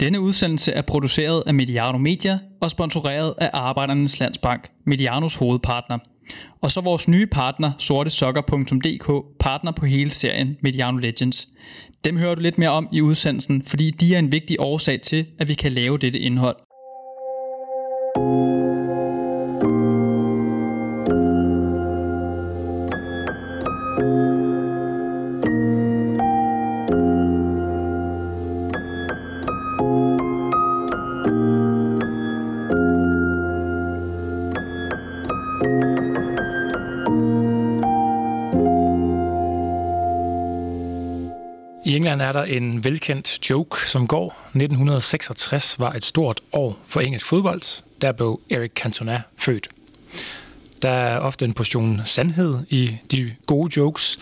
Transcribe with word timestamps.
Denne 0.00 0.20
udsendelse 0.20 0.72
er 0.72 0.82
produceret 0.82 1.42
af 1.46 1.54
Mediano 1.54 1.98
Media 1.98 2.38
og 2.60 2.70
sponsoreret 2.70 3.34
af 3.38 3.50
Arbejdernes 3.52 4.20
Landsbank, 4.20 4.70
Medianos 4.86 5.34
hovedpartner. 5.34 5.98
Og 6.60 6.70
så 6.70 6.80
vores 6.80 7.08
nye 7.08 7.26
partner, 7.26 7.72
sortesokker.dk, 7.78 9.38
partner 9.40 9.72
på 9.72 9.86
hele 9.86 10.10
serien 10.10 10.56
Mediano 10.62 10.98
Legends. 10.98 11.48
Dem 12.04 12.16
hører 12.16 12.34
du 12.34 12.40
lidt 12.40 12.58
mere 12.58 12.70
om 12.70 12.88
i 12.92 13.00
udsendelsen, 13.00 13.62
fordi 13.62 13.90
de 13.90 14.14
er 14.14 14.18
en 14.18 14.32
vigtig 14.32 14.56
årsag 14.60 15.00
til, 15.00 15.26
at 15.38 15.48
vi 15.48 15.54
kan 15.54 15.72
lave 15.72 15.98
dette 15.98 16.18
indhold. 16.18 16.56
thank 18.16 18.40
you 18.40 18.45
en 42.48 42.84
velkendt 42.84 43.50
joke, 43.50 43.90
som 43.90 44.06
går. 44.06 44.48
1966 44.48 45.78
var 45.78 45.92
et 45.92 46.04
stort 46.04 46.40
år 46.52 46.78
for 46.86 47.00
engelsk 47.00 47.26
fodbold. 47.26 47.82
Der 48.00 48.12
blev 48.12 48.40
Eric 48.50 48.72
Cantona 48.74 49.22
født. 49.36 49.68
Der 50.82 50.90
er 50.90 51.18
ofte 51.18 51.44
en 51.44 51.54
portion 51.54 52.00
sandhed 52.04 52.58
i 52.68 52.96
de 53.12 53.34
gode 53.46 53.72
jokes. 53.76 54.18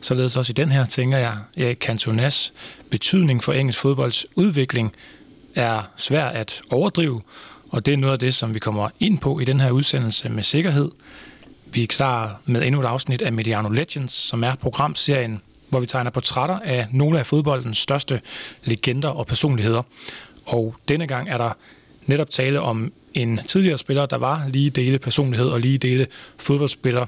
Således 0.00 0.36
også 0.36 0.52
i 0.52 0.54
den 0.54 0.70
her, 0.70 0.86
tænker 0.86 1.18
jeg, 1.18 1.38
Eric 1.56 1.78
Cantonas 1.78 2.52
betydning 2.90 3.44
for 3.44 3.52
engelsk 3.52 3.80
fodbolds 3.80 4.26
udvikling 4.34 4.92
er 5.54 5.82
svær 5.96 6.24
at 6.24 6.60
overdrive, 6.70 7.22
og 7.70 7.86
det 7.86 7.94
er 7.94 7.98
noget 7.98 8.12
af 8.12 8.18
det, 8.18 8.34
som 8.34 8.54
vi 8.54 8.58
kommer 8.58 8.88
ind 9.00 9.18
på 9.18 9.40
i 9.40 9.44
den 9.44 9.60
her 9.60 9.70
udsendelse 9.70 10.28
med 10.28 10.42
sikkerhed. 10.42 10.90
Vi 11.66 11.82
er 11.82 11.86
klar 11.86 12.40
med 12.44 12.62
endnu 12.62 12.80
et 12.80 12.86
afsnit 12.86 13.22
af 13.22 13.32
Mediano 13.32 13.68
Legends, 13.68 14.12
som 14.12 14.44
er 14.44 14.54
programserien, 14.54 15.42
hvor 15.70 15.80
vi 15.80 15.86
tegner 15.86 16.10
portrætter 16.10 16.58
af 16.58 16.86
nogle 16.92 17.18
af 17.18 17.26
fodboldens 17.26 17.78
største 17.78 18.20
legender 18.64 19.08
og 19.08 19.26
personligheder. 19.26 19.82
Og 20.46 20.74
denne 20.88 21.06
gang 21.06 21.28
er 21.28 21.38
der 21.38 21.52
netop 22.06 22.30
tale 22.30 22.60
om 22.60 22.92
en 23.14 23.40
tidligere 23.46 23.78
spiller, 23.78 24.06
der 24.06 24.16
var 24.16 24.48
lige 24.48 24.70
dele 24.70 24.98
personlighed 24.98 25.46
og 25.48 25.60
lige 25.60 25.78
dele 25.78 26.06
fodboldspiller. 26.38 27.06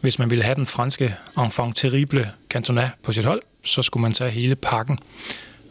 Hvis 0.00 0.18
man 0.18 0.30
ville 0.30 0.44
have 0.44 0.54
den 0.54 0.66
franske 0.66 1.14
enfant 1.38 1.76
terrible 1.76 2.30
Cantona 2.50 2.90
på 3.02 3.12
sit 3.12 3.24
hold, 3.24 3.42
så 3.64 3.82
skulle 3.82 4.02
man 4.02 4.12
tage 4.12 4.30
hele 4.30 4.56
pakken. 4.56 4.98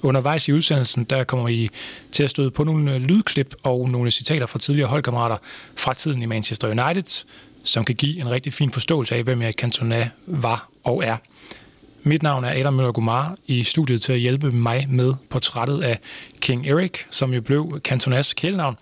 Undervejs 0.01 0.47
i 0.47 0.53
udsendelsen, 0.53 1.03
der 1.03 1.23
kommer 1.23 1.49
I 1.49 1.69
til 2.11 2.23
at 2.23 2.29
støde 2.29 2.51
på 2.51 2.63
nogle 2.63 2.99
lydklip 2.99 3.55
og 3.63 3.89
nogle 3.89 4.11
citater 4.11 4.45
fra 4.45 4.59
tidligere 4.59 4.89
holdkammerater 4.89 5.37
fra 5.75 5.93
tiden 5.93 6.21
i 6.21 6.25
Manchester 6.25 6.67
United, 6.67 7.25
som 7.63 7.85
kan 7.85 7.95
give 7.95 8.19
en 8.21 8.29
rigtig 8.29 8.53
fin 8.53 8.71
forståelse 8.71 9.15
af, 9.15 9.23
hvem 9.23 9.41
Erik 9.41 9.55
Cantona 9.55 10.09
var 10.25 10.69
og 10.83 11.03
er. 11.05 11.17
Mit 12.05 12.23
navn 12.23 12.43
er 12.43 12.59
Adam 12.59 12.73
Møller 12.73 12.91
Gumar 12.91 13.35
i 13.47 13.63
studiet 13.63 14.01
til 14.01 14.13
at 14.13 14.19
hjælpe 14.19 14.51
mig 14.51 14.85
med 14.89 15.13
portrættet 15.29 15.81
af 15.83 15.99
King 16.39 16.67
Eric, 16.67 16.91
som 17.09 17.33
jo 17.33 17.41
blev 17.41 17.79
Cantonas 17.83 18.33
kælenavn. 18.33 18.77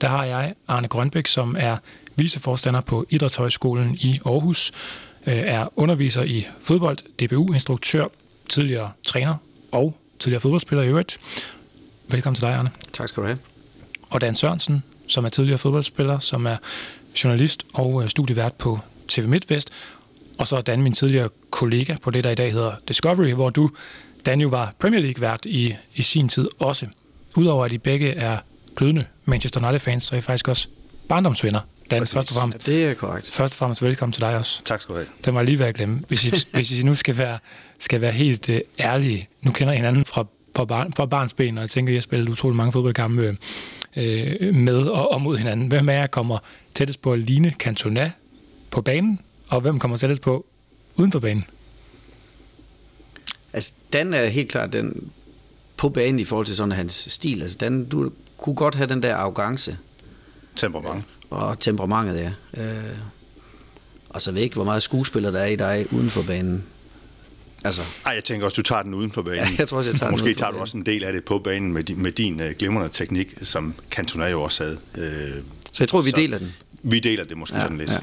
Der 0.00 0.08
har 0.08 0.24
jeg 0.24 0.54
Arne 0.68 0.88
Grønbæk, 0.88 1.26
som 1.26 1.56
er 1.58 1.76
viceforstander 2.16 2.80
på 2.80 3.06
Idrætshøjskolen 3.10 3.94
i 3.94 4.20
Aarhus, 4.26 4.72
øh, 5.26 5.34
er 5.34 5.78
underviser 5.78 6.22
i 6.22 6.46
fodbold, 6.62 6.98
DBU-instruktør, 6.98 8.06
tidligere 8.48 8.92
træner 9.04 9.34
og 9.72 9.96
tidligere 10.18 10.40
fodboldspiller 10.40 10.82
i 10.82 10.88
øvrigt. 10.88 11.18
Velkommen 12.08 12.34
til 12.34 12.42
dig, 12.42 12.54
Arne. 12.54 12.70
Tak 12.92 13.08
skal 13.08 13.22
du 13.22 13.26
have. 13.26 13.38
Og 14.10 14.20
Dan 14.20 14.34
Sørensen, 14.34 14.82
som 15.08 15.24
er 15.24 15.28
tidligere 15.28 15.58
fodboldspiller, 15.58 16.18
som 16.18 16.46
er 16.46 16.56
journalist 17.24 17.64
og 17.72 18.02
øh, 18.02 18.08
studievært 18.08 18.52
på 18.52 18.78
TV 19.08 19.28
MidtVest, 19.28 19.70
og 20.42 20.48
så 20.48 20.60
Dan 20.60 20.82
min 20.82 20.92
tidligere 20.92 21.28
kollega 21.50 21.96
på 22.02 22.10
det, 22.10 22.24
der 22.24 22.30
i 22.30 22.34
dag 22.34 22.52
hedder 22.52 22.72
Discovery, 22.88 23.32
hvor 23.32 23.50
du, 23.50 23.70
Dan, 24.26 24.40
jo 24.40 24.48
var 24.48 24.74
Premier 24.78 25.00
League-vært 25.00 25.46
i, 25.46 25.74
i 25.94 26.02
sin 26.02 26.28
tid 26.28 26.48
også. 26.58 26.86
Udover 27.36 27.64
at 27.64 27.72
I 27.72 27.78
begge 27.78 28.10
er 28.10 28.38
glødende 28.76 29.04
Manchester 29.24 29.60
United-fans, 29.60 30.02
så 30.02 30.14
er 30.14 30.18
I 30.18 30.20
faktisk 30.20 30.48
også 30.48 30.68
barndomsvenner. 31.08 31.60
Dan, 31.90 32.00
Præcis. 32.00 32.14
først 32.14 32.30
og 32.30 32.34
fremmest. 32.34 32.68
Ja, 32.68 32.72
det 32.72 32.84
er 32.84 32.94
korrekt. 32.94 33.30
Først 33.30 33.54
og 33.54 33.58
fremmest 33.58 33.82
velkommen 33.82 34.12
til 34.12 34.20
dig 34.20 34.36
også. 34.36 34.62
Tak 34.64 34.80
skal 34.80 34.92
du 34.92 34.98
have. 34.98 35.08
Det 35.24 35.32
må 35.32 35.38
jeg 35.40 35.46
lige 35.46 35.58
være 35.58 35.68
at 35.68 35.74
glemme. 35.74 36.00
Hvis 36.08 36.24
I, 36.24 36.32
hvis 36.54 36.82
I 36.82 36.86
nu 36.86 36.94
skal 36.94 37.18
være, 37.18 37.38
skal 37.78 38.00
være 38.00 38.12
helt 38.12 38.48
uh, 38.48 38.56
ærlige, 38.80 39.28
nu 39.42 39.50
kender 39.50 39.72
I 39.72 39.76
hinanden 39.76 40.04
fra, 40.04 40.26
fra, 40.56 40.64
bar, 40.64 40.88
fra 40.96 41.06
barns 41.06 41.34
ben, 41.34 41.58
og 41.58 41.62
jeg 41.62 41.70
tænker, 41.70 41.90
at 41.90 41.92
I 41.92 41.96
har 41.96 42.00
spillet 42.00 42.28
utrolig 42.28 42.56
mange 42.56 42.72
fodboldkampe 42.72 43.36
øh, 43.96 44.54
med 44.54 44.78
og, 44.78 45.12
og 45.12 45.22
mod 45.22 45.38
hinanden. 45.38 45.68
Hvem 45.68 45.88
af 45.88 45.94
jer 45.94 46.06
kommer 46.06 46.38
tættest 46.74 47.02
på 47.02 47.12
at 47.12 47.18
ligne 47.18 47.54
Cantona 47.58 48.10
på 48.70 48.82
banen, 48.82 49.18
og 49.52 49.60
hvem 49.60 49.78
kommer 49.78 49.96
tættest 49.96 50.22
på 50.22 50.46
uden 50.96 51.12
for 51.12 51.18
banen? 51.18 51.44
Altså, 53.52 53.72
Dan 53.92 54.14
er 54.14 54.26
helt 54.26 54.48
klart 54.48 54.72
den 54.72 55.10
på 55.76 55.88
banen 55.88 56.18
i 56.18 56.24
forhold 56.24 56.46
til 56.46 56.56
sådan 56.56 56.72
hans 56.72 57.06
stil. 57.10 57.42
Altså, 57.42 57.58
Dan, 57.58 57.84
du 57.84 58.12
kunne 58.38 58.54
godt 58.54 58.74
have 58.74 58.88
den 58.88 59.02
der 59.02 59.16
arrogance. 59.16 59.78
Temperament. 60.56 61.04
Og 61.30 61.60
temperamentet, 61.60 62.32
ja. 62.56 62.62
Øh, 62.62 62.96
og 64.08 64.22
så 64.22 64.30
ved 64.30 64.38
jeg 64.38 64.44
ikke, 64.44 64.54
hvor 64.54 64.64
meget 64.64 64.82
skuespiller 64.82 65.30
der 65.30 65.40
er 65.40 65.46
i 65.46 65.56
dig 65.56 65.86
uden 65.92 66.10
for 66.10 66.22
banen. 66.22 66.64
Altså. 67.64 67.82
Ej, 68.06 68.12
jeg 68.12 68.24
tænker 68.24 68.44
også, 68.44 68.54
du 68.54 68.62
tager 68.62 68.82
den 68.82 68.94
uden 68.94 69.12
for 69.12 69.22
banen. 69.22 69.38
Ja, 69.38 69.48
jeg 69.58 69.68
tror 69.68 69.78
også, 69.78 69.90
jeg 69.90 69.98
tager 69.98 70.10
Måske 70.10 70.28
den 70.28 70.34
tager 70.34 70.52
du 70.52 70.58
også 70.58 70.76
en 70.76 70.86
del 70.86 71.04
af 71.04 71.12
det 71.12 71.24
på 71.24 71.38
banen 71.38 71.72
med 71.72 71.84
din, 71.84 72.02
med 72.02 72.12
din 72.12 72.40
uh, 72.40 72.46
glimrende 72.58 72.88
teknik, 72.88 73.34
som 73.42 73.74
Cantona 73.90 74.26
jo 74.30 74.42
også 74.42 74.64
havde. 74.64 74.78
Uh, 74.94 75.44
så 75.72 75.84
jeg 75.84 75.88
tror, 75.88 76.02
vi 76.02 76.10
så 76.10 76.16
deler 76.16 76.38
den. 76.38 76.54
Vi 76.82 77.00
deler 77.00 77.24
det 77.24 77.36
måske 77.36 77.56
ja, 77.56 77.62
sådan 77.62 77.78
lidt. 77.78 77.90
Ja. 77.90 77.98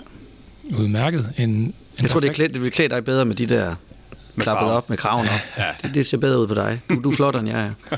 Udmærket. 0.77 1.33
En, 1.37 1.49
en 1.49 1.73
jeg 2.01 2.09
tror, 2.09 2.19
det, 2.19 2.31
klæd, 2.31 2.49
det 2.49 2.61
vil 2.61 2.71
klæde 2.71 2.89
dig 2.89 3.05
bedre 3.05 3.25
med 3.25 3.35
de 3.35 3.45
der 3.45 3.75
med 4.35 4.43
klappet 4.43 4.65
kraven. 4.65 4.77
op 4.77 4.89
med 4.89 4.97
kraven 4.97 5.25
op. 5.27 5.57
ja. 5.57 5.63
det, 5.83 5.95
det 5.95 6.05
ser 6.05 6.17
bedre 6.17 6.39
ud 6.39 6.47
på 6.47 6.53
dig. 6.53 6.81
Du, 6.89 7.01
du 7.03 7.09
er 7.09 7.15
flottere 7.15 7.39
end 7.39 7.49
jeg 7.49 7.61
er. 7.91 7.97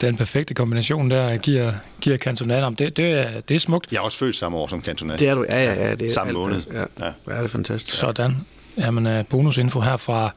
Den 0.00 0.16
perfekte 0.16 0.54
kombination 0.54 1.10
der 1.10 1.36
giver, 1.36 1.72
giver 2.00 2.18
Cantona 2.18 2.62
om. 2.62 2.76
Det, 2.76 2.96
det, 2.96 3.12
er, 3.12 3.40
det 3.40 3.54
er 3.54 3.60
smukt. 3.60 3.92
Jeg 3.92 3.98
er 3.98 4.02
også 4.02 4.18
født 4.18 4.36
samme 4.36 4.58
år 4.58 4.68
som 4.68 4.82
Cantona. 4.82 5.16
Det 5.16 5.28
er 5.28 5.34
du, 5.34 5.44
ja, 5.48 5.64
ja, 5.64 5.88
ja. 5.88 5.94
Det 5.94 6.08
er 6.08 6.14
samme 6.14 6.32
måned. 6.32 6.60
Ja. 6.72 6.78
ja. 6.78 6.84
ja, 7.28 7.38
det 7.38 7.44
er 7.44 7.48
fantastisk. 7.48 7.98
Sådan. 7.98 8.36
Jamen, 8.78 9.06
øh, 9.06 9.24
bonusinfo 9.24 9.80
her 9.80 9.96
fra, 9.96 10.30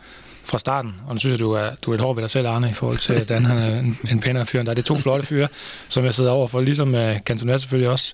fra 0.44 0.60
starten. 0.60 0.96
Og 1.08 1.16
nu 1.16 1.20
synes 1.20 1.32
jeg, 1.32 1.40
du 1.40 1.52
er, 1.52 1.70
du 1.86 1.92
er 1.92 1.96
et 1.96 2.02
hård 2.02 2.16
ved 2.16 2.24
dig 2.24 2.30
selv, 2.30 2.48
Arne, 2.48 2.70
i 2.70 2.74
forhold 2.74 2.98
til 2.98 3.30
Dan. 3.30 3.46
Han 3.46 3.58
er 3.58 3.80
en, 3.80 3.98
en 4.12 4.20
pænere 4.20 4.46
fyr 4.46 4.64
der. 4.64 4.74
Det 4.74 4.82
er 4.82 4.86
to 4.86 4.98
flotte 4.98 5.26
fyre, 5.26 5.48
som 5.90 6.06
jeg 6.06 6.14
sidder 6.14 6.32
over 6.32 6.48
for. 6.48 6.62
Ligesom 6.62 6.94
uh, 6.94 7.18
Cantona 7.18 7.58
selvfølgelig 7.58 7.90
også 7.90 8.14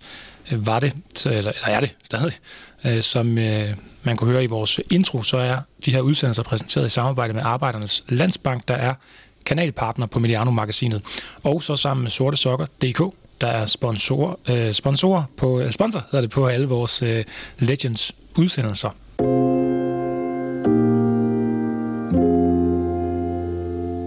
uh, 0.51 0.67
var 0.67 0.79
det, 0.79 0.93
eller, 1.25 1.37
eller 1.37 1.51
er 1.67 1.79
det 1.79 1.95
stadig, 2.03 2.33
Øh, 2.85 3.03
som 3.03 3.37
øh, 3.37 3.75
man 4.03 4.17
kunne 4.17 4.31
høre 4.31 4.43
i 4.43 4.47
vores 4.47 4.79
intro, 4.91 5.23
så 5.23 5.37
er 5.37 5.57
de 5.85 5.91
her 5.91 6.01
udsendelser 6.01 6.43
præsenteret 6.43 6.85
i 6.85 6.89
samarbejde 6.89 7.33
med 7.33 7.41
Arbejdernes 7.45 8.03
Landsbank, 8.09 8.67
der 8.67 8.73
er 8.73 8.93
kanalpartner 9.45 10.05
på 10.05 10.19
Mediano-magasinet. 10.19 11.01
Og 11.43 11.63
så 11.63 11.75
sammen 11.75 12.03
med 12.03 12.11
Sorte 12.11 12.37
Sokker.dk, 12.37 13.15
der 13.41 13.47
er 13.47 13.65
sponsor, 13.65 14.39
øh, 14.49 14.73
sponsor 14.73 15.29
på, 15.37 15.71
sponsor 15.71 15.99
hedder 16.11 16.21
det 16.21 16.29
på 16.29 16.47
alle 16.47 16.67
vores 16.67 17.01
øh, 17.01 17.23
Legends 17.59 18.15
udsendelser. 18.35 18.89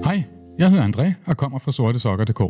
Hej, 0.04 0.22
jeg 0.58 0.70
hedder 0.70 0.88
André 0.88 1.12
og 1.26 1.36
kommer 1.36 1.58
fra 1.58 1.72
sortesokker.dk. 1.72 2.42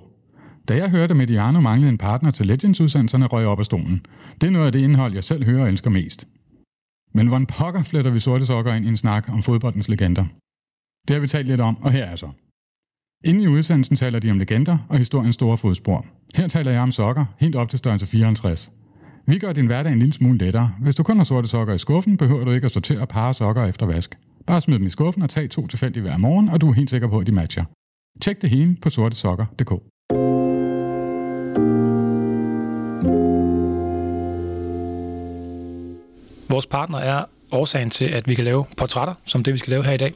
Da 0.69 0.77
jeg 0.77 0.91
hørte, 0.91 1.13
at 1.13 1.17
Mediano 1.17 1.61
manglede 1.61 1.93
en 1.93 1.99
partner 1.99 2.31
til 2.31 2.47
Legends-udsendelserne, 2.47 3.27
røg 3.27 3.41
jeg 3.41 3.49
op 3.49 3.59
af 3.59 3.65
stolen. 3.65 4.07
Det 4.41 4.47
er 4.47 4.51
noget 4.51 4.67
af 4.67 4.73
det 4.73 4.81
indhold, 4.81 5.15
jeg 5.15 5.25
selv 5.25 5.45
hører 5.45 5.63
og 5.63 5.69
elsker 5.69 5.91
mest. 5.91 6.29
Men 7.15 7.27
hvordan 7.29 7.47
pokker 7.47 7.83
fletter 7.83 8.11
vi 8.11 8.19
sorte 8.19 8.47
sokker 8.47 8.75
ind 8.75 8.85
i 8.85 8.89
en 8.89 8.97
snak 8.97 9.29
om 9.29 9.43
fodboldens 9.43 9.89
legender? 9.89 10.25
Det 11.09 11.15
har 11.15 11.21
vi 11.21 11.27
talt 11.27 11.49
lidt 11.49 11.61
om, 11.61 11.83
og 11.83 11.93
her 11.93 12.05
er 12.05 12.17
så. 12.17 12.31
Inden 13.25 13.43
i 13.43 13.47
udsendelsen 13.47 13.97
taler 13.97 14.19
de 14.19 14.31
om 14.31 14.39
legender 14.39 14.79
og 14.89 14.99
historiens 14.99 15.35
store 15.35 15.59
fodspor. 15.59 16.07
Her 16.37 16.49
taler 16.49 16.71
jeg 16.71 16.81
om 16.81 16.93
sokker, 16.93 17.25
helt 17.39 17.57
op 17.57 17.69
til 17.69 17.79
størrelse 17.79 18.07
54. 18.07 18.73
Vi 19.27 19.39
gør 19.39 19.53
din 19.53 19.67
hverdag 19.67 19.93
en 19.93 19.99
lille 19.99 20.13
smule 20.13 20.39
lettere. 20.39 20.75
Hvis 20.81 20.95
du 20.95 21.03
kun 21.03 21.17
har 21.17 21.25
sorte 21.25 21.49
sokker 21.49 21.75
i 21.75 21.79
skuffen, 21.79 22.17
behøver 22.17 22.45
du 22.45 22.51
ikke 22.51 22.65
at 22.65 22.71
sortere 22.71 23.01
og 23.01 23.09
parre 23.09 23.35
sokker 23.35 23.65
efter 23.65 23.87
vask. 23.87 24.19
Bare 24.47 24.61
smid 24.61 24.79
dem 24.79 24.87
i 24.87 24.91
skuffen 24.91 25.23
og 25.23 25.31
tag 25.31 25.51
to 25.51 25.67
tilfældige 25.67 26.03
hver 26.03 26.17
morgen, 26.17 26.49
og 26.49 26.61
du 26.61 26.69
er 26.69 26.73
helt 26.73 26.91
sikker 26.91 27.09
på, 27.09 27.19
at 27.19 27.27
de 27.27 27.33
matcher. 27.33 27.65
Tjek 28.21 28.43
det 28.43 28.51
hele 28.51 28.77
på 28.83 28.91
sortesokker.dk. 28.91 29.73
Vores 36.49 36.67
partner 36.67 36.99
er 36.99 37.25
årsagen 37.53 37.91
til, 37.91 38.05
at 38.05 38.29
vi 38.29 38.35
kan 38.35 38.45
lave 38.45 38.65
portrætter, 38.77 39.15
som 39.25 39.43
det 39.43 39.53
vi 39.53 39.59
skal 39.59 39.71
lave 39.71 39.85
her 39.85 39.93
i 39.93 39.97
dag. 39.97 40.15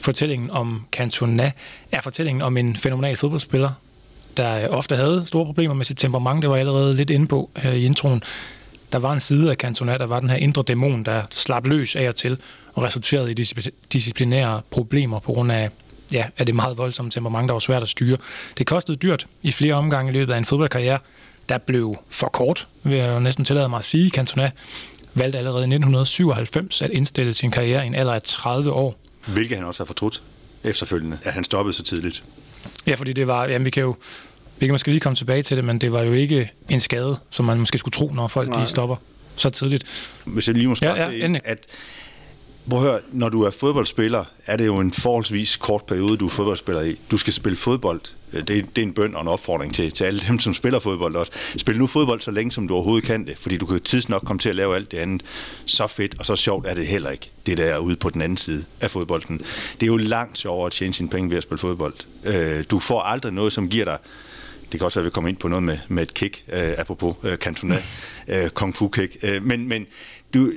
Fortællingen 0.00 0.50
om 0.50 0.86
Cantona 0.92 1.52
er 1.92 2.00
fortællingen 2.00 2.42
om 2.42 2.56
en 2.56 2.76
fænomenal 2.76 3.16
fodboldspiller, 3.16 3.70
der 4.36 4.64
øh, 4.64 4.76
ofte 4.76 4.96
havde 4.96 5.22
store 5.26 5.44
problemer 5.46 5.74
med 5.74 5.84
sit 5.84 5.96
temperament. 5.96 6.42
Det 6.42 6.50
var 6.50 6.56
allerede 6.56 6.96
lidt 6.96 7.10
inde 7.10 7.26
på 7.26 7.50
her 7.56 7.72
i 7.72 7.84
introen. 7.84 8.22
Der 8.92 8.98
var 8.98 9.12
en 9.12 9.20
side 9.20 9.50
af 9.50 9.56
Cantona, 9.56 9.98
der 9.98 10.06
var 10.06 10.20
den 10.20 10.30
her 10.30 10.36
indre 10.36 10.62
dæmon, 10.62 11.04
der 11.04 11.22
slap 11.30 11.66
løs 11.66 11.96
af 11.96 12.08
og 12.08 12.14
til 12.14 12.38
og 12.74 12.82
resulterede 12.82 13.30
i 13.30 13.34
disciplinære 13.92 14.60
problemer 14.70 15.18
på 15.18 15.32
grund 15.32 15.52
af 15.52 15.70
ja, 16.12 16.26
er 16.38 16.44
det 16.44 16.54
meget 16.54 16.78
voldsomme 16.78 17.10
temperament, 17.10 17.48
der 17.48 17.52
var 17.52 17.58
svært 17.58 17.82
at 17.82 17.88
styre. 17.88 18.16
Det 18.58 18.66
kostede 18.66 18.96
dyrt 18.96 19.26
i 19.42 19.52
flere 19.52 19.74
omgange 19.74 20.10
i 20.10 20.14
løbet 20.14 20.32
af 20.32 20.38
en 20.38 20.44
fodboldkarriere, 20.44 20.98
der 21.48 21.58
blev 21.58 21.96
for 22.08 22.28
kort, 22.28 22.68
vil 22.82 22.96
jeg 22.96 23.14
jo 23.14 23.20
næsten 23.20 23.44
tillade 23.44 23.68
mig 23.68 23.78
at 23.78 23.84
sige. 23.84 24.10
Cantona 24.10 24.50
valgte 25.14 25.38
allerede 25.38 25.62
i 25.62 25.70
1997 25.74 26.82
at 26.82 26.90
indstille 26.90 27.34
sin 27.34 27.50
karriere 27.50 27.84
i 27.84 27.86
en 27.86 27.94
alder 27.94 28.12
af 28.12 28.22
30 28.22 28.72
år. 28.72 29.00
Hvilket 29.26 29.56
han 29.56 29.66
også 29.66 29.80
har 29.80 29.86
fortrudt 29.86 30.22
efterfølgende, 30.64 31.18
at 31.22 31.32
han 31.32 31.44
stoppede 31.44 31.76
så 31.76 31.82
tidligt. 31.82 32.22
Ja, 32.86 32.94
fordi 32.94 33.12
det 33.12 33.26
var, 33.26 33.46
jamen 33.46 33.64
vi 33.64 33.70
kan 33.70 33.82
jo, 33.82 33.96
vi 34.58 34.66
kan 34.66 34.74
måske 34.74 34.88
lige 34.90 35.00
komme 35.00 35.16
tilbage 35.16 35.42
til 35.42 35.56
det, 35.56 35.64
men 35.64 35.78
det 35.78 35.92
var 35.92 36.02
jo 36.02 36.12
ikke 36.12 36.52
en 36.68 36.80
skade, 36.80 37.18
som 37.30 37.44
man 37.44 37.58
måske 37.58 37.78
skulle 37.78 37.92
tro, 37.92 38.12
når 38.14 38.28
folk 38.28 38.48
Nej. 38.48 38.62
de 38.62 38.68
stopper 38.68 38.96
så 39.36 39.50
tidligt. 39.50 39.84
Hvis 40.24 40.46
jeg 40.46 40.54
lige 40.56 40.68
må 40.68 40.74
spørge 40.74 40.94
ja, 40.94 41.10
ja, 41.10 41.38
at 41.44 41.66
Prøv 42.70 42.78
at 42.78 42.84
høre, 42.90 43.00
når 43.12 43.28
du 43.28 43.42
er 43.42 43.50
fodboldspiller, 43.50 44.24
er 44.46 44.56
det 44.56 44.66
jo 44.66 44.78
en 44.78 44.92
forholdsvis 44.92 45.56
kort 45.56 45.84
periode, 45.84 46.16
du 46.16 46.26
er 46.26 46.30
fodboldspiller 46.30 46.82
i. 46.82 46.96
Du 47.10 47.16
skal 47.16 47.32
spille 47.32 47.56
fodbold. 47.56 48.00
Det, 48.32 48.48
det 48.48 48.78
er 48.78 48.82
en 48.82 48.92
bøn 48.92 49.14
og 49.14 49.22
en 49.22 49.28
opfordring 49.28 49.74
til, 49.74 49.92
til 49.92 50.04
alle 50.04 50.20
dem, 50.28 50.38
som 50.38 50.54
spiller 50.54 50.78
fodbold 50.78 51.16
også. 51.16 51.32
Spil 51.56 51.78
nu 51.78 51.86
fodbold 51.86 52.20
så 52.20 52.30
længe, 52.30 52.52
som 52.52 52.68
du 52.68 52.74
overhovedet 52.74 53.04
kan 53.04 53.26
det, 53.26 53.38
fordi 53.38 53.56
du 53.56 53.66
kan 53.66 53.80
tidsnok 53.80 54.24
komme 54.24 54.38
til 54.38 54.48
at 54.48 54.56
lave 54.56 54.76
alt 54.76 54.92
det 54.92 54.98
andet. 54.98 55.22
Så 55.64 55.86
fedt 55.86 56.14
og 56.18 56.26
så 56.26 56.36
sjovt 56.36 56.66
er 56.66 56.74
det 56.74 56.86
heller 56.86 57.10
ikke, 57.10 57.30
det 57.46 57.58
der 57.58 57.64
er 57.64 57.78
ude 57.78 57.96
på 57.96 58.10
den 58.10 58.22
anden 58.22 58.36
side 58.36 58.64
af 58.80 58.90
fodbolden. 58.90 59.38
Det 59.74 59.82
er 59.82 59.86
jo 59.86 59.96
langt 59.96 60.38
sjovere 60.38 60.66
at 60.66 60.72
tjene 60.72 60.94
sine 60.94 61.08
penge 61.08 61.30
ved 61.30 61.36
at 61.36 61.42
spille 61.42 61.58
fodbold. 61.58 61.94
Øh, 62.24 62.64
du 62.70 62.78
får 62.78 63.00
aldrig 63.02 63.32
noget, 63.32 63.52
som 63.52 63.68
giver 63.68 63.84
dig 63.84 63.98
det 64.72 64.80
kan 64.80 64.84
også 64.84 65.00
være, 65.00 65.02
at 65.02 65.10
vi 65.10 65.10
kommer 65.10 65.28
ind 65.28 65.36
på 65.36 65.48
noget 65.48 65.62
med, 65.62 65.78
med 65.88 66.02
et 66.02 66.14
kick, 66.14 66.44
øh, 66.52 66.74
apropos 66.78 67.16
øh, 67.22 67.36
Cantona, 67.36 67.82
øh, 68.28 68.50
kung 68.50 68.76
fu 68.76 68.88
kick. 68.88 69.16
Øh, 69.22 69.44
men, 69.44 69.68
men 69.68 69.86
du, 70.34 70.52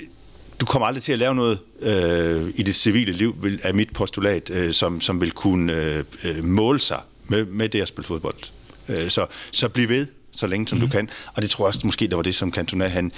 du 0.59 0.65
kommer 0.65 0.87
aldrig 0.87 1.03
til 1.03 1.13
at 1.13 1.19
lave 1.19 1.35
noget 1.35 1.59
øh, 1.81 2.49
i 2.55 2.63
det 2.63 2.75
civile 2.75 3.11
liv, 3.11 3.35
vil, 3.41 3.59
er 3.63 3.73
mit 3.73 3.93
postulat, 3.93 4.49
øh, 4.49 4.73
som, 4.73 5.01
som 5.01 5.21
vil 5.21 5.31
kunne 5.31 5.73
øh, 5.73 6.03
øh, 6.23 6.43
måle 6.43 6.79
sig 6.79 6.99
med, 7.27 7.45
med 7.45 7.69
det 7.69 7.81
at 7.81 7.87
spille 7.87 8.07
fodbold. 8.07 8.35
Øh, 8.89 9.09
så, 9.09 9.25
så 9.51 9.69
bliv 9.69 9.89
ved, 9.89 10.07
så 10.31 10.47
længe 10.47 10.67
som 10.67 10.77
mm. 10.77 10.79
du 10.79 10.85
mhm. 10.85 10.91
kan. 10.91 11.09
Og 11.33 11.41
det 11.41 11.49
tror 11.49 11.63
jeg 11.65 11.67
også 11.67 11.79
måske, 11.83 12.07
der 12.07 12.15
var 12.15 12.23
det, 12.23 12.35
som 12.35 12.53
Cantona 12.53 12.87
han 12.87 13.11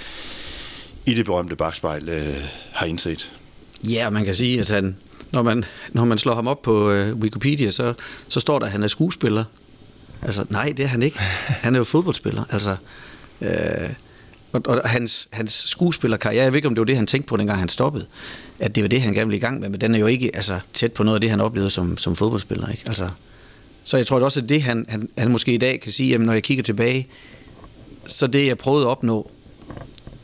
i 1.06 1.14
det 1.14 1.24
berømte 1.24 1.56
bagspejl 1.56 2.08
øh, 2.08 2.34
har 2.72 2.86
indset. 2.86 3.32
Ja, 3.84 4.10
man 4.10 4.24
kan 4.24 4.34
sige, 4.34 4.60
at 4.60 4.68
han, 4.68 4.96
når, 5.30 5.42
man, 5.42 5.64
når 5.92 6.04
man 6.04 6.18
slår 6.18 6.34
ham 6.34 6.48
op 6.48 6.62
på 6.62 6.90
øh, 6.90 7.16
Wikipedia, 7.16 7.70
så, 7.70 7.94
så 8.28 8.40
står 8.40 8.58
der, 8.58 8.66
at 8.66 8.72
han 8.72 8.82
er 8.82 8.88
skuespiller. 8.88 9.44
Altså, 10.22 10.44
nej, 10.50 10.72
det 10.76 10.82
er 10.82 10.86
han 10.86 11.02
ikke. 11.02 11.18
Han 11.46 11.74
er 11.74 11.78
jo 11.78 11.84
fodboldspiller. 11.84 12.44
Altså, 12.50 12.76
øh, 13.40 13.90
og, 14.56 14.62
og 14.66 14.90
hans, 14.90 15.28
hans 15.32 15.52
skuespillerkarriere, 15.52 16.44
jeg 16.44 16.52
ved 16.52 16.56
ikke, 16.56 16.68
om 16.68 16.74
det 16.74 16.80
var 16.80 16.84
det, 16.84 16.96
han 16.96 17.06
tænkte 17.06 17.28
på, 17.28 17.36
dengang 17.36 17.58
han 17.58 17.68
stoppede, 17.68 18.06
at 18.58 18.74
det 18.74 18.82
var 18.82 18.88
det, 18.88 19.02
han 19.02 19.14
gerne 19.14 19.26
ville 19.26 19.36
i 19.36 19.40
gang 19.40 19.60
med, 19.60 19.68
men 19.68 19.80
den 19.80 19.94
er 19.94 19.98
jo 19.98 20.06
ikke 20.06 20.30
altså, 20.34 20.60
tæt 20.72 20.92
på 20.92 21.02
noget 21.02 21.16
af 21.16 21.20
det, 21.20 21.30
han 21.30 21.40
oplevede 21.40 21.70
som, 21.70 21.98
som 21.98 22.16
fodboldspiller. 22.16 22.68
Ikke? 22.68 22.82
Altså, 22.86 23.08
så 23.82 23.96
jeg 23.96 24.06
tror 24.06 24.20
også, 24.20 24.40
at 24.40 24.48
det, 24.48 24.62
han, 24.62 24.86
han, 24.88 25.08
han 25.18 25.30
måske 25.30 25.54
i 25.54 25.58
dag 25.58 25.80
kan 25.80 25.92
sige, 25.92 26.08
jamen, 26.08 26.26
når 26.26 26.32
jeg 26.32 26.42
kigger 26.42 26.64
tilbage, 26.64 27.08
så 28.06 28.26
det, 28.26 28.46
jeg 28.46 28.58
prøvede 28.58 28.84
at 28.84 28.88
opnå 28.88 29.30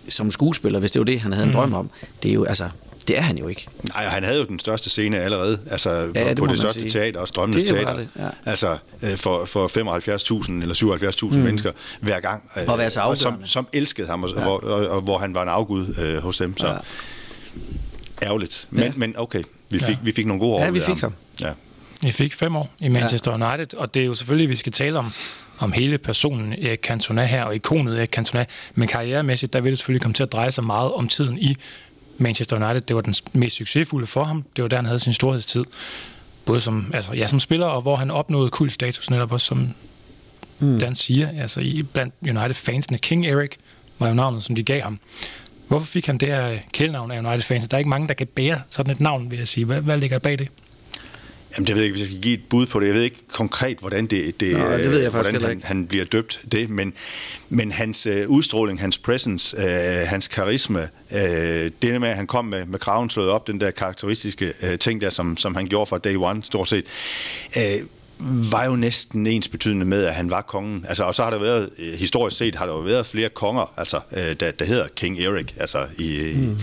som 0.09 0.31
skuespiller, 0.31 0.81
hvis 0.81 0.91
det 0.91 0.99
var 0.99 1.05
det, 1.05 1.21
han 1.21 1.33
havde 1.33 1.45
en 1.45 1.51
mm. 1.51 1.57
drøm 1.57 1.75
om, 1.75 1.91
det 2.23 2.31
er 2.31 2.35
jo, 2.35 2.45
altså, 2.45 2.69
det 3.09 3.19
er 3.19 3.21
han 3.21 3.39
jo 3.39 3.49
ikke. 3.49 3.67
Nej, 3.83 4.05
han 4.05 4.25
havde 4.25 4.39
jo 4.39 4.45
den 4.45 4.59
største 4.59 4.91
scene 4.91 5.19
allerede, 5.19 5.61
altså 5.71 5.91
ja, 6.15 6.29
det 6.29 6.37
på 6.37 6.47
det 6.47 6.59
største 6.59 6.81
sige. 6.81 6.91
teater, 6.91 7.21
også 7.21 7.33
Drømmenes 7.37 7.65
det 7.65 7.75
Teater. 7.75 7.97
Det, 7.97 8.09
ja. 8.19 8.29
Altså 8.47 8.79
øh, 9.03 9.17
for, 9.17 9.45
for 9.45 9.69
75.000 9.69 10.53
eller 10.53 11.29
77.000 11.31 11.37
mm. 11.37 11.43
mennesker 11.43 11.73
hver 12.01 12.21
gang. 12.21 12.51
Øh, 12.57 12.65
og 12.67 12.79
være 12.79 12.91
så 12.91 13.01
og 13.01 13.17
som, 13.17 13.47
som 13.47 13.67
elskede 13.73 14.07
ham, 14.07 14.25
og, 14.25 14.31
ja. 14.37 14.43
hvor, 14.43 14.59
og, 14.59 14.89
og, 14.89 15.01
hvor 15.01 15.19
han 15.19 15.35
var 15.35 15.43
en 15.43 15.49
afgud 15.49 15.95
øh, 15.99 16.23
hos 16.23 16.39
dem. 16.39 16.57
Så 16.57 16.69
ja. 16.69 16.75
ærgerligt. 18.23 18.69
Men, 18.71 18.85
ja. 18.85 18.93
men 18.97 19.15
okay, 19.19 19.43
vi 19.71 19.79
fik, 19.79 19.89
ja. 19.89 19.97
vi 20.03 20.13
fik 20.13 20.27
nogle 20.27 20.41
gode 20.41 20.55
år. 20.55 20.65
Ja, 20.65 20.71
vi 20.71 20.81
fik 20.81 20.89
ham. 20.89 21.01
ham. 21.01 21.13
Ja. 21.41 21.53
Vi 22.03 22.13
fik 22.13 22.35
fem 22.35 22.57
år 22.57 22.71
i 22.81 22.89
Manchester 22.89 23.39
ja. 23.39 23.55
United, 23.55 23.79
og 23.79 23.95
det 23.95 24.03
er 24.03 24.07
jo 24.07 24.15
selvfølgelig, 24.15 24.49
vi 24.49 24.57
skal 24.57 24.73
tale 24.73 24.99
om 24.99 25.13
om 25.59 25.73
hele 25.73 25.99
personen 25.99 26.53
Erik 26.53 26.81
Cantona 26.83 27.25
her, 27.25 27.45
og 27.45 27.55
ikonet 27.55 27.99
Erik 27.99 28.11
Cantona, 28.11 28.45
men 28.75 28.89
karrieremæssigt, 28.89 29.53
der 29.53 29.61
vil 29.61 29.71
det 29.71 29.79
selvfølgelig 29.79 30.03
komme 30.03 30.15
til 30.15 30.23
at 30.23 30.33
dreje 30.33 30.51
sig 30.51 30.65
meget 30.65 30.93
om 30.93 31.09
tiden 31.09 31.39
i 31.39 31.57
Manchester 32.23 32.57
United. 32.57 32.81
Det 32.81 32.97
var 32.97 33.03
den 33.03 33.15
mest 33.33 33.57
succesfulde 33.57 34.07
for 34.07 34.25
ham. 34.25 34.45
Det 34.57 34.63
var 34.63 34.69
der, 34.69 34.77
han 34.77 34.87
havde 34.87 34.99
sin 34.99 35.13
storhedstid. 35.13 35.65
Både 36.45 36.61
som, 36.61 36.91
altså, 36.95 37.13
ja, 37.13 37.27
som 37.27 37.41
spiller, 37.41 37.67
og 37.67 37.83
hvor 37.83 37.97
han 37.97 38.11
opnåede 38.11 38.51
kultstatus 38.51 39.11
netop 39.11 39.33
også, 39.33 39.47
som 39.47 39.69
mm. 40.59 40.79
Dan 40.79 40.95
siger. 40.95 41.29
Altså 41.41 41.61
i, 41.61 41.83
blandt 41.83 42.15
United-fansene. 42.23 42.99
King 42.99 43.27
Eric 43.27 43.57
var 43.99 44.09
jo 44.09 44.15
navnet, 44.15 44.43
som 44.43 44.55
de 44.55 44.63
gav 44.63 44.81
ham. 44.81 44.99
Hvorfor 45.69 45.87
fik 45.87 46.07
han 46.07 46.19
det 46.19 46.29
her 46.29 46.59
kældnavn 46.73 47.11
af 47.11 47.19
United-fans? 47.19 47.69
Der 47.69 47.77
er 47.77 47.79
ikke 47.79 47.91
mange, 47.91 48.09
der 48.09 48.15
kan 48.15 48.27
bære 48.27 48.61
sådan 48.71 48.93
et 48.93 49.01
navn, 49.01 49.31
vil 49.31 49.39
jeg 49.39 49.49
sige. 49.49 49.65
Hvad, 49.65 49.81
hvad 49.81 49.99
ligger 49.99 50.19
bag 50.19 50.39
det? 50.39 50.49
Jamen, 51.57 51.67
det 51.67 51.75
ved 51.75 51.83
jeg 51.83 51.85
ikke, 51.85 51.93
hvis 51.93 52.01
jeg 52.01 52.11
skal 52.11 52.23
give 52.23 52.35
et 52.35 52.45
bud 52.51 52.67
på 52.67 52.81
det. 52.81 52.87
Jeg 52.87 52.95
ved 52.95 53.03
ikke 53.03 53.29
konkret, 53.29 53.79
hvordan, 53.79 54.07
det, 54.07 54.41
det, 54.41 54.53
Nå, 54.53 54.73
det 54.73 54.91
ved 54.91 55.01
jeg 55.01 55.11
hvordan 55.11 55.43
han, 55.43 55.51
ikke. 55.51 55.67
han 55.67 55.87
bliver 55.87 56.05
døbt 56.05 56.41
det, 56.53 56.71
men, 56.71 56.93
men 57.49 57.73
hans 57.73 58.07
øh, 58.07 58.29
udstråling, 58.29 58.81
hans 58.81 58.99
presence, 58.99 59.57
øh, 59.59 60.09
hans 60.09 60.29
karisma, 60.29 60.89
øh, 61.13 61.71
det 61.83 62.01
med, 62.01 62.09
at 62.09 62.17
han 62.17 62.27
kom 62.27 62.45
med, 62.45 62.67
med 62.67 62.79
kraven 62.79 63.11
slået 63.11 63.31
op, 63.31 63.47
den 63.47 63.61
der 63.61 63.71
karakteristiske 63.71 64.53
øh, 64.63 64.79
ting 64.79 65.01
der, 65.01 65.11
som, 65.11 65.37
som 65.37 65.55
han 65.55 65.67
gjorde 65.67 65.89
fra 65.89 65.99
day 65.99 66.17
one, 66.17 66.45
stort 66.45 66.69
set, 66.69 66.85
øh, 67.57 67.87
var 68.53 68.65
jo 68.65 68.77
næsten 68.77 69.27
ens 69.27 69.49
betydende 69.49 69.87
med, 69.87 70.05
at 70.05 70.15
han 70.15 70.31
var 70.31 70.43
kongen. 70.43 70.85
Altså, 70.89 71.05
og 71.05 71.15
så 71.15 71.23
har 71.23 71.31
der 71.31 71.39
været, 71.39 71.71
øh, 71.79 71.93
historisk 71.93 72.37
set, 72.37 72.55
har 72.55 72.67
der 72.67 72.73
jo 72.73 72.81
været 72.81 73.07
flere 73.07 73.29
konger, 73.29 73.73
altså, 73.77 74.01
øh, 74.13 74.35
der, 74.41 74.51
der 74.51 74.65
hedder 74.65 74.89
King 74.97 75.21
Eric, 75.21 75.53
altså 75.57 75.87
i, 75.99 76.33
mm 76.35 76.59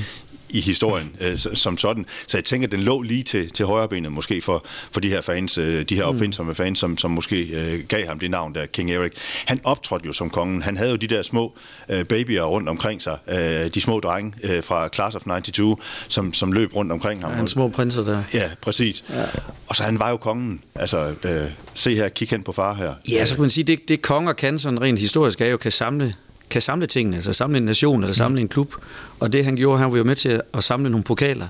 i 0.50 0.60
historien 0.60 1.16
øh, 1.22 1.38
som 1.38 1.78
sådan. 1.78 2.06
Så 2.28 2.38
jeg 2.38 2.46
tænker, 2.46 2.68
at 2.68 2.72
den 2.72 2.80
lå 2.80 3.02
lige 3.02 3.24
til, 3.24 3.50
til 3.50 3.66
højrebenet 3.66 4.12
måske 4.12 4.42
for, 4.42 4.66
for 4.92 5.00
de 5.00 5.10
her 5.10 5.22
fans, 5.22 5.58
øh, 5.58 5.86
de 5.86 5.96
her 5.96 6.04
mm. 6.04 6.10
opfindsomme 6.10 6.56
fans, 6.56 6.80
som, 6.80 6.98
som 6.98 7.12
måske 7.12 7.42
øh, 7.42 7.84
gav 7.88 8.08
ham 8.08 8.20
det 8.20 8.32
navn 8.32 8.56
der, 8.56 8.66
King 8.66 8.92
Eric. 8.92 9.12
Han 9.46 9.60
optrådte 9.64 10.06
jo 10.06 10.14
som 10.14 10.30
kongen. 10.30 10.62
Han 10.62 10.78
havde 10.78 10.92
jo 10.92 10.96
de 10.96 11.08
der 11.08 11.22
små 11.22 11.54
øh, 11.90 12.06
babyer 12.06 12.44
rundt 12.44 12.70
omkring 12.70 13.02
sig, 13.02 13.18
øh, 13.28 13.74
de 13.74 13.82
små 13.82 14.00
drenge 14.00 14.34
øh, 14.44 14.64
fra 14.64 14.90
Class 14.94 15.16
of 15.16 15.22
92, 15.22 15.80
som, 16.08 16.34
som 16.34 16.52
løb 16.52 16.76
rundt 16.76 16.92
omkring 16.92 17.22
ham. 17.22 17.40
Ja, 17.40 17.46
små 17.46 17.68
prinser 17.68 18.04
der. 18.04 18.24
Ja, 18.34 18.50
præcis. 18.62 19.04
Ja. 19.10 19.24
Og 19.68 19.76
så 19.76 19.84
han 19.84 20.00
var 20.00 20.10
jo 20.10 20.18
kongen. 20.18 20.62
Altså, 20.76 21.14
øh, 21.26 21.46
se 21.74 21.96
her, 21.96 22.10
kig 22.10 22.30
hen 22.30 22.44
på 22.44 22.52
far 22.52 22.74
her. 22.74 22.94
Ja, 23.10 23.26
så 23.26 23.36
kan 23.36 23.42
man 23.42 23.50
sige, 23.50 23.64
det, 23.64 23.88
det 23.88 24.02
konger 24.02 24.34
kan 24.34 24.60
sådan 24.60 24.82
rent 24.82 25.00
historisk 25.00 25.42
er 25.42 25.46
jo 25.46 25.58
kan 25.58 25.72
samle 25.72 26.14
kan 26.50 26.62
samle 26.62 26.88
tingene, 26.88 27.16
altså 27.16 27.34
samle 27.34 27.58
en 27.58 27.64
nation 27.64 28.04
eller 28.04 28.14
samle 28.14 28.40
mm. 28.40 28.44
en 28.44 28.48
klub. 28.48 28.76
Og 29.20 29.34
det 29.34 29.46
han 29.46 29.56
gjorde, 29.56 29.80
han 29.80 29.92
var 29.92 29.98
jo 29.98 30.04
med 30.04 30.16
til 30.16 30.42
at 30.54 30.64
samle 30.64 30.90
nogle 30.90 31.04
pokaler, 31.04 31.48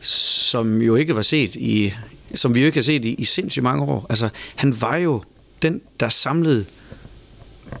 som 0.00 0.82
jo 0.82 0.94
ikke 0.94 1.16
var 1.16 1.22
set 1.22 1.54
i, 1.54 1.92
som 2.34 2.54
vi 2.54 2.60
jo 2.60 2.66
ikke 2.66 2.78
har 2.78 2.82
set 2.82 3.04
i, 3.04 3.14
i 3.14 3.24
sindssygt 3.24 3.62
mange 3.62 3.84
år. 3.84 4.06
Altså, 4.10 4.28
han 4.56 4.80
var 4.80 4.96
jo 4.96 5.22
den, 5.62 5.80
der 6.00 6.08
samlede 6.08 6.64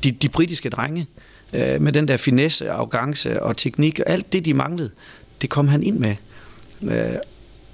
de, 0.04 0.10
de 0.10 0.28
britiske 0.28 0.70
drenge 0.70 1.06
øh, 1.52 1.82
med 1.82 1.92
den 1.92 2.08
der 2.08 2.16
finesse, 2.16 2.70
arrogance 2.70 3.42
og 3.42 3.56
teknik, 3.56 4.00
og 4.00 4.12
alt 4.12 4.32
det, 4.32 4.44
de 4.44 4.54
manglede, 4.54 4.90
det 5.42 5.50
kom 5.50 5.68
han 5.68 5.82
ind 5.82 5.98
med. 5.98 6.16
Øh, 6.82 7.18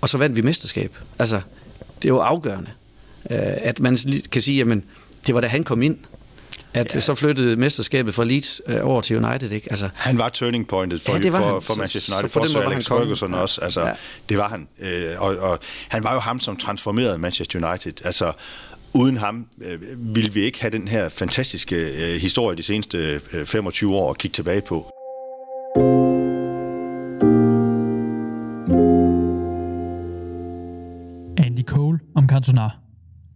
og 0.01 0.09
så 0.09 0.19
vandt 0.19 0.37
vi 0.37 0.43
mesterskab. 0.43 0.97
Altså, 1.19 1.41
det 2.03 2.09
er 2.09 2.15
jo 2.15 2.19
afgørende, 2.19 2.71
øh, 3.31 3.39
at 3.41 3.81
man 3.81 3.99
kan 4.33 4.43
sige, 4.43 4.57
jamen, 4.57 4.85
det 5.27 5.35
var 5.35 5.41
da 5.41 5.47
han 5.47 5.65
kom 5.65 5.83
ind, 5.83 5.99
at 6.75 6.95
ja. 6.95 7.01
så 7.01 7.15
flyttede 7.15 7.57
mesterskabet 7.57 8.15
fra 8.15 8.25
Leeds 8.25 8.61
øh, 8.67 8.77
over 8.83 9.01
til 9.01 9.25
United. 9.25 9.51
Ikke? 9.51 9.67
Altså, 9.71 9.89
han 9.95 10.19
var 10.19 10.29
turning 10.29 10.69
pointet 10.69 11.03
for, 11.03 11.13
ja, 11.13 11.19
det 11.19 11.33
var 11.33 11.39
for, 11.39 11.61
for 11.61 11.75
Manchester 11.79 12.15
United, 12.15 12.29
så, 12.29 12.33
for, 12.33 12.61
for 12.61 12.71
Alex 12.71 12.89
Ferguson 12.89 13.35
også. 13.35 13.61
Altså, 13.61 13.81
ja. 13.81 13.93
Det 14.29 14.39
var 14.39 14.49
han. 14.49 14.69
Øh, 14.81 15.23
og, 15.23 15.37
og 15.37 15.59
han 15.89 16.05
var 16.05 16.15
jo 16.15 16.21
ham, 16.21 16.41
som 16.41 16.57
transformerede 16.57 17.19
Manchester 17.19 17.69
United. 17.69 18.07
Altså, 18.07 18.33
uden 18.95 19.17
ham 19.17 19.47
øh, 19.63 19.81
ville 20.15 20.33
vi 20.33 20.41
ikke 20.41 20.61
have 20.61 20.71
den 20.71 20.89
her 20.89 21.09
fantastiske 21.09 21.77
øh, 21.77 22.21
historie 22.21 22.57
de 22.57 22.63
seneste 22.63 23.21
øh, 23.33 23.47
25 23.47 23.95
år 23.95 24.11
at 24.11 24.19
kigge 24.19 24.35
tilbage 24.35 24.61
på. 24.61 24.91
Andy 31.39 31.65
Cole 31.67 31.99
om 32.15 32.29
Cantona. 32.29 32.69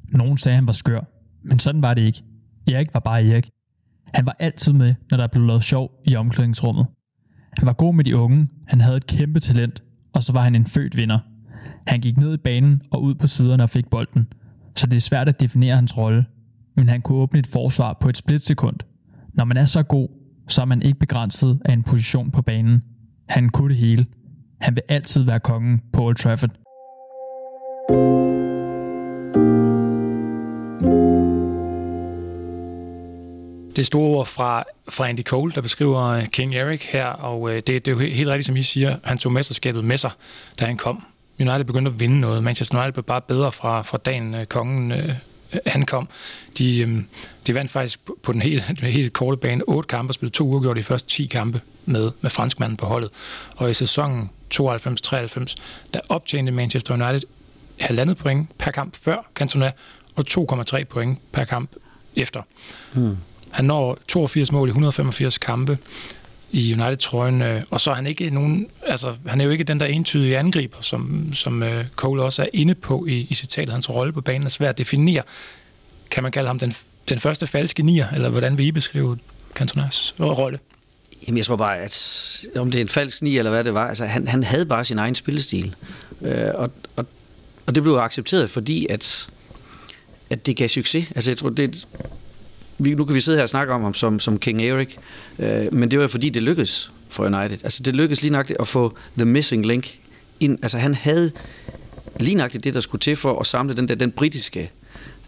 Nogen 0.09 0.39
sagde, 0.39 0.57
han 0.57 0.67
var 0.67 0.73
skør, 0.73 1.01
men 1.45 1.59
sådan 1.59 1.83
var 1.83 1.95
det 1.95 2.03
ikke. 2.03 2.23
Erik 2.69 2.95
var 2.95 3.01
bare 3.01 3.27
Erik. 3.27 3.51
Han 4.15 4.27
var 4.27 4.37
altid 4.39 4.73
med, 4.73 4.95
når 5.11 5.17
der 5.17 5.27
blev 5.27 5.45
lavet 5.47 5.65
sjov 5.65 5.91
i 6.05 6.17
omklædningsrummet. 6.17 6.87
Han 7.59 7.67
var 7.67 7.73
god 7.73 7.95
med 7.95 8.05
de 8.05 8.17
unge, 8.17 8.49
han 8.67 8.81
havde 8.81 8.97
et 8.97 9.07
kæmpe 9.07 9.41
talent, 9.41 9.83
og 10.15 10.23
så 10.23 10.33
var 10.33 10.43
han 10.43 10.55
en 10.55 10.67
født 10.67 10.97
vinder. 10.97 11.19
Han 11.87 12.01
gik 12.01 12.17
ned 12.17 12.35
i 12.35 12.37
banen 12.37 12.83
og 12.91 13.03
ud 13.03 13.15
på 13.15 13.27
siderne 13.27 13.63
og 13.63 13.71
fik 13.71 13.91
bolden, 13.91 14.33
så 14.77 14.87
det 14.87 14.97
er 14.97 15.01
svært 15.01 15.29
at 15.29 15.41
definere 15.41 15.77
hans 15.77 15.99
rolle. 15.99 16.27
Men 16.77 16.89
han 16.89 17.01
kunne 17.03 17.19
åbne 17.19 17.39
et 17.39 17.47
forsvar 17.47 17.99
på 18.01 18.09
et 18.09 18.17
splitsekund. 18.17 18.77
Når 19.35 19.45
man 19.45 19.57
er 19.57 19.65
så 19.65 19.83
god, 19.83 20.09
så 20.49 20.61
er 20.61 20.65
man 20.65 20.83
ikke 20.83 20.99
begrænset 20.99 21.61
af 21.65 21.73
en 21.73 21.83
position 21.83 22.31
på 22.31 22.43
banen. 22.43 22.83
Han 23.29 23.49
kunne 23.49 23.69
det 23.69 23.77
hele. 23.77 24.07
Han 24.61 24.75
vil 24.75 24.83
altid 24.89 25.23
være 25.23 25.41
kongen 25.41 25.83
på 25.93 26.03
Old 26.03 26.17
Trafford. 26.17 26.51
Det 33.77 33.87
store 33.87 34.09
ord 34.09 34.27
fra, 34.27 34.65
fra 34.89 35.09
Andy 35.09 35.23
Cole, 35.23 35.53
der 35.53 35.61
beskriver 35.61 36.03
øh, 36.03 36.27
King 36.27 36.55
Eric 36.55 36.83
her, 36.83 37.07
og 37.07 37.51
øh, 37.51 37.57
det, 37.57 37.67
det 37.67 37.89
er 37.89 37.93
jo 37.93 37.99
helt 37.99 38.29
rigtigt, 38.29 38.47
som 38.47 38.57
I 38.57 38.63
siger, 38.63 38.97
han 39.05 39.19
tog 39.19 39.33
mesterskabet 39.33 39.85
med 39.85 39.99
sig, 39.99 40.11
da 40.59 40.65
han 40.65 40.77
kom 40.77 41.05
United 41.41 41.65
begyndte 41.65 41.91
at 41.91 42.01
vinde 42.01 42.21
noget. 42.21 42.43
Manchester 42.43 42.79
United 42.79 42.93
blev 42.93 43.05
bare 43.05 43.21
bedre 43.21 43.53
fra, 43.53 43.83
fra 43.83 43.99
dagen 43.99 44.35
øh, 44.35 44.47
kongen 44.47 44.93
øh, 44.93 45.15
han 45.67 45.87
kom. 45.87 46.09
De, 46.59 46.79
øh, 46.79 47.03
de 47.47 47.55
vandt 47.55 47.71
faktisk 47.71 48.05
på, 48.05 48.19
på 48.23 48.33
den 48.33 48.43
helt, 48.43 48.65
den 48.81 48.89
helt 48.89 49.13
korte 49.13 49.37
bane 49.37 49.63
otte 49.69 49.87
kampe 49.87 50.11
og 50.11 50.15
spillede 50.15 50.37
to 50.37 50.45
uger 50.45 50.75
de 50.75 50.83
første 50.83 51.09
10 51.09 51.27
kampe 51.27 51.61
med, 51.85 52.11
med 52.21 52.31
franskmanden 52.31 52.77
på 52.77 52.87
holdet. 52.87 53.11
Og 53.57 53.71
i 53.71 53.75
sæsonen 53.75 54.31
92-93, 54.55 55.55
der 55.95 56.01
optjente 56.09 56.53
Manchester 56.53 56.95
United 56.95 57.29
halvandet 57.81 58.17
point 58.17 58.59
per 58.59 58.71
kamp 58.71 58.97
før 58.97 59.17
Cantona 59.35 59.73
og 60.15 60.25
2,3 60.31 60.85
point 60.85 61.19
per 61.33 61.45
kamp 61.45 61.71
efter. 62.17 62.43
Mm. 62.95 63.17
Han 63.51 63.65
når 63.65 63.99
82 64.09 64.53
mål 64.53 64.69
i 64.69 64.71
185 64.71 65.39
kampe 65.39 65.79
i 66.51 66.73
United-trøjen, 66.73 67.43
øh, 67.43 67.63
og 67.71 67.81
så 67.81 67.91
er 67.91 67.95
han 67.95 68.07
ikke 68.07 68.31
nogen, 68.31 68.67
altså 68.87 69.15
han 69.27 69.41
er 69.41 69.45
jo 69.45 69.51
ikke 69.51 69.65
den 69.65 69.81
der 69.81 69.87
entydige 69.87 70.39
angriber, 70.39 70.77
som, 70.81 71.33
som 71.33 71.63
øh, 71.63 71.85
Cole 71.97 72.23
også 72.23 72.43
er 72.43 72.49
inde 72.53 72.75
på 72.75 73.07
i, 73.07 73.27
i 73.31 73.35
citatet. 73.35 73.73
Hans 73.73 73.91
rolle 73.91 74.13
på 74.13 74.21
banen 74.21 74.43
er 74.43 74.49
svært 74.49 74.69
at 74.69 74.79
definere. 74.79 75.23
Kan 76.11 76.23
man 76.23 76.33
kalde 76.33 76.47
ham 76.47 76.59
den, 76.59 76.75
den 77.09 77.19
første 77.19 77.47
falske 77.47 77.83
nier, 77.83 78.09
eller 78.09 78.29
hvordan 78.29 78.59
vil 78.59 78.67
I 78.67 78.73
beskrive 78.73 79.19
Cantonas 79.55 80.15
rolle? 80.19 80.59
Jamen, 81.27 81.39
jeg 81.39 81.45
tror 81.45 81.57
bare, 81.57 81.79
at 81.79 82.45
om 82.57 82.71
det 82.71 82.79
er 82.79 82.83
en 82.83 82.89
falsk 82.89 83.23
ni 83.23 83.39
eller 83.39 83.51
hvad 83.51 83.65
det 83.65 83.75
var, 83.75 83.89
altså 83.89 84.05
han, 84.05 84.29
han 84.29 84.45
havde 84.45 84.67
bare 84.67 84.85
sin 84.85 84.99
egen 84.99 85.15
spillestil. 85.15 85.75
Øh, 86.23 86.51
og, 86.55 86.71
og, 86.97 87.07
og 87.67 87.75
det 87.75 87.83
blev 87.83 87.95
accepteret, 87.95 88.51
fordi 88.51 88.87
at, 88.91 89.29
at 90.31 90.47
det 90.47 90.57
gav 90.57 90.69
succes. 90.69 91.07
Altså 91.15 91.31
jeg 91.31 91.39
tror, 91.39 91.49
det, 91.49 91.87
vi, 92.79 92.95
nu 92.95 93.05
kan 93.05 93.15
vi 93.15 93.21
sidde 93.21 93.39
her 93.39 93.43
og 93.43 93.49
snakke 93.49 93.73
om 93.73 93.83
ham 93.83 93.95
som, 93.95 94.21
som 94.21 94.39
King 94.39 94.63
Eric, 94.63 94.97
øh, 95.39 95.75
men 95.75 95.91
det 95.91 95.99
var 95.99 96.09
fordi, 96.09 96.31
det 96.31 96.43
lykkedes 96.43 96.91
for 97.09 97.25
United. 97.25 97.59
Altså 97.65 97.83
det 97.83 97.97
lykkedes 97.97 98.23
lige 98.23 98.33
nøjagtigt 98.33 98.61
at 98.61 98.69
få 98.69 98.97
the 99.17 99.25
missing 99.25 99.67
link 99.67 99.99
ind. 100.41 100.59
Altså 100.63 100.79
han 100.79 100.95
havde 100.95 101.33
lige 102.21 102.35
nøjagtigt 102.35 102.65
det, 102.65 102.75
der 102.75 102.81
skulle 102.81 103.01
til 103.01 103.17
for 103.17 103.41
at 103.41 103.47
samle 103.47 103.77
den 103.77 103.89
der 103.89 103.95
den 103.95 104.11
britiske 104.11 104.71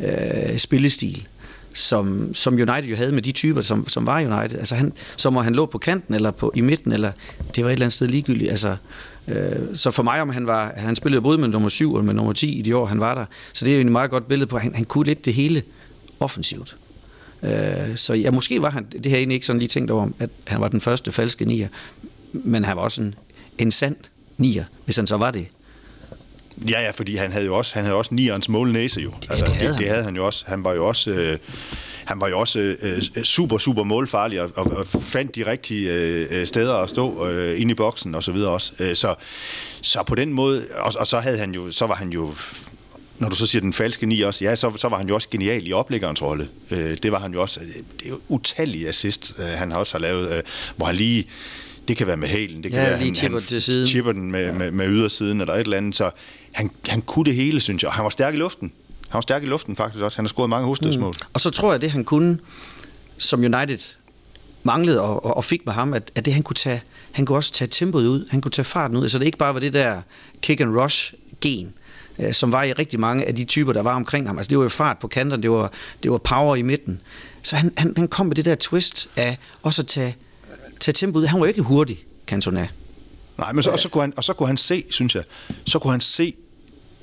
øh, 0.00 0.58
spillestil, 0.58 1.28
som, 1.74 2.34
som 2.34 2.54
United 2.54 2.84
jo 2.84 2.96
havde 2.96 3.12
med 3.12 3.22
de 3.22 3.32
typer, 3.32 3.62
som, 3.62 3.88
som 3.88 4.06
var 4.06 4.16
United. 4.16 4.58
Altså 4.58 4.74
han, 4.74 4.92
som 5.16 5.36
om 5.36 5.44
han 5.44 5.54
lå 5.54 5.66
på 5.66 5.78
kanten, 5.78 6.14
eller 6.14 6.30
på, 6.30 6.52
i 6.54 6.60
midten, 6.60 6.92
eller 6.92 7.12
det 7.54 7.64
var 7.64 7.70
et 7.70 7.72
eller 7.72 7.84
andet 7.86 7.92
sted 7.92 8.08
ligegyldigt. 8.08 8.50
Altså, 8.50 8.76
øh, 9.28 9.56
så 9.74 9.90
for 9.90 10.02
mig, 10.02 10.22
om 10.22 10.28
han 10.30 10.46
var, 10.46 10.72
han 10.76 10.96
spillede 10.96 11.22
både 11.22 11.38
med 11.38 11.48
nummer 11.48 11.68
7 11.68 11.94
og 11.94 12.04
med 12.04 12.14
nummer 12.14 12.32
10 12.32 12.58
i 12.58 12.62
de 12.62 12.76
år, 12.76 12.86
han 12.86 13.00
var 13.00 13.14
der. 13.14 13.24
Så 13.52 13.64
det 13.64 13.70
er 13.72 13.76
jo 13.76 13.80
en 13.80 13.92
meget 13.92 14.10
godt 14.10 14.28
billede 14.28 14.46
på, 14.46 14.56
at 14.56 14.62
han, 14.62 14.74
han 14.74 14.84
kunne 14.84 15.06
lidt 15.06 15.24
det 15.24 15.34
hele 15.34 15.62
offensivt. 16.20 16.76
Øh, 17.42 17.96
så 17.96 18.14
ja, 18.14 18.30
måske 18.30 18.62
var 18.62 18.70
han, 18.70 18.86
det 18.92 19.06
her 19.06 19.18
egentlig 19.18 19.34
ikke 19.34 19.46
sådan 19.46 19.58
lige 19.58 19.68
tænkt 19.68 19.90
over, 19.90 20.08
at 20.18 20.30
han 20.46 20.60
var 20.60 20.68
den 20.68 20.80
første 20.80 21.12
falske 21.12 21.44
nier, 21.44 21.68
men 22.32 22.64
han 22.64 22.76
var 22.76 22.82
også 22.82 23.02
en, 23.02 23.14
en 23.58 23.70
sand 23.70 23.96
nier, 24.38 24.64
hvis 24.84 24.96
han 24.96 25.06
så 25.06 25.16
var 25.16 25.30
det. 25.30 25.46
Ja, 26.70 26.80
ja, 26.80 26.90
fordi 26.90 27.16
han 27.16 27.32
havde 27.32 27.44
jo 27.44 27.56
også, 27.56 27.74
han 27.74 27.84
havde 27.84 27.96
også 27.96 28.14
nierens 28.14 28.48
målnæse 28.48 29.00
jo. 29.00 29.12
Altså, 29.30 29.46
det, 29.46 29.54
havde 29.54 29.72
det, 29.72 29.78
det 29.78 29.88
havde 29.88 30.04
han 30.04 30.16
jo 30.16 30.26
også. 30.26 30.44
Han 30.46 30.64
var 30.64 30.72
jo 30.72 30.86
også... 30.86 31.10
Øh, 31.10 31.38
han 32.04 32.20
var 32.20 32.28
jo 32.28 32.38
også 32.38 32.76
øh, 32.82 33.02
super, 33.24 33.58
super 33.58 33.82
målfarlig 33.82 34.42
og, 34.42 34.50
og, 34.54 34.66
og 34.66 34.86
fandt 34.86 35.34
de 35.34 35.46
rigtige 35.46 35.92
øh, 35.92 36.46
steder 36.46 36.74
at 36.74 36.90
stå 36.90 37.28
øh, 37.28 37.60
inde 37.60 37.72
i 37.72 37.74
boksen 37.74 38.14
og 38.14 38.22
så 38.22 38.32
videre 38.32 38.50
også. 38.50 38.72
Øh, 38.78 38.94
så, 38.94 39.14
så 39.82 40.02
på 40.02 40.14
den 40.14 40.32
måde, 40.32 40.66
og, 40.74 40.92
og 40.98 41.06
så 41.06 41.20
havde 41.20 41.38
han 41.38 41.54
jo, 41.54 41.70
så 41.70 41.86
var 41.86 41.94
han 41.94 42.10
jo 42.10 42.34
når 43.18 43.28
du 43.28 43.36
så 43.36 43.46
siger 43.46 43.60
den 43.60 43.72
falske 43.72 44.06
ni 44.06 44.20
også, 44.20 44.44
ja, 44.44 44.56
så, 44.56 44.72
så 44.76 44.88
var 44.88 44.96
han 44.98 45.08
jo 45.08 45.14
også 45.14 45.28
genial 45.30 45.66
i 45.66 45.72
oplæggerens 45.72 46.22
rolle. 46.22 46.48
Øh, 46.70 46.96
det 47.02 47.12
var 47.12 47.18
han 47.18 47.32
jo 47.32 47.42
også. 47.42 47.60
Det 47.60 48.04
er 48.04 48.08
jo 48.08 48.20
utallige 48.28 48.88
assist, 48.88 49.34
øh, 49.38 49.44
han 49.44 49.72
har 49.72 49.78
også 49.78 49.94
har 49.94 50.00
lavet, 50.00 50.36
øh, 50.36 50.42
hvor 50.76 50.86
han 50.86 50.96
lige 50.96 51.26
det 51.88 51.96
kan 51.96 52.06
være 52.06 52.16
med 52.16 52.28
hælen, 52.28 52.62
det 52.62 52.72
kan 52.72 52.80
ja, 52.80 52.88
være, 52.88 52.98
lige 53.00 53.20
han, 53.20 53.32
han 53.32 53.42
til 53.42 53.62
siden. 53.62 53.86
chipper 53.86 54.12
den 54.12 54.30
med, 54.30 54.46
ja. 54.46 54.52
med, 54.52 54.70
med 54.70 54.88
ydersiden 54.88 55.40
eller 55.40 55.54
et 55.54 55.60
eller 55.60 55.76
andet, 55.76 55.96
så 55.96 56.10
han, 56.52 56.70
han 56.88 57.02
kunne 57.02 57.24
det 57.24 57.34
hele, 57.34 57.60
synes 57.60 57.82
jeg. 57.82 57.88
Og 57.88 57.94
han 57.94 58.04
var 58.04 58.10
stærk 58.10 58.34
i 58.34 58.36
luften. 58.36 58.72
Han 59.08 59.14
var 59.14 59.20
stærk 59.20 59.42
i 59.42 59.46
luften 59.46 59.76
faktisk 59.76 60.02
også. 60.02 60.18
Han 60.18 60.24
har 60.24 60.28
scoret 60.28 60.50
mange 60.50 60.64
hovedstødsmål. 60.64 61.14
Mm. 61.20 61.26
Og 61.32 61.40
så 61.40 61.50
tror 61.50 61.72
jeg, 61.72 61.80
det 61.80 61.90
han 61.90 62.04
kunne, 62.04 62.38
som 63.18 63.40
United 63.40 63.78
manglede 64.62 65.02
og, 65.02 65.24
og, 65.24 65.36
og 65.36 65.44
fik 65.44 65.66
med 65.66 65.74
ham, 65.74 65.94
at, 65.94 66.10
at 66.14 66.24
det 66.24 66.34
han 66.34 66.42
kunne 66.42 66.54
tage, 66.54 66.82
han 67.12 67.26
kunne 67.26 67.38
også 67.38 67.52
tage 67.52 67.68
tempoet 67.68 68.06
ud, 68.06 68.26
han 68.30 68.40
kunne 68.40 68.52
tage 68.52 68.64
farten 68.64 68.96
ud, 68.96 69.00
så 69.00 69.04
altså, 69.04 69.18
det 69.18 69.26
ikke 69.26 69.38
bare 69.38 69.54
var 69.54 69.60
det 69.60 69.72
der 69.72 70.00
kick 70.42 70.60
and 70.60 70.76
rush 70.76 71.14
gen, 71.40 71.72
øh, 72.18 72.32
som 72.32 72.52
var 72.52 72.62
i 72.62 72.72
rigtig 72.72 73.00
mange 73.00 73.24
af 73.24 73.34
de 73.34 73.44
typer, 73.44 73.72
der 73.72 73.82
var 73.82 73.94
omkring 73.94 74.26
ham. 74.26 74.38
Altså 74.38 74.50
det 74.50 74.58
var 74.58 74.64
jo 74.64 74.68
fart 74.68 74.98
på 74.98 75.08
kanterne, 75.08 75.42
det 75.42 75.50
var, 75.50 75.72
det 76.02 76.10
var 76.10 76.18
power 76.18 76.56
i 76.56 76.62
midten. 76.62 77.00
Så 77.42 77.56
han, 77.56 77.72
han, 77.76 77.94
han 77.96 78.08
kom 78.08 78.26
med 78.26 78.36
det 78.36 78.44
der 78.44 78.54
twist 78.54 79.08
af 79.16 79.38
også 79.62 79.82
at 79.82 79.86
tage, 79.86 80.16
tage 80.80 80.92
tempoet 80.92 81.22
ud. 81.22 81.26
Han 81.26 81.40
var 81.40 81.46
jo 81.46 81.48
ikke 81.48 81.62
hurtig, 81.62 82.04
Cantona. 82.26 82.68
Nej, 83.38 83.52
men 83.52 83.62
så, 83.62 83.70
og, 83.70 83.78
så 83.78 83.88
kunne 83.88 84.02
han, 84.02 84.12
og 84.16 84.24
så 84.24 84.32
kunne 84.32 84.46
han 84.46 84.56
se, 84.56 84.84
synes 84.90 85.14
jeg, 85.14 85.24
så 85.64 85.78
kunne 85.78 85.90
han 85.90 86.00
se 86.00 86.34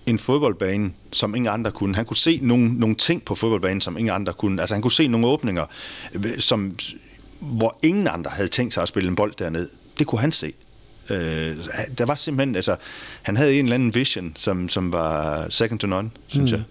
en 0.05 0.19
fodboldbane, 0.19 0.91
som 1.11 1.35
ingen 1.35 1.53
andre 1.53 1.71
kunne. 1.71 1.95
Han 1.95 2.05
kunne 2.05 2.17
se 2.17 2.39
nogle, 2.43 2.73
nogle 2.73 2.95
ting 2.95 3.25
på 3.25 3.35
fodboldbanen, 3.35 3.81
som 3.81 3.97
ingen 3.97 4.15
andre 4.15 4.33
kunne. 4.33 4.61
Altså 4.61 4.75
han 4.75 4.81
kunne 4.81 4.91
se 4.91 5.07
nogle 5.07 5.27
åbninger, 5.27 5.65
øh, 6.13 6.39
som, 6.39 6.77
hvor 7.39 7.79
ingen 7.83 8.07
andre 8.07 8.31
havde 8.31 8.49
tænkt 8.49 8.73
sig 8.73 8.83
at 8.83 8.89
spille 8.89 9.09
en 9.09 9.15
bold 9.15 9.33
derned. 9.39 9.69
Det 9.99 10.07
kunne 10.07 10.21
han 10.21 10.31
se. 10.31 10.53
Øh, 11.09 11.57
der 11.97 12.05
var 12.05 12.15
simpelthen, 12.15 12.55
altså, 12.55 12.75
han 13.21 13.37
havde 13.37 13.59
en 13.59 13.65
eller 13.65 13.75
anden 13.75 13.95
vision, 13.95 14.33
som, 14.37 14.69
som 14.69 14.91
var 14.91 15.45
second 15.49 15.79
to 15.79 15.87
none, 15.87 16.09
synes 16.27 16.51
mm. 16.51 16.57
jeg. 16.57 16.63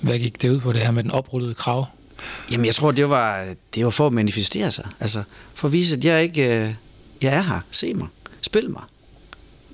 Hvad 0.00 0.18
gik 0.18 0.42
det 0.42 0.50
ud 0.50 0.60
på 0.60 0.72
det 0.72 0.80
her 0.80 0.90
med 0.90 1.02
den 1.02 1.10
oprullede 1.10 1.54
krav? 1.54 1.86
Jamen, 2.52 2.66
jeg 2.66 2.74
tror, 2.74 2.90
det 2.90 3.08
var, 3.08 3.54
det 3.74 3.84
var 3.84 3.90
for 3.90 4.06
at 4.06 4.12
manifestere 4.12 4.70
sig. 4.70 4.86
Altså, 5.00 5.22
for 5.54 5.68
at 5.68 5.72
vise, 5.72 5.96
at 5.96 6.04
jeg 6.04 6.22
ikke 6.22 6.60
øh, 6.60 6.74
jeg 7.24 7.34
er 7.34 7.42
her. 7.42 7.60
Se 7.70 7.94
mig. 7.94 8.08
Spil 8.40 8.70
mig. 8.70 8.82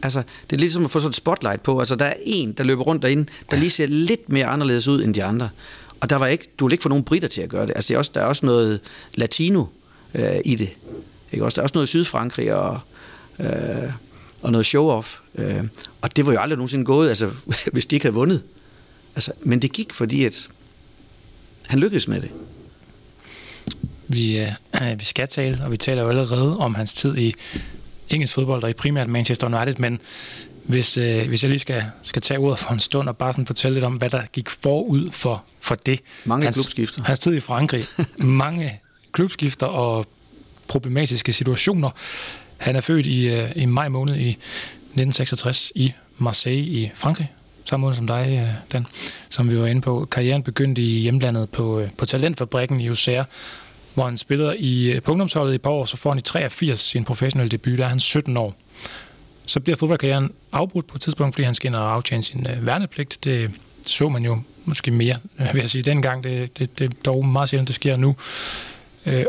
Altså, 0.02 0.23
det 0.50 0.56
er 0.56 0.61
ligesom 0.61 0.85
at 0.85 0.90
få 0.90 0.99
sådan 0.99 1.09
et 1.09 1.14
spotlight 1.14 1.62
på. 1.62 1.78
Altså, 1.78 1.94
der 1.94 2.04
er 2.04 2.14
en, 2.23 2.52
der 2.52 2.64
løber 2.64 2.82
rundt 2.82 3.02
derinde, 3.02 3.26
der 3.50 3.56
lige 3.56 3.70
ser 3.70 3.87
lidt 3.87 4.28
mere 4.28 4.47
anderledes 4.47 4.88
ud 4.88 5.04
end 5.04 5.14
de 5.14 5.25
andre. 5.25 5.49
Og 6.00 6.11
der 6.11 6.16
var 6.16 6.26
ikke, 6.26 6.49
du 6.59 6.66
vil 6.66 6.73
ikke 6.73 6.82
få 6.82 6.88
nogen 6.88 7.04
britter 7.04 7.28
til 7.28 7.40
at 7.40 7.49
gøre 7.49 7.66
det. 7.66 7.73
Altså, 7.76 7.88
det 7.88 7.94
er 7.94 7.99
også, 7.99 8.11
der 8.14 8.20
er 8.20 8.25
også 8.25 8.47
noget 8.47 8.80
latino 9.14 9.64
øh, 10.14 10.37
i 10.44 10.54
det. 10.54 10.76
Ikke? 11.32 11.44
Også, 11.44 11.54
der 11.56 11.61
er 11.61 11.64
også 11.64 11.75
noget 11.75 11.88
Sydfrankrig 11.88 12.54
og, 12.54 12.80
øh, 13.40 13.92
og 14.42 14.52
noget 14.52 14.64
show-off. 14.75 15.20
Øh, 15.35 15.64
og 16.00 16.16
det 16.16 16.26
var 16.26 16.32
jo 16.32 16.38
aldrig 16.40 16.56
nogensinde 16.56 16.85
gået, 16.85 17.09
altså, 17.09 17.30
hvis 17.73 17.87
de 17.87 17.97
ikke 17.97 18.04
havde 18.04 18.14
vundet. 18.14 18.42
Altså, 19.14 19.32
men 19.40 19.62
det 19.62 19.73
gik, 19.73 19.92
fordi 19.92 20.25
at 20.25 20.49
han 21.66 21.78
lykkedes 21.78 22.09
med 22.09 22.20
det. 22.20 22.30
Vi, 24.09 24.38
øh, 24.38 24.99
vi 24.99 25.04
skal 25.04 25.28
tale, 25.28 25.64
og 25.64 25.70
vi 25.70 25.76
taler 25.76 26.02
jo 26.02 26.09
allerede 26.09 26.59
om 26.59 26.75
hans 26.75 26.92
tid 26.92 27.16
i 27.16 27.35
engelsk 28.09 28.35
fodbold, 28.35 28.62
og 28.62 28.70
i 28.70 28.73
primært 28.73 29.09
Manchester 29.09 29.47
United, 29.47 29.75
men 29.78 30.00
hvis, 30.64 30.97
øh, 30.97 31.28
hvis 31.28 31.42
jeg 31.42 31.49
lige 31.49 31.59
skal, 31.59 31.85
skal 32.02 32.23
tage 32.23 32.38
ordet 32.38 32.59
for 32.59 32.73
en 32.73 32.80
stund 32.80 33.09
og 33.09 33.16
bare 33.16 33.32
sådan 33.32 33.47
fortælle 33.47 33.75
lidt 33.75 33.85
om, 33.85 33.97
hvad 33.97 34.11
der 34.11 34.23
gik 34.32 34.50
forud 34.50 35.11
for, 35.11 35.44
for 35.61 35.75
det. 35.75 36.00
Mange 36.25 36.44
hans, 36.44 36.56
klubskifter. 36.56 37.02
Hans 37.02 37.18
tid 37.18 37.35
i 37.35 37.40
Frankrig. 37.40 37.85
mange 38.18 38.80
klubskifter 39.12 39.66
og 39.66 40.06
problematiske 40.68 41.32
situationer. 41.32 41.90
Han 42.61 42.76
er 42.76 42.81
født 42.81 43.07
i, 43.07 43.29
øh, 43.29 43.50
i 43.57 43.67
maj 43.67 43.88
måned 43.88 44.17
i 44.17 44.29
1966 44.29 45.73
i 45.75 45.93
Marseille 46.19 46.64
i 46.64 46.90
Frankrig, 46.95 47.33
samme 47.64 47.85
måde 47.85 47.95
som 47.95 48.07
dig, 48.07 48.38
øh, 48.43 48.55
Dan, 48.73 48.87
som 49.29 49.50
vi 49.50 49.59
var 49.59 49.67
inde 49.67 49.81
på. 49.81 50.09
Karrieren 50.11 50.43
begyndte 50.43 50.83
i 50.83 51.00
hjemlandet 51.00 51.50
på, 51.50 51.81
øh, 51.81 51.90
på 51.99 52.07
Talentfabrikken 52.07 52.81
i 52.81 52.88
USA, 52.88 53.23
hvor 53.95 54.05
han 54.05 54.17
spillede 54.17 54.59
i 54.59 54.85
øh, 54.85 54.95
punktumsholdet 54.95 55.11
ungdomsholdet 55.11 55.52
i 55.52 55.55
et 55.55 55.62
par 55.62 55.71
år, 55.71 55.85
så 55.85 55.97
får 55.97 56.11
han 56.11 56.19
i 56.19 56.23
83 56.23 56.81
sin 56.81 57.05
professionelle 57.05 57.50
debut, 57.50 57.79
der 57.79 57.85
er 57.85 57.88
han 57.88 58.00
17 58.00 58.37
år. 58.37 58.55
Så 59.47 59.61
bliver 59.61 59.76
fodboldkarrieren 59.76 60.33
afbrudt 60.52 60.87
på 60.87 60.97
et 60.97 61.00
tidspunkt, 61.00 61.35
fordi 61.35 61.45
han 61.45 61.55
skal 61.55 61.69
ind 61.69 61.76
og 61.76 61.93
aftjene 61.93 62.23
sin 62.23 62.47
værnepligt. 62.61 63.25
Det 63.25 63.50
så 63.87 64.09
man 64.09 64.25
jo 64.25 64.38
måske 64.64 64.90
mere, 64.90 65.17
vil 65.52 65.61
jeg 65.61 65.71
sige, 65.71 65.83
dengang. 65.83 66.25
Det, 66.25 66.59
det, 66.59 66.79
det 66.79 66.90
er 66.90 66.95
dog 67.05 67.26
meget 67.26 67.49
sjældent, 67.49 67.69
det 67.69 67.75
sker 67.75 67.97
nu. 67.97 68.17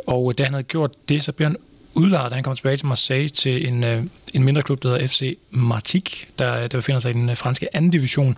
Og 0.07 0.37
da 0.37 0.43
han 0.43 0.53
havde 0.53 0.63
gjort 0.63 1.09
det, 1.09 1.23
så 1.23 1.31
bliver 1.31 1.49
han 1.49 1.57
udlejet, 1.93 2.31
da 2.31 2.35
han 2.35 2.43
kommer 2.43 2.55
tilbage 2.55 2.77
til 2.77 2.85
Marseille 2.85 3.29
til 3.29 3.67
en, 3.67 3.83
øh, 3.83 4.03
en 4.33 4.43
mindre 4.43 4.63
klub, 4.63 4.83
der 4.83 4.89
hedder 4.89 5.07
FC 5.07 5.37
Martigues, 5.51 6.25
der, 6.39 6.67
der 6.67 6.77
befinder 6.77 6.99
sig 6.99 7.09
i 7.09 7.13
den 7.13 7.29
øh, 7.29 7.37
franske 7.37 7.75
anden 7.75 7.91
division. 7.91 8.37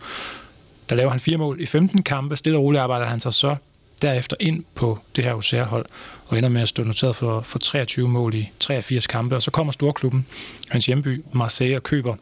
Der 0.89 0.95
laver 0.95 1.09
han 1.09 1.19
fire 1.19 1.37
mål 1.37 1.61
i 1.61 1.65
15 1.65 2.03
kampe. 2.03 2.35
Stille 2.35 2.57
og 2.57 2.63
roligt 2.63 2.81
arbejder 2.81 3.05
han 3.05 3.19
sig 3.19 3.33
så 3.33 3.55
derefter 4.01 4.37
ind 4.39 4.63
på 4.75 4.99
det 5.15 5.23
her 5.23 5.33
UCR-hold, 5.33 5.85
og 6.27 6.37
ender 6.37 6.49
med 6.49 6.61
at 6.61 6.67
stå 6.67 6.83
noteret 6.83 7.15
for, 7.15 7.41
for 7.41 7.59
23 7.59 8.07
mål 8.07 8.35
i 8.35 8.49
83 8.59 9.07
kampe. 9.07 9.35
Og 9.35 9.41
så 9.41 9.51
kommer 9.51 9.73
storklubben, 9.73 10.25
hans 10.69 10.85
hjemby, 10.85 11.23
Marseille, 11.31 11.75
og 11.75 11.83
køber 11.83 12.15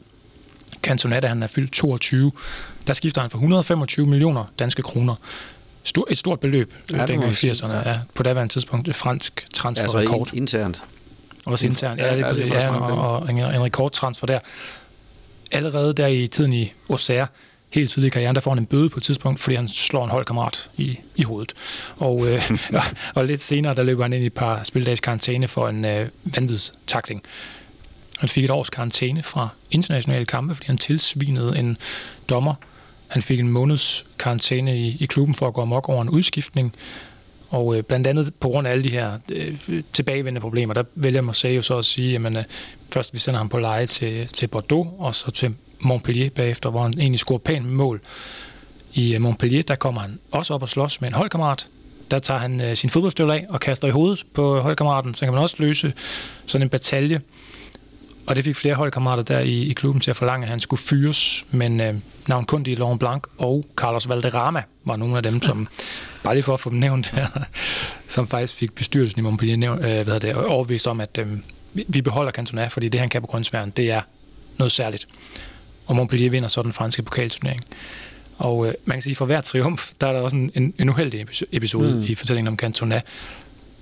Cantona, 0.81 1.19
da 1.19 1.27
han 1.27 1.43
er 1.43 1.47
fyldt 1.47 1.71
22. 1.71 2.31
Der 2.87 2.93
skifter 2.93 3.21
han 3.21 3.29
for 3.29 3.37
125 3.37 4.05
millioner 4.05 4.45
danske 4.59 4.81
kroner. 4.81 5.15
Stor, 5.83 6.07
et 6.09 6.17
stort 6.17 6.39
beløb, 6.39 6.73
ja, 6.91 7.05
dengang 7.05 7.31
i 7.31 7.51
80'erne, 7.51 7.89
ja, 7.89 7.99
på 8.13 8.23
daværende 8.23 8.53
tidspunkt 8.53 8.87
et 8.87 8.95
fransk 8.95 9.47
transferrekord. 9.53 10.19
Altså 10.19 10.35
internt. 10.35 10.83
Også 11.45 11.67
internt, 11.67 12.01
ja, 12.01 12.13
det 12.13 12.21
er 12.21 12.29
præcis. 12.29 12.51
Ja, 12.51 12.75
og, 12.75 13.21
og 13.21 13.29
en, 13.29 13.37
en 13.37 13.63
rekordtransfer 13.63 14.27
der. 14.27 14.39
Allerede 15.51 15.93
der 15.93 16.07
i 16.07 16.27
tiden 16.27 16.53
i 16.53 16.73
Auxerre, 16.89 17.27
helt 17.69 17.89
tidlig 17.89 18.07
i 18.07 18.09
karrieren, 18.09 18.35
der 18.35 18.41
får 18.41 18.51
han 18.51 18.59
en 18.59 18.65
bøde 18.65 18.89
på 18.89 18.99
et 18.99 19.03
tidspunkt, 19.03 19.39
fordi 19.39 19.55
han 19.55 19.67
slår 19.67 20.03
en 20.03 20.09
holdkammerat 20.09 20.69
i, 20.77 20.99
i 21.15 21.23
hovedet. 21.23 21.53
Og, 21.97 22.27
øh, 22.27 22.51
og 23.15 23.25
lidt 23.25 23.41
senere, 23.41 23.75
der 23.75 23.83
løber 23.83 24.03
han 24.03 24.13
ind 24.13 24.23
i 24.23 24.25
et 24.25 24.33
par 24.33 24.63
spildags 24.63 24.99
karantæne 24.99 25.47
for 25.47 25.69
en 25.69 25.85
øh, 25.85 26.09
vanvidstakling. 26.23 27.23
Han 28.17 28.29
fik 28.29 28.43
et 28.43 28.51
års 28.51 28.69
karantæne 28.69 29.23
fra 29.23 29.49
internationale 29.71 30.25
kampe, 30.25 30.55
fordi 30.55 30.67
han 30.67 30.77
tilsvinede 30.77 31.57
en 31.57 31.77
dommer. 32.29 32.55
Han 33.07 33.21
fik 33.21 33.39
en 33.39 33.49
måneds 33.49 34.05
karantæne 34.19 34.77
i, 34.77 34.97
i 34.99 35.05
klubben 35.05 35.35
for 35.35 35.47
at 35.47 35.53
gå 35.53 35.61
amok 35.61 35.89
over 35.89 36.01
en 36.01 36.09
udskiftning. 36.09 36.75
Og 37.51 37.75
øh, 37.75 37.83
blandt 37.83 38.07
andet 38.07 38.33
på 38.39 38.49
grund 38.49 38.67
af 38.67 38.71
alle 38.71 38.83
de 38.83 38.89
her 38.89 39.17
øh, 39.31 39.57
tilbagevendende 39.93 40.41
problemer, 40.41 40.73
der 40.73 40.83
vælger 40.95 41.21
Marseille 41.21 41.55
jo 41.55 41.61
så 41.61 41.77
at 41.77 41.85
sige, 41.85 42.15
at 42.15 42.37
øh, 42.37 42.43
først 42.93 43.13
vi 43.13 43.19
sender 43.19 43.37
ham 43.37 43.49
på 43.49 43.59
leje 43.59 43.85
til, 43.85 44.27
til 44.27 44.47
Bordeaux, 44.47 44.87
og 44.97 45.15
så 45.15 45.31
til 45.31 45.53
Montpellier 45.79 46.29
bagefter, 46.29 46.69
hvor 46.69 46.81
han 46.81 46.93
egentlig 46.99 47.19
scorer 47.19 47.39
pænt 47.39 47.65
mål. 47.65 48.01
I 48.93 49.15
øh, 49.15 49.21
Montpellier, 49.21 49.63
der 49.63 49.75
kommer 49.75 50.01
han 50.01 50.19
også 50.31 50.53
op 50.53 50.61
og 50.61 50.69
slås 50.69 51.01
med 51.01 51.09
en 51.09 51.13
holdkammerat. 51.13 51.67
Der 52.11 52.19
tager 52.19 52.39
han 52.39 52.61
øh, 52.61 52.75
sin 52.75 52.89
fodboldstøvle 52.89 53.33
af 53.33 53.45
og 53.49 53.59
kaster 53.59 53.87
i 53.87 53.91
hovedet 53.91 54.25
på 54.33 54.59
holdkammeraten, 54.59 55.13
så 55.13 55.25
kan 55.25 55.33
man 55.33 55.41
også 55.41 55.55
løse 55.59 55.93
sådan 56.45 56.65
en 56.65 56.69
batalje. 56.69 57.21
Og 58.31 58.35
det 58.35 58.43
fik 58.43 58.55
flere 58.55 58.75
holdkammerater 58.75 59.23
der 59.23 59.39
i, 59.39 59.61
i 59.61 59.73
klubben 59.73 60.01
til 60.01 60.11
at 60.11 60.17
forlange, 60.17 60.43
at 60.43 60.49
han 60.49 60.59
skulle 60.59 60.79
fyres. 60.79 61.45
Men 61.51 61.81
øh, 61.81 61.95
navn 62.27 62.45
kun 62.45 62.65
i 62.65 62.75
Laurent 62.75 62.99
Blanc 62.99 63.23
og 63.37 63.65
Carlos 63.75 64.09
Valderrama 64.09 64.63
var 64.85 64.95
nogle 64.95 65.17
af 65.17 65.23
dem, 65.23 65.41
som, 65.41 65.67
bare 66.23 66.33
lige 66.33 66.43
for 66.43 66.53
at 66.53 66.59
få 66.59 66.69
dem 66.69 66.79
nævnt 66.79 67.07
her, 67.07 67.27
som 68.07 68.27
faktisk 68.27 68.53
fik 68.53 68.75
bestyrelsen 68.75 69.19
i 69.19 69.21
Montpellier 69.21 69.57
nævnt, 69.57 69.85
øh, 69.85 70.05
hvad 70.05 70.19
det, 70.19 70.35
overvist 70.35 70.87
om, 70.87 71.01
at 71.01 71.17
øh, 71.17 71.27
vi 71.73 72.01
beholder 72.01 72.31
Cantona, 72.31 72.67
fordi 72.67 72.89
det, 72.89 72.99
han 72.99 73.09
kan 73.09 73.21
på 73.21 73.27
grøntsværen, 73.27 73.69
det 73.69 73.91
er 73.91 74.01
noget 74.57 74.71
særligt. 74.71 75.07
Og 75.85 75.95
Montpellier 75.95 76.29
vinder 76.29 76.49
så 76.49 76.61
den 76.61 76.73
franske 76.73 77.03
pokalturnering. 77.03 77.61
Og 78.37 78.67
øh, 78.67 78.73
man 78.85 78.95
kan 78.95 79.01
sige, 79.01 79.15
for 79.15 79.25
hver 79.25 79.41
triumf, 79.41 79.91
der 80.01 80.07
er 80.07 80.13
der 80.13 80.19
også 80.19 80.35
en, 80.35 80.51
en, 80.55 80.73
en 80.79 80.89
uheldig 80.89 81.25
episode 81.51 81.95
mm. 81.95 82.03
i 82.03 82.15
fortællingen 82.15 82.47
om 82.47 82.57
Cantona. 82.57 83.01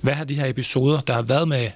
Hvad 0.02 0.14
har 0.14 0.24
de 0.24 0.36
her 0.36 0.46
episoder, 0.46 1.00
der 1.00 1.14
har 1.14 1.22
været 1.22 1.48
med 1.48 1.70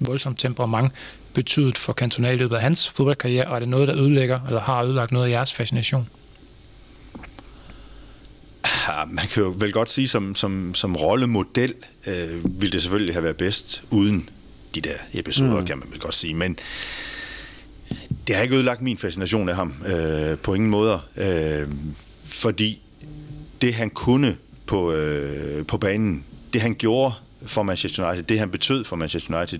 voldsomt 0.00 0.38
temperament, 0.38 0.92
betydet 1.34 1.78
for 1.78 1.92
Cantona 1.92 2.30
i 2.30 2.36
løbet 2.36 2.56
af 2.56 2.62
hans 2.62 2.88
fodboldkarriere, 2.88 3.46
og 3.46 3.54
er 3.54 3.58
det 3.58 3.68
noget, 3.68 3.88
der 3.88 3.96
ødelægger, 3.96 4.40
eller 4.46 4.60
har 4.60 4.82
ødelagt 4.82 5.12
noget 5.12 5.26
af 5.26 5.30
jeres 5.30 5.52
fascination? 5.52 6.08
Ja, 8.88 9.04
man 9.04 9.24
kan 9.26 9.42
jo 9.42 9.54
vel 9.56 9.72
godt 9.72 9.90
sige, 9.90 10.08
som, 10.08 10.34
som, 10.34 10.74
som 10.74 10.96
rollemodel 10.96 11.74
øh, 12.06 12.60
ville 12.60 12.72
det 12.72 12.82
selvfølgelig 12.82 13.14
have 13.14 13.22
været 13.22 13.36
bedst 13.36 13.82
uden 13.90 14.28
de 14.74 14.80
der 14.80 14.94
episoder, 15.12 15.60
mm. 15.60 15.66
kan 15.66 15.78
man 15.78 15.88
vel 15.90 16.00
godt 16.00 16.14
sige. 16.14 16.34
Men 16.34 16.58
det 18.26 18.36
har 18.36 18.42
ikke 18.42 18.54
ødelagt 18.54 18.82
min 18.82 18.98
fascination 18.98 19.48
af 19.48 19.54
ham 19.54 19.74
øh, 19.86 20.38
på 20.38 20.54
ingen 20.54 20.70
måder. 20.70 20.98
Øh, 21.16 21.68
fordi 22.24 22.80
det 23.60 23.74
han 23.74 23.90
kunne 23.90 24.36
på, 24.66 24.92
øh, 24.92 25.66
på 25.66 25.78
banen, 25.78 26.24
det 26.52 26.60
han 26.60 26.74
gjorde 26.74 27.14
for 27.46 27.62
Manchester 27.62 28.08
United, 28.08 28.22
det 28.22 28.38
han 28.38 28.50
betød 28.50 28.84
for 28.84 28.96
Manchester 28.96 29.38
United, 29.38 29.58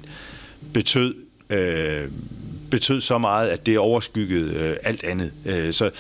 betød, 0.73 1.15
øh, 1.51 2.09
betød 2.71 3.01
så 3.01 3.19
meget, 3.19 3.49
at 3.49 3.67
det 3.67 3.79
overskyggede 3.79 4.55
øh, 4.55 4.77
alt 4.83 5.05
andet. 5.05 5.33
Øh, 5.47 5.73
så 5.73 5.91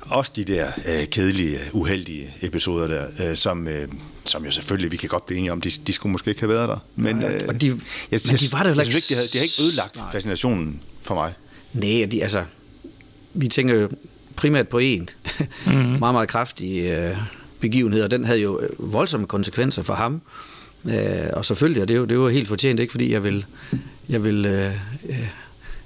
også 0.00 0.32
de 0.36 0.44
der 0.44 0.72
øh, 0.86 1.06
kedelige, 1.06 1.58
uheldige 1.72 2.34
episoder 2.42 2.86
der, 2.86 3.30
øh, 3.30 3.36
som, 3.36 3.68
øh, 3.68 3.88
som 4.24 4.44
jo 4.44 4.50
selvfølgelig, 4.50 4.92
vi 4.92 4.96
kan 4.96 5.08
godt 5.08 5.26
blive 5.26 5.38
enige 5.38 5.52
om, 5.52 5.60
de, 5.60 5.70
de 5.86 5.92
skulle 5.92 6.12
måske 6.12 6.28
ikke 6.28 6.40
have 6.40 6.50
været 6.50 6.68
der. 6.68 6.78
Men, 6.96 7.22
øh, 7.22 7.40
og 7.48 7.60
de, 7.60 7.66
jeg, 8.10 8.20
men 8.26 8.36
de 8.36 8.52
var 8.52 8.62
der 8.62 8.74
jo 8.74 8.80
ikke. 8.80 8.92
Jeg 8.94 9.02
de, 9.08 9.14
havde, 9.14 9.28
de 9.28 9.38
har 9.38 9.42
ikke 9.42 9.62
ødelagt 9.62 9.96
Nej. 9.96 10.12
fascinationen 10.12 10.82
for 11.02 11.14
mig. 11.14 11.34
Nej, 11.72 12.06
de, 12.10 12.22
altså, 12.22 12.44
vi 13.34 13.48
tænker 13.48 13.74
jo 13.74 13.88
primært 14.36 14.68
på 14.68 14.78
en 14.78 15.08
mm. 15.66 15.72
meget, 16.02 16.14
meget 16.14 16.28
kraftig 16.28 16.84
øh, 16.84 17.16
begivenhed, 17.60 18.02
og 18.02 18.10
den 18.10 18.24
havde 18.24 18.40
jo 18.40 18.60
øh, 18.60 18.92
voldsomme 18.92 19.26
konsekvenser 19.26 19.82
for 19.82 19.94
ham. 19.94 20.14
Øh, 20.14 20.53
Øh, 20.84 21.30
og 21.32 21.44
selvfølgelig, 21.44 21.82
og 21.82 21.88
det 21.88 21.94
er, 21.94 21.98
jo, 21.98 22.04
det 22.04 22.12
er 22.12 22.14
jo 22.20 22.28
helt 22.28 22.48
fortjent, 22.48 22.80
ikke 22.80 22.90
fordi 22.90 23.12
jeg 23.12 23.24
vil, 23.24 23.46
jeg 24.08 24.24
vil 24.24 24.46
øh, 24.46 24.72
øh, 25.08 25.28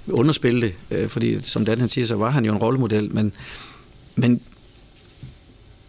underspille 0.07 0.61
det, 0.61 0.73
øh, 0.91 1.09
fordi 1.09 1.41
som 1.41 1.65
Dan 1.65 1.79
han 1.79 1.89
siger, 1.89 2.05
så 2.05 2.15
var 2.15 2.29
han 2.29 2.45
jo 2.45 2.53
en 2.53 2.57
rollemodel, 2.57 3.13
men, 3.13 3.33
men, 4.15 4.41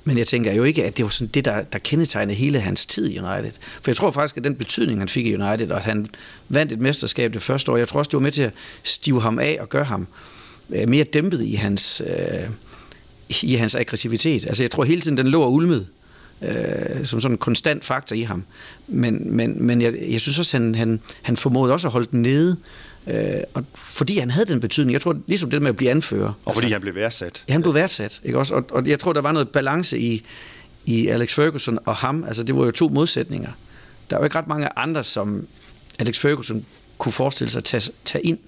men 0.05 0.19
jeg 0.19 0.27
tænker 0.27 0.53
jo 0.53 0.65
ikke, 0.65 0.85
at 0.85 0.97
det 0.97 1.05
var 1.05 1.11
sådan 1.11 1.31
det, 1.35 1.45
der, 1.45 1.63
der 1.63 1.79
kendetegnede 1.79 2.39
hele 2.39 2.61
hans 2.61 2.87
tid 2.87 3.11
i 3.11 3.19
United. 3.19 3.53
For 3.83 3.91
jeg 3.91 3.97
tror 3.97 4.11
faktisk, 4.11 4.37
at 4.37 4.45
den 4.45 4.55
betydning, 4.55 4.99
han 4.99 5.09
fik 5.09 5.27
i 5.27 5.35
United, 5.35 5.71
og 5.71 5.77
at 5.77 5.85
han 5.85 6.07
vandt 6.49 6.73
et 6.73 6.81
mesterskab 6.81 7.33
det 7.33 7.43
første 7.43 7.73
år, 7.73 7.77
jeg 7.77 7.89
tror 7.89 7.99
også, 7.99 8.09
det 8.09 8.17
var 8.17 8.23
med 8.23 8.33
til 8.33 8.43
at 8.43 8.53
stive 8.83 9.23
ham 9.23 9.39
af 9.39 9.59
og 9.61 9.69
gøre 9.69 9.85
ham 9.85 10.07
øh, 10.71 10.89
mere 10.89 11.05
dæmpet 11.05 11.43
i 11.43 11.55
hans, 11.55 12.03
øh, 12.07 12.51
i 13.43 13.55
hans 13.55 13.75
aggressivitet. 13.75 14.47
Altså 14.47 14.63
jeg 14.63 14.71
tror 14.71 14.85
hele 14.85 15.01
tiden, 15.01 15.17
den 15.17 15.27
lå 15.29 15.43
og 15.43 15.53
ulmede 15.53 15.87
øh, 16.43 17.07
som 17.07 17.21
sådan 17.21 17.35
en 17.35 17.39
konstant 17.39 17.85
faktor 17.85 18.17
i 18.17 18.21
ham. 18.23 18.45
Men, 18.89 19.37
men, 19.37 19.67
men 19.67 19.83
jeg, 19.83 19.95
jeg 20.11 20.21
synes 20.21 20.39
også, 20.39 20.57
han, 20.57 20.75
han, 20.75 21.01
han 21.23 21.37
formåede 21.37 21.73
også 21.73 21.89
at 21.89 21.93
holde 21.93 22.09
den 22.11 22.23
nede, 22.23 22.57
øh, 23.07 23.31
og 23.55 23.65
fordi 23.75 24.19
han 24.19 24.31
havde 24.31 24.47
den 24.47 24.61
betydning. 24.61 24.93
Jeg 24.93 25.01
tror, 25.01 25.17
ligesom 25.27 25.51
det 25.51 25.63
med 25.63 25.69
at 25.69 25.77
blive 25.77 25.91
anfører. 25.91 26.27
Og 26.29 26.35
altså, 26.47 26.61
fordi 26.61 26.73
han 26.73 26.81
blev 26.81 26.95
værdsat. 26.95 27.45
Ja, 27.49 27.53
han 27.53 27.63
blev 27.63 27.75
værdsat. 27.75 28.21
Ikke 28.25 28.39
også? 28.39 28.55
Og, 28.55 28.65
og 28.71 28.87
jeg 28.87 28.99
tror, 28.99 29.13
der 29.13 29.21
var 29.21 29.33
noget 29.33 29.49
balance 29.49 29.99
i, 29.99 30.25
i 30.85 31.07
Alex 31.07 31.35
Ferguson 31.35 31.79
og 31.87 31.97
ham. 31.97 32.25
Altså 32.25 32.43
det 32.43 32.57
var 32.57 32.65
jo 32.65 32.71
to 32.71 32.89
modsætninger. 32.89 33.51
Der 34.11 34.17
er 34.17 34.21
jo 34.21 34.25
ikke 34.25 34.39
ret 34.39 34.49
mange 34.49 34.79
andre, 34.79 35.05
som 35.05 35.47
Alex 35.99 36.19
Ferguson 36.19 36.65
kunne 36.99 37.13
forestille 37.13 37.51
sig 37.51 37.59
at 37.59 37.65
tage, 37.65 37.93
tage 38.05 38.27
ind. 38.27 38.39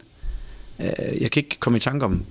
Øh, 0.80 1.22
jeg 1.22 1.30
kan 1.30 1.42
ikke 1.42 1.56
komme 1.60 1.76
i 1.76 1.80
tanke 1.80 2.04
om 2.04 2.24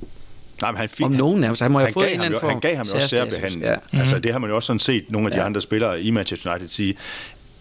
Nej, 0.61 0.71
men 0.71 0.77
han 0.77 0.89
fik, 0.89 1.05
om 1.05 1.11
nogen 1.11 1.41
nærmest. 1.41 1.61
Han 1.61 1.71
må 1.71 1.79
have 1.79 1.93
fået 1.93 2.13
en 2.13 2.21
eller 2.21 2.47
Han 2.49 2.59
gav 2.59 2.75
ham 2.75 2.85
jo 2.85 2.95
også 2.95 3.07
særbehandling. 3.07 3.63
Ja. 3.63 3.75
Mm-hmm. 3.75 3.99
Altså, 3.99 4.19
det 4.19 4.31
har 4.31 4.39
man 4.39 4.49
jo 4.49 4.55
også 4.55 4.67
sådan 4.67 4.79
set 4.79 5.05
nogle 5.09 5.27
af 5.27 5.31
de 5.31 5.39
ja. 5.39 5.45
andre 5.45 5.61
spillere 5.61 6.01
i 6.01 6.11
Manchester 6.11 6.51
United 6.51 6.67
sige, 6.67 6.95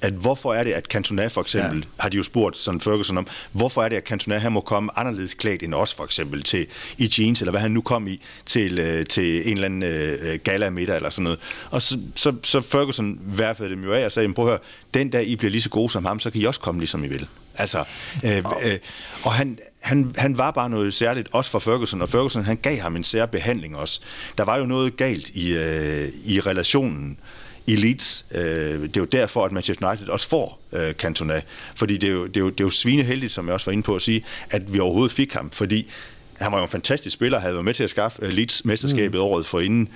at 0.01 0.13
hvorfor 0.13 0.55
er 0.55 0.65
det, 0.65 0.73
at 0.73 0.85
Cantona 0.85 1.27
for 1.27 1.41
eksempel, 1.41 1.79
ja. 1.79 2.03
har 2.03 2.09
de 2.09 2.17
jo 2.17 2.23
spurgt 2.23 2.57
sådan 2.57 2.81
Ferguson 2.81 3.19
om, 3.19 3.27
hvorfor 3.53 3.83
er 3.83 3.89
det, 3.89 3.97
at 3.97 4.07
Cantona 4.07 4.39
han 4.39 4.53
må 4.53 4.61
komme 4.61 4.99
anderledes 4.99 5.35
klædt 5.35 5.63
end 5.63 5.75
os 5.75 5.95
for 5.95 6.05
eksempel 6.05 6.43
til 6.43 6.67
i 6.99 7.13
jeans, 7.19 7.41
eller 7.41 7.51
hvad 7.51 7.61
han 7.61 7.71
nu 7.71 7.81
kom 7.81 8.09
i, 8.09 8.21
til, 8.47 8.79
øh, 8.79 9.07
til 9.07 9.49
en 9.49 9.53
eller 9.53 9.65
anden 9.65 9.83
øh, 9.83 10.39
gala 10.45 10.71
middag 10.71 10.97
eller 10.97 11.11
sådan 11.11 11.23
noget. 11.25 11.39
Og 11.71 11.83
så, 11.83 11.99
så, 12.15 12.35
så 12.43 12.61
Ferguson 12.61 13.19
værfede 13.23 13.71
dem 13.71 13.85
jo 13.85 13.93
af 13.93 14.05
og 14.05 14.13
sagde, 14.13 14.35
prøv 14.35 14.45
at 14.45 14.51
høre, 14.51 14.59
den 14.95 15.11
dag 15.11 15.27
I 15.27 15.37
bliver 15.37 15.51
lige 15.51 15.63
så 15.63 15.71
gode 15.71 15.91
som 15.91 16.05
ham, 16.05 16.21
så 16.21 16.31
kan 16.31 16.41
I 16.41 16.45
også 16.45 16.61
komme 16.61 16.81
ligesom 16.81 17.05
I 17.05 17.09
vil. 17.09 17.27
Altså, 17.55 17.85
øh, 18.25 18.45
øh, 18.63 18.79
og 19.23 19.33
han, 19.33 19.59
han, 19.81 20.15
han 20.17 20.39
var 20.39 20.51
bare 20.51 20.71
noget 20.71 20.95
særligt, 20.95 21.29
også 21.33 21.51
for 21.51 21.59
Ferguson, 21.59 22.03
og 22.03 22.09
Ferguson 22.09 22.45
han 22.45 22.57
gav 22.57 22.79
ham 22.79 22.97
en 22.97 23.05
sær 23.05 23.27
behandling 23.27 23.77
også. 23.77 24.01
Der 24.39 24.45
var 24.45 24.59
jo 24.59 24.67
noget 24.67 24.97
galt 24.97 25.29
i, 25.29 25.53
øh, 25.53 26.09
i 26.27 26.41
relationen 26.41 27.19
i 27.67 27.77
Leeds. 27.77 28.27
Øh, 28.31 28.83
det 28.83 28.97
er 28.97 29.01
jo 29.01 29.05
derfor, 29.05 29.45
at 29.45 29.53
Manchester 29.53 29.89
United 29.89 30.09
også 30.09 30.29
får 30.29 30.61
øh, 30.73 30.93
Cantona, 30.93 31.41
fordi 31.75 31.97
det 31.97 32.09
er, 32.09 32.13
jo, 32.13 32.27
det, 32.27 32.37
er 32.37 32.41
jo, 32.41 32.51
det 32.51 32.61
er 32.61 32.65
jo 32.65 32.71
svineheldigt, 32.71 33.33
som 33.33 33.47
jeg 33.47 33.55
også 33.55 33.67
var 33.67 33.73
inde 33.73 33.83
på 33.83 33.95
at 33.95 34.03
sige, 34.03 34.25
at 34.51 34.73
vi 34.73 34.79
overhovedet 34.79 35.13
fik 35.13 35.33
ham, 35.33 35.51
fordi 35.51 35.91
han 36.37 36.53
var 36.53 36.59
jo 36.59 36.65
en 36.65 36.71
fantastisk 36.71 37.15
spiller, 37.15 37.39
havde 37.39 37.55
været 37.55 37.65
med 37.65 37.75
til 37.75 37.85
at 37.85 37.91
skaffe 37.91 38.19
øh, 38.23 38.33
Leeds 38.33 38.65
mesterskabet 38.65 39.21
mm. 39.21 39.25
året 39.25 39.47
forinden. 39.47 39.89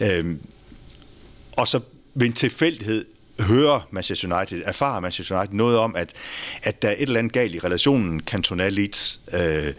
Øh, 0.00 0.36
og 1.52 1.68
så 1.68 1.80
ved 2.14 2.26
en 2.26 2.32
tilfældighed 2.32 3.04
hører 3.42 3.80
Manchester 3.90 4.36
United, 4.36 4.62
erfarer 4.64 5.00
Manchester 5.00 5.38
United 5.38 5.54
noget 5.54 5.78
om, 5.78 5.96
at, 5.96 6.12
at 6.62 6.82
der 6.82 6.88
er 6.88 6.92
et 6.92 7.02
eller 7.02 7.18
andet 7.18 7.32
galt 7.32 7.54
i 7.54 7.58
relationen 7.58 8.20
Cantona 8.20 8.68
Leeds. 8.68 9.20
Øh, 9.32 9.72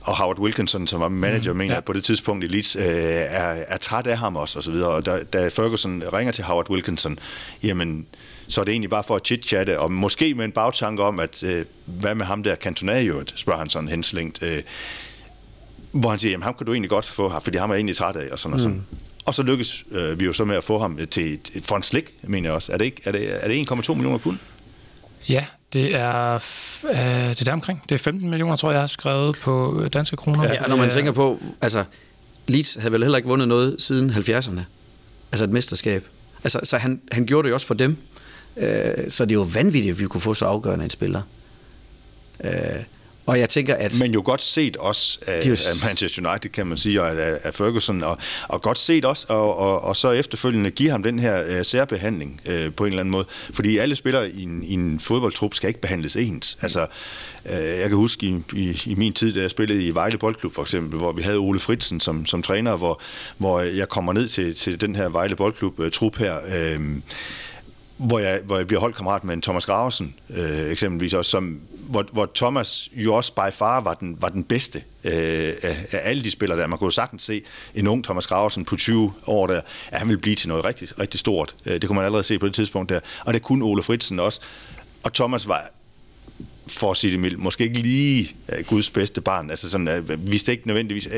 og 0.00 0.16
Howard 0.16 0.38
Wilkinson, 0.38 0.86
som 0.86 1.00
var 1.00 1.08
manager, 1.08 1.52
mm, 1.52 1.58
mener 1.58 1.74
ja. 1.74 1.80
på 1.80 1.92
det 1.92 2.04
tidspunkt 2.04 2.44
i 2.44 2.46
Leeds, 2.46 2.76
øh, 2.76 2.84
er, 2.84 3.64
er 3.68 3.76
træt 3.76 4.06
af 4.06 4.18
ham 4.18 4.36
også, 4.36 4.58
og 4.58 4.62
så 4.62 4.70
videre. 4.70 4.88
Og 4.88 5.06
da, 5.06 5.22
da 5.22 5.48
Ferguson 5.48 6.02
ringer 6.12 6.32
til 6.32 6.44
Howard 6.44 6.70
Wilkinson, 6.70 7.18
jamen, 7.62 8.06
så 8.48 8.60
er 8.60 8.64
det 8.64 8.72
egentlig 8.72 8.90
bare 8.90 9.04
for 9.04 9.16
at 9.16 9.22
chit-chatte, 9.30 9.78
og 9.78 9.92
måske 9.92 10.34
med 10.34 10.44
en 10.44 10.52
bagtanke 10.52 11.02
om, 11.02 11.20
at 11.20 11.42
øh, 11.42 11.64
hvad 11.84 12.14
med 12.14 12.26
ham 12.26 12.42
der 12.42 12.56
Cantona 12.56 12.98
i 12.98 13.10
spørger 13.34 13.58
han 13.58 13.70
sådan 13.70 13.88
henslængt. 13.88 14.42
Øh, 14.42 14.62
hvor 15.92 16.10
han 16.10 16.18
siger, 16.18 16.30
jamen 16.30 16.42
ham 16.42 16.54
kan 16.54 16.66
du 16.66 16.72
egentlig 16.72 16.90
godt 16.90 17.06
få 17.06 17.28
her, 17.28 17.40
fordi 17.40 17.58
ham 17.58 17.70
er 17.70 17.74
egentlig 17.74 17.96
træt 17.96 18.16
af, 18.16 18.28
og 18.32 18.38
sådan 18.38 18.50
mm. 18.50 18.54
og 18.54 18.60
sådan. 18.60 18.86
Og 19.28 19.34
så 19.34 19.42
lykkes 19.42 19.84
øh, 19.90 20.20
vi 20.20 20.24
jo 20.24 20.32
så 20.32 20.44
med 20.44 20.56
at 20.56 20.64
få 20.64 20.78
ham 20.78 20.98
til 21.10 21.34
et, 21.34 21.50
et, 21.54 21.64
for 21.64 21.76
en 21.76 21.82
slik, 21.82 22.14
mener 22.22 22.48
jeg 22.48 22.54
også. 22.54 22.72
Er 22.72 22.76
det, 22.76 22.84
ikke, 22.84 23.02
er 23.04 23.12
det, 23.12 23.44
er 23.44 23.48
det 23.48 23.70
1,2 23.72 23.94
millioner 23.94 24.18
pund? 24.18 24.38
Ja, 25.28 25.44
det 25.72 25.94
er, 25.94 26.34
øh, 26.34 26.96
det 27.28 27.40
er 27.40 27.44
der 27.44 27.52
omkring. 27.52 27.82
Det 27.88 27.94
er 27.94 27.98
15 27.98 28.30
millioner, 28.30 28.56
tror 28.56 28.70
jeg, 28.70 28.74
jeg 28.74 28.82
har 28.82 28.86
skrevet 28.86 29.36
på 29.38 29.84
danske 29.92 30.16
kroner. 30.16 30.44
Ja, 30.44 30.62
og 30.62 30.68
når 30.68 30.76
man 30.76 30.90
tænker 30.90 31.12
på, 31.12 31.40
altså, 31.60 31.84
Leeds 32.46 32.74
havde 32.74 32.92
vel 32.92 33.02
heller 33.02 33.16
ikke 33.16 33.28
vundet 33.28 33.48
noget 33.48 33.76
siden 33.78 34.10
70'erne. 34.10 34.60
Altså 35.32 35.44
et 35.44 35.50
mesterskab. 35.50 36.04
Altså, 36.44 36.60
så 36.64 36.78
han, 36.78 37.00
han 37.12 37.26
gjorde 37.26 37.46
det 37.46 37.50
jo 37.50 37.54
også 37.54 37.66
for 37.66 37.74
dem. 37.74 37.96
Øh, 38.56 38.94
så 39.08 39.24
det 39.24 39.30
er 39.30 39.34
jo 39.38 39.46
vanvittigt, 39.52 39.92
at 39.92 40.00
vi 40.00 40.06
kunne 40.06 40.20
få 40.20 40.34
så 40.34 40.44
afgørende 40.44 40.84
en 40.84 40.90
spiller. 40.90 41.22
Øh, 42.44 42.50
og 43.28 43.40
jeg 43.40 43.48
tænker, 43.48 43.74
at... 43.74 43.98
Men 44.00 44.12
jo 44.12 44.22
godt 44.24 44.44
set 44.44 44.76
også 44.76 45.18
af, 45.26 45.50
af 45.50 45.86
Manchester 45.86 46.30
United, 46.30 46.50
kan 46.50 46.66
man 46.66 46.78
sige, 46.78 47.02
og 47.02 47.10
af, 47.10 47.38
af 47.42 47.54
Ferguson, 47.54 48.02
og, 48.02 48.18
og 48.48 48.62
godt 48.62 48.78
set 48.78 49.04
også, 49.04 49.26
og, 49.28 49.58
og, 49.58 49.80
og 49.80 49.96
så 49.96 50.10
efterfølgende 50.10 50.70
give 50.70 50.90
ham 50.90 51.02
den 51.02 51.18
her 51.18 51.58
uh, 51.58 51.64
særbehandling 51.64 52.40
uh, 52.48 52.74
på 52.74 52.84
en 52.84 52.88
eller 52.88 53.00
anden 53.00 53.10
måde. 53.10 53.26
Fordi 53.52 53.78
alle 53.78 53.96
spillere 53.96 54.30
i 54.30 54.42
en, 54.42 54.62
i 54.64 54.72
en 54.72 55.00
fodboldtrup 55.00 55.54
skal 55.54 55.68
ikke 55.68 55.80
behandles 55.80 56.16
ens. 56.16 56.58
Altså, 56.62 56.86
uh, 57.44 57.52
jeg 57.52 57.88
kan 57.88 57.96
huske 57.96 58.26
i, 58.26 58.42
i, 58.52 58.82
i 58.86 58.94
min 58.94 59.12
tid, 59.12 59.32
da 59.34 59.40
jeg 59.40 59.50
spillede 59.50 59.86
i 59.86 59.94
Vejle 59.94 60.18
Boldklub 60.18 60.54
for 60.54 60.62
eksempel, 60.62 60.98
hvor 60.98 61.12
vi 61.12 61.22
havde 61.22 61.38
Ole 61.38 61.60
Fritsen 61.60 62.00
som, 62.00 62.26
som 62.26 62.42
træner, 62.42 62.76
hvor, 62.76 63.00
hvor 63.38 63.60
jeg 63.60 63.88
kommer 63.88 64.12
ned 64.12 64.28
til, 64.28 64.54
til 64.54 64.80
den 64.80 64.96
her 64.96 65.08
Vejle 65.08 65.36
Boldklub-trup 65.36 66.16
uh, 66.16 66.18
her, 66.18 66.36
uh, 66.76 66.84
hvor 67.98 68.18
jeg, 68.18 68.40
hvor 68.44 68.56
jeg 68.56 68.66
bliver 68.66 68.80
holdkammerat 68.80 69.24
med 69.24 69.34
en 69.34 69.42
Thomas 69.42 69.66
Graversen, 69.66 70.14
øh, 70.30 70.70
eksempelvis 70.70 71.14
også, 71.14 71.30
som 71.30 71.60
hvor, 71.88 72.06
hvor 72.12 72.30
Thomas 72.34 72.88
jo 72.92 73.14
også 73.14 73.32
by 73.32 73.52
far 73.52 73.80
var 73.80 73.94
den, 73.94 74.16
var 74.20 74.28
den 74.28 74.44
bedste 74.44 74.82
øh, 75.04 75.54
af, 75.62 75.86
af 75.92 76.00
alle 76.04 76.24
de 76.24 76.30
spillere 76.30 76.60
der. 76.60 76.66
Man 76.66 76.78
kunne 76.78 76.86
jo 76.86 76.90
sagtens 76.90 77.22
se 77.22 77.42
en 77.74 77.86
ung 77.86 78.04
Thomas 78.04 78.26
Graversen 78.26 78.64
på 78.64 78.76
20 78.76 79.12
år 79.26 79.46
der, 79.46 79.60
at 79.90 79.98
han 79.98 80.08
ville 80.08 80.20
blive 80.20 80.36
til 80.36 80.48
noget 80.48 80.64
rigtig, 80.64 81.00
rigtig 81.00 81.20
stort. 81.20 81.54
Øh, 81.66 81.72
det 81.72 81.86
kunne 81.86 81.96
man 81.96 82.04
allerede 82.04 82.24
se 82.24 82.38
på 82.38 82.46
det 82.46 82.54
tidspunkt 82.54 82.88
der. 82.88 83.00
Og 83.24 83.34
det 83.34 83.42
kunne 83.42 83.64
Ole 83.64 83.82
Fritsen 83.82 84.20
også. 84.20 84.40
Og 85.02 85.12
Thomas 85.12 85.48
var 85.48 85.70
for 86.68 86.90
at 86.90 86.96
sige 86.96 87.10
det 87.10 87.20
mildt, 87.20 87.38
måske 87.38 87.64
ikke 87.64 87.78
lige 87.78 88.34
uh, 88.48 88.64
Guds 88.66 88.90
bedste 88.90 89.20
barn. 89.20 89.50
Altså 89.50 89.70
sådan, 89.70 89.88
uh, 89.88 90.30
vidste 90.30 90.52
ikke 90.52 90.66
nødvendigvis, 90.66 91.06
uh, 91.06 91.12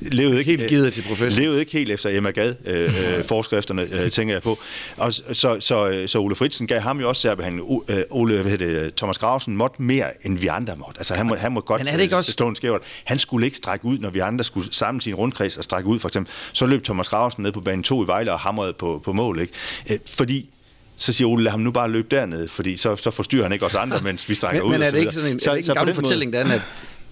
levede 0.00 0.38
ikke, 0.38 0.56
helt 0.56 0.68
givet 0.68 0.92
til 0.92 1.02
profession. 1.02 1.42
Levede 1.42 1.60
ikke 1.60 1.72
helt 1.72 1.90
efter 1.90 2.10
Emma 2.10 2.30
Gad 2.30 2.54
uh, 2.66 3.18
uh, 3.18 3.24
forskrifterne, 3.24 3.88
uh, 4.04 4.10
tænker 4.10 4.34
jeg 4.34 4.42
på. 4.42 4.58
Og 4.96 5.12
så, 5.12 5.56
så, 5.60 6.04
så 6.06 6.18
Ole 6.18 6.34
Fritsen 6.34 6.66
gav 6.66 6.80
ham 6.80 7.00
jo 7.00 7.08
også 7.08 7.22
særbehandling. 7.22 7.68
Uh, 7.68 7.80
Ole, 8.10 8.42
hvad 8.42 8.58
det, 8.58 8.94
Thomas 8.94 9.18
Grausen 9.18 9.56
måtte 9.56 9.82
mere, 9.82 10.26
end 10.26 10.38
vi 10.38 10.46
andre 10.46 10.76
måtte. 10.76 10.98
Altså 10.98 11.14
han 11.14 11.26
må, 11.26 11.36
han 11.36 11.52
må 11.52 11.60
godt 11.60 11.80
Men 11.80 11.88
er 11.88 11.96
det 11.96 12.02
ikke 12.02 12.16
også... 12.16 12.32
stå 12.32 12.48
en 12.48 12.56
skævert. 12.56 12.82
Han 13.04 13.18
skulle 13.18 13.46
ikke 13.46 13.56
strække 13.56 13.84
ud, 13.84 13.98
når 13.98 14.10
vi 14.10 14.18
andre 14.18 14.44
skulle 14.44 14.74
sammen 14.74 15.00
til 15.00 15.10
en 15.10 15.16
rundkreds 15.16 15.56
og 15.56 15.64
strække 15.64 15.88
ud, 15.88 16.00
for 16.00 16.08
eksempel. 16.08 16.32
Så 16.52 16.66
løb 16.66 16.84
Thomas 16.84 17.08
Grausen 17.08 17.42
ned 17.42 17.52
på 17.52 17.60
bane 17.60 17.82
2 17.82 18.04
i 18.04 18.06
Vejle 18.06 18.32
og 18.32 18.40
hamrede 18.40 18.72
på, 18.72 19.02
på 19.04 19.12
mål. 19.12 19.40
Ikke? 19.40 19.52
Uh, 19.90 19.96
fordi 20.06 20.50
så 20.96 21.12
siger 21.12 21.28
Ole, 21.28 21.44
lad 21.44 21.50
ham 21.50 21.60
nu 21.60 21.70
bare 21.70 21.90
løbe 21.90 22.08
dernede, 22.10 22.48
fordi 22.48 22.76
så, 22.76 22.96
så 22.96 23.10
forstyrrer 23.10 23.42
han 23.42 23.52
ikke 23.52 23.66
os 23.66 23.74
andre, 23.74 24.00
mens 24.00 24.28
vi 24.28 24.34
strækker 24.34 24.62
men, 24.62 24.72
ud. 24.72 24.78
Men 24.78 24.86
er 24.86 24.90
det 24.90 24.98
ikke 24.98 25.12
sådan 25.12 25.30
en, 25.30 25.40
så, 25.40 25.50
er 25.50 25.54
det 25.54 25.58
ikke 25.58 25.70
en 25.70 25.74
gammel 25.74 25.94
fortælling, 25.94 26.32
måde... 26.32 26.44
Dan, 26.44 26.50
at, 26.50 26.62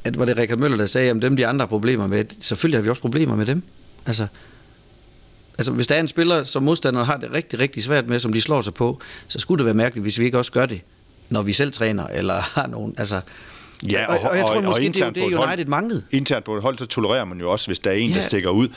at 0.05 0.19
var 0.19 0.25
det 0.25 0.37
Rikard 0.37 0.59
Møller, 0.59 0.77
der 0.77 0.87
sagde, 0.87 1.11
at 1.11 1.23
dem 1.23 1.37
de 1.37 1.47
andre 1.47 1.63
har 1.63 1.67
problemer 1.67 2.07
med, 2.07 2.25
selvfølgelig 2.41 2.79
har 2.79 2.83
vi 2.83 2.89
også 2.89 3.03
problemer 3.03 3.37
med 3.37 3.47
dem. 3.47 3.63
Altså, 4.07 4.27
altså 5.59 5.73
hvis 5.73 5.87
der 5.87 5.95
er 5.95 6.01
en 6.01 6.09
spiller, 6.09 6.45
som 6.45 6.63
modstanderne 6.63 7.07
har 7.07 7.17
det 7.17 7.33
rigtig, 7.33 7.61
rigtig 7.61 7.83
svært 7.83 8.09
med, 8.09 8.21
som 8.21 8.33
de 8.33 8.41
slår 8.41 8.61
sig 8.61 8.75
på, 8.75 9.01
så 9.29 9.39
skulle 9.39 9.59
det 9.59 9.65
være 9.65 9.75
mærkeligt, 9.75 10.05
hvis 10.05 10.19
vi 10.19 10.25
ikke 10.25 10.39
også 10.39 10.53
gør 10.53 10.67
det, 10.67 10.81
når 11.29 11.43
vi 11.43 11.53
selv 11.53 11.73
træner, 11.73 12.07
eller 12.07 12.41
har 12.41 12.67
nogen, 12.67 12.95
altså... 12.99 13.21
Ja, 13.91 14.07
og, 14.07 14.19
og, 14.19 14.31
og 14.31 14.37
jeg 14.37 14.47
tror 14.47 14.57
og, 14.57 14.65
måske, 14.65 14.89
og 14.89 14.95
det 14.95 15.01
er 15.01 15.11
det, 15.11 15.23
United 15.23 15.37
hold, 15.37 15.67
manglede. 15.67 16.03
Internt 16.11 16.45
på 16.45 16.57
et 16.57 16.63
hold, 16.63 16.79
så 16.79 16.87
tolererer 16.87 17.25
man 17.25 17.41
jo 17.41 17.51
også, 17.51 17.67
hvis 17.67 17.79
der 17.79 17.91
er 17.91 17.95
en, 17.95 18.09
ja. 18.09 18.17
der 18.17 18.23
stikker 18.23 18.51
ud, 18.51 18.69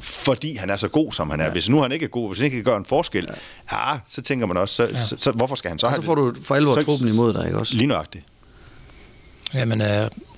fordi 0.00 0.56
han 0.56 0.70
er 0.70 0.76
så 0.76 0.88
god, 0.88 1.12
som 1.12 1.30
han 1.30 1.40
er. 1.40 1.44
Ja. 1.44 1.50
Hvis 1.50 1.68
nu 1.68 1.82
han 1.82 1.92
ikke 1.92 2.04
er 2.04 2.08
god, 2.08 2.28
hvis 2.28 2.38
han 2.38 2.44
ikke 2.44 2.56
kan 2.56 2.64
gøre 2.64 2.76
en 2.76 2.84
forskel, 2.84 3.28
ja, 3.72 3.90
ja 3.92 3.98
så 4.08 4.22
tænker 4.22 4.46
man 4.46 4.56
også, 4.56 4.74
så, 4.74 4.84
ja. 4.84 5.04
så, 5.04 5.16
så, 5.18 5.32
hvorfor 5.32 5.54
skal 5.54 5.68
han 5.68 5.78
så 5.78 5.86
og 5.86 5.92
have 5.92 6.02
så 6.02 6.06
får 6.06 6.14
du 6.14 6.34
for 6.42 6.54
alvor 6.54 6.74
truppen 6.74 7.08
imod 7.08 7.34
dig, 7.34 7.46
ikke 7.46 7.58
også? 7.58 7.76
Lige 7.76 7.86
nøjagtigt. 7.86 8.24
Jamen, 9.54 9.80
uh, 9.80 9.86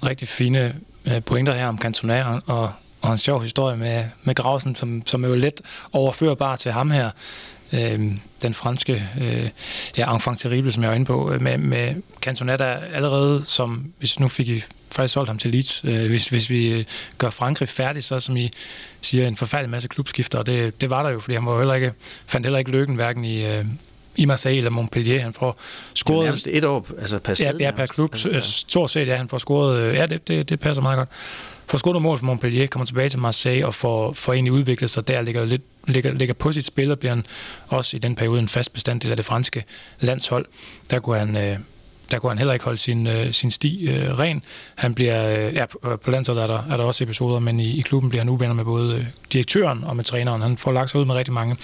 rigtig 0.09 0.29
fine 0.29 0.75
uh, 1.07 1.23
pointer 1.27 1.53
her 1.55 1.69
om 1.69 1.79
Cantona, 1.79 2.41
og, 2.47 2.73
og 3.01 3.13
en 3.13 3.19
sjov 3.19 3.43
historie 3.43 3.77
med, 3.77 4.05
med 4.23 4.35
Grausen, 4.35 4.75
som, 4.75 5.03
som 5.07 5.25
er 5.25 5.29
jo 5.29 5.35
let 5.35 5.61
overførbar 5.93 6.57
til 6.57 6.73
ham 6.73 6.91
her 6.91 7.11
øh, 7.73 7.99
den 8.43 8.55
franske 8.55 9.09
øh, 9.21 9.51
ja, 9.97 10.15
enfant 10.15 10.41
terrible, 10.41 10.73
som 10.73 10.83
jeg 10.83 10.91
var 10.91 10.95
inde 10.95 11.07
på, 11.07 11.33
øh, 11.33 11.43
med, 11.43 11.59
med 11.59 11.95
Cantona, 12.21 12.57
der 12.57 12.77
allerede 12.95 13.43
som, 13.47 13.93
hvis 13.99 14.21
nu 14.21 14.29
fik 14.29 14.49
I 14.49 14.63
faktisk 14.93 15.15
solgt 15.15 15.29
ham 15.29 15.39
til 15.39 15.51
Leeds, 15.51 15.85
øh, 15.85 16.07
hvis, 16.07 16.29
hvis 16.29 16.51
vi 16.51 16.69
øh, 16.69 16.85
gør 17.19 17.31
Frankrig 17.31 17.69
færdig, 17.69 18.05
så 18.05 18.21
som 18.21 18.37
I 18.37 18.51
siger, 19.01 19.29
en 19.29 19.37
forfærdelig 19.37 19.71
masse 19.71 19.89
klubskifter, 19.89 20.39
og 20.39 20.47
det, 20.47 20.81
det 20.81 20.91
var 20.91 21.03
der 21.03 21.11
jo, 21.11 21.21
fordi 21.21 21.35
han 21.35 21.47
var 21.47 21.59
heller 21.59 21.75
ikke, 21.75 21.93
fandt 22.27 22.47
heller 22.47 22.59
ikke 22.59 22.71
lykken, 22.71 22.97
hverken 22.97 23.25
i, 23.25 23.47
øh, 23.47 23.65
i 24.17 24.25
Marseille 24.25 24.59
eller 24.59 24.71
Montpellier. 24.71 25.21
Han 25.21 25.33
får 25.33 25.61
scoret... 25.95 26.47
Er 26.47 26.51
et 26.51 26.65
år 26.65 26.87
altså 26.99 27.19
per 27.19 27.35
sted. 27.35 27.47
Ja, 27.47 27.67
ja 27.67 27.71
per 27.71 27.87
klub. 27.87 28.15
Altså, 28.15 28.31
ja. 28.31 28.41
Stort 28.41 28.91
set, 28.91 29.09
ja, 29.09 29.17
han 29.17 29.29
får 29.29 29.39
scoret... 29.39 29.81
Øh, 29.81 29.95
ja, 29.95 30.07
det, 30.07 30.29
det, 30.29 30.49
det 30.49 30.61
passer 30.61 30.83
meget 30.83 30.97
godt 30.97 31.09
får 31.69 31.79
scoret 31.79 32.03
mål 32.03 32.19
for 32.19 32.27
Montpellier, 32.27 32.67
kommer 32.67 32.87
tilbage 32.87 33.09
til 33.09 33.19
Marseille 33.19 33.67
og 33.67 33.75
får, 33.75 34.13
får 34.13 34.33
egentlig 34.33 34.53
udviklet 34.53 34.91
sig 34.91 35.09
der, 35.09 35.23
ligger, 35.23 35.45
lidt, 35.45 35.63
ligger, 35.87 36.13
ligger 36.13 36.35
på 36.35 36.53
sit 36.53 36.67
spil 36.67 36.91
og 36.91 36.99
bliver 36.99 37.15
han 37.15 37.27
også 37.69 37.97
i 37.97 38.01
den 38.01 38.15
periode 38.15 38.39
en 38.39 38.49
fast 38.49 38.73
bestanddel 38.73 39.11
af 39.11 39.17
det 39.17 39.27
franske 39.27 39.65
landshold. 40.01 40.47
Der 40.91 40.99
kunne 40.99 41.19
han, 41.19 41.37
øh, 41.37 41.59
der 42.11 42.19
kunne 42.19 42.31
han 42.31 42.39
heller 42.39 42.53
ikke 42.53 42.65
holde 42.65 42.79
sin, 42.79 43.07
øh, 43.07 43.33
sin 43.33 43.51
sti 43.51 43.89
øh, 43.89 44.19
ren. 44.19 44.43
Han 44.75 44.95
bliver, 44.95 45.49
øh, 45.49 45.55
ja, 45.55 45.67
på 45.97 46.11
landsholdet 46.11 46.43
er 46.43 46.47
der, 46.47 46.63
er 46.71 46.77
der 46.77 46.85
også 46.85 47.05
episoder, 47.05 47.39
men 47.39 47.61
i, 47.61 47.79
i 47.79 47.81
klubben 47.81 48.11
bliver 48.11 48.21
han 48.21 48.29
uvenner 48.29 48.55
med 48.55 48.65
både 48.65 48.97
øh, 48.97 49.05
direktøren 49.33 49.85
og 49.85 49.97
med 49.97 50.05
træneren. 50.05 50.43
Han 50.43 50.57
får 50.57 50.73
lagt 50.73 50.91
sig 50.91 51.01
ud 51.01 51.05
med 51.05 51.15
rigtig 51.15 51.35
mange 51.35 51.57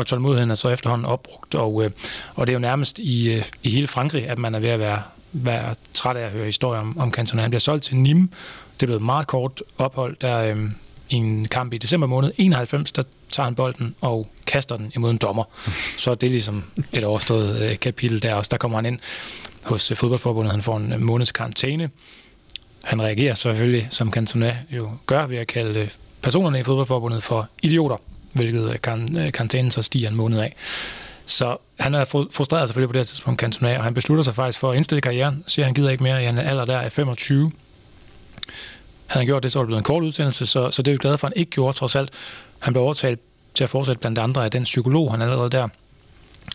og 0.00 0.06
tålmodigheden 0.06 0.50
er 0.50 0.54
så 0.54 0.68
efterhånden 0.68 1.06
opbrugt, 1.06 1.54
og, 1.54 1.84
øh, 1.84 1.90
og 2.34 2.46
det 2.46 2.52
er 2.52 2.54
jo 2.54 2.60
nærmest 2.60 2.98
i, 2.98 3.32
øh, 3.32 3.44
i 3.62 3.70
hele 3.70 3.86
Frankrig, 3.86 4.28
at 4.28 4.38
man 4.38 4.54
er 4.54 4.58
ved 4.58 4.68
at 4.68 4.78
være, 4.78 5.02
være 5.32 5.74
træt 5.94 6.16
af 6.16 6.24
at 6.24 6.30
høre 6.30 6.44
historier 6.44 6.80
om, 6.80 6.98
om 6.98 7.12
Cantona. 7.12 7.42
Han 7.42 7.50
bliver 7.50 7.60
solgt 7.60 7.84
til 7.84 7.94
Nîmes, 7.94 8.36
det 8.80 8.88
blev 8.88 8.96
et 8.96 9.02
meget 9.02 9.26
kort 9.26 9.62
ophold, 9.78 10.16
der 10.20 10.38
øh, 10.38 10.70
i 11.10 11.14
en 11.14 11.48
kamp 11.48 11.72
i 11.72 11.78
december 11.78 12.06
måned 12.06 12.32
91, 12.36 12.92
der 12.92 13.02
tager 13.30 13.44
han 13.44 13.54
bolden 13.54 13.94
og 14.00 14.28
kaster 14.46 14.76
den 14.76 14.92
imod 14.94 15.10
en 15.10 15.16
dommer. 15.16 15.44
Så 15.98 16.14
det 16.14 16.26
er 16.26 16.30
ligesom 16.30 16.64
et 16.92 17.04
overstået 17.04 17.62
øh, 17.62 17.78
kapitel 17.78 18.22
der 18.22 18.34
også. 18.34 18.48
Der 18.50 18.56
kommer 18.56 18.78
han 18.78 18.86
ind 18.86 18.98
hos 19.62 19.90
øh, 19.90 19.96
fodboldforbundet, 19.96 20.52
han 20.52 20.62
får 20.62 20.76
en 20.76 20.92
øh, 20.92 21.00
måneds 21.00 21.32
karantæne. 21.32 21.90
Han 22.84 23.02
reagerer 23.02 23.34
selvfølgelig, 23.34 23.88
som 23.90 24.12
Cantona 24.12 24.56
jo 24.70 24.90
gør, 25.06 25.26
ved 25.26 25.36
at 25.36 25.46
kalde 25.46 25.80
øh, 25.80 25.90
personerne 26.22 26.60
i 26.60 26.62
fodboldforbundet 26.62 27.22
for 27.22 27.48
idioter, 27.62 27.96
hvilket 28.32 28.62
øh, 28.62 29.24
øh, 29.24 29.32
karantænen 29.32 29.70
så 29.70 29.82
stiger 29.82 30.08
en 30.08 30.16
måned 30.16 30.40
af. 30.40 30.54
Så 31.26 31.56
han 31.80 31.94
er 31.94 32.04
frustreret 32.04 32.68
selvfølgelig 32.68 32.88
på 32.88 32.92
det 32.92 32.98
her 32.98 33.04
tidspunkt, 33.04 33.40
Cantona, 33.40 33.78
og 33.78 33.84
han 33.84 33.94
beslutter 33.94 34.24
sig 34.24 34.34
faktisk 34.34 34.58
for 34.58 34.70
at 34.70 34.76
indstille 34.76 35.00
karrieren, 35.00 35.44
siger 35.46 35.66
han 35.66 35.74
gider 35.74 35.90
ikke 35.90 36.02
mere 36.02 36.24
i 36.24 36.26
en 36.26 36.38
alder 36.38 36.64
der 36.64 36.76
er 36.76 36.88
25. 36.88 37.52
Havde 39.10 39.20
han 39.20 39.26
gjort 39.26 39.42
det, 39.42 39.52
så 39.52 39.58
var 39.58 39.62
det 39.62 39.68
blevet 39.68 39.80
en 39.80 39.84
kort 39.84 40.02
udsendelse, 40.02 40.46
så, 40.46 40.70
så 40.70 40.82
det 40.82 40.90
er 40.90 40.94
vi 40.94 40.98
glade 40.98 41.18
for, 41.18 41.26
at 41.26 41.32
han 41.32 41.40
ikke 41.40 41.50
gjorde 41.50 41.78
trods 41.78 41.96
alt. 41.96 42.10
Han 42.58 42.72
blev 42.72 42.82
overtalt 42.82 43.20
til 43.54 43.64
at 43.64 43.70
fortsætte 43.70 43.98
blandt 43.98 44.18
andre 44.18 44.44
af 44.44 44.50
den 44.50 44.62
psykolog, 44.62 45.10
han 45.10 45.22
allerede 45.22 45.50
der 45.50 45.68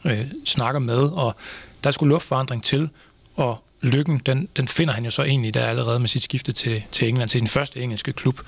øh, 0.05 0.25
snakker 0.45 0.79
med, 0.79 0.97
og 0.97 1.35
der 1.83 1.91
skulle 1.91 2.09
luftforandring 2.09 2.63
til, 2.63 2.89
og 3.35 3.63
lykken, 3.81 4.21
den, 4.25 4.49
den 4.57 4.67
finder 4.67 4.93
han 4.93 5.05
jo 5.05 5.11
så 5.11 5.23
egentlig 5.23 5.53
der 5.53 5.65
allerede 5.65 5.99
med 5.99 6.07
sit 6.07 6.21
skifte 6.21 6.51
til, 6.51 6.83
til 6.91 7.09
England, 7.09 7.29
til 7.29 7.39
sin 7.39 7.47
første 7.47 7.81
engelske 7.81 8.13
klub. 8.13 8.39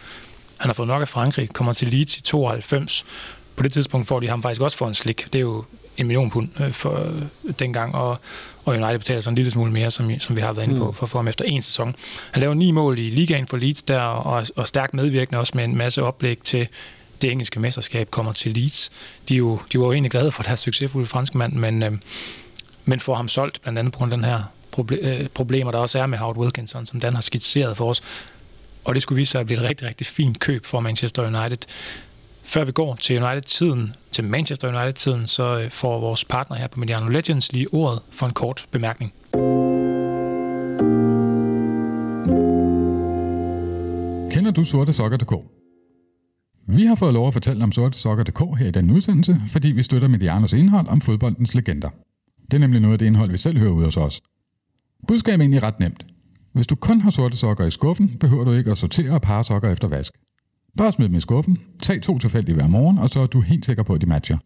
Han 0.57 0.69
har 0.69 0.73
fået 0.73 0.87
nok 0.87 1.01
af 1.01 1.07
Frankrig, 1.07 1.49
kommer 1.49 1.73
til 1.73 1.87
Leeds 1.87 2.17
i 2.17 2.21
92. 2.21 3.05
På 3.55 3.63
det 3.63 3.73
tidspunkt 3.73 4.07
får 4.07 4.19
de 4.19 4.27
ham 4.27 4.41
faktisk 4.41 4.61
også 4.61 4.77
for 4.77 4.87
en 4.87 4.95
slik. 4.95 5.25
Det 5.33 5.35
er 5.35 5.43
jo 5.43 5.65
en 5.97 6.07
million 6.07 6.29
pund 6.29 6.49
øh, 6.59 6.71
for 6.71 6.99
øh, 7.45 7.53
dengang, 7.59 7.95
og, 7.95 8.19
og 8.65 8.75
United 8.75 8.99
betaler 8.99 9.21
så 9.21 9.29
en 9.29 9.35
lille 9.35 9.51
smule 9.51 9.71
mere, 9.71 9.91
som, 9.91 10.19
som 10.19 10.35
vi 10.35 10.41
har 10.41 10.53
været 10.53 10.67
inde 10.67 10.79
på, 10.79 10.85
mm. 10.85 10.93
for 10.93 11.03
at 11.03 11.09
få 11.09 11.17
ham 11.17 11.27
efter 11.27 11.45
en 11.45 11.61
sæson. 11.61 11.95
Han 12.31 12.41
laver 12.41 12.53
ni 12.53 12.71
mål 12.71 12.99
i 12.99 13.09
ligaen 13.09 13.47
for 13.47 13.57
Leeds 13.57 13.81
der, 13.81 13.99
og, 13.99 14.47
og 14.55 14.67
stærkt 14.67 14.93
medvirkende 14.93 15.39
også 15.39 15.51
med 15.55 15.63
en 15.63 15.77
masse 15.77 16.03
oplæg 16.03 16.37
til 16.37 16.67
det 17.21 17.31
engelske 17.31 17.59
mesterskab 17.59 18.11
kommer 18.11 18.31
til 18.31 18.51
Leeds. 18.51 18.91
De, 19.29 19.33
er 19.33 19.37
jo, 19.37 19.59
de 19.73 19.79
var 19.79 19.85
jo 19.85 19.91
egentlig 19.91 20.11
glade 20.11 20.31
for 20.31 20.43
deres 20.43 20.59
succesfulde 20.59 21.07
franske 21.07 21.37
mand, 21.37 21.53
men, 21.53 21.83
øh, 21.83 21.91
men 22.85 22.99
får 22.99 23.15
ham 23.15 23.27
solgt, 23.27 23.61
blandt 23.61 23.79
andet 23.79 23.93
på 23.93 23.97
grund 23.97 24.13
af 24.13 24.17
den 24.17 24.25
her 24.25 24.43
proble- 24.77 25.07
øh, 25.07 25.27
problemer, 25.27 25.71
der 25.71 25.79
også 25.79 25.99
er 25.99 26.05
med 26.05 26.17
Howard 26.17 26.37
Wilkinson, 26.37 26.85
som 26.85 26.99
Dan 26.99 27.13
har 27.13 27.21
skitseret 27.21 27.77
for 27.77 27.89
os. 27.89 28.01
Og 28.83 28.95
det 28.95 29.03
skulle 29.03 29.17
vise 29.17 29.31
sig 29.31 29.41
at 29.41 29.45
blive 29.45 29.59
et 29.59 29.69
rigtig, 29.69 29.87
rigtig 29.87 30.07
fint 30.07 30.39
køb 30.39 30.65
for 30.65 30.79
Manchester 30.79 31.25
United. 31.25 31.57
Før 32.47 32.65
vi 32.65 32.71
går 32.71 32.95
til 32.95 33.23
United-tiden, 33.23 33.95
til 34.11 34.23
Manchester 34.23 34.67
United-tiden, 34.67 35.27
så 35.27 35.59
øh, 35.59 35.71
får 35.71 35.99
vores 35.99 36.25
partner 36.25 36.57
her 36.57 36.67
på 36.67 36.79
Mediano 36.79 37.09
Legends 37.09 37.51
lige 37.51 37.73
ordet 37.73 38.01
for 38.11 38.25
en 38.27 38.33
kort 38.33 38.65
bemærkning. 38.71 39.13
Kender 44.31 44.51
du 44.51 44.63
sortesokker.dk? 44.63 45.33
Vi 46.67 46.85
har 46.85 46.95
fået 46.95 47.13
lov 47.13 47.27
at 47.27 47.33
fortælle 47.33 47.63
om 47.63 47.71
sortesokker.dk 47.71 48.59
her 48.59 48.67
i 48.67 48.71
den 48.71 48.91
udsendelse, 48.91 49.41
fordi 49.47 49.71
vi 49.71 49.83
støtter 49.83 50.07
Medianos 50.07 50.53
indhold 50.53 50.87
om 50.87 51.01
fodboldens 51.01 51.55
legender. 51.55 51.89
Det 52.45 52.53
er 52.53 52.59
nemlig 52.59 52.81
noget 52.81 52.93
af 52.93 52.99
det 52.99 53.05
indhold, 53.05 53.31
vi 53.31 53.37
selv 53.37 53.57
hører 53.57 53.71
ud 53.71 53.83
hos 53.83 53.97
os. 53.97 54.21
Budskabet 55.07 55.39
er 55.39 55.41
egentlig 55.41 55.63
ret 55.63 55.79
nemt. 55.79 56.05
Hvis 56.53 56.67
du 56.67 56.75
kun 56.75 57.01
har 57.01 57.09
sorte 57.09 57.37
sokker 57.37 57.65
i 57.65 57.71
skuffen, 57.71 58.17
behøver 58.19 58.43
du 58.43 58.51
ikke 58.51 58.71
at 58.71 58.77
sortere 58.77 59.11
og 59.11 59.21
parre 59.21 59.43
sokker 59.43 59.71
efter 59.71 59.87
vask. 59.87 60.13
Bare 60.77 60.91
smid 60.91 61.07
dem 61.07 61.15
i 61.15 61.19
skuffen, 61.19 61.57
tag 61.83 62.01
to 62.01 62.17
tilfældige 62.17 62.55
hver 62.55 62.67
morgen, 62.67 62.97
og 62.97 63.09
så 63.09 63.19
er 63.19 63.25
du 63.25 63.41
helt 63.41 63.65
sikker 63.65 63.83
på, 63.83 63.93
at 63.93 64.01
de 64.01 64.05
matcher. 64.05 64.37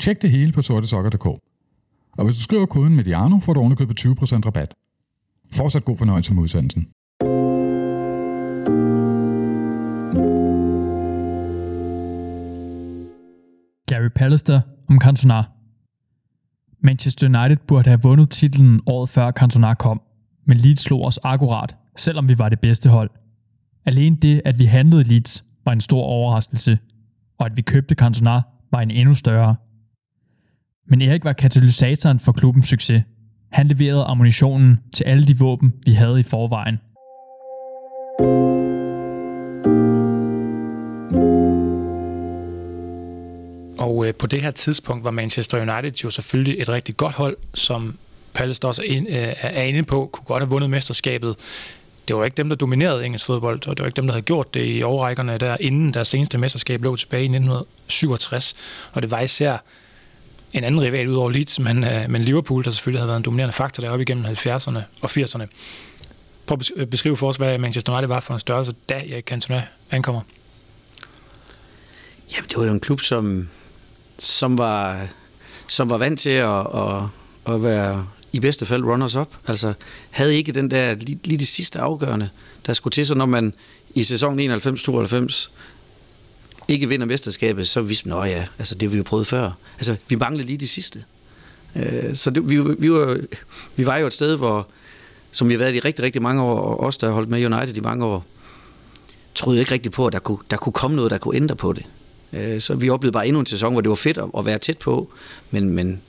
Tjek 0.00 0.22
det 0.22 0.30
hele 0.30 0.52
på 0.52 0.62
sortesokker.dk. 0.62 1.26
Og 2.12 2.24
hvis 2.24 2.36
du 2.36 2.42
skriver 2.42 2.66
koden 2.66 2.96
MEDIANO, 2.96 3.40
får 3.40 3.54
du 3.54 3.60
ovenikøbet 3.60 4.00
20% 4.00 4.06
rabat. 4.46 4.74
Fortsat 5.52 5.84
god 5.84 5.96
fornøjelse 5.96 6.34
med 6.34 6.42
udsendelsen. 6.42 6.86
Gary 13.86 14.08
Pallister 14.14 14.60
om 14.88 15.00
Cantona. 15.00 15.42
Manchester 16.80 17.26
United 17.26 17.56
burde 17.66 17.88
have 17.88 18.02
vundet 18.02 18.30
titlen 18.30 18.80
året 18.86 19.08
før 19.08 19.30
Cantona 19.30 19.74
kom, 19.74 20.00
men 20.46 20.56
Leeds 20.56 20.80
slog 20.80 21.04
os 21.04 21.18
akkurat, 21.22 21.76
selvom 21.96 22.28
vi 22.28 22.38
var 22.38 22.48
det 22.48 22.60
bedste 22.60 22.88
hold. 22.88 23.10
Alene 23.86 24.16
det, 24.16 24.42
at 24.44 24.58
vi 24.58 24.64
handlede 24.64 25.02
Leeds, 25.02 25.44
var 25.66 25.72
en 25.72 25.80
stor 25.80 26.02
overraskelse, 26.02 26.78
og 27.38 27.46
at 27.46 27.56
vi 27.56 27.62
købte 27.62 27.94
Cantona 27.94 28.42
var 28.72 28.80
en 28.80 28.90
endnu 28.90 29.14
større. 29.14 29.56
Men 30.88 31.02
Erik 31.02 31.24
var 31.24 31.32
katalysatoren 31.32 32.20
for 32.20 32.32
klubbens 32.32 32.68
succes. 32.68 33.02
Han 33.52 33.68
leverede 33.68 34.04
ammunitionen 34.04 34.80
til 34.92 35.04
alle 35.04 35.26
de 35.26 35.38
våben, 35.38 35.72
vi 35.86 35.92
havde 35.92 36.20
i 36.20 36.22
forvejen. 36.22 36.78
Og 43.78 44.06
øh, 44.06 44.14
på 44.14 44.26
det 44.26 44.42
her 44.42 44.50
tidspunkt 44.50 45.04
var 45.04 45.10
Manchester 45.10 45.60
United 45.60 45.92
jo 46.04 46.10
selvfølgelig 46.10 46.60
et 46.60 46.68
rigtig 46.68 46.96
godt 46.96 47.14
hold, 47.14 47.36
som 47.54 47.98
Palace 48.34 48.66
også 48.66 48.82
er, 48.82 49.00
øh, 49.00 49.34
er 49.40 49.62
inde 49.62 49.82
på, 49.82 50.10
kunne 50.12 50.24
godt 50.24 50.42
have 50.42 50.50
vundet 50.50 50.70
mesterskabet. 50.70 51.36
Det 52.08 52.16
var 52.16 52.24
ikke 52.24 52.34
dem, 52.34 52.48
der 52.48 52.56
dominerede 52.56 53.04
engelsk 53.04 53.26
fodbold, 53.26 53.66
og 53.66 53.76
det 53.76 53.82
var 53.82 53.86
ikke 53.86 53.96
dem, 53.96 54.06
der 54.06 54.12
havde 54.12 54.24
gjort 54.24 54.54
det 54.54 54.78
i 54.78 54.82
overrækkerne 54.82 55.38
der, 55.38 55.56
inden 55.60 55.94
deres 55.94 56.08
seneste 56.08 56.38
mesterskab 56.38 56.82
lå 56.82 56.96
tilbage 56.96 57.22
i 57.22 57.24
1967. 57.24 58.54
Og 58.92 59.02
det 59.02 59.10
var 59.10 59.20
især 59.20 59.58
en 60.52 60.64
anden 60.64 60.80
rival 60.80 61.08
ud 61.08 61.16
over 61.16 61.30
Leeds, 61.30 61.58
men, 61.58 61.84
øh, 61.84 62.10
men 62.10 62.22
Liverpool, 62.22 62.64
der 62.64 62.70
selvfølgelig 62.70 63.00
havde 63.00 63.08
været 63.08 63.16
en 63.16 63.24
dominerende 63.24 63.52
faktor 63.52 63.80
deroppe 63.80 64.02
igennem 64.02 64.24
70'erne 64.24 64.80
og 65.00 65.10
80'erne. 65.10 65.46
Prøv 66.46 66.58
at 66.60 66.70
øh, 66.76 66.86
beskrive 66.86 67.16
for 67.16 67.28
os, 67.28 67.36
hvad 67.36 67.58
Manchester 67.58 67.92
United 67.92 68.08
var 68.08 68.20
for 68.20 68.34
en 68.34 68.40
størrelse, 68.40 68.74
da 68.88 68.94
Erik 68.94 69.24
Cantona 69.24 69.62
ankommer. 69.90 70.20
Jamen, 72.32 72.48
det 72.48 72.58
var 72.58 72.64
jo 72.64 72.72
en 72.72 72.80
klub, 72.80 73.00
som, 73.00 73.48
som, 74.18 74.58
var, 74.58 75.06
som 75.68 75.90
var 75.90 75.98
vant 75.98 76.20
til 76.20 76.30
at, 76.30 76.66
at, 76.74 77.02
at 77.54 77.62
være 77.62 78.06
i 78.36 78.40
bedste 78.40 78.66
fald 78.66 78.84
runners-up. 78.84 79.34
Altså, 79.46 79.72
havde 80.10 80.36
ikke 80.36 80.52
den 80.52 80.70
der 80.70 80.94
lige, 80.94 81.18
lige 81.24 81.38
det 81.38 81.48
sidste 81.48 81.78
afgørende, 81.78 82.28
der 82.66 82.72
skulle 82.72 82.92
til, 82.92 83.06
så 83.06 83.14
når 83.14 83.26
man 83.26 83.54
i 83.94 84.04
sæsonen 84.04 84.52
91-92 84.52 85.48
ikke 86.68 86.88
vinder 86.88 87.06
mesterskabet, 87.06 87.68
så 87.68 87.80
vidste 87.80 88.08
man, 88.08 88.28
ja, 88.28 88.46
altså 88.58 88.74
det 88.74 88.82
har 88.82 88.90
vi 88.90 88.96
jo 88.96 89.02
prøvet 89.02 89.26
før. 89.26 89.50
Altså, 89.76 89.96
vi 90.08 90.16
manglede 90.16 90.46
lige 90.46 90.58
det 90.58 90.68
sidste. 90.68 91.04
Øh, 91.76 92.16
så 92.16 92.30
det, 92.30 92.48
vi, 92.48 92.60
vi, 92.78 92.92
var, 92.92 93.18
vi 93.76 93.86
var 93.86 93.96
jo 93.96 94.06
et 94.06 94.12
sted, 94.12 94.36
hvor, 94.36 94.68
som 95.30 95.48
vi 95.48 95.54
har 95.54 95.58
været 95.58 95.74
i 95.74 95.80
rigtig, 95.80 96.04
rigtig 96.04 96.22
mange 96.22 96.42
år, 96.42 96.58
og 96.58 96.80
os, 96.80 96.96
der 96.96 97.06
har 97.06 97.14
holdt 97.14 97.30
med 97.30 97.46
United 97.46 97.76
i 97.76 97.80
mange 97.80 98.04
år, 98.04 98.24
troede 99.34 99.60
ikke 99.60 99.72
rigtig 99.72 99.92
på, 99.92 100.06
at 100.06 100.12
der 100.12 100.18
kunne, 100.18 100.38
der 100.50 100.56
kunne 100.56 100.72
komme 100.72 100.96
noget, 100.96 101.10
der 101.10 101.18
kunne 101.18 101.36
ændre 101.36 101.56
på 101.56 101.72
det. 101.72 101.84
Øh, 102.32 102.60
så 102.60 102.74
vi 102.74 102.90
oplevede 102.90 103.12
bare 103.12 103.26
endnu 103.26 103.40
en 103.40 103.46
sæson, 103.46 103.72
hvor 103.72 103.80
det 103.80 103.88
var 103.88 103.94
fedt 103.94 104.18
at, 104.38 104.46
være 104.46 104.58
tæt 104.58 104.78
på, 104.78 105.12
men, 105.50 105.70
men, 105.70 106.02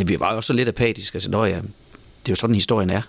men 0.00 0.08
vi 0.08 0.20
var 0.20 0.36
også 0.36 0.52
lidt 0.52 0.68
apatiske. 0.68 1.16
Altså, 1.16 1.44
ja, 1.44 1.56
det 1.56 2.28
er 2.28 2.30
jo 2.30 2.34
sådan, 2.34 2.54
historien 2.54 2.90
er. 2.90 3.02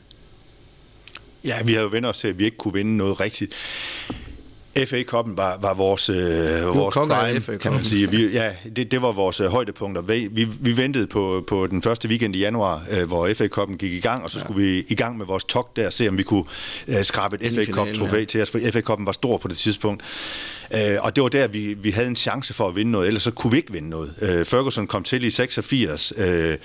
Ja, 1.43 1.63
vi 1.63 1.73
har 1.73 1.82
jo 1.82 1.88
vendt 1.88 2.08
os 2.08 2.19
til, 2.19 2.27
at 2.27 2.39
vi 2.39 2.45
ikke 2.45 2.58
kunne 2.58 2.73
vinde 2.73 2.97
noget 2.97 3.19
rigtigt. 3.19 3.54
FA-koppen 4.77 5.38
var, 5.38 5.57
var 5.62 5.73
vores, 5.73 6.10
øh, 6.10 6.75
vores 6.75 6.95
prime, 6.95 7.57
kan 7.57 7.71
man 7.71 7.86
sige. 7.86 8.12
Vi, 8.12 8.27
ja, 8.27 8.51
det, 8.75 8.91
det 8.91 9.01
var 9.01 9.12
vores 9.12 9.39
øh, 9.39 9.47
højdepunkter. 9.47 10.01
Vi, 10.01 10.27
vi, 10.31 10.47
vi 10.60 10.77
ventede 10.77 11.07
på, 11.07 11.43
på 11.47 11.67
den 11.67 11.81
første 11.81 12.07
weekend 12.07 12.36
i 12.36 12.39
januar, 12.39 12.84
øh, 12.91 13.07
hvor 13.07 13.34
FA-koppen 13.34 13.77
gik 13.77 13.93
i 13.93 13.99
gang, 13.99 14.23
og 14.23 14.31
så 14.31 14.38
ja. 14.38 14.43
skulle 14.43 14.63
vi 14.63 14.86
i 14.88 14.95
gang 14.95 15.17
med 15.17 15.25
vores 15.25 15.43
togt 15.43 15.75
der, 15.75 15.89
se 15.89 16.07
om 16.07 16.17
vi 16.17 16.23
kunne 16.23 16.43
øh, 16.88 17.03
skrabe 17.03 17.38
et 17.41 17.53
FA-kop-trofæ 17.53 18.17
ja. 18.17 18.25
til 18.25 18.41
os, 18.41 18.51
for 18.51 18.60
FA-koppen 18.71 19.05
var 19.05 19.12
stor 19.12 19.38
på 19.38 19.47
det 19.47 19.57
tidspunkt. 19.57 20.03
Øh, 20.73 20.97
og 20.99 21.15
det 21.15 21.23
var 21.23 21.29
der, 21.29 21.47
vi, 21.47 21.73
vi 21.73 21.91
havde 21.91 22.07
en 22.07 22.15
chance 22.15 22.53
for 22.53 22.67
at 22.67 22.75
vinde 22.75 22.91
noget, 22.91 23.07
ellers 23.07 23.23
så 23.23 23.31
kunne 23.31 23.51
vi 23.51 23.57
ikke 23.57 23.73
vinde 23.73 23.89
noget. 23.89 24.15
Øh, 24.21 24.45
Ferguson 24.45 24.88
kom 24.88 25.03
til 25.03 25.23
i 25.23 25.29
86, 25.29 26.13
øh, 26.17 26.57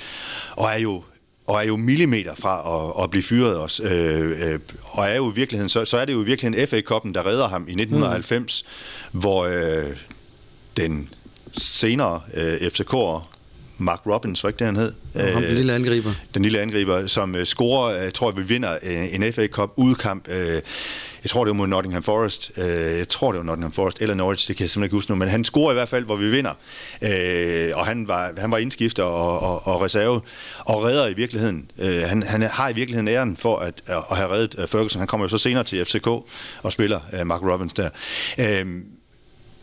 og 0.56 0.70
er 0.70 0.78
jo 0.78 1.02
og 1.46 1.56
er 1.56 1.66
jo 1.66 1.76
millimeter 1.76 2.34
fra 2.34 2.84
at, 2.98 3.04
at 3.04 3.10
blive 3.10 3.22
fyret 3.22 3.56
også. 3.56 3.82
Øh, 3.82 4.52
øh, 4.52 4.60
og 4.82 5.08
er 5.08 5.16
jo 5.16 5.30
i 5.30 5.34
virkeligheden, 5.34 5.68
så, 5.68 5.84
så 5.84 5.98
er 5.98 6.04
det 6.04 6.12
jo 6.12 6.22
i 6.22 6.24
virkeligheden 6.24 6.68
FA-koppen, 6.68 7.14
der 7.14 7.26
redder 7.26 7.48
ham 7.48 7.62
i 7.68 7.72
1990, 7.72 8.64
mm. 9.12 9.20
hvor 9.20 9.44
øh, 9.44 9.96
den 10.76 11.08
senere 11.52 12.20
øh, 12.34 12.54
FCK'er, 12.54 13.35
Mark 13.78 14.00
Robbins, 14.06 14.42
var 14.42 14.48
ikke 14.48 14.58
det, 14.58 14.66
han 14.66 14.76
hed? 14.76 14.92
Ja, 15.14 15.34
den 15.34 15.54
lille 15.54 15.72
angriber. 15.74 16.12
Den 16.34 16.42
lille 16.42 16.60
angriber, 16.60 17.06
som 17.06 17.34
øh, 17.34 17.46
scorer, 17.46 17.94
jeg 17.94 18.14
tror, 18.14 18.30
vi 18.30 18.42
vinder 18.42 18.78
øh, 18.82 19.14
en 19.14 19.32
FA 19.32 19.46
Cup 19.46 19.70
udkamp. 19.76 20.28
Øh, 20.28 20.62
jeg 21.22 21.30
tror, 21.30 21.44
det 21.44 21.50
var 21.50 21.54
mod 21.54 21.66
Nottingham 21.66 22.02
Forest. 22.02 22.52
Øh, 22.56 22.64
jeg 22.98 23.08
tror, 23.08 23.32
det 23.32 23.38
var 23.38 23.44
Nottingham 23.44 23.72
Forest 23.72 24.02
eller 24.02 24.14
Norwich, 24.14 24.48
det 24.48 24.56
kan 24.56 24.62
jeg 24.62 24.70
simpelthen 24.70 24.84
ikke 24.84 24.96
huske 24.96 25.10
nu. 25.10 25.16
Men 25.16 25.28
han 25.28 25.44
scorer 25.44 25.70
i 25.70 25.74
hvert 25.74 25.88
fald, 25.88 26.04
hvor 26.04 26.16
vi 26.16 26.30
vinder. 26.30 26.52
Øh, 27.02 27.70
og 27.74 27.86
han 27.86 28.08
var, 28.08 28.32
han 28.38 28.50
var 28.50 28.58
indskifter 28.58 29.02
og, 29.02 29.40
og, 29.40 29.66
og 29.66 29.82
reserve, 29.82 30.20
og 30.58 30.82
redder 30.82 31.08
i 31.08 31.14
virkeligheden. 31.14 31.70
Øh, 31.78 32.02
han, 32.02 32.22
han 32.22 32.42
har 32.42 32.68
i 32.68 32.72
virkeligheden 32.72 33.08
æren 33.08 33.36
for 33.36 33.58
at, 33.58 33.82
at 33.86 34.16
have 34.16 34.30
reddet 34.30 34.54
øh, 34.58 34.68
Ferguson. 34.68 35.00
Han 35.00 35.08
kommer 35.08 35.24
jo 35.24 35.28
så 35.28 35.38
senere 35.38 35.64
til 35.64 35.84
FCK 35.84 36.06
og 36.62 36.72
spiller 36.72 37.00
øh, 37.12 37.26
Mark 37.26 37.42
Robbins 37.42 37.72
der. 37.72 37.88
Øh, 38.38 38.66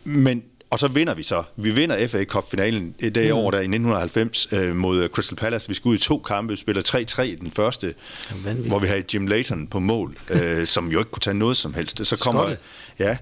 men 0.04 0.42
og 0.74 0.80
så 0.80 0.88
vinder 0.88 1.14
vi 1.14 1.22
så. 1.22 1.42
Vi 1.56 1.70
vinder 1.70 2.08
FA 2.08 2.24
Cup-finalen 2.24 2.94
det 3.00 3.16
mm. 3.16 3.38
år 3.38 3.50
der 3.50 3.58
i 3.58 3.60
1990 3.60 4.48
øh, 4.52 4.76
mod 4.76 5.08
Crystal 5.08 5.36
Palace. 5.36 5.68
Vi 5.68 5.74
skal 5.74 5.88
ud 5.88 5.94
i 5.94 5.98
to 5.98 6.18
kampe, 6.18 6.52
vi 6.52 6.56
spiller 6.56 6.82
3-3 7.18 7.22
i 7.22 7.34
den 7.34 7.50
første, 7.50 7.94
Vanvittigt. 8.30 8.68
hvor 8.68 8.78
vi 8.78 8.86
havde 8.86 9.02
Jim 9.14 9.26
Layton 9.26 9.66
på 9.66 9.80
mål, 9.80 10.16
øh, 10.30 10.66
som 10.74 10.90
jo 10.90 10.98
ikke 10.98 11.10
kunne 11.10 11.20
tage 11.20 11.34
noget 11.34 11.56
som 11.56 11.74
helst. 11.74 12.06
Så 12.06 12.16
kommer, 12.16 12.54
ja, 12.98 13.16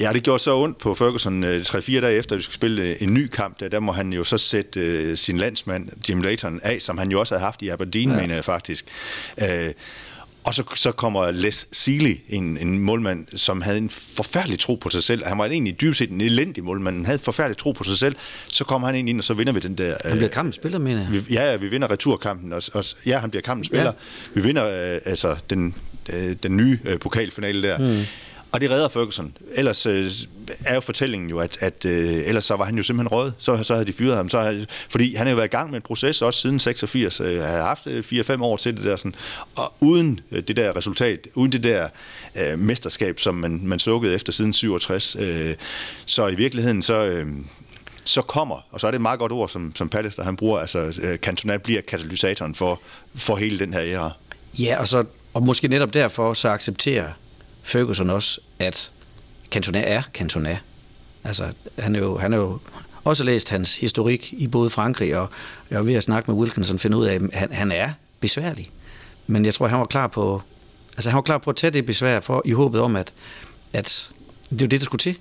Ja, 0.00 0.12
det 0.12 0.22
gjorde 0.22 0.38
så 0.38 0.56
ondt 0.56 0.78
på 0.78 0.94
Ferguson 0.94 1.44
3-4 1.44 1.46
øh, 1.96 2.02
dage 2.02 2.18
efter, 2.18 2.34
at 2.34 2.38
vi 2.38 2.42
skulle 2.42 2.54
spille 2.54 3.02
en 3.02 3.14
ny 3.14 3.26
kamp. 3.26 3.60
Der, 3.60 3.68
der 3.68 3.80
må 3.80 3.92
han 3.92 4.12
jo 4.12 4.24
så 4.24 4.38
sætte 4.38 4.80
øh, 4.80 5.16
sin 5.16 5.36
landsmand, 5.36 5.88
Jim 6.08 6.22
Layton, 6.22 6.60
af, 6.62 6.82
som 6.82 6.98
han 6.98 7.10
jo 7.10 7.20
også 7.20 7.34
havde 7.34 7.44
haft 7.44 7.62
i 7.62 7.68
Aberdeen, 7.68 8.10
ja. 8.10 8.20
mener 8.20 8.34
jeg 8.34 8.44
faktisk. 8.44 8.84
Øh, 9.42 9.72
og 10.44 10.54
så, 10.54 10.62
så 10.74 10.92
kommer 10.92 11.30
Les 11.30 11.68
Sealy, 11.72 12.16
en, 12.28 12.58
en 12.58 12.78
målmand, 12.78 13.26
som 13.36 13.60
havde 13.60 13.78
en 13.78 13.90
forfærdelig 13.90 14.58
tro 14.58 14.74
på 14.74 14.90
sig 14.90 15.02
selv. 15.02 15.26
Han 15.26 15.38
var 15.38 15.46
egentlig 15.46 15.80
dybest 15.80 15.98
set 15.98 16.10
en 16.10 16.20
elendig 16.20 16.64
målmand. 16.64 16.96
Han 16.96 17.06
havde 17.06 17.18
forfærdelig 17.18 17.56
tro 17.56 17.72
på 17.72 17.84
sig 17.84 17.98
selv. 17.98 18.16
Så 18.48 18.64
kommer 18.64 18.88
han 18.88 19.08
ind, 19.08 19.18
og 19.18 19.24
så 19.24 19.34
vinder 19.34 19.52
vi 19.52 19.60
den 19.60 19.78
der... 19.78 19.96
Han 20.04 20.16
bliver 20.16 20.28
kampens 20.28 20.56
spiller, 20.56 20.78
mener 20.78 21.00
jeg. 21.00 21.12
Vi, 21.12 21.34
ja, 21.34 21.50
ja, 21.50 21.56
vi 21.56 21.68
vinder 21.68 21.90
returkampen. 21.90 22.52
Og, 22.52 22.62
og, 22.72 22.84
ja, 23.06 23.18
han 23.18 23.30
bliver 23.30 23.42
kampens 23.42 23.66
spiller. 23.66 23.86
Ja. 23.86 23.92
Vi 24.34 24.40
vinder 24.40 24.94
øh, 24.94 25.00
altså 25.04 25.36
den, 25.50 25.74
øh, 26.08 26.36
den 26.42 26.56
nye 26.56 26.78
øh, 26.84 26.98
pokalfinale 26.98 27.68
der. 27.68 27.78
Mm. 27.78 28.06
Og 28.52 28.60
det 28.60 28.70
redder 28.70 28.88
Ferguson. 28.88 29.36
Ellers 29.54 29.86
øh, 29.86 30.10
er 30.64 30.74
jo 30.74 30.80
fortællingen 30.80 31.30
jo, 31.30 31.38
at, 31.38 31.58
at 31.60 31.84
øh, 31.84 32.22
ellers 32.26 32.44
så 32.44 32.56
var 32.56 32.64
han 32.64 32.76
jo 32.76 32.82
simpelthen 32.82 33.08
råd. 33.08 33.32
Så, 33.38 33.62
så 33.62 33.74
havde 33.74 33.86
de 33.86 33.92
fyret 33.92 34.16
ham. 34.16 34.28
Så 34.28 34.66
fordi 34.88 35.14
han 35.14 35.26
har 35.26 35.30
jo 35.30 35.36
været 35.36 35.48
i 35.48 35.56
gang 35.56 35.70
med 35.70 35.76
en 35.76 35.82
proces 35.82 36.22
også 36.22 36.40
siden 36.40 36.58
86. 36.58 37.20
Øh, 37.20 37.42
har 37.42 37.62
haft 37.62 37.86
øh, 37.86 38.04
4-5 38.12 38.42
år 38.42 38.56
til 38.56 38.76
det 38.76 38.84
der. 38.84 38.96
Sådan, 38.96 39.14
og 39.54 39.74
uden 39.80 40.20
øh, 40.30 40.42
det 40.42 40.56
der 40.56 40.76
resultat, 40.76 41.28
uden 41.34 41.52
det 41.52 41.62
der 41.62 41.88
øh, 42.34 42.58
mesterskab, 42.58 43.20
som 43.20 43.34
man, 43.34 43.60
man 43.64 43.78
sukkede 43.78 44.14
efter 44.14 44.32
siden 44.32 44.52
67. 44.52 45.16
Øh, 45.18 45.54
så 46.06 46.28
i 46.28 46.34
virkeligheden 46.34 46.82
så... 46.82 47.04
Øh, 47.04 47.26
så 48.04 48.22
kommer, 48.22 48.66
og 48.70 48.80
så 48.80 48.86
er 48.86 48.90
det 48.90 48.96
et 48.96 49.02
meget 49.02 49.18
godt 49.18 49.32
ord, 49.32 49.48
som, 49.48 49.72
som 49.74 49.88
Pallister 49.88 50.24
han 50.24 50.36
bruger, 50.36 50.60
altså 50.60 51.00
øh, 51.02 51.16
Cantona 51.16 51.56
bliver 51.56 51.80
katalysatoren 51.80 52.54
for, 52.54 52.80
for 53.14 53.36
hele 53.36 53.58
den 53.58 53.74
her 53.74 53.82
æra. 53.82 54.10
Ja, 54.58 54.80
og, 54.80 54.88
så, 54.88 55.04
og 55.34 55.42
måske 55.42 55.68
netop 55.68 55.94
derfor 55.94 56.34
så 56.34 56.48
accepterer 56.48 57.08
Ferguson 57.62 58.10
også, 58.10 58.40
at 58.58 58.90
Cantona 59.50 59.82
er 59.86 60.02
Cantona. 60.14 60.58
Altså, 61.24 61.52
han 61.78 61.94
er 61.94 62.00
jo, 62.00 62.18
han 62.18 62.32
er 62.32 62.36
jo 62.36 62.58
også 63.04 63.24
læst 63.24 63.50
hans 63.50 63.76
historik 63.76 64.32
i 64.32 64.46
både 64.46 64.70
Frankrig, 64.70 65.16
og 65.16 65.30
jeg 65.70 65.78
var 65.78 65.84
ved 65.84 65.94
at 65.94 66.02
snakke 66.02 66.30
med 66.30 66.40
Wilkinson, 66.40 66.78
finde 66.78 66.96
ud 66.96 67.06
af, 67.06 67.14
at 67.14 67.22
han, 67.32 67.52
han 67.52 67.72
er 67.72 67.90
besværlig. 68.20 68.70
Men 69.26 69.44
jeg 69.44 69.54
tror, 69.54 69.66
han 69.66 69.78
var 69.78 69.86
klar 69.86 70.06
på, 70.06 70.42
altså 70.96 71.10
han 71.10 71.16
var 71.16 71.22
klar 71.22 71.38
på 71.38 71.50
at 71.50 71.56
tage 71.56 71.70
det 71.70 71.86
besvær 71.86 72.20
for, 72.20 72.42
i 72.44 72.52
håbet 72.52 72.80
om, 72.80 72.96
at, 72.96 73.12
at 73.72 74.10
det 74.50 74.60
var 74.60 74.66
det, 74.66 74.80
der 74.80 74.84
skulle 74.84 75.00
til. 75.00 75.18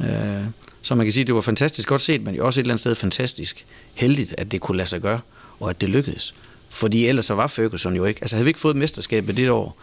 Øh, 0.00 0.44
så 0.82 0.94
man 0.94 1.06
kan 1.06 1.12
sige, 1.12 1.24
det 1.24 1.34
var 1.34 1.40
fantastisk 1.40 1.88
godt 1.88 2.02
set, 2.02 2.22
men 2.22 2.34
jo 2.34 2.46
også 2.46 2.60
et 2.60 2.62
eller 2.62 2.72
andet 2.72 2.80
sted 2.80 2.94
fantastisk 2.94 3.66
heldigt, 3.94 4.34
at 4.38 4.52
det 4.52 4.60
kunne 4.60 4.76
lade 4.76 4.88
sig 4.88 5.00
gøre, 5.00 5.20
og 5.60 5.70
at 5.70 5.80
det 5.80 5.88
lykkedes. 5.88 6.34
Fordi 6.68 7.06
ellers 7.06 7.24
så 7.24 7.34
var 7.34 7.46
Ferguson 7.46 7.96
jo 7.96 8.04
ikke, 8.04 8.18
altså 8.22 8.36
havde 8.36 8.44
vi 8.44 8.50
ikke 8.50 8.60
fået 8.60 8.76
mesterskabet 8.76 9.36
det 9.36 9.50
år, 9.50 9.76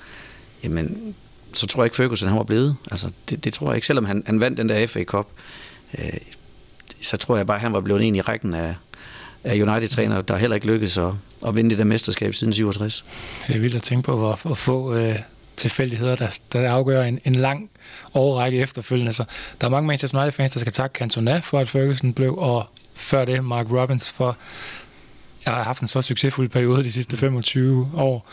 jamen 0.63 1.15
så 1.53 1.67
tror 1.67 1.83
jeg 1.83 1.85
ikke, 1.85 1.95
Ferguson 1.95 2.29
han 2.29 2.37
var 2.37 2.43
blevet. 2.43 2.75
Altså, 2.91 3.11
det, 3.29 3.43
det 3.43 3.53
tror 3.53 3.67
jeg 3.67 3.75
ikke, 3.75 3.87
selvom 3.87 4.05
han, 4.05 4.23
han 4.25 4.39
vandt 4.39 4.57
den 4.57 4.69
der 4.69 4.87
FA 4.87 5.03
Cup. 5.03 5.27
Øh, 5.99 6.13
så 7.01 7.17
tror 7.17 7.37
jeg 7.37 7.47
bare, 7.47 7.59
han 7.59 7.73
var 7.73 7.81
blevet 7.81 8.07
en 8.07 8.15
i 8.15 8.21
rækken 8.21 8.53
af, 8.53 8.75
af 9.43 9.61
United-træner, 9.61 10.21
der 10.21 10.37
heller 10.37 10.55
ikke 10.55 10.67
lykkedes 10.67 10.97
at, 10.97 11.13
at 11.47 11.55
vinde 11.55 11.69
det 11.69 11.77
der 11.77 11.83
mesterskab 11.83 12.35
siden 12.35 12.53
67. 12.53 13.05
Det 13.47 13.55
er 13.55 13.59
vildt 13.59 13.75
at 13.75 13.83
tænke 13.83 14.05
på, 14.05 14.17
hvor, 14.17 14.39
hvor 14.43 14.55
få 14.55 14.95
øh, 14.95 15.19
tilfældigheder, 15.57 16.15
der, 16.15 16.39
der 16.53 16.71
afgør 16.71 17.03
en, 17.03 17.19
en 17.25 17.35
lang 17.35 17.69
overrække 18.13 18.59
efterfølgende. 18.59 19.13
Så 19.13 19.23
der 19.61 19.67
er 19.67 19.71
mange 19.71 19.87
Manchester 19.87 20.17
United-fans, 20.17 20.51
der 20.51 20.59
skal 20.59 20.73
takke 20.73 20.97
Cantona 20.97 21.39
for, 21.39 21.59
at 21.59 21.69
Ferguson 21.69 22.13
blev, 22.13 22.37
og 22.37 22.65
før 22.95 23.25
det 23.25 23.43
Mark 23.43 23.65
Robbins 23.71 24.11
for, 24.11 24.37
jeg 25.45 25.53
har 25.53 25.63
haft 25.63 25.81
en 25.81 25.87
så 25.87 26.01
succesfuld 26.01 26.49
periode 26.49 26.83
de 26.83 26.91
sidste 26.91 27.17
25 27.17 27.91
år. 27.95 28.29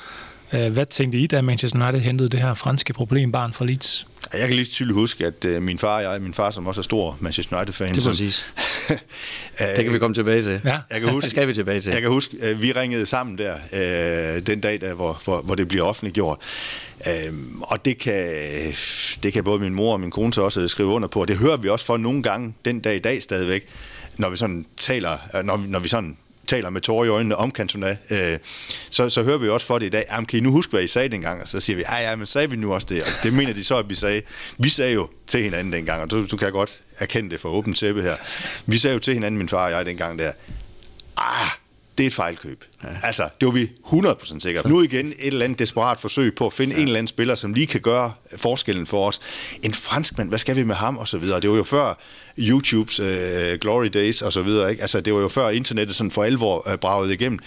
Øh, 0.53 0.73
hvad 0.73 0.87
tænkte 0.87 1.19
I, 1.19 1.27
da 1.27 1.43
Manchester 1.43 1.89
United 1.89 2.01
hentede 2.01 2.29
det 2.29 2.41
her 2.41 2.55
franske 2.55 2.93
problembarn 2.93 3.53
fra 3.53 3.65
Leeds? 3.65 4.07
Jeg 4.33 4.41
kan 4.41 4.57
lige 4.57 4.65
tydeligt 4.65 4.95
huske, 4.95 5.27
at 5.27 5.45
uh, 5.45 5.63
min 5.63 5.79
far 5.79 5.97
og 5.97 6.03
jeg, 6.03 6.23
min 6.23 6.35
far 6.35 6.51
som 6.51 6.67
også 6.67 6.81
er 6.81 6.83
stor 6.83 7.17
Manchester 7.21 7.57
United-fan. 7.57 7.95
Det 7.95 8.07
er 8.07 8.11
præcis. 8.11 8.53
det 9.77 9.85
kan 9.85 9.93
vi 9.93 9.99
komme 9.99 10.15
tilbage 10.15 10.43
til. 10.43 10.61
Ja. 10.65 10.79
Jeg 10.91 11.01
kan 11.01 11.09
huske, 11.09 11.25
det 11.27 11.31
skal 11.31 11.49
vi 11.49 11.55
tilbage 11.55 11.81
til. 11.81 11.93
Jeg 11.93 12.01
kan 12.01 12.11
huske, 12.11 12.57
vi 12.57 12.73
ringede 12.73 13.07
sammen 13.07 13.39
der 13.39 14.41
den 14.41 14.61
dag, 14.61 14.81
der, 14.81 14.95
hvor, 14.95 15.21
hvor, 15.25 15.41
hvor 15.41 15.55
det 15.55 15.69
bliver 15.69 15.85
offentliggjort. 15.85 16.39
Uh, 17.07 17.61
og 17.61 17.85
det 17.85 17.99
kan, 17.99 18.25
det 19.23 19.33
kan 19.33 19.45
både 19.45 19.61
min 19.61 19.75
mor 19.75 19.93
og 19.93 20.01
min 20.01 20.11
kone 20.11 20.33
så 20.33 20.43
også 20.43 20.69
skrive 20.69 20.89
under 20.89 21.09
på. 21.09 21.21
Og 21.21 21.29
det 21.29 21.37
hører 21.37 21.57
vi 21.57 21.69
også 21.69 21.87
for 21.87 21.97
nogle 21.97 22.23
gange 22.23 22.55
den 22.65 22.81
dag 22.81 22.97
i 22.97 22.99
dag 22.99 23.23
stadigvæk, 23.23 23.67
når 24.17 24.31
vi 24.31 24.37
sådan 24.37 24.67
taler, 24.77 25.43
når, 25.43 25.65
når 25.69 25.79
vi 25.79 25.89
sådan 25.89 26.17
taler 26.49 26.71
med 26.71 26.81
tårer 26.81 27.05
i 27.05 27.09
øjnene 27.09 27.37
om 27.37 27.51
Cantona, 27.51 27.97
øh, 28.11 28.39
så, 28.91 29.09
så 29.09 29.23
hører 29.23 29.39
vi 29.39 29.49
også 29.49 29.67
for 29.67 29.79
det 29.79 29.87
i 29.87 29.89
dag, 29.89 30.05
jamen, 30.11 30.27
kan 30.27 30.39
I 30.39 30.41
nu 30.41 30.51
huske, 30.51 30.71
hvad 30.71 30.83
I 30.83 30.87
sagde 30.87 31.09
dengang? 31.09 31.43
Og 31.43 31.49
så 31.49 31.61
siger 31.61 31.77
vi, 31.77 31.83
ja, 31.89 32.11
ja, 32.11 32.17
men 32.17 32.27
sagde 32.27 32.51
vi 32.51 32.57
nu 32.57 32.75
også 32.75 32.87
det? 32.91 33.03
Og 33.03 33.09
det 33.23 33.33
mener 33.33 33.53
de 33.53 33.65
så, 33.65 33.77
at 33.77 33.89
vi 33.89 33.95
sagde. 33.95 34.23
Vi 34.59 34.69
sagde 34.69 34.93
jo 34.93 35.09
til 35.27 35.43
hinanden 35.43 35.73
dengang, 35.73 36.03
og 36.03 36.11
du, 36.11 36.27
du 36.27 36.37
kan 36.37 36.53
godt 36.53 36.83
erkende 36.99 37.31
det 37.31 37.41
for 37.41 37.49
åbent 37.49 37.79
tæppe 37.79 38.03
her. 38.03 38.17
Vi 38.67 38.79
sagde 38.79 38.95
jo 38.95 39.01
til 39.01 39.15
hinanden, 39.15 39.39
min 39.39 39.49
far 39.49 39.65
og 39.65 39.71
jeg 39.71 39.87
dengang 39.87 40.19
der, 40.19 40.33
ah, 41.17 41.49
det 41.99 42.05
er 42.05 42.07
et 42.07 42.15
fejlkøb. 42.15 42.65
Ja. 42.85 42.89
Altså, 43.03 43.29
det 43.41 43.47
var 43.47 43.53
vi 43.53 43.71
100% 43.85 44.41
sikre 44.41 44.63
på. 44.63 44.69
Nu 44.69 44.83
igen 44.83 45.07
et 45.07 45.15
eller 45.19 45.45
andet 45.45 45.59
desperat 45.59 46.01
forsøg 46.01 46.35
på 46.35 46.47
at 46.47 46.53
finde 46.53 46.75
ja. 46.75 46.81
en 46.81 46.87
eller 46.87 46.99
anden 46.99 47.09
spiller, 47.09 47.35
som 47.35 47.53
lige 47.53 47.67
kan 47.67 47.81
gøre 47.81 48.13
forskellen 48.37 48.87
for 48.87 49.09
os. 49.09 49.21
En 49.63 49.75
franskmand, 49.75 50.29
hvad 50.29 50.39
skal 50.39 50.57
vi 50.57 50.63
med 50.63 50.75
ham? 50.75 50.97
Og 50.97 51.09
så 51.09 51.19
videre. 51.19 51.41
Det 51.41 51.51
var 51.51 51.57
jo 51.57 51.65
før 51.65 51.95
YouTubes 52.39 53.01
uh, 53.01 53.07
glory 53.61 53.87
days 53.87 54.23
og 54.23 54.33
så 54.33 54.43
videre. 54.43 54.71
Ikke? 54.71 54.83
Altså, 54.83 55.01
det 55.01 55.13
var 55.13 55.21
jo 55.21 55.29
før 55.29 55.49
internettet 55.49 55.97
sådan 55.97 56.11
for 56.11 56.25
alvor 56.25 56.69
uh, 56.69 56.79
bragede 56.79 57.15
igennem. 57.15 57.39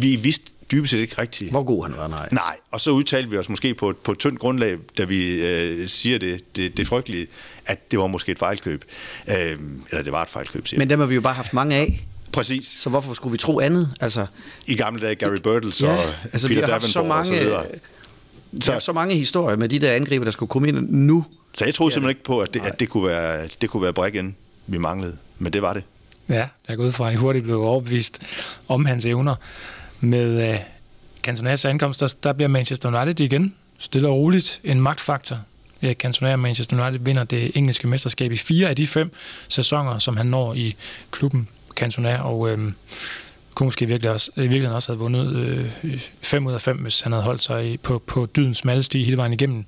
Vi 0.00 0.16
vidste 0.16 0.50
dybest 0.72 0.90
set 0.90 0.98
ikke 0.98 1.20
rigtigt. 1.22 1.50
Hvor 1.50 1.62
god 1.62 1.84
han 1.88 1.94
var, 1.98 2.08
nej. 2.08 2.28
Nej, 2.32 2.56
og 2.70 2.80
så 2.80 2.90
udtalte 2.90 3.30
vi 3.30 3.36
os 3.36 3.48
måske 3.48 3.74
på, 3.74 3.94
på 4.04 4.12
et 4.12 4.18
tyndt 4.18 4.38
grundlag, 4.40 4.78
da 4.98 5.04
vi 5.04 5.46
øh, 5.46 5.88
siger 5.88 6.18
det, 6.18 6.56
det, 6.56 6.76
det 6.76 6.86
frygtelige, 6.86 7.26
at 7.66 7.90
det 7.90 7.98
var 7.98 8.06
måske 8.06 8.32
et 8.32 8.38
fejlkøb. 8.38 8.84
Øh, 9.28 9.58
eller 9.90 10.02
det 10.02 10.12
var 10.12 10.22
et 10.22 10.28
fejlkøb, 10.28 10.66
siger 10.66 10.78
Men 10.78 10.90
dem 10.90 11.00
har 11.00 11.06
vi 11.06 11.14
jo 11.14 11.20
bare 11.20 11.34
haft 11.34 11.52
mange 11.52 11.76
af. 11.76 12.06
Præcis. 12.34 12.66
Så 12.66 12.90
hvorfor 12.90 13.14
skulle 13.14 13.32
vi 13.32 13.38
tro 13.38 13.60
andet? 13.60 13.90
Altså, 14.00 14.26
I 14.66 14.74
gamle 14.74 15.02
dage 15.02 15.14
Gary 15.14 15.36
Birtles 15.36 15.82
ja, 15.82 15.92
og 15.92 16.04
altså, 16.32 16.48
Peter 16.48 16.60
vi 16.60 16.64
har 16.64 16.72
haft 16.72 16.84
så 16.84 17.02
mange, 17.02 17.20
og 17.20 17.24
så 17.26 17.44
videre. 17.44 17.64
Så, 18.62 18.72
har 18.72 18.78
så 18.78 18.92
mange 18.92 19.16
historier 19.16 19.56
med 19.56 19.68
de 19.68 19.78
der 19.78 19.92
angriber, 19.92 20.24
der 20.24 20.32
skulle 20.32 20.50
komme 20.50 20.68
ind 20.68 20.90
nu. 20.90 21.24
Så 21.54 21.64
jeg 21.64 21.74
troede 21.74 21.92
simpelthen 21.92 22.10
ikke 22.10 22.24
på, 22.24 22.40
at 22.40 22.54
det, 22.54 22.62
at 22.62 22.80
det 22.80 22.88
kunne 22.88 23.06
være, 23.06 23.48
det 23.60 23.70
kunne 23.70 23.82
være 23.82 23.92
brækken, 23.92 24.36
vi 24.66 24.78
manglede. 24.78 25.16
Men 25.38 25.52
det 25.52 25.62
var 25.62 25.72
det. 25.72 25.82
Ja, 26.28 26.48
jeg 26.68 26.76
går 26.76 26.84
ud 26.84 26.92
fra, 26.92 27.08
at 27.08 27.12
I 27.12 27.16
hurtigt 27.16 27.44
blev 27.44 27.60
overbevist 27.60 28.22
om 28.68 28.84
hans 28.84 29.06
evner. 29.06 29.34
Med 30.00 30.54
uh, 30.54 30.60
Cantonas 31.22 31.64
ankomst, 31.64 32.00
der, 32.00 32.14
der 32.22 32.32
bliver 32.32 32.48
Manchester 32.48 33.00
United 33.02 33.20
igen 33.20 33.54
stille 33.78 34.08
og 34.08 34.14
roligt 34.14 34.60
en 34.64 34.80
magtfaktor. 34.80 35.38
Ja, 35.82 35.92
Cantona 35.92 36.32
og 36.32 36.38
Manchester 36.38 36.86
United 36.86 37.04
vinder 37.04 37.24
det 37.24 37.52
engelske 37.54 37.86
mesterskab 37.86 38.32
i 38.32 38.36
fire 38.36 38.68
af 38.68 38.76
de 38.76 38.86
fem 38.86 39.12
sæsoner, 39.48 39.98
som 39.98 40.16
han 40.16 40.26
når 40.26 40.54
i 40.54 40.76
klubben 41.10 41.48
Cantona, 41.76 42.22
og 42.22 42.50
øh, 42.50 42.72
kunne 43.54 43.66
måske 43.66 43.86
virkelig 43.86 44.10
også, 44.10 44.30
i 44.36 44.40
virkeligheden 44.40 44.76
også 44.76 44.92
have 44.92 44.98
vundet 44.98 45.36
øh, 45.36 46.46
ud 46.46 46.52
af 46.52 46.60
5, 46.60 46.76
hvis 46.76 47.00
han 47.00 47.12
havde 47.12 47.24
holdt 47.24 47.42
sig 47.42 47.72
i, 47.72 47.76
på, 47.76 47.98
på 47.98 48.26
dydens 48.26 48.58
smalle 48.58 48.82
sti 48.82 49.04
hele 49.04 49.16
vejen 49.16 49.32
igennem. 49.32 49.64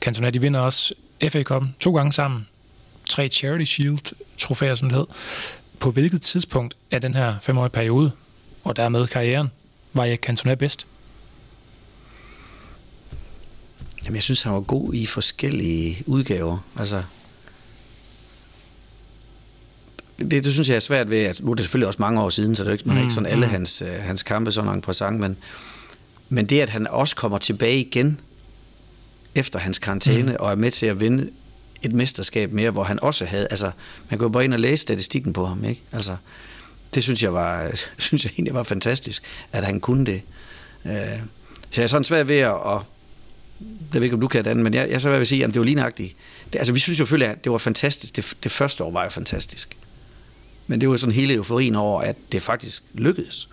Cantona, 0.00 0.30
de 0.30 0.40
vinder 0.40 0.60
også 0.60 0.94
FA 1.28 1.42
Cup'en 1.50 1.66
to 1.80 1.96
gange 1.96 2.12
sammen. 2.12 2.46
Tre 3.08 3.28
Charity 3.28 3.64
Shield-trofæer, 3.64 4.74
som 4.74 4.88
det 4.88 4.98
hed. 4.98 5.06
På 5.80 5.90
hvilket 5.90 6.22
tidspunkt 6.22 6.76
af 6.90 7.00
den 7.00 7.14
her 7.14 7.34
femårige 7.42 7.70
periode, 7.70 8.10
og 8.64 8.76
dermed 8.76 9.06
karrieren, 9.06 9.50
var 9.92 10.04
jeg 10.04 10.18
Cantona 10.18 10.54
bedst? 10.54 10.86
Jamen, 14.04 14.14
jeg 14.14 14.22
synes, 14.22 14.42
han 14.42 14.52
var 14.52 14.60
god 14.60 14.94
i 14.94 15.06
forskellige 15.06 16.02
udgaver. 16.06 16.58
Altså, 16.78 17.02
det, 20.18 20.44
det 20.44 20.52
synes 20.52 20.68
jeg 20.68 20.76
er 20.76 20.80
svært 20.80 21.10
ved, 21.10 21.18
at 21.18 21.40
nu 21.44 21.50
er 21.50 21.54
det 21.54 21.64
selvfølgelig 21.64 21.86
også 21.86 22.02
mange 22.02 22.20
år 22.20 22.28
siden, 22.28 22.56
så 22.56 22.62
det 22.62 22.68
er 22.68 22.72
ikke, 22.72 22.88
man 22.88 22.96
er 22.96 23.00
ikke 23.00 23.14
sådan 23.14 23.30
alle 23.30 23.46
hans, 23.46 23.82
uh, 23.82 23.88
hans 23.88 24.22
kampe 24.22 24.52
sådan 24.52 24.74
en 24.74 24.80
præsent, 24.80 25.20
men, 25.20 25.36
men 26.28 26.46
det, 26.46 26.60
at 26.60 26.70
han 26.70 26.86
også 26.86 27.16
kommer 27.16 27.38
tilbage 27.38 27.78
igen 27.78 28.20
efter 29.34 29.58
hans 29.58 29.78
karantæne, 29.78 30.32
mm. 30.32 30.36
og 30.40 30.50
er 30.50 30.54
med 30.54 30.70
til 30.70 30.86
at 30.86 31.00
vinde 31.00 31.30
et 31.82 31.92
mesterskab 31.92 32.52
mere, 32.52 32.70
hvor 32.70 32.84
han 32.84 33.00
også 33.02 33.24
havde, 33.24 33.46
altså, 33.50 33.70
man 34.10 34.20
jo 34.20 34.28
bare 34.28 34.44
ind 34.44 34.54
og 34.54 34.60
læse 34.60 34.82
statistikken 34.82 35.32
på 35.32 35.46
ham, 35.46 35.64
ikke? 35.64 35.82
Altså, 35.92 36.16
det 36.94 37.02
synes 37.02 37.22
jeg 37.22 37.34
var, 37.34 37.70
synes 37.98 38.24
jeg 38.24 38.32
egentlig 38.32 38.54
var 38.54 38.62
fantastisk, 38.62 39.22
at 39.52 39.64
han 39.64 39.80
kunne 39.80 40.06
det. 40.06 40.22
Uh, 40.84 40.90
så 41.70 41.80
jeg 41.80 41.82
er 41.82 41.86
sådan 41.86 42.04
svært 42.04 42.28
ved 42.28 42.38
at, 42.38 42.54
at 42.54 42.80
jeg 43.60 44.00
ved 44.00 44.02
ikke, 44.02 44.14
om 44.14 44.20
du 44.20 44.28
kan 44.28 44.44
det 44.44 44.56
men 44.56 44.74
jeg, 44.74 44.90
jeg 44.90 45.00
så 45.00 45.18
vil 45.18 45.26
sige, 45.26 45.44
at 45.44 45.50
det 45.50 45.58
var 45.58 45.64
lignagtigt. 45.64 46.16
Det, 46.52 46.58
altså, 46.58 46.72
vi 46.72 46.78
synes 46.78 46.98
jo 46.98 47.04
selvfølgelig, 47.04 47.28
at 47.28 47.44
det 47.44 47.52
var 47.52 47.58
fantastisk. 47.58 48.16
Det, 48.16 48.34
det 48.42 48.52
første 48.52 48.84
år 48.84 48.90
var 48.90 49.04
jo 49.04 49.10
fantastisk. 49.10 49.76
Men 50.66 50.80
det 50.80 50.88
var 50.88 50.96
sådan 50.96 51.14
hele 51.14 51.34
euforien 51.34 51.74
over, 51.74 52.00
at 52.00 52.16
det 52.32 52.42
faktisk 52.42 52.82
lykkedes 52.94 53.48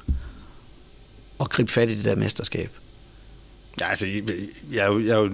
at 1.41 1.49
gribe 1.49 1.71
fat 1.71 1.89
i 1.89 1.95
det 1.95 2.05
der 2.05 2.15
mesterskab. 2.15 2.69
Ja, 3.79 3.89
altså, 3.89 4.05
jeg, 4.05 4.23
jeg, 4.71 4.85
er 4.85 4.93
jo, 4.93 4.99
jeg 4.99 5.09
er 5.09 5.19
jo 5.19 5.31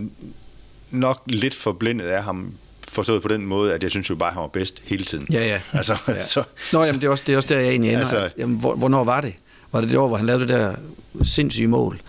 nok 0.92 1.22
lidt 1.26 1.54
forblindet 1.54 2.06
af 2.06 2.24
ham, 2.24 2.54
forstået 2.88 3.22
på 3.22 3.28
den 3.28 3.46
måde, 3.46 3.74
at 3.74 3.84
jeg 3.84 3.92
synes 3.92 4.10
jo 4.10 4.16
bare, 4.16 4.30
at 4.30 4.34
han 4.34 4.42
var 4.42 4.48
bedst 4.48 4.82
hele 4.84 5.06
tiden. 5.06 5.28
Ja, 5.32 5.48
ja. 5.48 5.62
Altså, 5.78 5.98
ja. 6.08 6.24
Så, 6.24 6.44
Nå, 6.74 6.84
jamen, 6.84 7.02
det 7.02 7.08
er, 7.08 7.12
også, 7.12 7.24
det 7.28 7.34
er 7.34 7.38
også 7.38 7.50
der, 7.50 7.60
jeg 7.60 7.70
egentlig 7.70 7.90
ender. 7.90 8.02
Altså, 8.02 8.30
jamen, 8.38 8.60
hvor, 8.60 8.76
hvornår 8.76 9.04
var 9.04 9.22
det? 9.22 9.34
Var 9.72 9.82
det 9.82 9.90
det 9.90 9.98
år, 9.98 10.08
hvor 10.08 10.18
han 10.18 10.26
lavede 10.26 10.42
det 10.42 10.50
der 10.50 10.76
sindssyge 11.24 11.68
mål? 11.68 12.02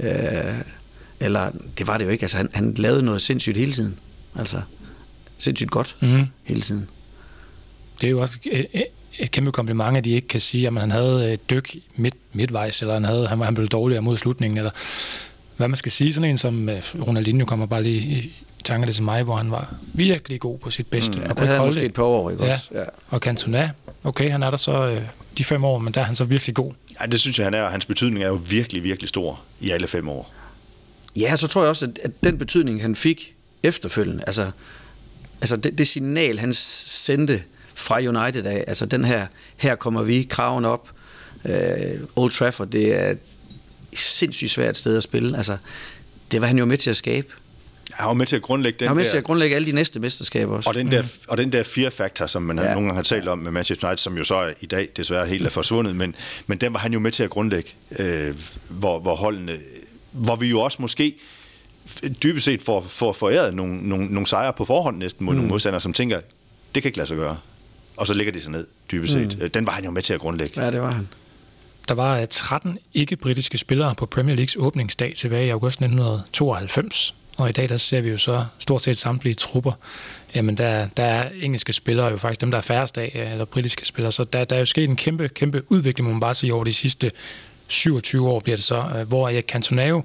Øh, 0.00 0.10
eller, 1.20 1.50
det 1.78 1.86
var 1.86 1.98
det 1.98 2.04
jo 2.04 2.10
ikke. 2.10 2.22
Altså, 2.22 2.36
han, 2.36 2.48
han 2.52 2.74
lavede 2.74 3.02
noget 3.02 3.22
sindssygt 3.22 3.56
hele 3.56 3.72
tiden. 3.72 3.98
Altså, 4.34 4.60
sindssygt 5.38 5.70
godt 5.70 5.96
mm. 6.02 6.24
hele 6.44 6.60
tiden. 6.60 6.88
Det 8.00 8.06
er 8.06 8.10
jo 8.10 8.20
også 8.20 8.38
et, 9.20 9.30
kæmpe 9.30 9.52
kompliment, 9.52 9.96
at 9.96 10.04
de 10.04 10.10
ikke 10.10 10.28
kan 10.28 10.40
sige, 10.40 10.66
at 10.66 10.80
han 10.80 10.90
havde 10.90 11.32
et 11.32 11.50
dyk 11.50 11.76
midt, 11.96 12.14
midtvejs, 12.32 12.80
eller 12.80 12.94
han, 12.94 13.04
havde, 13.04 13.28
han, 13.28 13.40
han 13.40 13.54
blev 13.54 13.68
dårligere 13.68 14.02
mod 14.02 14.16
slutningen, 14.16 14.58
eller 14.58 14.70
hvad 15.56 15.68
man 15.68 15.76
skal 15.76 15.92
sige. 15.92 16.12
Sådan 16.12 16.30
en 16.30 16.38
som 16.38 16.68
øh, 16.68 16.82
Ronaldinho 17.06 17.46
kommer 17.46 17.66
bare 17.66 17.82
lige 17.82 17.98
i 17.98 18.32
tanker 18.64 18.92
til 18.92 19.04
mig, 19.04 19.22
hvor 19.22 19.36
han 19.36 19.50
var 19.50 19.74
virkelig 19.94 20.40
god 20.40 20.58
på 20.58 20.70
sit 20.70 20.86
bedste. 20.86 21.20
Mm, 21.20 21.30
og 21.30 21.36
kunne 21.36 21.48
holde 21.48 21.66
måske 21.66 21.84
et 21.84 21.94
par 21.94 22.02
år, 22.02 22.30
ikke 22.30 22.44
ja. 22.44 22.52
også? 22.52 22.68
Ja. 22.74 22.84
Og 23.08 23.20
Cantona, 23.20 23.70
okay, 24.04 24.30
han 24.30 24.42
er 24.42 24.50
der 24.50 24.56
så 24.56 24.88
øh, 24.88 25.02
de 25.38 25.44
fem 25.44 25.64
år, 25.64 25.78
men 25.78 25.94
der 25.94 26.00
er 26.00 26.04
han 26.04 26.14
så 26.14 26.24
virkelig 26.24 26.54
god. 26.54 26.72
Ja, 27.00 27.06
det 27.06 27.20
synes 27.20 27.38
jeg, 27.38 27.46
han 27.46 27.54
er, 27.54 27.62
og 27.62 27.70
hans 27.70 27.86
betydning 27.86 28.24
er 28.24 28.28
jo 28.28 28.40
virkelig, 28.48 28.82
virkelig 28.82 29.08
stor 29.08 29.42
i 29.60 29.70
alle 29.70 29.86
fem 29.86 30.08
år. 30.08 30.32
Ja, 31.16 31.36
så 31.36 31.46
tror 31.46 31.62
jeg 31.62 31.68
også, 31.68 31.88
at 32.04 32.10
den 32.24 32.38
betydning, 32.38 32.82
han 32.82 32.96
fik 32.96 33.34
efterfølgende, 33.62 34.24
altså, 34.26 34.50
altså 35.40 35.56
det, 35.56 35.78
det 35.78 35.88
signal, 35.88 36.38
han 36.38 36.52
sendte 36.54 37.42
fra 37.76 37.98
United 37.98 38.46
af, 38.46 38.64
altså 38.66 38.86
den 38.86 39.04
her, 39.04 39.26
her 39.56 39.74
kommer 39.74 40.02
vi, 40.02 40.26
kraven 40.30 40.64
op, 40.64 40.90
uh, 41.44 41.52
Old 42.16 42.30
Trafford, 42.30 42.68
det 42.68 43.02
er 43.02 43.10
et 43.10 43.18
sindssygt 43.92 44.50
svært 44.50 44.76
sted 44.76 44.96
at 44.96 45.02
spille, 45.02 45.36
altså 45.36 45.56
det 46.32 46.40
var 46.40 46.46
han 46.46 46.58
jo 46.58 46.64
med 46.64 46.78
til 46.78 46.90
at 46.90 46.96
skabe. 46.96 47.28
Han 47.92 48.06
var 48.08 48.14
med 48.14 48.26
til 48.26 48.36
at 48.36 48.42
grundlægge 48.42 48.78
den 48.78 48.88
Han 48.88 48.96
var 48.96 49.02
med 49.02 49.10
til 49.10 49.16
at 49.16 49.24
grundlægge 49.24 49.56
alle 49.56 49.66
de 49.66 49.72
næste 49.72 50.00
mesterskaber 50.00 50.56
også. 50.56 50.68
Og 50.68 50.74
den 50.74 50.90
der, 50.90 51.02
mm. 51.02 51.08
og 51.28 51.38
den 51.38 51.52
der 51.52 51.62
fire 51.62 51.90
faktor, 51.90 52.26
som 52.26 52.42
man 52.42 52.58
ja. 52.58 52.64
nogle 52.64 52.80
gange 52.80 52.94
har 52.94 53.02
talt 53.02 53.28
om 53.28 53.38
med 53.38 53.50
Manchester 53.50 53.88
United, 53.88 53.98
som 53.98 54.18
jo 54.18 54.24
så 54.24 54.54
i 54.60 54.66
dag 54.66 54.88
desværre 54.96 55.26
helt 55.26 55.46
er 55.46 55.50
forsvundet, 55.50 55.96
men, 55.96 56.14
men 56.46 56.58
den 56.58 56.72
var 56.72 56.78
han 56.78 56.92
jo 56.92 56.98
med 56.98 57.12
til 57.12 57.22
at 57.22 57.30
grundlægge, 57.30 57.70
øh, 57.98 58.34
hvor, 58.68 59.00
hvor 59.00 59.16
holdene 59.16 59.58
hvor 60.16 60.36
vi 60.36 60.46
jo 60.46 60.60
også 60.60 60.76
måske 60.80 61.14
dybest 62.22 62.44
set 62.44 62.62
får, 62.62 62.80
får 62.80 63.12
foræret 63.12 63.54
nogle, 63.54 63.88
nogle, 63.88 64.06
nogle 64.06 64.26
sejre 64.26 64.52
på 64.52 64.64
forhånd 64.64 64.96
næsten 64.96 65.26
mod 65.26 65.34
mm. 65.34 65.36
nogle 65.36 65.48
modstandere, 65.48 65.80
som 65.80 65.92
tænker, 65.92 66.20
det 66.74 66.82
kan 66.82 66.88
ikke 66.88 66.98
lade 66.98 67.08
sig 67.08 67.16
gøre. 67.16 67.38
Og 67.96 68.06
så 68.06 68.14
ligger 68.14 68.32
de 68.32 68.40
sig 68.40 68.52
ned, 68.52 68.66
dybest 68.90 69.12
set. 69.12 69.38
Mm. 69.40 69.50
Den 69.50 69.66
var 69.66 69.72
han 69.72 69.84
jo 69.84 69.90
med 69.90 70.02
til 70.02 70.14
at 70.14 70.20
grundlægge. 70.20 70.64
Ja, 70.64 70.70
det 70.70 70.80
var 70.80 70.90
han. 70.90 71.08
Der 71.88 71.94
var 71.94 72.24
13 72.24 72.78
ikke-britiske 72.94 73.58
spillere 73.58 73.94
på 73.94 74.06
Premier 74.06 74.36
Leagues 74.36 74.56
åbningsdag 74.56 75.14
tilbage 75.16 75.46
i 75.46 75.50
august 75.50 75.76
1992. 75.76 77.14
Og 77.38 77.48
i 77.48 77.52
dag 77.52 77.68
der 77.68 77.76
ser 77.76 78.00
vi 78.00 78.10
jo 78.10 78.18
så 78.18 78.44
stort 78.58 78.82
set 78.82 78.96
samtlige 78.96 79.34
trupper. 79.34 79.72
Jamen 80.34 80.56
der, 80.56 80.88
der 80.96 81.02
er 81.02 81.30
engelske 81.40 81.72
spillere 81.72 82.06
jo 82.06 82.16
faktisk 82.16 82.40
dem, 82.40 82.50
der 82.50 82.58
er 82.58 82.62
færrest 82.62 82.98
af, 82.98 83.28
eller 83.32 83.44
britiske 83.44 83.84
spillere. 83.84 84.12
Så 84.12 84.24
der, 84.24 84.44
der 84.44 84.56
er 84.56 84.60
jo 84.60 84.66
sket 84.66 84.88
en 84.88 84.96
kæmpe, 84.96 85.28
kæmpe 85.28 85.62
udvikling, 85.68 86.08
må 86.08 86.12
man 86.12 86.20
bare 86.20 86.34
sige, 86.34 86.54
over 86.54 86.64
de 86.64 86.72
sidste 86.72 87.10
27 87.68 88.28
år 88.28 88.40
bliver 88.40 88.56
det 88.56 88.64
så, 88.64 88.84
øh, 88.96 89.08
hvor 89.08 89.28
Erik 89.28 89.44
Cantona 89.44 90.00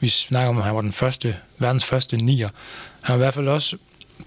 vi 0.00 0.08
snakker 0.08 0.48
om, 0.48 0.58
at 0.58 0.64
han 0.64 0.74
var 0.74 0.80
den 0.80 0.92
første, 0.92 1.36
verdens 1.58 1.84
første 1.84 2.16
nier. 2.16 2.48
Han 3.02 3.12
var 3.12 3.16
i 3.16 3.18
hvert 3.18 3.34
fald 3.34 3.48
også 3.48 3.76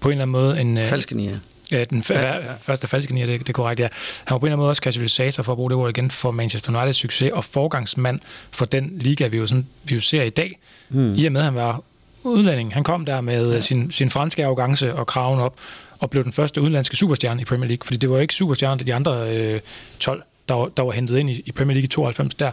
på 0.00 0.08
en 0.08 0.12
eller 0.12 0.22
anden 0.22 0.32
måde 0.32 0.60
en... 0.60 0.78
Øh, 0.78 0.86
falske 0.86 1.16
nier. 1.16 1.38
Ja, 1.72 1.84
den 1.84 2.00
f- 2.00 2.12
ja, 2.12 2.36
ja. 2.36 2.52
første 2.60 2.86
falske 2.86 3.14
nier, 3.14 3.26
det, 3.26 3.40
det 3.40 3.48
er 3.48 3.52
korrekt, 3.52 3.80
ja. 3.80 3.88
Han 4.24 4.34
var 4.34 4.38
på 4.38 4.46
en 4.46 4.48
eller 4.48 4.54
anden 4.54 4.62
måde 4.62 4.70
også 4.70 4.82
katalysator, 4.82 5.42
for 5.42 5.52
at 5.52 5.56
bruge 5.56 5.70
det 5.70 5.78
ord 5.78 5.90
igen, 5.90 6.10
for 6.10 6.30
Manchester 6.30 6.76
Uniteds 6.76 6.96
succes 6.96 7.30
og 7.32 7.44
forgangsmand 7.44 8.20
for 8.50 8.64
den 8.64 8.92
liga, 8.96 9.26
vi 9.26 9.36
jo, 9.36 9.46
sådan, 9.46 9.66
vi 9.84 9.94
jo 9.94 10.00
ser 10.00 10.22
i 10.22 10.30
dag. 10.30 10.58
Hmm. 10.88 11.14
I 11.14 11.24
og 11.24 11.32
med, 11.32 11.40
at 11.40 11.44
han 11.44 11.54
var 11.54 11.82
udlænding. 12.24 12.74
Han 12.74 12.84
kom 12.84 13.04
der 13.04 13.20
med 13.20 13.52
ja. 13.52 13.60
sin, 13.60 13.90
sin 13.90 14.10
franske 14.10 14.44
arrogance 14.44 14.94
og 14.94 15.06
kraven 15.06 15.40
op, 15.40 15.54
og 15.98 16.10
blev 16.10 16.24
den 16.24 16.32
første 16.32 16.60
udenlandske 16.60 16.96
superstjerne 16.96 17.42
i 17.42 17.44
Premier 17.44 17.68
League, 17.68 17.84
fordi 17.84 17.96
det 17.96 18.10
var 18.10 18.18
ikke 18.18 18.34
superstjerne, 18.34 18.78
det 18.78 18.86
de 18.86 18.94
andre 18.94 19.36
øh, 19.36 19.60
12 19.98 20.22
der 20.48 20.54
var, 20.54 20.68
der 20.68 20.82
var 20.82 20.92
hentet 20.92 21.18
ind 21.18 21.30
i, 21.30 21.42
i 21.46 21.52
Premier 21.52 21.74
League 21.74 21.84
i 21.84 21.88
92 21.88 22.34
der, 22.34 22.52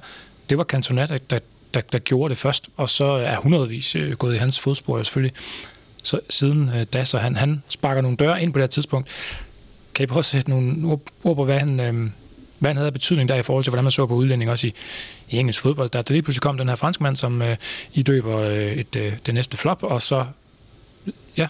det 0.50 0.58
var 0.58 0.64
Cantona, 0.64 1.06
der, 1.06 1.18
der, 1.18 1.40
der, 1.74 1.82
der 1.82 2.00
gjorde 2.00 2.30
det 2.30 2.38
først, 2.38 2.70
og 2.78 2.90
så 2.90 3.06
er 3.06 3.36
hundredvis 3.38 3.96
øh, 3.96 4.12
gået 4.12 4.36
i 4.36 4.38
hans 4.38 4.60
fodspor 4.60 4.98
jo 4.98 5.04
selvfølgelig 5.04 5.34
så, 6.04 6.20
siden 6.30 6.72
øh, 6.76 6.86
da, 6.94 7.04
så 7.04 7.18
han, 7.18 7.36
han 7.36 7.64
sparker 7.70 8.02
nogle 8.02 8.18
døre 8.18 8.42
ind 8.42 8.54
på 8.54 8.60
det 8.60 8.64
her 8.64 8.68
tidspunkt. 8.68 9.10
Kan 9.96 10.04
I 10.04 10.08
prøve 10.08 10.20
at 10.20 10.26
sætte 10.26 10.50
nogle 10.50 10.88
ord 11.24 11.36
på, 11.36 11.46
hvad 11.46 11.60
han, 11.60 11.80
øh, 11.80 12.10
hvad 12.60 12.70
han 12.70 12.78
havde 12.78 12.88
af 12.88 12.94
betydning 12.94 13.30
der 13.30 13.36
i 13.36 13.44
forhold 13.44 13.64
til, 13.64 13.72
hvordan 13.72 13.84
man 13.84 13.92
så 13.92 14.06
på 14.06 14.14
udlænding 14.14 14.52
også 14.52 14.68
i, 14.68 14.74
i 15.30 15.38
engelsk 15.38 15.62
fodbold. 15.62 15.90
Der, 15.90 16.02
der 16.02 16.14
lige 16.14 16.22
pludselig 16.22 16.42
kom 16.42 16.58
den 16.58 16.70
her 16.70 16.76
franskmand, 16.76 17.16
som 17.16 17.42
øh, 17.42 17.56
I 17.94 18.02
døber 18.02 18.38
øh, 18.38 18.72
et, 18.72 18.96
øh, 18.96 19.14
det 19.26 19.34
næste 19.34 19.58
flop, 19.58 19.84
og 19.84 20.02
så 20.02 20.26
ja, 21.38 21.48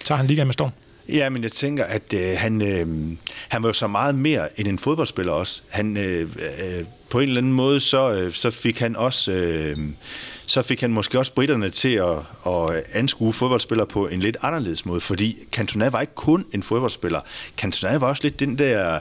tager 0.00 0.16
han 0.16 0.26
ligaen 0.26 0.46
med 0.46 0.52
storm. 0.52 0.70
Ja, 1.08 1.28
men 1.28 1.42
jeg 1.42 1.52
tænker, 1.52 1.84
at 1.84 2.14
øh, 2.14 2.38
han, 2.38 2.62
øh, 2.62 3.16
han 3.48 3.62
var 3.62 3.68
jo 3.68 3.72
så 3.72 3.86
meget 3.86 4.14
mere 4.14 4.60
end 4.60 4.68
en 4.68 4.78
fodboldspiller 4.78 5.32
også. 5.32 5.62
Han, 5.68 5.96
øh, 5.96 6.20
øh, 6.20 6.84
på 7.10 7.20
en 7.20 7.28
eller 7.28 7.40
anden 7.40 7.52
måde, 7.52 7.80
så, 7.80 8.12
øh, 8.12 8.32
så 8.32 8.50
fik 8.50 8.78
han 8.78 8.96
også... 8.96 9.32
Øh, 9.32 9.78
så 10.46 10.62
fik 10.62 10.80
han 10.80 10.92
måske 10.92 11.18
også 11.18 11.34
britterne 11.34 11.70
til 11.70 11.92
at, 11.94 12.18
at 12.46 12.84
anskue 12.92 13.32
fodboldspillere 13.32 13.86
på 13.86 14.08
en 14.08 14.20
lidt 14.20 14.36
anderledes 14.42 14.86
måde, 14.86 15.00
fordi 15.00 15.38
Cantona 15.52 15.88
var 15.88 16.00
ikke 16.00 16.14
kun 16.14 16.44
en 16.52 16.62
fodboldspiller. 16.62 17.20
Cantona 17.56 17.96
var 17.96 18.08
også 18.08 18.22
lidt 18.22 18.40
den 18.40 18.58
der 18.58 18.98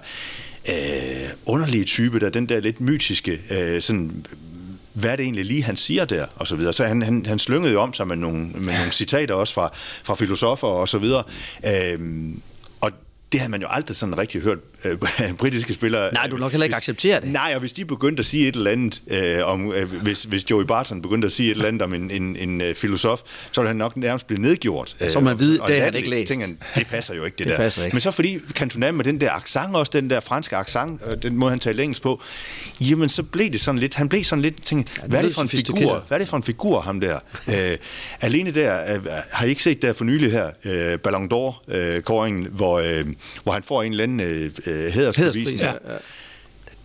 øh, 0.70 1.30
underlige 1.46 1.84
type, 1.84 2.20
der 2.20 2.30
den 2.30 2.50
der 2.50 2.60
lidt 2.60 2.82
mytiske, 2.82 3.42
øh, 3.52 3.82
sådan 3.82 4.26
hvad 4.94 5.12
er 5.12 5.16
det 5.16 5.24
egentlig 5.24 5.46
lige, 5.46 5.64
han 5.64 5.78
siger 5.78 6.06
der, 6.06 6.26
og 6.36 6.48
så 6.48 6.56
videre. 6.56 6.74
Så 6.74 6.86
han, 6.86 7.02
han, 7.02 7.26
han 7.26 7.40
slyngede 7.40 7.74
jo 7.74 7.82
om 7.82 7.94
sig 7.94 8.08
med 8.08 8.16
nogle, 8.16 8.40
med 8.40 8.74
nogle 8.78 8.92
citater 8.92 9.36
også 9.36 9.54
fra, 9.54 9.70
fra 10.04 10.16
filosofer 10.16 10.68
og 10.68 10.88
så 10.88 10.98
videre. 10.98 11.24
Øhm, 11.66 12.42
og 12.82 12.92
det 13.32 13.40
havde 13.40 13.52
man 13.52 13.62
jo 13.62 13.68
aldrig 13.70 13.98
sådan 13.98 14.18
rigtig 14.18 14.42
hørt 14.42 14.60
øh, 14.86 14.98
britiske 15.40 15.74
spillere... 15.74 16.14
Nej, 16.14 16.28
du 16.28 16.38
nok 16.38 16.52
heller 16.52 16.66
ikke 16.66 16.76
hvis, 16.76 16.78
acceptere 16.78 17.22
det. 17.22 17.32
Nej, 17.32 17.52
og 17.54 17.60
hvis 17.60 17.74
de 17.74 17.86
begyndte 17.86 18.22
at 18.22 18.26
sige 18.26 18.48
et 18.48 18.56
eller 18.56 18.72
andet, 18.72 19.02
øh, 19.08 19.48
om, 19.48 19.74
øh, 19.74 20.02
hvis, 20.02 20.24
hvis 20.24 20.52
Joey 20.52 20.64
Barton 20.64 21.02
begyndte 21.02 21.26
at 21.26 21.32
sige 21.32 21.52
et 21.52 21.56
eller 21.56 21.68
andet 21.68 21.82
om 21.82 21.94
en, 21.94 22.12
en, 22.12 22.36
en 22.36 22.62
uh, 22.62 22.68
filosof, 22.76 23.22
så 23.52 23.62
ville 23.62 23.68
han 23.68 23.76
nok 23.76 23.98
nærmest 23.98 24.28
blive 24.28 24.42
nedgjort. 24.42 24.96
så 25.10 25.20
man 25.20 25.40
vide, 25.40 25.60
det 25.68 25.76
har 25.76 25.86
han 25.86 25.96
ikke 25.96 26.10
læst. 26.10 26.28
Tænker, 26.28 26.48
det 26.76 26.88
passer 26.88 27.14
jo 27.16 27.26
ikke, 27.26 27.36
det, 27.38 27.48
det 27.48 27.58
der. 27.58 27.84
Ikke. 27.84 27.96
Men 27.96 28.02
så 28.02 28.12
fordi 28.12 28.40
Cantona 28.52 28.92
med 28.92 29.06
den 29.06 29.22
der 29.22 29.32
accent, 29.32 29.76
også 29.76 29.92
den 29.94 30.10
der 30.10 30.20
franske 30.20 30.58
accent, 30.58 31.02
øh, 31.06 31.24
den 31.24 31.38
måde 31.38 31.50
han 31.50 31.60
talte 31.60 31.84
engelsk 31.84 32.02
på, 32.02 32.22
jamen 32.80 33.10
så 33.10 33.24
blev 33.24 33.52
det 33.52 33.62
sådan 33.62 33.80
lidt, 33.80 33.96
han 33.96 34.10
blev 34.10 34.24
sådan 34.24 34.42
lidt, 34.42 34.64
tænkte, 34.64 34.92
ja, 35.02 35.08
hvad 35.08 35.20
er 35.20 35.24
det 35.26 35.36
for 35.36 35.42
en 35.42 35.50
figur, 35.50 36.04
hvad 36.08 36.18
er 36.18 36.20
det 36.20 36.28
for 36.28 36.38
en 36.38 36.44
figur, 36.44 36.82
ham 36.82 37.00
der? 37.00 37.20
øh, 37.48 37.78
alene 38.22 38.52
der, 38.52 38.96
øh, 38.96 39.00
har 39.32 39.46
I 39.46 39.50
ikke 39.50 39.64
set 39.64 39.82
der 39.82 39.94
for 39.94 40.04
nylig 40.04 40.32
her, 40.32 40.52
øh, 40.66 41.00
Ballon 41.00 41.26
d'Or-kåringen, 41.34 42.46
øh, 42.46 42.56
hvor, 42.56 42.80
øh, 42.80 43.06
hvor 43.44 43.52
han 43.52 43.64
får 43.64 43.84
en 43.84 43.92
eller 43.92 44.04
anden 44.04 44.20
øh, 44.20 44.52
hædersbevis. 44.92 45.62
Ja. 45.62 45.74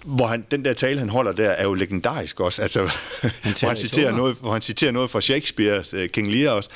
Hvor 0.05 0.26
han, 0.26 0.45
den 0.51 0.64
der 0.64 0.72
tale, 0.72 0.99
han 0.99 1.09
holder 1.09 1.32
der, 1.32 1.51
er 1.51 1.64
jo 1.64 1.74
legendarisk 1.74 2.41
også. 2.41 2.62
Altså, 2.62 2.91
han 3.20 3.30
hvor, 3.61 3.68
han 3.68 3.76
citerer 3.76 4.12
noget, 4.12 4.37
hvor 4.41 4.53
han 4.53 4.62
citerer 4.62 4.91
noget 4.91 5.11
fra 5.11 5.20
Shakespeare's 5.20 6.03
uh, 6.03 6.09
King 6.09 6.32
Lear 6.32 6.53
også. 6.53 6.70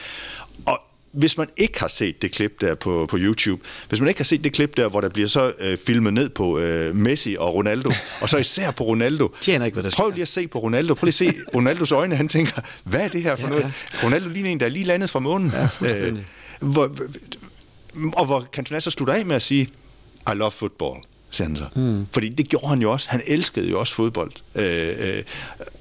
Og 0.67 0.81
hvis 1.13 1.37
man 1.37 1.49
ikke 1.57 1.81
har 1.81 1.89
set 1.89 2.23
det 2.23 2.33
klip 2.33 2.61
der 2.61 2.75
på, 2.75 3.07
på 3.11 3.17
YouTube, 3.21 3.63
hvis 3.89 4.01
man 4.01 4.09
ikke 4.09 4.21
har 4.21 4.25
set 4.25 4.45
det 4.45 4.53
klip 4.53 4.77
der, 4.77 4.89
hvor 4.89 5.01
der 5.01 5.09
bliver 5.09 5.29
så 5.29 5.53
øh, 5.59 5.79
filmet 5.87 6.15
ned 6.15 6.29
på 6.29 6.59
øh, 6.59 6.97
Messi 6.97 7.37
og 7.39 7.55
Ronaldo, 7.55 7.93
og 8.21 8.29
så 8.29 8.37
især 8.37 8.71
på 8.71 8.85
Ronaldo. 8.85 9.35
Tjener 9.41 9.67
ikke, 9.67 9.81
hvad 9.81 9.91
der 9.91 9.97
Prøv 9.97 10.11
lige 10.11 10.23
at 10.23 10.29
se 10.29 10.49
på 10.49 10.59
Ronaldo. 10.59 10.95
Prøv 10.95 11.05
lige 11.07 11.29
at 11.29 11.35
se 11.35 11.41
Ronaldos 11.55 11.93
øjne. 11.93 12.17
Han 12.17 12.29
tænker, 12.29 12.61
hvad 12.85 13.01
er 13.01 13.09
det 13.09 13.23
her 13.23 13.37
for 13.37 13.47
ja, 13.47 13.49
noget? 13.49 13.65
Ja. 13.65 14.07
Ronaldo 14.07 14.29
ligner 14.29 14.51
en, 14.51 14.61
der 14.61 14.67
er 14.67 14.71
lige 14.71 14.85
landet 14.85 15.11
fra 15.11 15.19
månen. 15.19 15.53
Ja, 15.83 15.95
øh, 15.95 16.19
hvor, 16.61 16.97
og 18.13 18.27
hvor 18.27 18.49
Cantona 18.53 18.81
så 18.81 18.91
slutter 18.91 19.15
af 19.15 19.27
med 19.27 19.37
at 19.37 19.43
sige, 19.43 19.69
I 20.33 20.35
love 20.35 20.51
football 20.51 20.97
siger 21.31 21.49
han 21.49 21.57
så. 21.57 21.65
Mm. 21.77 22.07
Fordi 22.13 22.29
det 22.29 22.49
gjorde 22.49 22.69
han 22.69 22.83
jo 22.83 22.93
også. 22.93 23.09
Han 23.11 23.23
elskede 23.27 23.71
jo 23.71 23.81
også 23.81 23.95
fodbold. 23.95 24.33
Øh, 24.55 24.95
øh, 24.99 25.23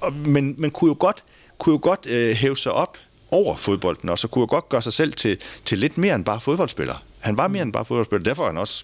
og, 0.01 0.13
men 0.13 0.55
man 0.57 0.71
kunne 0.71 0.89
jo 0.89 0.95
godt, 0.99 1.23
kunne 1.57 1.73
jo 1.73 1.79
godt 1.81 2.07
øh, 2.07 2.35
hæve 2.35 2.57
sig 2.57 2.71
op 2.71 2.97
over 3.31 3.55
fodbolden, 3.55 4.09
og 4.09 4.19
så 4.19 4.27
kunne 4.27 4.41
jo 4.41 4.47
godt 4.49 4.69
gøre 4.69 4.81
sig 4.81 4.93
selv 4.93 5.13
til, 5.13 5.37
til 5.65 5.77
lidt 5.77 5.97
mere 5.97 6.15
end 6.15 6.25
bare 6.25 6.39
fodboldspiller. 6.39 7.03
Han 7.19 7.37
var 7.37 7.47
mere 7.47 7.61
end 7.61 7.73
bare 7.73 7.85
fodboldspiller. 7.85 8.23
Derfor 8.23 8.43
er 8.43 8.47
han 8.47 8.57
også, 8.57 8.83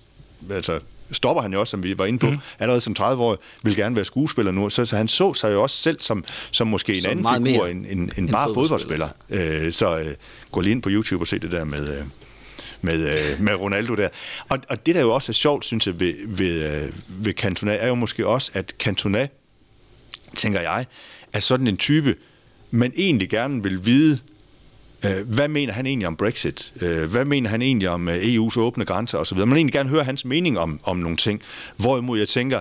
altså, 0.51 0.80
stopper 1.11 1.41
han 1.41 1.53
jo 1.53 1.59
også, 1.59 1.72
som 1.72 1.84
vi 1.84 1.97
var 1.97 2.05
inde 2.05 2.20
på, 2.20 2.30
mm. 2.30 2.38
allerede 2.59 2.82
som 2.82 2.93
30 2.93 3.24
år, 3.24 3.38
vil 3.63 3.76
gerne 3.76 3.95
være 3.95 4.05
skuespiller 4.05 4.51
nu. 4.51 4.70
Så, 4.70 4.86
så 4.86 4.97
han 4.97 5.07
så 5.07 5.34
sig 5.34 5.53
jo 5.53 5.63
også 5.63 5.82
selv 5.82 5.99
som, 5.99 6.26
som 6.51 6.68
måske 6.68 7.01
som 7.01 7.11
en 7.11 7.26
anden 7.26 7.45
figur 7.45 7.66
end, 7.66 7.86
end, 7.86 7.91
end, 7.91 8.11
end 8.18 8.30
bare 8.30 8.47
fodboldspiller. 8.47 9.09
fodboldspiller. 9.30 9.66
Øh, 9.66 9.74
så 9.74 9.97
øh, 9.97 10.16
gå 10.51 10.61
lige 10.61 10.72
ind 10.72 10.82
på 10.82 10.89
YouTube 10.89 11.24
og 11.24 11.28
se 11.28 11.39
det 11.39 11.51
der 11.51 11.63
med... 11.63 11.99
Øh, 11.99 12.05
med, 12.86 13.09
øh, 13.09 13.41
med 13.41 13.55
Ronaldo 13.55 13.95
der. 13.95 14.09
Og, 14.49 14.59
og 14.69 14.86
det, 14.86 14.95
der 14.95 15.01
jo 15.01 15.13
også 15.13 15.31
er 15.31 15.33
sjovt, 15.33 15.65
synes 15.65 15.88
jeg, 15.88 15.99
ved, 15.99 16.13
ved, 16.27 16.83
øh, 16.83 16.93
ved 17.07 17.33
Cantona, 17.33 17.75
er 17.75 17.88
jo 17.88 17.95
måske 17.95 18.27
også, 18.27 18.51
at 18.53 18.73
Cantona, 18.79 19.27
tænker 20.36 20.61
jeg, 20.61 20.86
er 21.33 21.39
sådan 21.39 21.67
en 21.67 21.77
type, 21.77 22.15
man 22.71 22.93
egentlig 22.95 23.29
gerne 23.29 23.63
vil 23.63 23.86
vide, 23.86 24.19
øh, 25.05 25.29
hvad 25.29 25.47
mener 25.47 25.73
han 25.73 25.86
egentlig 25.86 26.07
om 26.07 26.15
Brexit? 26.17 26.73
Øh, 26.81 27.11
hvad 27.11 27.25
mener 27.25 27.49
han 27.49 27.61
egentlig 27.61 27.89
om 27.89 28.09
øh, 28.09 28.15
EU's 28.15 28.59
åbne 28.59 28.86
grænser 28.86 29.17
osv.? 29.17 29.38
Man 29.38 29.49
vil 29.49 29.55
egentlig 29.55 29.73
gerne 29.73 29.89
høre 29.89 30.03
hans 30.03 30.25
mening 30.25 30.59
om, 30.59 30.79
om 30.83 30.97
nogle 30.97 31.17
ting. 31.17 31.41
Hvorimod 31.77 32.19
jeg 32.19 32.27
tænker, 32.27 32.59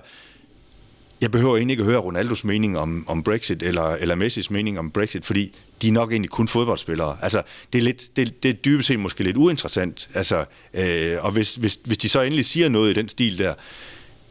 jeg 1.21 1.31
behøver 1.31 1.57
egentlig 1.57 1.73
ikke 1.73 1.83
at 1.83 1.87
høre 1.87 1.99
Ronaldos 1.99 2.45
mening 2.45 2.79
om, 2.79 3.05
om 3.09 3.23
Brexit, 3.23 3.63
eller, 3.63 3.83
eller 3.83 4.15
Messis 4.15 4.51
mening 4.51 4.79
om 4.79 4.91
Brexit, 4.91 5.25
fordi 5.25 5.55
de 5.85 5.89
er 5.89 5.93
nok 5.93 6.13
egentlig 6.13 6.31
kun 6.31 6.49
fodboldspillere. 6.49 7.17
Altså, 7.23 7.43
det 7.73 7.79
er, 7.79 7.83
lidt, 7.83 8.17
det, 8.17 8.43
det 8.43 8.49
er 8.49 8.53
dybest 8.53 8.89
set 8.89 9.01
måske 9.01 9.25
lidt 9.25 9.37
uinteressant. 9.37 10.09
Altså, 10.15 10.45
øh, 10.75 11.17
og 11.21 11.33
hvis, 11.33 11.55
hvis, 11.55 11.79
hvis 11.85 11.99
de 11.99 12.09
så 12.09 12.21
endelig 12.21 12.47
siger 12.47 12.69
noget 12.69 12.91
i 12.91 12.95
den 12.95 13.09
stil 13.09 13.39
der, 13.39 13.55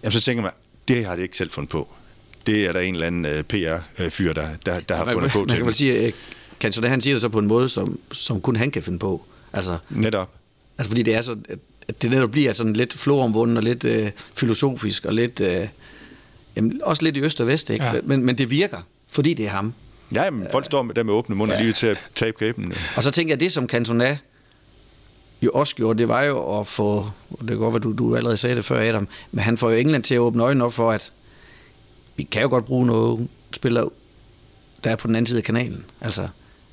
jamen, 0.04 0.12
så 0.12 0.22
tænker 0.22 0.44
man, 0.44 0.52
det 0.88 1.06
har 1.06 1.16
de 1.16 1.22
ikke 1.22 1.38
selv 1.38 1.52
fundet 1.52 1.70
på. 1.70 1.90
Det 2.46 2.66
er 2.66 2.72
der 2.72 2.80
en 2.80 2.94
eller 2.94 3.08
anden 3.08 3.26
øh, 3.26 3.44
PR-fyr, 3.44 4.34
der, 4.34 4.48
der, 4.66 4.80
der 4.80 4.96
har 4.96 5.06
man, 5.06 5.14
fundet 5.14 5.32
på 5.32 5.40
man 5.40 5.50
til 5.50 5.58
kan 5.58 5.66
vel 5.66 5.76
sige, 5.76 6.14
kan 6.60 6.74
han 6.84 7.02
siger 7.02 7.14
det 7.14 7.22
så 7.22 7.30
på 7.30 7.40
en 7.40 7.48
måde, 7.48 7.70
som, 7.70 8.00
som 8.12 8.42
kun 8.42 8.56
han 8.56 8.72
kan 8.72 8.84
finde 8.84 9.00
på. 9.00 9.26
Altså, 9.54 9.78
netop. 9.90 10.34
Altså, 10.78 10.90
fordi 10.90 11.04
det 11.04 11.16
er 11.16 11.22
så, 11.22 11.38
at 11.88 12.02
det 12.02 12.12
netop 12.12 12.32
bliver 12.32 12.54
sådan 12.54 12.74
lidt 12.74 12.94
floromvunden 12.94 13.58
og 13.58 13.64
lidt 13.64 13.84
øh, 13.84 14.12
filosofisk 14.34 15.06
og 15.06 15.14
lidt... 15.14 15.42
Øh, 15.42 15.68
Jamen, 16.56 16.82
også 16.84 17.04
lidt 17.04 17.18
i 17.18 17.22
øst 17.22 17.42
og 17.42 17.48
vest, 17.48 17.70
ikke? 17.70 17.86
Ja. 17.86 17.94
Men, 18.04 18.26
men 18.26 18.38
det 18.38 18.50
virker, 18.50 18.88
fordi 19.08 19.34
det 19.34 19.46
er 19.46 19.50
ham. 19.50 19.74
Ja, 20.14 20.30
men 20.30 20.48
folk 20.52 20.66
står 20.66 20.84
der 20.84 21.04
med 21.04 21.14
åbne 21.14 21.36
munder 21.36 21.56
ja. 21.56 21.62
lige 21.62 21.74
til 21.74 21.88
at 21.88 22.04
tabe 22.16 22.38
kæben. 22.38 22.74
Og 22.96 23.04
så 23.04 23.12
tænker 23.12 23.32
jeg, 23.32 23.40
det 23.40 23.52
som 23.52 23.68
Cantona 23.68 24.18
jo 25.42 25.52
også 25.52 25.76
gjorde, 25.76 26.00
det 26.00 26.08
var 26.08 26.22
jo 26.22 26.60
at 26.60 26.68
få, 26.68 27.06
det 27.40 27.48
kan 27.48 27.58
godt 27.58 27.74
være, 27.74 27.82
du, 27.82 27.94
du 27.94 28.16
allerede 28.16 28.38
sagde 28.38 28.56
det 28.56 28.66
før, 28.66 28.90
Adam, 28.90 29.08
men 29.32 29.44
han 29.44 29.58
får 29.58 29.70
jo 29.70 29.76
England 29.78 30.04
til 30.04 30.16
at 30.16 30.20
åbne 30.20 30.44
øjnene 30.44 30.66
op 30.66 30.74
for, 30.74 30.92
at 30.92 31.12
vi 32.16 32.24
kan 32.24 32.42
jo 32.42 32.50
godt 32.50 32.66
bruge 32.66 32.86
noget 32.86 33.28
spillere, 33.52 33.90
der 34.84 34.92
er 34.92 34.96
på 34.96 35.08
den 35.08 35.16
anden 35.16 35.28
side 35.28 35.38
af 35.40 35.44
kanalen. 35.44 35.86
Altså, 36.02 36.28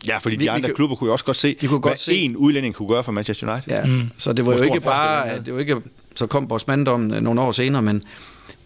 Ja, 0.06 0.18
fordi 0.18 0.36
vi, 0.36 0.44
de 0.44 0.50
andre 0.50 0.68
vi, 0.68 0.74
klubber 0.74 0.96
kunne 0.96 1.08
jo 1.08 1.12
også 1.12 1.24
godt 1.24 1.36
se, 1.36 1.56
de 1.60 1.66
kunne 1.66 1.80
hvad 1.80 1.90
godt 1.90 2.00
se. 2.00 2.14
en 2.14 2.36
udlænding 2.36 2.74
kunne 2.74 2.88
gøre 2.88 3.04
for 3.04 3.12
Manchester 3.12 3.52
United. 3.52 3.72
Ja, 3.72 3.84
mm. 3.84 4.08
så 4.18 4.32
det 4.32 4.46
var 4.46 4.52
Hvor 4.52 4.64
jo 4.64 4.64
ikke 4.64 4.80
bare, 4.80 5.40
det 5.44 5.54
var 5.54 5.60
ikke, 5.60 5.76
så 6.16 6.26
kom 6.26 6.50
vores 6.50 6.66
manddom 6.66 7.00
nogle 7.00 7.40
år 7.40 7.52
senere, 7.52 7.82
men 7.82 8.02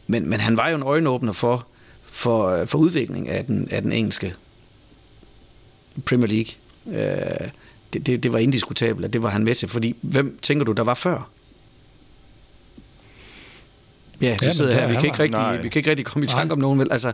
men, 0.06 0.28
men 0.30 0.40
han 0.40 0.56
var 0.56 0.68
jo 0.68 0.76
en 0.76 0.82
øjenåbner 0.82 1.32
for, 1.32 1.66
for, 2.06 2.64
for 2.64 2.78
udvikling 2.78 3.28
af 3.28 3.44
den, 3.44 3.68
af 3.70 3.82
den 3.82 3.92
engelske 3.92 4.34
Premier 6.06 6.28
League. 6.28 6.52
Øh, 6.86 7.48
det, 7.92 8.06
det, 8.06 8.22
det 8.22 8.32
var 8.32 8.38
indiskutabelt, 8.38 9.04
at 9.04 9.12
det 9.12 9.22
var 9.22 9.28
han 9.28 9.44
med 9.44 9.54
til, 9.54 9.68
fordi 9.68 9.96
hvem 10.00 10.38
tænker 10.42 10.64
du, 10.64 10.72
der 10.72 10.82
var 10.82 10.94
før? 10.94 11.30
Ja, 14.20 14.36
vi 14.40 14.52
sidder 14.52 14.74
her, 14.74 14.88
vi 14.88 14.94
kan, 14.94 15.04
ikke 15.04 15.18
rigtig, 15.18 15.62
vi 15.62 15.68
kan 15.68 15.78
ikke 15.78 15.90
rigtig 15.90 16.06
komme 16.06 16.24
i 16.24 16.28
tanke 16.28 16.52
om 16.52 16.58
nogen, 16.58 16.78
vel? 16.78 16.88
Altså, 16.90 17.12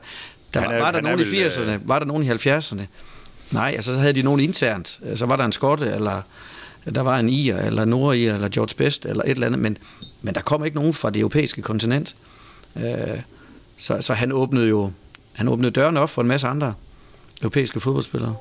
der, 0.55 0.61
er, 0.61 0.81
var 0.81 0.91
der 0.91 1.01
nogen 1.01 1.21
i 1.21 1.23
80'erne? 1.23 1.71
Øh... 1.71 1.89
Var 1.89 1.99
der 1.99 2.07
nogen 2.07 2.23
i 2.23 2.31
70'erne? 2.31 2.83
Nej, 3.51 3.73
altså 3.77 3.95
så 3.95 4.01
havde 4.01 4.13
de 4.13 4.23
nogen 4.23 4.41
internt. 4.41 5.01
Så 5.15 5.27
var 5.27 5.37
der 5.37 5.45
en 5.45 5.53
skotte, 5.53 5.87
eller 5.87 6.23
der 6.95 7.01
var 7.01 7.19
en 7.19 7.29
ir, 7.29 7.57
eller 7.57 7.85
nordir, 7.85 8.35
eller 8.35 8.49
George 8.49 8.75
Best, 8.77 9.07
eller 9.07 9.23
et 9.23 9.31
eller 9.31 9.47
andet, 9.47 9.61
men, 9.61 9.79
men 10.23 10.35
der 10.35 10.41
kom 10.41 10.65
ikke 10.65 10.77
nogen 10.77 10.95
fra 10.95 11.11
det 11.11 11.21
europæiske 11.21 11.63
kontinent. 11.63 12.17
Øh, 12.77 12.85
så, 13.77 13.97
så 14.01 14.15
han 14.15 14.33
åbnede 14.33 14.69
jo 14.69 14.93
han 15.33 15.49
åbnede 15.49 15.71
dørene 15.71 16.01
op 16.01 16.11
for 16.11 16.23
en 16.23 16.29
masse 16.29 16.49
andre 16.49 16.75
europæiske 17.43 17.81
fodboldspillere. 17.81 18.37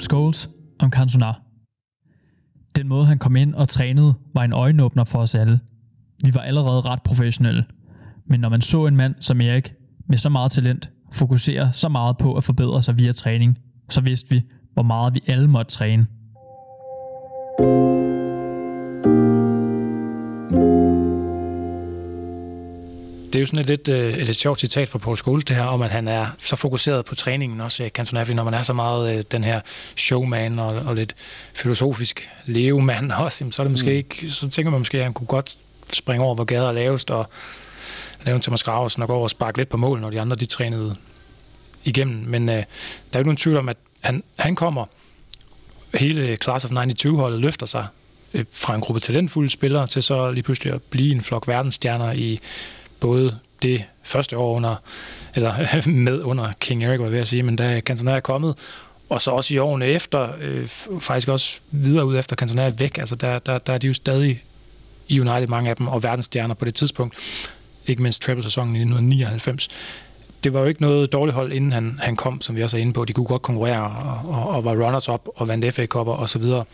Old 0.00 0.04
Scholes 0.04 0.50
om 0.78 0.90
Cantona. 0.90 1.32
Den 2.76 2.88
måde, 2.88 3.06
han 3.06 3.18
kom 3.18 3.36
ind 3.36 3.54
og 3.54 3.68
trænede, 3.68 4.14
var 4.34 4.44
en 4.44 4.52
øjenåbner 4.52 5.04
for 5.04 5.18
os 5.18 5.34
alle. 5.34 5.60
Vi 6.24 6.34
var 6.34 6.40
allerede 6.40 6.80
ret 6.80 7.02
professionelle. 7.02 7.64
Men 8.26 8.40
når 8.40 8.48
man 8.48 8.60
så 8.60 8.86
en 8.86 8.96
mand 8.96 9.14
som 9.20 9.40
Erik 9.40 9.74
med 10.08 10.18
så 10.18 10.28
meget 10.28 10.52
talent 10.52 10.90
fokusere 11.12 11.72
så 11.72 11.88
meget 11.88 12.16
på 12.18 12.34
at 12.34 12.44
forbedre 12.44 12.82
sig 12.82 12.98
via 12.98 13.12
træning, 13.12 13.58
så 13.88 14.00
vidste 14.00 14.30
vi, 14.30 14.42
hvor 14.74 14.82
meget 14.82 15.14
vi 15.14 15.20
alle 15.26 15.48
måtte 15.48 15.70
træne– 15.70 16.06
det 23.32 23.38
er 23.38 23.40
jo 23.40 23.46
sådan 23.46 23.58
et 23.58 23.66
lidt, 23.66 23.88
øh, 23.88 24.14
et 24.14 24.26
lidt 24.26 24.36
sjovt 24.36 24.60
citat 24.60 24.88
fra 24.88 24.98
Paul 24.98 25.16
Scholes, 25.16 25.44
det 25.44 25.56
her, 25.56 25.64
om 25.64 25.82
at 25.82 25.90
han 25.90 26.08
er 26.08 26.26
så 26.38 26.56
fokuseret 26.56 27.04
på 27.04 27.14
træningen 27.14 27.60
også, 27.60 27.90
Cantona, 27.94 28.22
fordi 28.22 28.34
når 28.34 28.44
man 28.44 28.54
er 28.54 28.62
så 28.62 28.72
meget 28.72 29.16
øh, 29.16 29.24
den 29.32 29.44
her 29.44 29.60
showman 29.96 30.58
og, 30.58 30.68
og 30.68 30.94
lidt 30.94 31.14
filosofisk 31.54 32.30
levemand 32.46 33.12
også, 33.24 33.44
så, 33.50 33.62
er 33.62 33.64
det 33.64 33.70
måske 33.70 33.90
mm. 33.90 33.96
ikke, 33.96 34.30
så 34.30 34.48
tænker 34.48 34.70
man 34.70 34.80
måske, 34.80 34.98
at 34.98 35.04
han 35.04 35.12
kunne 35.12 35.26
godt 35.26 35.56
springe 35.92 36.24
over, 36.24 36.34
hvor 36.34 36.44
gader 36.44 36.68
er 36.68 36.72
lavest, 36.72 37.10
og 37.10 37.28
lave 38.26 38.36
en 38.36 38.42
Thomas 38.42 38.62
Graversen 38.62 39.02
og 39.02 39.08
gå 39.08 39.14
over 39.14 39.22
og 39.22 39.30
sparke 39.30 39.58
lidt 39.58 39.68
på 39.68 39.76
mål, 39.76 40.00
når 40.00 40.10
de 40.10 40.20
andre 40.20 40.36
de 40.36 40.46
trænede 40.46 40.96
igennem. 41.84 42.24
Men 42.28 42.48
øh, 42.48 42.54
der 42.54 42.62
er 43.12 43.18
jo 43.18 43.24
nogen 43.24 43.36
tvivl 43.36 43.56
om, 43.56 43.68
at 43.68 43.76
han, 44.00 44.22
han 44.38 44.56
kommer 44.56 44.86
hele 45.94 46.38
Class 46.42 46.64
of 46.64 46.70
92-holdet 46.70 47.40
løfter 47.40 47.66
sig 47.66 47.86
øh, 48.34 48.44
fra 48.52 48.74
en 48.74 48.80
gruppe 48.80 49.00
talentfulde 49.00 49.50
spillere 49.50 49.86
til 49.86 50.02
så 50.02 50.30
lige 50.30 50.42
pludselig 50.42 50.72
at 50.72 50.82
blive 50.82 51.12
en 51.12 51.22
flok 51.22 51.48
verdensstjerner 51.48 52.12
i 52.12 52.40
både 53.00 53.38
det 53.62 53.84
første 54.02 54.36
år 54.36 54.56
under, 54.56 54.76
eller 55.34 55.88
med 55.88 56.22
under 56.22 56.52
King 56.60 56.84
Eric, 56.84 56.98
var 56.98 57.04
jeg 57.04 57.12
ved 57.12 57.20
at 57.20 57.28
sige, 57.28 57.42
men 57.42 57.56
da 57.56 57.80
Cantona 57.80 58.12
er 58.12 58.20
kommet, 58.20 58.54
og 59.08 59.20
så 59.20 59.30
også 59.30 59.54
i 59.54 59.58
årene 59.58 59.86
efter, 59.86 60.28
øh, 60.40 60.66
faktisk 61.00 61.28
også 61.28 61.60
videre 61.70 62.06
ud 62.06 62.18
efter 62.18 62.36
Cantona 62.36 62.62
er 62.62 62.70
væk, 62.70 62.98
altså 62.98 63.14
der, 63.14 63.38
der, 63.38 63.58
der 63.58 63.72
er 63.72 63.78
de 63.78 63.86
jo 63.86 63.94
stadig 63.94 64.42
i 65.08 65.20
United, 65.20 65.46
mange 65.46 65.70
af 65.70 65.76
dem, 65.76 65.88
og 65.88 66.02
verdensstjerner 66.02 66.54
på 66.54 66.64
det 66.64 66.74
tidspunkt. 66.74 67.14
Ikke 67.86 68.02
mindst 68.02 68.22
treble-sæsonen 68.22 68.76
i 68.76 68.78
1999 68.78 69.68
det 70.44 70.52
var 70.52 70.60
jo 70.60 70.66
ikke 70.66 70.82
noget 70.82 71.12
dårligt 71.12 71.34
hold, 71.34 71.52
inden 71.52 71.72
han, 71.72 71.98
han 72.02 72.16
kom, 72.16 72.40
som 72.40 72.56
vi 72.56 72.62
også 72.62 72.76
er 72.76 72.80
inde 72.80 72.92
på. 72.92 73.04
De 73.04 73.12
kunne 73.12 73.26
godt 73.26 73.42
konkurrere 73.42 73.82
og, 73.82 74.34
og, 74.34 74.48
og 74.48 74.64
var 74.64 74.72
runners-up 74.72 75.28
og 75.36 75.48
vandt 75.48 75.74
FA 75.74 75.86
Cup'er 75.94 75.96
og 75.96 76.28
så 76.28 76.38
videre. 76.38 76.64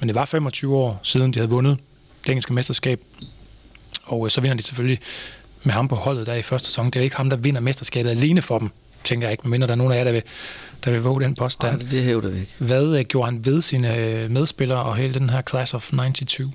Men 0.00 0.08
det 0.08 0.14
var 0.14 0.24
25 0.24 0.76
år 0.76 1.00
siden, 1.02 1.32
de 1.32 1.38
havde 1.38 1.50
vundet 1.50 1.78
det 2.22 2.28
engelske 2.28 2.52
mesterskab. 2.52 3.00
Og 4.02 4.24
øh, 4.26 4.30
så 4.30 4.40
vinder 4.40 4.56
de 4.56 4.62
selvfølgelig 4.62 4.98
med 5.62 5.72
ham 5.72 5.88
på 5.88 5.94
holdet 5.94 6.26
der 6.26 6.34
i 6.34 6.42
første 6.42 6.68
sæson. 6.68 6.86
Det 6.86 6.96
er 6.96 7.04
ikke 7.04 7.16
ham, 7.16 7.30
der 7.30 7.36
vinder 7.36 7.60
mesterskabet 7.60 8.10
alene 8.10 8.42
for 8.42 8.58
dem, 8.58 8.70
tænker 9.04 9.26
jeg 9.26 9.32
ikke, 9.32 9.42
medmindre 9.44 9.66
der 9.66 9.72
er 9.72 9.76
nogen 9.76 9.92
af 9.92 9.96
jer, 9.96 10.04
der 10.04 10.12
vil, 10.12 10.22
der 10.84 10.90
vil 10.90 11.02
våge 11.02 11.20
den 11.20 11.34
påstand. 11.34 11.80
Nej, 11.80 11.90
det 11.90 12.02
hævder 12.02 12.28
vi 12.28 12.40
ikke. 12.40 12.52
Hvad 12.58 12.98
øh, 12.98 13.04
gjorde 13.04 13.26
han 13.26 13.44
ved 13.44 13.62
sine 13.62 13.96
øh, 13.96 14.30
medspillere 14.30 14.82
og 14.82 14.96
hele 14.96 15.14
den 15.14 15.30
her 15.30 15.42
class 15.50 15.74
of 15.74 15.90
92? 15.90 16.50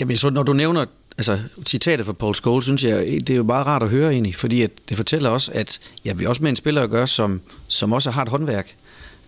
Jamen, 0.00 0.16
så 0.16 0.30
når 0.30 0.42
du 0.42 0.52
nævner 0.52 0.84
altså, 1.18 1.38
citatet 1.66 2.06
fra 2.06 2.12
Paul 2.12 2.34
Scholes, 2.34 2.64
synes 2.64 2.84
jeg, 2.84 3.06
det 3.06 3.30
er 3.30 3.36
jo 3.36 3.44
bare 3.44 3.64
rart 3.64 3.82
at 3.82 3.88
høre 3.88 4.12
egentlig, 4.12 4.34
fordi 4.34 4.62
at 4.62 4.70
det 4.88 4.96
fortæller 4.96 5.30
os, 5.30 5.48
at 5.48 5.80
ja, 6.04 6.12
vi 6.12 6.26
også 6.26 6.42
med 6.42 6.50
en 6.50 6.56
spiller 6.56 6.82
at 6.82 6.90
gøre, 6.90 7.06
som, 7.06 7.40
som 7.68 7.92
også 7.92 8.10
har 8.10 8.22
et 8.22 8.28
håndværk. 8.28 8.74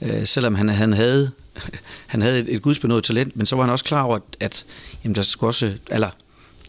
Øh, 0.02 0.26
selvom 0.26 0.54
han, 0.54 0.68
han 0.68 0.92
havde, 0.92 1.30
han 2.06 2.22
havde 2.22 2.38
et, 2.38 2.54
et 2.54 2.62
gudsbenået 2.62 3.04
talent, 3.04 3.36
men 3.36 3.46
så 3.46 3.56
var 3.56 3.62
han 3.62 3.70
også 3.70 3.84
klar 3.84 4.02
over, 4.02 4.16
at, 4.16 4.22
at 4.40 4.64
jamen, 5.04 5.14
der 5.14 5.22
skulle 5.22 5.50
også, 5.50 5.72
eller, 5.90 6.10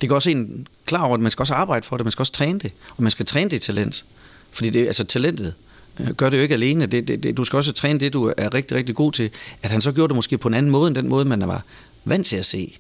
det 0.04 0.10
går 0.10 0.16
også 0.16 0.30
en 0.30 0.68
klar 0.86 1.02
over, 1.04 1.14
at 1.14 1.20
man 1.20 1.32
skal 1.32 1.44
også 1.44 1.54
arbejde 1.54 1.86
for 1.86 1.98
det, 1.98 2.06
man 2.06 2.12
skal 2.12 2.22
også 2.22 2.34
træne 2.34 2.60
det, 2.60 2.74
og 2.98 3.04
man 3.04 3.12
skal 3.12 3.26
træne 3.26 3.50
det 3.50 3.62
talent. 3.62 4.06
Fordi 4.52 4.70
det, 4.70 4.88
altså 4.88 5.04
talentet 5.04 5.54
øh, 6.00 6.10
gør 6.10 6.30
det 6.30 6.38
jo 6.38 6.42
ikke 6.42 6.54
alene. 6.54 6.86
Det, 6.86 7.08
det, 7.08 7.24
det, 7.24 7.38
du 7.38 7.44
skal 7.44 7.58
også 7.58 7.74
træne 7.74 8.00
det, 8.00 8.14
du 8.14 8.34
er 8.38 8.54
rigtig, 8.54 8.78
rigtig 8.78 8.96
god 8.96 9.12
til. 9.12 9.30
At 9.62 9.72
han 9.72 9.82
så 9.82 9.92
gjorde 9.92 10.08
det 10.08 10.16
måske 10.16 10.38
på 10.38 10.48
en 10.48 10.54
anden 10.54 10.72
måde, 10.72 10.88
end 10.88 10.96
den 10.96 11.10
måde, 11.10 11.26
man 11.26 11.48
var 11.48 11.64
vant 12.06 12.28
til 12.28 12.36
at 12.36 12.46
se 12.46 12.78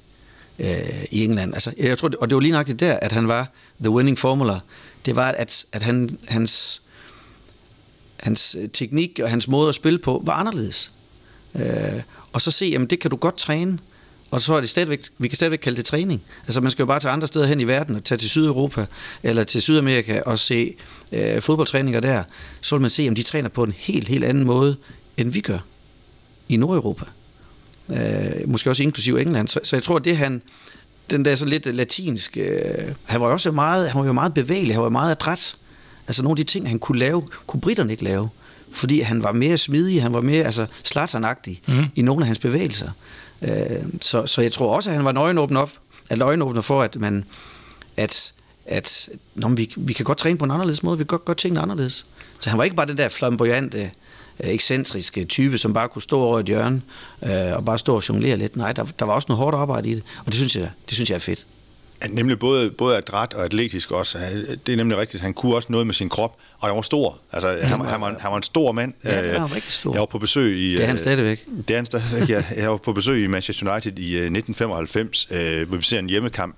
øh, 0.59 1.03
i 1.11 1.23
England. 1.23 1.53
Altså, 1.53 1.73
jeg 1.77 1.97
tror, 1.97 2.11
og 2.19 2.29
det 2.29 2.35
var 2.35 2.41
lige 2.41 2.51
nøjagtigt 2.51 2.79
der, 2.79 2.93
at 2.93 3.11
han 3.11 3.27
var 3.27 3.51
the 3.79 3.89
winning 3.89 4.19
formula. 4.19 4.59
Det 5.05 5.15
var, 5.15 5.31
at, 5.31 5.65
at 5.71 5.83
han, 5.83 6.17
hans, 6.27 6.81
hans 8.17 8.57
øh, 8.59 8.69
teknik 8.69 9.19
og 9.23 9.29
hans 9.29 9.47
måde 9.47 9.69
at 9.69 9.75
spille 9.75 9.99
på 9.99 10.21
var 10.25 10.33
anderledes. 10.33 10.91
Øh, 11.55 12.01
og 12.33 12.41
så 12.41 12.51
se, 12.51 12.65
jamen 12.65 12.87
det 12.87 12.99
kan 12.99 13.11
du 13.11 13.17
godt 13.17 13.37
træne, 13.37 13.79
og 14.33 14.41
så 14.41 14.53
er 14.53 14.59
det 14.59 14.69
stadigvæk, 14.69 14.99
vi 15.17 15.27
kan 15.27 15.35
stadigvæk 15.35 15.59
kalde 15.59 15.77
det 15.77 15.85
træning. 15.85 16.21
Altså 16.43 16.61
man 16.61 16.71
skal 16.71 16.83
jo 16.83 16.87
bare 16.87 16.99
tage 16.99 17.11
andre 17.11 17.27
steder 17.27 17.45
hen 17.45 17.59
i 17.59 17.63
verden, 17.63 17.95
og 17.95 18.03
tage 18.03 18.17
til 18.17 18.29
Sydeuropa, 18.29 18.85
eller 19.23 19.43
til 19.43 19.61
Sydamerika, 19.61 20.21
og 20.25 20.39
se 20.39 20.73
øh, 21.11 21.41
fodboldtræninger 21.41 21.99
der. 21.99 22.23
Så 22.61 22.75
vil 22.75 22.81
man 22.81 22.91
se, 22.91 23.05
om 23.09 23.15
de 23.15 23.23
træner 23.23 23.49
på 23.49 23.63
en 23.63 23.73
helt, 23.77 24.07
helt 24.07 24.23
anden 24.23 24.43
måde, 24.43 24.75
end 25.17 25.31
vi 25.31 25.41
gør 25.41 25.59
i 26.49 26.57
Nordeuropa 26.57 27.05
øh, 27.89 28.49
måske 28.49 28.69
også 28.69 28.83
inklusiv 28.83 29.15
England. 29.15 29.47
Så, 29.47 29.59
så 29.63 29.75
jeg 29.75 29.83
tror, 29.83 29.95
at 29.95 30.05
det 30.05 30.17
han, 30.17 30.41
den 31.09 31.25
der 31.25 31.35
så 31.35 31.45
lidt 31.45 31.65
latinsk, 31.65 32.37
øh, 32.37 32.95
han 33.03 33.21
var 33.21 33.27
jo 33.27 33.33
også 33.33 33.51
meget, 33.51 33.89
han 33.89 33.99
var 33.99 34.07
jo 34.07 34.13
meget 34.13 34.33
bevægelig, 34.33 34.75
han 34.75 34.83
var 34.83 34.89
meget 34.89 35.11
adræt. 35.11 35.55
Altså 36.07 36.23
nogle 36.23 36.33
af 36.33 36.37
de 36.45 36.51
ting, 36.51 36.69
han 36.69 36.79
kunne 36.79 36.99
lave, 36.99 37.27
kunne 37.47 37.61
britterne 37.61 37.91
ikke 37.91 38.03
lave. 38.03 38.29
Fordi 38.71 38.99
han 38.99 39.23
var 39.23 39.31
mere 39.31 39.57
smidig, 39.57 40.01
han 40.01 40.13
var 40.13 40.21
mere 40.21 40.43
altså, 40.43 40.65
slaternagtig 40.83 41.61
mm. 41.67 41.85
i 41.95 42.01
nogle 42.01 42.23
af 42.23 42.27
hans 42.27 42.39
bevægelser. 42.39 42.89
Øh, 43.43 43.83
så, 44.01 44.25
så 44.25 44.41
jeg 44.41 44.51
tror 44.51 44.75
også, 44.75 44.89
at 44.89 44.95
han 44.95 45.05
var 45.05 45.11
nøgenåbner 45.11 45.61
op, 45.61 45.71
at 46.09 46.21
øjenåbner 46.21 46.61
for, 46.61 46.81
at 46.81 46.95
man, 46.95 47.25
at, 47.97 48.33
at 48.65 49.09
nå, 49.35 49.47
vi, 49.47 49.73
vi 49.77 49.93
kan 49.93 50.05
godt 50.05 50.17
træne 50.17 50.37
på 50.37 50.45
en 50.45 50.51
anderledes 50.51 50.83
måde, 50.83 50.97
vi 50.97 51.03
kan 51.03 51.07
godt 51.07 51.25
gøre 51.25 51.35
tingene 51.35 51.61
anderledes. 51.61 52.05
Så 52.39 52.49
han 52.49 52.57
var 52.57 52.63
ikke 52.63 52.75
bare 52.75 52.87
den 52.87 52.97
der 52.97 53.09
flamboyante, 53.09 53.91
øh, 54.39 54.49
ekscentriske 54.49 55.23
type, 55.23 55.57
som 55.57 55.73
bare 55.73 55.89
kunne 55.89 56.01
stå 56.01 56.21
over 56.21 56.39
et 56.39 56.45
hjørne 56.45 56.81
øh, 57.23 57.53
og 57.53 57.65
bare 57.65 57.79
stå 57.79 57.95
og 57.95 58.09
jonglere 58.09 58.37
lidt. 58.37 58.55
Nej, 58.55 58.71
der, 58.71 58.83
der 58.99 59.05
var 59.05 59.13
også 59.13 59.25
noget 59.29 59.39
hårdt 59.43 59.55
arbejde 59.55 59.89
i 59.89 59.95
det, 59.95 60.03
og 60.19 60.25
det 60.25 60.35
synes 60.35 60.55
jeg, 60.55 60.69
det 60.89 60.95
synes 60.95 61.09
jeg 61.09 61.15
er 61.15 61.19
fedt. 61.19 61.45
Ja, 62.03 62.07
nemlig 62.07 62.39
både, 62.39 62.71
både 62.71 62.97
adræt 62.97 63.33
og 63.33 63.45
atletisk 63.45 63.91
også. 63.91 64.17
Det 64.65 64.73
er 64.73 64.77
nemlig 64.77 64.97
rigtigt. 64.97 65.23
Han 65.23 65.33
kunne 65.33 65.55
også 65.55 65.67
noget 65.71 65.87
med 65.87 65.93
sin 65.93 66.09
krop, 66.09 66.37
og 66.59 66.67
han 66.67 66.75
var 66.75 66.81
stor. 66.81 67.19
Altså, 67.31 67.49
ja, 67.49 67.65
han, 67.65 67.81
han, 67.81 68.01
var, 68.01 68.15
han 68.19 68.31
var 68.31 68.37
en 68.37 68.43
stor 68.43 68.71
mand. 68.71 68.93
Ja, 69.03 69.31
han 69.31 69.41
var 69.41 69.55
rigtig 69.55 69.73
stor. 69.73 69.91
Jeg 69.91 69.99
var 69.99 70.05
på 70.05 70.19
besøg 70.19 70.57
i... 70.57 70.71
Det 70.71 70.83
er 70.83 70.87
han 70.87 70.97
stadigvæk. 70.97 71.45
Det 71.67 71.71
er 71.73 71.75
han 71.75 71.85
stadigvæk, 71.85 72.29
ja. 72.29 72.43
Jeg 72.55 72.71
var 72.71 72.77
på 72.77 72.93
besøg 72.93 73.23
i 73.23 73.27
Manchester 73.27 73.71
United 73.73 73.99
i 73.99 74.15
1995, 74.15 75.27
hvor 75.67 75.77
vi 75.77 75.83
ser 75.83 75.99
en 75.99 76.09
hjemmekamp 76.09 76.55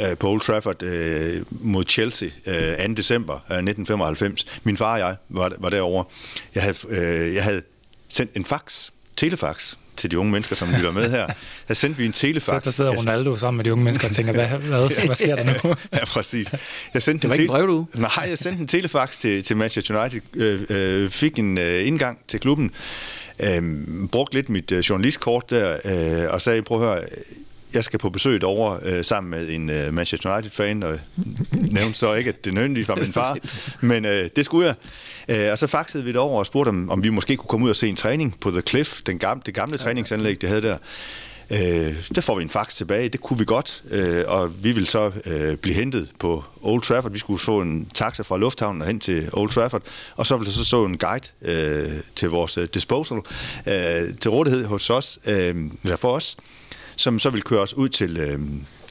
Øh, 0.00 0.16
på 0.16 0.30
Old 0.30 0.40
Trafford 0.40 0.82
øh, 0.82 1.42
mod 1.50 1.84
Chelsea 1.88 2.28
øh, 2.46 2.86
2. 2.86 2.94
december 2.94 3.34
øh, 3.34 3.40
1995. 3.40 4.46
Min 4.62 4.76
far 4.76 4.92
og 4.92 4.98
jeg 4.98 5.16
var, 5.28 5.52
var 5.58 5.68
derovre. 5.70 6.04
Jeg 6.54 6.62
havde, 6.62 6.76
øh, 6.88 7.34
jeg 7.34 7.44
havde 7.44 7.62
sendt 8.08 8.30
en 8.34 8.44
fax, 8.44 8.88
telefax, 9.16 9.74
til 9.98 10.10
de 10.10 10.18
unge 10.18 10.32
mennesker, 10.32 10.56
som 10.56 10.68
lytter 10.76 10.90
med 10.90 11.10
her. 11.10 11.26
Der 11.68 11.74
sendte 11.74 11.98
vi 11.98 12.06
en 12.06 12.12
telefax. 12.12 12.54
Så 12.54 12.60
der 12.64 12.70
sidder 12.70 12.90
Ronaldo 12.90 13.36
sammen 13.36 13.56
med 13.56 13.64
de 13.64 13.72
unge 13.72 13.84
mennesker 13.84 14.08
og 14.08 14.14
tænker, 14.14 14.32
hvad, 14.32 14.46
hvad, 14.46 14.78
hvad 15.06 15.14
sker 15.14 15.36
der 15.36 15.44
nu? 15.44 15.74
ja, 15.98 16.04
præcis. 16.04 16.52
Jeg 16.94 17.02
sendte 17.02 17.22
det 17.22 17.28
var 17.28 17.34
en 17.34 17.40
ikke 17.40 17.50
brev, 17.50 17.66
du? 17.66 17.86
Nej, 17.94 18.26
jeg 18.28 18.38
sendte 18.38 18.60
en 18.60 18.66
telefax 18.66 19.18
til, 19.18 19.42
til 19.42 19.56
Manchester 19.56 20.00
United, 20.00 20.20
øh, 20.34 20.66
øh, 20.70 21.10
fik 21.10 21.38
en 21.38 21.58
øh, 21.58 21.86
indgang 21.86 22.18
til 22.28 22.40
klubben, 22.40 22.70
øh, 23.40 23.62
brugte 24.12 24.34
lidt 24.34 24.48
mit 24.48 24.72
øh, 24.72 24.78
journalistkort 24.78 25.50
der, 25.50 25.76
øh, 25.84 26.32
og 26.34 26.42
sagde, 26.42 26.62
prøv 26.62 26.82
at 26.82 26.88
høre, 26.88 27.04
jeg 27.74 27.84
skal 27.84 27.98
på 27.98 28.10
besøg 28.10 28.44
over 28.44 28.78
øh, 28.82 29.04
sammen 29.04 29.30
med 29.30 29.48
en 29.48 29.70
øh, 29.70 29.94
Manchester 29.94 30.34
United-fan, 30.34 30.82
og 30.82 30.98
nævnte 31.52 31.98
så 31.98 32.14
ikke, 32.14 32.28
at 32.28 32.44
det 32.44 32.54
nødvendigvis 32.54 32.88
var 32.88 32.96
min 32.96 33.12
far, 33.12 33.36
men 33.80 34.04
øh, 34.04 34.30
det 34.36 34.44
skulle 34.44 34.66
jeg. 34.66 34.74
Øh, 35.28 35.52
og 35.52 35.58
så 35.58 35.66
faxede 35.66 36.04
vi 36.04 36.08
det 36.08 36.16
over 36.16 36.38
og 36.38 36.46
spurgte, 36.46 36.68
om, 36.68 36.90
om 36.90 37.02
vi 37.02 37.10
måske 37.10 37.36
kunne 37.36 37.48
komme 37.48 37.64
ud 37.64 37.70
og 37.70 37.76
se 37.76 37.88
en 37.88 37.96
træning 37.96 38.40
på 38.40 38.50
The 38.50 38.60
Cliff, 38.60 39.02
den 39.02 39.18
gamle, 39.18 39.42
det 39.46 39.54
gamle 39.54 39.78
træningsanlæg, 39.78 40.40
det 40.40 40.48
havde 40.48 40.62
der. 40.62 40.78
Øh, 41.50 42.10
der 42.14 42.20
får 42.20 42.36
vi 42.36 42.42
en 42.42 42.50
fax 42.50 42.74
tilbage, 42.74 43.08
det 43.08 43.20
kunne 43.20 43.38
vi 43.38 43.44
godt, 43.44 43.82
øh, 43.90 44.24
og 44.26 44.64
vi 44.64 44.72
ville 44.72 44.86
så 44.86 45.12
øh, 45.26 45.56
blive 45.56 45.74
hentet 45.74 46.10
på 46.18 46.44
Old 46.62 46.82
Trafford. 46.82 47.12
Vi 47.12 47.18
skulle 47.18 47.40
få 47.40 47.60
en 47.60 47.90
taxa 47.94 48.22
fra 48.22 48.38
lufthavnen 48.38 48.82
og 48.82 48.86
hen 48.86 49.00
til 49.00 49.28
Old 49.32 49.50
Trafford, 49.50 49.82
og 50.16 50.26
så 50.26 50.36
ville 50.36 50.46
der 50.46 50.56
så 50.56 50.64
stå 50.64 50.84
en 50.84 50.98
guide 50.98 51.26
øh, 51.42 52.00
til 52.16 52.30
vores 52.30 52.58
øh, 52.58 52.68
disposal 52.74 53.18
øh, 53.66 54.14
til 54.20 54.30
rådighed 54.30 54.64
hos 54.64 54.90
os, 54.90 55.18
øh, 55.26 55.56
eller 55.82 55.96
for 55.96 56.12
os, 56.12 56.36
som 56.98 57.18
så 57.18 57.30
vil 57.30 57.42
køre 57.42 57.60
os 57.60 57.74
ud 57.74 57.88
til, 57.88 58.16
øh, 58.16 58.40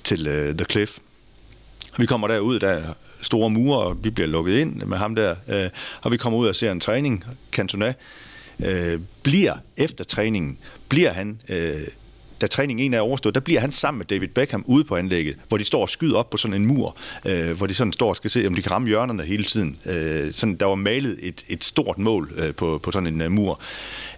til 0.04 0.28
øh, 0.28 0.56
The 0.56 0.66
Cliff. 0.70 0.98
Vi 1.98 2.06
kommer 2.06 2.28
derud, 2.28 2.60
der 2.60 2.70
er 2.70 2.94
store 3.22 3.50
mure, 3.50 3.80
og 3.80 4.04
vi 4.04 4.10
bliver 4.10 4.28
lukket 4.28 4.60
ind 4.60 4.84
med 4.84 4.98
ham 4.98 5.16
der, 5.16 5.36
øh, 5.48 5.70
og 6.02 6.12
vi 6.12 6.18
kommer 6.18 6.40
ud 6.40 6.48
og 6.48 6.56
ser 6.56 6.72
en 6.72 6.80
træning. 6.80 7.26
Cantona 7.52 7.94
øh, 8.66 9.00
bliver 9.24 9.58
efter 9.78 10.04
træningen, 10.04 10.60
bliver 10.90 11.12
han... 11.12 11.42
Øh, 11.50 11.88
da 12.42 12.48
træningen 12.48 12.86
en 12.86 12.94
er 12.94 13.00
overstået, 13.00 13.36
der 13.36 13.42
bliver 13.42 13.60
han 13.60 13.72
sammen 13.72 13.98
med 13.98 14.06
David 14.06 14.28
Beckham 14.28 14.64
ude 14.68 14.84
på 14.84 14.96
anlægget, 14.96 15.36
hvor 15.48 15.58
de 15.58 15.64
står 15.64 15.82
og 15.82 15.90
skyder 15.90 16.18
op 16.18 16.30
på 16.30 16.38
sådan 16.38 16.54
en 16.54 16.66
mur, 16.66 16.98
øh, 17.26 17.52
hvor 17.58 17.68
de 17.68 17.74
sådan 17.74 17.94
står 17.94 18.10
og 18.10 18.16
skal 18.16 18.30
se, 18.30 18.48
om 18.48 18.56
de 18.56 18.62
kan 18.62 18.72
ramme 18.72 18.88
hjørnerne 18.88 19.24
hele 19.24 19.44
tiden. 19.44 19.78
Øh, 19.86 20.34
sådan, 20.34 20.56
der 20.56 20.66
var 20.66 20.76
malet 20.76 21.20
et, 21.22 21.44
et 21.50 21.64
stort 21.64 21.98
mål 21.98 22.32
øh, 22.38 22.56
på, 22.56 22.80
på 22.84 22.92
sådan 22.92 23.08
en 23.08 23.22
øh, 23.22 23.32
mur. 23.32 23.60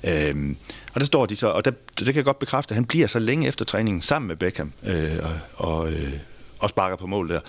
Øh, 0.03 0.55
og 0.93 0.99
der 0.99 1.05
står 1.05 1.25
de 1.25 1.35
så, 1.35 1.47
og 1.47 1.65
der, 1.65 1.71
det 1.99 2.05
kan 2.05 2.15
jeg 2.15 2.25
godt 2.25 2.39
bekræfte, 2.39 2.71
at 2.71 2.75
han 2.75 2.85
bliver 2.85 3.07
så 3.07 3.19
længe 3.19 3.47
efter 3.47 3.65
træningen 3.65 4.01
sammen 4.01 4.27
med 4.27 4.35
Beckham 4.35 4.73
øh, 4.85 5.17
og, 5.23 5.67
og, 5.67 5.91
øh, 5.91 6.13
og 6.59 6.69
sparker 6.69 6.95
på 6.95 7.07
mål 7.07 7.29
der. 7.29 7.39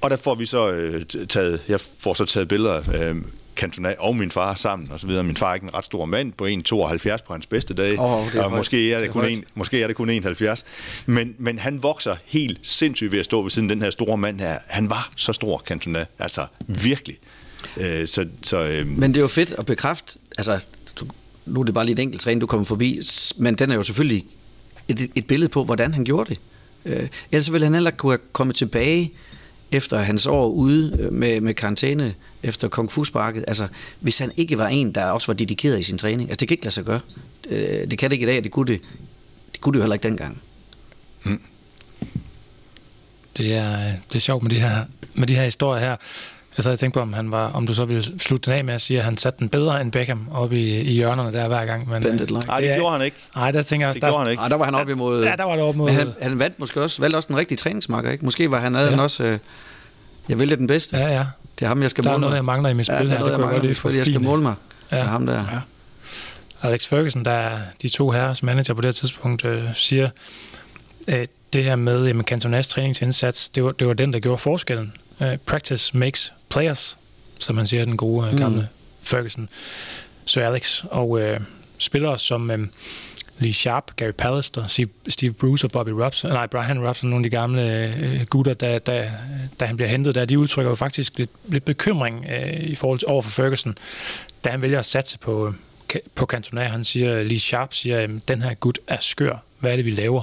Og 0.00 0.10
der 0.10 0.16
får 0.16 0.34
vi 0.34 0.46
så 0.46 0.70
øh, 0.70 1.04
taget, 1.28 1.62
jeg 1.68 1.80
får 1.80 2.14
så 2.14 2.24
taget 2.24 2.48
billeder 2.48 2.82
øh, 2.94 3.16
Cantona 3.56 3.94
og 3.98 4.16
min 4.16 4.30
far 4.30 4.54
sammen 4.54 4.92
og 4.92 5.00
så 5.00 5.06
videre. 5.06 5.24
Min 5.24 5.36
far 5.36 5.50
er 5.50 5.54
ikke 5.54 5.64
en 5.64 5.74
ret 5.74 5.84
stor 5.84 6.04
mand 6.04 6.32
på 6.32 6.46
1,72 6.46 7.26
på 7.26 7.32
hans 7.32 7.46
bedste 7.46 7.74
dage, 7.74 8.00
oh, 8.00 8.36
og 8.36 8.50
måske 8.50 8.92
er, 8.92 9.00
det 9.00 9.10
kun 9.10 9.24
en, 9.24 9.44
måske 9.54 9.82
er 9.82 9.86
det 9.86 9.96
kun 9.96 10.10
1,70. 10.10 10.62
Men, 11.06 11.34
men 11.38 11.58
han 11.58 11.82
vokser 11.82 12.16
helt 12.24 12.58
sindssygt 12.62 13.12
ved 13.12 13.18
at 13.18 13.24
stå 13.24 13.42
ved 13.42 13.50
siden 13.50 13.70
den 13.70 13.82
her 13.82 13.90
store 13.90 14.16
mand 14.16 14.40
her. 14.40 14.58
Han 14.68 14.90
var 14.90 15.10
så 15.16 15.32
stor, 15.32 15.62
Cantona. 15.66 16.06
Altså 16.18 16.46
virkelig. 16.66 17.16
Øh, 17.76 18.06
så, 18.06 18.26
så, 18.42 18.58
øh, 18.58 18.86
men 18.86 19.14
det 19.14 19.16
er 19.16 19.22
jo 19.22 19.28
fedt 19.28 19.54
at 19.58 19.66
bekræfte, 19.66 20.18
altså 20.38 20.66
du, 21.00 21.06
nu 21.46 21.60
er 21.60 21.64
det 21.64 21.74
bare 21.74 21.84
lige 21.84 21.92
et 21.92 21.98
enkelt 21.98 22.22
træning, 22.22 22.40
du 22.40 22.46
kommer 22.46 22.64
forbi, 22.64 23.00
men 23.36 23.54
den 23.54 23.70
er 23.70 23.74
jo 23.74 23.82
selvfølgelig 23.82 24.24
et, 24.88 25.10
et 25.14 25.26
billede 25.26 25.48
på, 25.48 25.64
hvordan 25.64 25.94
han 25.94 26.04
gjorde 26.04 26.30
det. 26.30 26.40
Øh, 26.84 27.08
ellers 27.32 27.52
ville 27.52 27.64
han 27.66 27.74
heller 27.74 27.90
kunne 27.90 28.18
komme 28.32 28.52
tilbage 28.52 29.12
efter 29.72 29.98
hans 29.98 30.26
år 30.26 30.48
ude 30.48 30.96
øh, 31.00 31.12
med, 31.12 31.40
med 31.40 31.54
karantæne 31.54 32.14
efter 32.46 32.68
kung 32.68 32.92
fu 32.92 33.04
sparket. 33.04 33.44
Altså, 33.48 33.68
hvis 34.00 34.18
han 34.18 34.32
ikke 34.36 34.58
var 34.58 34.66
en, 34.66 34.92
der 34.92 35.04
også 35.04 35.26
var 35.26 35.34
dedikeret 35.34 35.78
i 35.78 35.82
sin 35.82 35.98
træning. 35.98 36.28
Altså, 36.28 36.36
det 36.40 36.48
kan 36.48 36.54
ikke 36.54 36.64
lade 36.64 36.74
sig 36.74 36.84
gøre. 36.84 37.00
Øh, 37.48 37.90
det 37.90 37.98
kan 37.98 38.10
det 38.10 38.12
ikke 38.16 38.24
i 38.24 38.26
dag, 38.26 38.44
det 38.44 38.50
kunne 38.50 38.66
det, 38.66 38.80
det, 39.52 39.60
kunne 39.60 39.72
det 39.72 39.78
jo 39.78 39.82
heller 39.82 39.94
ikke 39.94 40.08
dengang. 40.08 40.42
Mm. 41.22 41.40
Det 43.38 43.54
er, 43.54 43.92
det 44.08 44.14
er 44.14 44.18
sjovt 44.18 44.42
med 44.42 44.50
de 44.50 44.60
her, 44.60 44.84
med 45.14 45.26
de 45.26 45.34
her 45.34 45.44
historier 45.44 45.80
her. 45.80 45.96
Jeg 46.56 46.62
så 46.62 46.68
jeg 46.68 46.78
tænkt 46.78 46.94
på, 46.94 47.00
om, 47.00 47.12
han 47.12 47.30
var, 47.30 47.52
om 47.52 47.66
du 47.66 47.74
så 47.74 47.84
ville 47.84 48.20
slutte 48.20 48.50
den 48.50 48.58
af 48.58 48.64
med 48.64 48.74
at 48.74 48.80
sige, 48.80 48.98
at 48.98 49.04
han 49.04 49.16
satte 49.16 49.38
den 49.38 49.48
bedre 49.48 49.80
end 49.80 49.92
Beckham 49.92 50.28
op 50.32 50.52
i, 50.52 50.80
i 50.80 50.92
hjørnerne 50.92 51.32
der 51.32 51.48
hver 51.48 51.64
gang. 51.64 51.88
Men, 51.88 52.02
Nej, 52.02 52.10
det, 52.10 52.68
det 52.68 52.76
gjorde 52.76 52.92
han 52.92 53.04
ikke. 53.04 53.16
Nej, 53.36 53.50
der 53.50 53.62
tænker 53.62 53.86
jeg 53.86 53.88
også, 53.88 54.00
det 54.00 54.08
gjorde 54.08 54.18
han 54.18 54.30
ikke. 54.30 54.40
Ej, 54.40 54.48
der 54.48 54.56
var 54.56 54.64
han 54.64 54.74
op 54.74 54.88
imod... 54.88 55.24
Ja, 55.24 55.34
der 55.36 55.44
var 55.44 55.56
det 55.56 55.64
op 55.64 55.76
mod... 55.76 55.90
Men 55.90 55.98
han, 55.98 56.12
han 56.22 56.38
vandt 56.38 56.58
måske 56.58 56.82
også, 56.82 57.02
valgte 57.02 57.16
også 57.16 57.26
den 57.26 57.36
rigtige 57.36 57.58
træningsmarker, 57.58 58.10
ikke? 58.10 58.24
Måske 58.24 58.50
var 58.50 58.60
han 58.60 58.74
ja. 58.74 59.00
også... 59.00 59.24
Øh, 59.24 59.38
jeg 60.28 60.38
vælger 60.38 60.56
den 60.56 60.66
bedste. 60.66 60.96
Ja, 60.96 61.08
ja. 61.08 61.24
Det 61.58 61.64
er 61.64 61.68
ham, 61.68 61.82
jeg 61.82 61.90
skal 61.90 62.04
der 62.04 62.10
måle 62.10 62.20
Der 62.20 62.26
er 62.26 62.28
noget, 62.28 62.36
jeg 62.36 62.44
mangler 62.44 62.70
i 62.70 62.74
mit 62.74 62.86
spil 62.86 62.94
ja, 62.94 63.02
her. 63.02 63.08
Det 63.08 63.38
noget, 63.38 63.54
jeg, 63.54 63.64
jeg, 63.64 63.84
jeg, 63.84 63.94
jeg 63.96 64.06
skal 64.06 64.20
måle 64.20 64.42
mig 64.42 64.54
ja. 64.92 64.96
med 64.96 65.04
ham 65.04 65.26
der. 65.26 65.34
Ja. 65.52 65.60
Alex 66.68 66.86
Ferguson, 66.86 67.24
der 67.24 67.30
er 67.30 67.60
de 67.82 67.88
to 67.88 68.10
herres 68.10 68.42
manager 68.42 68.74
på 68.74 68.80
det 68.80 68.86
her 68.86 68.92
tidspunkt, 68.92 69.44
øh, 69.44 69.74
siger, 69.74 70.08
øh, 71.08 71.14
det 71.14 71.30
det 71.56 71.64
her 71.64 71.76
med 71.76 72.06
jamen, 72.06 72.24
Cantonas 72.24 72.68
træningsindsats, 72.68 73.48
det 73.48 73.64
var, 73.64 73.72
det 73.72 73.86
var 73.86 73.92
den, 73.92 74.12
der 74.12 74.18
gjorde 74.18 74.38
forskellen. 74.38 74.92
Uh, 75.20 75.36
practice 75.46 75.96
makes 75.96 76.32
players, 76.48 76.98
som 77.38 77.56
man 77.56 77.66
siger 77.66 77.84
den 77.84 77.96
gode 77.96 78.32
mm. 78.32 78.38
gamle 78.38 78.68
Ferguson, 79.02 79.48
Sir 80.24 80.42
Alex. 80.42 80.84
Og 80.84 81.10
uh, 81.10 81.20
spillere 81.78 82.18
som 82.18 82.50
um, 82.50 82.70
Lee 83.38 83.52
Sharp, 83.52 83.96
Gary 83.96 84.10
Pallister, 84.10 84.88
Steve 85.08 85.32
Bruce 85.32 85.66
og 85.66 85.70
Bobby 85.70 85.90
Robson, 85.90 86.30
nej, 86.30 86.46
Brian 86.46 86.88
Robson, 86.88 87.10
nogle 87.10 87.24
af 87.24 87.30
de 87.30 87.36
gamle 87.36 87.94
uh, 88.20 88.26
gutter, 88.26 88.54
da, 88.54 88.78
da, 88.78 89.10
da 89.60 89.64
han 89.64 89.76
bliver 89.76 89.88
hentet 89.88 90.14
der, 90.14 90.24
de 90.24 90.38
udtrykker 90.38 90.70
jo 90.70 90.74
faktisk 90.74 91.18
lidt, 91.18 91.30
lidt 91.48 91.64
bekymring 91.64 92.18
uh, 92.18 92.60
i 92.60 92.74
forhold 92.74 92.98
til 92.98 93.08
over 93.08 93.22
for 93.22 93.30
Ferguson, 93.30 93.78
da 94.44 94.50
han 94.50 94.62
vælger 94.62 94.78
at 94.78 94.84
satse 94.84 95.18
på, 95.18 95.54
på 96.14 96.26
Cantona. 96.26 96.64
Han 96.64 96.84
siger, 96.84 97.22
Lee 97.22 97.38
Sharp 97.38 97.74
siger, 97.74 98.00
at 98.00 98.10
den 98.28 98.42
her 98.42 98.54
gut 98.54 98.78
er 98.88 98.96
skør. 99.00 99.36
Hvad 99.58 99.72
er 99.72 99.76
det, 99.76 99.84
vi 99.84 99.90
laver? 99.90 100.22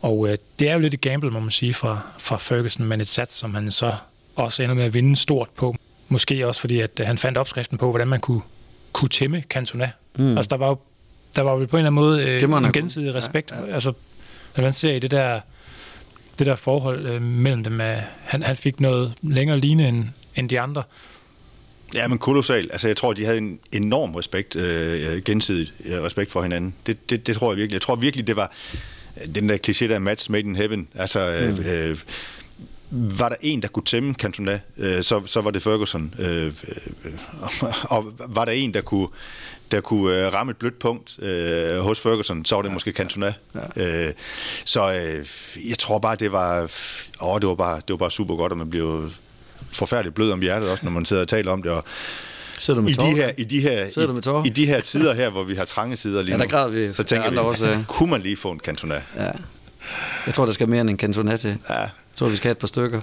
Og 0.00 0.18
uh, 0.18 0.30
det 0.58 0.68
er 0.68 0.74
jo 0.74 0.80
lidt 0.80 0.94
et 0.94 1.00
gamble, 1.00 1.30
må 1.30 1.40
man 1.40 1.50
sige, 1.50 1.74
fra, 1.74 2.00
fra 2.18 2.36
Ferguson, 2.36 2.86
men 2.86 3.00
et 3.00 3.08
sats, 3.08 3.34
som 3.34 3.54
han 3.54 3.70
så 3.70 3.94
også 4.36 4.62
ender 4.62 4.74
med 4.74 4.84
at 4.84 4.94
vinde 4.94 5.16
stort 5.16 5.48
på. 5.56 5.76
Måske 6.08 6.46
også 6.46 6.60
fordi, 6.60 6.80
at 6.80 7.00
han 7.04 7.18
fandt 7.18 7.38
opskriften 7.38 7.78
på, 7.78 7.90
hvordan 7.90 8.08
man 8.08 8.20
kunne, 8.20 8.40
kunne 8.92 9.08
tæmme 9.08 9.44
Cantona. 9.48 9.90
Mm. 10.18 10.36
Altså, 10.36 10.48
der 10.48 10.56
var 10.56 10.68
jo 10.68 10.78
der 11.36 11.42
var 11.42 11.50
jo 11.50 11.56
på 11.56 11.62
en 11.62 11.64
eller 11.64 11.78
anden 11.78 11.94
måde 11.94 12.22
øh, 12.22 12.64
en 12.64 12.72
gensidig 12.72 13.14
respekt. 13.14 13.50
Ja, 13.50 13.66
ja. 13.66 13.74
Altså, 13.74 13.92
når 14.56 14.62
man 14.62 14.72
ser 14.72 14.92
i 14.92 14.98
det 14.98 15.10
der, 15.10 15.40
det 16.38 16.46
der 16.46 16.56
forhold 16.56 17.06
øh, 17.06 17.22
mellem 17.22 17.64
dem, 17.64 17.80
at 17.80 18.00
han, 18.24 18.42
han 18.42 18.56
fik 18.56 18.80
noget 18.80 19.14
længere 19.22 19.58
ligne 19.58 19.88
end, 19.88 20.04
end 20.34 20.48
de 20.48 20.60
andre. 20.60 20.82
Ja, 21.94 22.08
men 22.08 22.18
kolossalt. 22.18 22.72
Altså, 22.72 22.88
jeg 22.88 22.96
tror, 22.96 23.12
de 23.12 23.24
havde 23.24 23.38
en 23.38 23.58
enorm 23.72 24.14
respekt, 24.14 24.56
øh, 24.56 25.22
gensidigt 25.22 25.74
øh, 25.84 26.02
respekt 26.02 26.32
for 26.32 26.42
hinanden. 26.42 26.74
Det, 26.86 27.10
det, 27.10 27.26
det 27.26 27.36
tror 27.36 27.52
jeg 27.52 27.56
virkelig. 27.56 27.74
Jeg 27.74 27.82
tror 27.82 27.96
virkelig, 27.96 28.26
det 28.26 28.36
var 28.36 28.52
den 29.34 29.48
der 29.48 29.58
kliché 29.68 29.88
der 29.88 29.98
match 29.98 30.30
made 30.30 30.42
in 30.42 30.56
heaven. 30.56 30.88
Altså, 30.94 31.20
øh, 31.20 31.58
mm. 31.58 31.64
øh, 31.64 31.98
var 32.90 33.28
der 33.28 33.36
en, 33.40 33.62
der 33.62 33.68
kunne 33.68 33.84
tæmme 33.84 34.14
Cantona, 34.14 34.60
øh, 34.78 35.02
så, 35.02 35.26
så 35.26 35.40
var 35.40 35.50
det 35.50 35.62
Ferguson. 35.62 36.14
Øh, 36.18 36.46
øh, 36.46 37.12
og 37.82 38.12
var 38.18 38.44
der 38.44 38.52
en, 38.52 38.74
der 38.74 38.80
kunne, 38.80 39.08
der 39.72 39.80
kunne 39.80 40.26
øh, 40.26 40.32
ramme 40.32 40.50
et 40.50 40.56
blødt 40.56 40.78
punkt 40.78 41.18
øh, 41.22 41.78
hos 41.78 42.00
Ferguson, 42.00 42.44
så 42.44 42.54
var 42.54 42.62
det 42.62 42.68
ja, 42.68 42.72
måske 42.72 42.92
Cantona. 42.92 43.34
Ja. 43.76 44.06
Øh, 44.06 44.12
så 44.64 44.92
øh, 44.92 45.26
jeg 45.68 45.78
tror 45.78 45.98
bare, 45.98 46.16
det 46.16 46.32
var, 46.32 46.70
åh, 47.22 47.40
det 47.40 47.48
var 47.48 47.54
bare, 47.54 47.76
det 47.76 47.88
var 47.88 47.96
bare 47.96 48.10
super 48.10 48.36
godt, 48.36 48.52
og 48.52 48.58
man 48.58 48.70
bliver 48.70 49.08
forfærdeligt 49.72 50.14
blød 50.14 50.30
om 50.30 50.40
hjertet 50.40 50.70
også, 50.70 50.84
når 50.84 50.92
man 50.92 51.04
sidder 51.04 51.22
og 51.22 51.28
taler 51.28 51.52
om 51.52 51.62
det. 51.62 51.72
Og, 51.72 51.84
Sidder 52.58 52.80
du 52.80 52.84
med 52.84 52.90
I 52.90 52.94
de 52.94 53.16
her, 53.16 53.30
i 53.38 53.44
de 53.44 53.60
her, 53.60 53.84
i, 54.02 54.06
du 54.06 54.12
med 54.12 54.46
i, 54.46 54.48
de 54.48 54.66
her 54.66 54.80
tider 54.80 55.14
her, 55.14 55.30
hvor 55.30 55.44
vi 55.44 55.54
har 55.54 55.64
trange 55.64 55.96
sider 55.96 56.22
lige 56.22 56.36
ja, 56.36 56.42
der 56.42 56.48
græd 56.48 56.70
vi. 56.70 56.92
så 56.92 57.02
tænker 57.02 57.30
vi, 57.30 57.36
også, 57.36 57.84
kunne 57.88 58.10
man 58.10 58.22
lige 58.22 58.36
få 58.36 58.50
en 58.50 58.60
Cantona? 58.60 59.02
Ja. 59.16 59.30
Jeg 60.26 60.34
tror, 60.34 60.44
der 60.44 60.52
skal 60.52 60.68
mere 60.68 60.80
end 60.80 60.90
en 60.90 60.98
Cantona 60.98 61.36
til. 61.36 61.58
Ja. 61.68 61.74
Jeg 61.78 61.90
tror, 62.16 62.28
vi 62.28 62.36
skal 62.36 62.48
have 62.48 62.52
et 62.52 62.58
par 62.58 62.66
stykker. 62.66 63.00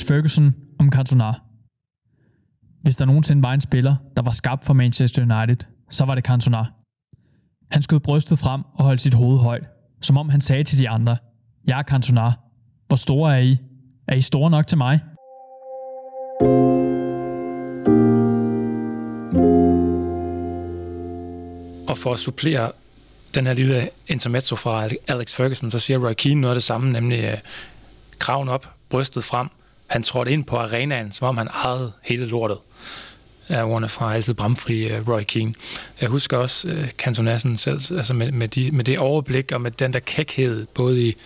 Alex 0.00 0.08
Ferguson 0.08 0.54
om 0.78 0.92
Cantona. 0.92 1.32
Hvis 2.82 2.96
der 2.96 3.04
nogensinde 3.04 3.42
var 3.42 3.54
en 3.54 3.60
spiller, 3.60 3.96
der 4.16 4.22
var 4.22 4.30
skabt 4.30 4.64
for 4.64 4.74
Manchester 4.74 5.22
United, 5.22 5.66
så 5.90 6.04
var 6.04 6.14
det 6.14 6.24
Cantona. 6.24 6.64
Han 7.70 7.82
skød 7.82 8.00
brystet 8.00 8.38
frem 8.38 8.62
og 8.74 8.84
holdt 8.84 9.00
sit 9.00 9.14
hoved 9.14 9.38
højt, 9.38 9.64
som 10.00 10.16
om 10.16 10.28
han 10.28 10.40
sagde 10.40 10.64
til 10.64 10.78
de 10.78 10.88
andre, 10.88 11.16
Jeg 11.66 11.78
er 11.78 11.82
Cantona. 11.82 12.32
Hvor 12.86 12.96
store 12.96 13.36
er 13.36 13.40
I? 13.40 13.58
Er 14.08 14.14
I 14.14 14.20
store 14.20 14.50
nok 14.50 14.66
til 14.66 14.78
mig? 14.78 15.00
Og 21.88 21.98
for 21.98 22.12
at 22.12 22.18
supplere 22.18 22.72
den 23.34 23.46
her 23.46 23.52
lille 23.52 23.90
intermezzo 24.06 24.56
fra 24.56 24.88
Alex 25.08 25.34
Ferguson, 25.34 25.70
så 25.70 25.78
siger 25.78 26.08
Roy 26.08 26.12
Keane 26.12 26.40
noget 26.40 26.52
af 26.52 26.56
det 26.56 26.64
samme, 26.64 26.92
nemlig 26.92 27.24
øh, 27.24 27.38
kraven 28.18 28.48
op, 28.48 28.74
brystet 28.88 29.24
frem. 29.24 29.48
Han 29.90 30.02
trådte 30.02 30.32
ind 30.32 30.44
på 30.44 30.56
arenaen, 30.56 31.12
som 31.12 31.28
om 31.28 31.36
han 31.36 31.48
ejede 31.48 31.92
hele 32.02 32.26
lortet. 32.26 32.58
Er 33.48 33.62
ordene 33.62 33.88
fra 33.88 34.14
altid 34.14 34.34
bramfri 34.34 34.98
uh, 34.98 35.08
Roy 35.08 35.22
Keane. 35.22 35.54
Jeg 36.00 36.08
husker 36.08 36.36
også 36.36 36.68
øh, 36.68 36.78
uh, 36.78 36.88
Cantonassen 36.88 37.56
selv, 37.56 37.80
altså 37.96 38.14
med, 38.14 38.32
med, 38.32 38.48
de, 38.48 38.70
med 38.70 38.84
det 38.84 38.98
overblik 38.98 39.52
og 39.52 39.60
med 39.60 39.70
den 39.70 39.92
der 39.92 39.98
kækhed, 39.98 40.66
både 40.74 41.08
i 41.08 41.16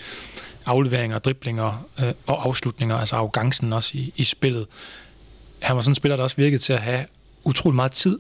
afleveringer, 0.67 1.19
driblinger 1.19 1.87
uh, 2.03 2.09
og 2.27 2.47
afslutninger, 2.47 2.97
altså 2.97 3.17
arrogancen 3.17 3.73
også 3.73 3.91
i, 3.95 4.13
i 4.17 4.25
spillet. 4.25 4.67
Han 5.63 5.77
var 5.77 5.83
sådan 5.83 5.91
en 5.91 5.95
spiller, 5.95 6.17
der 6.17 6.23
også 6.23 6.37
virkede 6.37 6.63
til 6.63 6.73
at 6.73 6.81
have 6.81 7.05
utrolig 7.45 7.77
meget 7.77 7.93
tid 7.93 8.19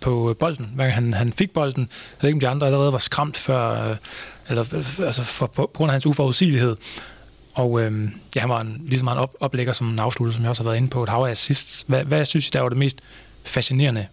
på 0.00 0.36
bolden. 0.40 0.70
Hver 0.74 0.88
han, 0.88 1.14
han 1.14 1.32
fik 1.32 1.50
bolden, 1.50 1.82
jeg 1.82 2.22
ved 2.22 2.28
ikke, 2.28 2.36
om 2.36 2.40
de 2.40 2.48
andre 2.48 2.66
allerede 2.66 2.92
var 2.92 2.98
skræmt 2.98 3.36
før, 3.36 3.94
eller, 4.48 4.64
altså 4.98 5.24
for, 5.24 5.46
på, 5.46 5.62
på 5.66 5.70
grund 5.74 5.90
af 5.90 5.92
hans 5.94 6.06
uforudsigelighed. 6.06 6.76
Og 7.56 7.80
øh, 7.80 8.08
ja, 8.34 8.40
han 8.40 8.48
var 8.48 8.60
en, 8.60 8.82
lige 8.84 8.98
så 8.98 9.04
meget 9.04 9.18
op, 9.18 9.34
oplægger 9.40 9.72
som 9.72 9.88
en 9.88 9.98
afslutter, 9.98 10.32
som 10.32 10.42
jeg 10.42 10.50
også 10.50 10.62
har 10.62 10.70
været 10.70 10.76
inde 10.76 10.88
på, 10.88 11.02
et 11.02 11.08
hav 11.08 11.22
af 11.22 11.30
assist. 11.30 11.84
Hvad, 11.88 12.04
hvad 12.04 12.24
synes 12.24 12.48
I, 12.48 12.50
der 12.50 12.60
var 12.60 12.68
det 12.68 12.78
mest 12.78 13.00
fascinerende 13.44 14.06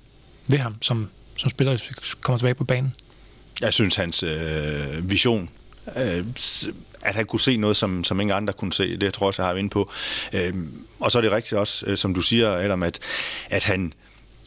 ved 0.47 0.57
ham, 0.57 0.75
som, 0.81 1.09
som 1.35 1.49
spiller, 1.49 1.73
hvis 1.73 1.89
vi 1.89 1.95
kommer 2.21 2.37
tilbage 2.37 2.53
på 2.53 2.63
banen? 2.63 2.95
Jeg 3.61 3.73
synes, 3.73 3.95
hans 3.95 4.23
øh, 4.23 5.09
vision, 5.09 5.49
øh, 5.97 6.25
at 7.01 7.15
han 7.15 7.25
kunne 7.25 7.39
se 7.39 7.57
noget, 7.57 7.77
som, 7.77 8.03
som 8.03 8.21
ingen 8.21 8.37
andre 8.37 8.53
kunne 8.53 8.73
se, 8.73 8.97
det 8.97 9.13
tror 9.13 9.25
jeg 9.25 9.27
også, 9.27 9.41
jeg 9.41 9.47
har 9.47 9.53
været 9.53 9.59
inde 9.59 9.69
på. 9.69 9.91
Øh, 10.33 10.53
og 10.99 11.11
så 11.11 11.17
er 11.17 11.21
det 11.21 11.31
rigtigt 11.31 11.53
også, 11.53 11.85
øh, 11.87 11.97
som 11.97 12.13
du 12.13 12.21
siger, 12.21 12.51
Adam, 12.51 12.83
at, 12.83 12.99
at 13.49 13.63
han 13.63 13.93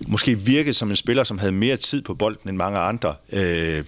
måske 0.07 0.38
virkede 0.38 0.74
som 0.74 0.90
en 0.90 0.97
spiller, 0.97 1.24
som 1.24 1.38
havde 1.38 1.53
mere 1.53 1.76
tid 1.76 2.03
på 2.03 2.14
bolden 2.14 2.49
end 2.49 2.57
mange 2.57 2.78
andre. 2.78 3.14
Øh, 3.32 3.84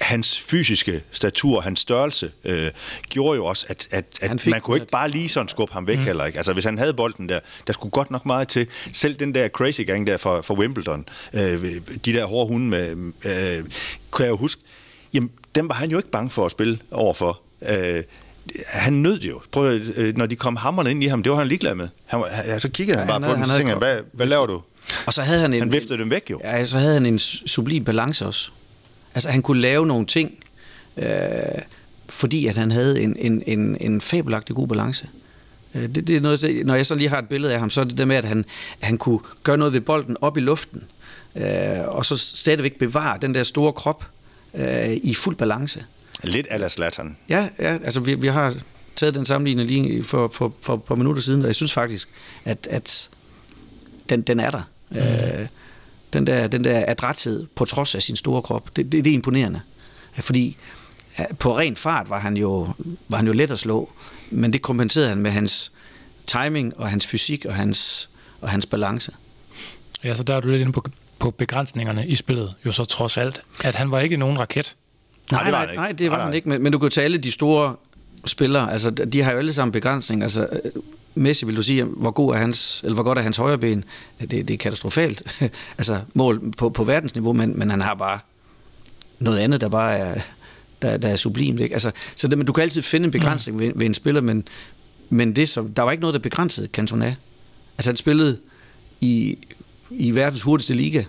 hans 0.00 0.40
fysiske 0.40 1.02
statur, 1.12 1.60
hans 1.60 1.80
størrelse, 1.80 2.30
øh, 2.44 2.70
gjorde 3.08 3.36
jo 3.36 3.46
også, 3.46 3.66
at, 3.68 3.88
at, 3.90 4.04
at 4.20 4.46
man 4.46 4.60
kunne 4.60 4.76
ikke 4.76 4.90
bare 4.90 5.08
lige 5.08 5.28
sådan 5.28 5.48
skubbe 5.48 5.74
ham 5.74 5.86
væk 5.86 5.98
mm. 5.98 6.04
heller 6.04 6.24
ikke. 6.24 6.38
Altså 6.38 6.52
hvis 6.52 6.64
han 6.64 6.78
havde 6.78 6.94
bolden 6.94 7.28
der, 7.28 7.40
der 7.66 7.72
skulle 7.72 7.90
godt 7.90 8.10
nok 8.10 8.26
meget 8.26 8.48
til. 8.48 8.66
Selv 8.92 9.14
den 9.14 9.34
der 9.34 9.48
crazy 9.48 9.80
gang 9.80 10.06
der 10.06 10.16
for, 10.16 10.42
for 10.42 10.54
Wimbledon, 10.54 11.08
øh, 11.34 11.80
de 12.04 12.12
der 12.12 12.24
hårde 12.24 12.48
hunde 12.48 12.66
med, 12.66 12.90
øh, 13.24 13.64
kunne 14.10 14.24
jeg 14.24 14.30
jo 14.30 14.36
huske, 14.36 14.62
jamen 15.14 15.30
dem 15.54 15.68
var 15.68 15.74
han 15.74 15.90
jo 15.90 15.96
ikke 15.96 16.10
bange 16.10 16.30
for 16.30 16.44
at 16.44 16.50
spille 16.50 16.78
overfor. 16.90 17.40
Øh, 17.68 18.02
han 18.66 18.92
nød 18.92 19.20
jo. 19.20 19.40
Prøv, 19.52 19.80
øh, 19.96 20.16
når 20.16 20.26
de 20.26 20.36
kom 20.36 20.56
hammerne 20.56 20.90
ind 20.90 21.04
i 21.04 21.06
ham, 21.06 21.22
det 21.22 21.32
var 21.32 21.38
han 21.38 21.46
ligeglad 21.46 21.74
med. 21.74 21.88
Han, 22.06 22.24
han, 22.30 22.60
så 22.60 22.68
kiggede 22.68 22.98
ja, 22.98 23.04
han 23.04 23.08
bare 23.08 23.20
han 23.20 23.30
på 23.30 23.42
dem, 23.42 23.50
og 23.50 23.56
tænkte, 23.56 23.74
hvad, 23.74 23.98
hvad 24.12 24.26
laver 24.26 24.46
du? 24.46 24.62
Og 25.06 25.14
så 25.14 25.22
havde 25.22 25.40
han 25.40 25.52
en... 25.52 25.60
Han 25.60 25.72
viftede 25.72 25.98
dem 25.98 26.10
væk 26.10 26.30
jo. 26.30 26.40
Ja, 26.44 26.64
så 26.64 26.78
havde 26.78 26.94
han 26.94 27.06
en 27.06 27.18
sublim 27.18 27.84
balance 27.84 28.26
også. 28.26 28.50
Altså 29.16 29.30
han 29.30 29.42
kunne 29.42 29.60
lave 29.60 29.86
nogle 29.86 30.06
ting, 30.06 30.32
øh, 30.96 31.08
fordi 32.08 32.46
at 32.46 32.56
han 32.56 32.70
havde 32.70 33.00
en, 33.02 33.16
en, 33.18 33.42
en, 33.46 33.76
en 33.80 34.00
fabelagtig 34.00 34.56
god 34.56 34.68
balance. 34.68 35.08
Øh, 35.74 35.82
det, 35.82 36.06
det 36.06 36.16
er 36.16 36.20
noget, 36.20 36.62
når 36.66 36.74
jeg 36.74 36.86
så 36.86 36.94
lige 36.94 37.08
har 37.08 37.18
et 37.18 37.28
billede 37.28 37.52
af 37.52 37.58
ham, 37.58 37.70
så 37.70 37.80
er 37.80 37.84
det 37.84 37.98
det 37.98 38.08
med, 38.08 38.16
at 38.16 38.24
han, 38.24 38.44
han 38.80 38.98
kunne 38.98 39.18
gøre 39.42 39.56
noget 39.56 39.72
ved 39.72 39.80
bolden 39.80 40.16
op 40.20 40.36
i 40.36 40.40
luften, 40.40 40.82
øh, 41.36 41.44
og 41.86 42.06
så 42.06 42.16
stadigvæk 42.16 42.78
bevare 42.78 43.18
den 43.22 43.34
der 43.34 43.44
store 43.44 43.72
krop 43.72 44.06
øh, 44.54 44.92
i 44.92 45.14
fuld 45.14 45.36
balance. 45.36 45.84
Lidt 46.22 46.46
ala 46.50 46.68
Zlatan. 46.68 47.16
Ja, 47.28 47.48
ja 47.58 47.78
altså 47.84 48.00
vi, 48.00 48.14
vi 48.14 48.26
har 48.26 48.54
taget 48.96 49.14
den 49.14 49.24
sammenligning 49.24 49.68
lige 49.68 50.04
for, 50.04 50.30
for, 50.34 50.54
for, 50.62 50.82
for 50.86 50.96
minutter 50.96 51.22
siden, 51.22 51.40
og 51.40 51.46
jeg 51.46 51.54
synes 51.54 51.72
faktisk, 51.72 52.08
at, 52.44 52.66
at 52.70 53.08
den, 54.08 54.22
den 54.22 54.40
er 54.40 54.50
der. 54.50 54.62
Mm. 54.90 54.96
Øh, 54.96 55.46
den, 56.12 56.26
der, 56.26 56.46
den 56.46 56.64
der 56.64 56.84
adræthed 56.88 57.46
på 57.54 57.64
trods 57.64 57.94
af 57.94 58.02
sin 58.02 58.16
store 58.16 58.42
krop, 58.42 58.76
det, 58.76 58.92
det, 58.92 59.04
det 59.04 59.10
er 59.10 59.14
imponerende. 59.14 59.60
Fordi 60.20 60.56
på 61.38 61.58
ren 61.58 61.76
fart 61.76 62.10
var 62.10 62.18
han, 62.18 62.36
jo, 62.36 62.68
var 63.08 63.16
han 63.16 63.26
jo 63.26 63.32
let 63.32 63.50
at 63.50 63.58
slå, 63.58 63.92
men 64.30 64.52
det 64.52 64.62
kompenserede 64.62 65.08
han 65.08 65.18
med 65.18 65.30
hans 65.30 65.72
timing 66.26 66.76
og 66.76 66.88
hans 66.88 67.06
fysik 67.06 67.44
og 67.44 67.54
hans, 67.54 68.08
og 68.40 68.48
hans 68.48 68.66
balance. 68.66 69.12
Ja, 70.04 70.14
så 70.14 70.22
der 70.22 70.36
er 70.36 70.40
du 70.40 70.48
lidt 70.48 70.60
inde 70.60 70.72
på, 70.72 70.84
på 71.18 71.30
begrænsningerne 71.30 72.06
i 72.06 72.14
spillet, 72.14 72.54
jo 72.66 72.72
så 72.72 72.84
trods 72.84 73.16
alt, 73.16 73.42
at 73.64 73.74
han 73.74 73.90
var 73.90 74.00
ikke 74.00 74.16
nogen 74.16 74.40
raket. 74.40 74.74
Nej, 75.30 75.42
nej, 75.42 75.50
det 75.50 75.58
var, 75.58 75.66
nej, 75.66 75.74
nej, 75.74 75.92
det 75.92 76.10
var 76.10 76.16
nej, 76.16 76.24
han 76.24 76.34
ikke, 76.34 76.48
men, 76.48 76.62
men 76.62 76.72
du 76.72 76.78
kan 76.78 76.86
jo 76.86 76.90
tage 76.90 77.04
alle 77.04 77.18
de 77.18 77.32
store 77.32 77.76
spillere, 78.26 78.72
altså 78.72 78.90
de 78.90 79.22
har 79.22 79.32
jo 79.32 79.38
alle 79.38 79.52
sammen 79.52 79.72
begrænsninger. 79.72 80.24
Altså, 80.24 80.48
Messi, 81.16 81.46
vil 81.46 81.56
du 81.56 81.62
sige, 81.62 81.84
hvor, 81.84 82.10
god 82.10 82.34
er 82.34 82.38
hans, 82.38 82.80
eller 82.84 82.94
hvor 82.94 83.02
godt 83.02 83.18
er 83.18 83.22
hans 83.22 83.36
højre 83.36 83.58
ben? 83.58 83.84
Det, 84.20 84.30
det 84.30 84.50
er 84.50 84.56
katastrofalt. 84.56 85.40
altså 85.78 86.00
mål 86.14 86.52
på, 86.56 86.70
på 86.70 86.84
verdensniveau, 86.84 87.32
men, 87.32 87.58
men 87.58 87.70
han 87.70 87.80
har 87.80 87.94
bare 87.94 88.18
noget 89.18 89.38
andet, 89.38 89.60
der 89.60 89.68
bare 89.68 89.98
er, 89.98 90.20
der, 90.82 90.96
der 90.96 91.08
er 91.08 91.16
sublimt. 91.16 91.60
Ikke? 91.60 91.74
Altså, 91.74 91.90
så 92.16 92.28
det, 92.28 92.38
men 92.38 92.46
du 92.46 92.52
kan 92.52 92.62
altid 92.62 92.82
finde 92.82 93.04
en 93.04 93.10
begrænsning 93.10 93.56
mm. 93.56 93.62
ved, 93.62 93.72
ved 93.74 93.86
en 93.86 93.94
spiller, 93.94 94.20
men, 94.20 94.48
men 95.08 95.36
det, 95.36 95.48
som, 95.48 95.74
der 95.74 95.82
var 95.82 95.90
ikke 95.90 96.00
noget, 96.00 96.14
der 96.14 96.20
begrænsede 96.20 96.68
Cantona. 96.72 97.14
Altså 97.78 97.90
han 97.90 97.96
spillede 97.96 98.38
i, 99.00 99.38
i 99.90 100.10
verdens 100.10 100.42
hurtigste 100.42 100.74
liga, 100.74 101.04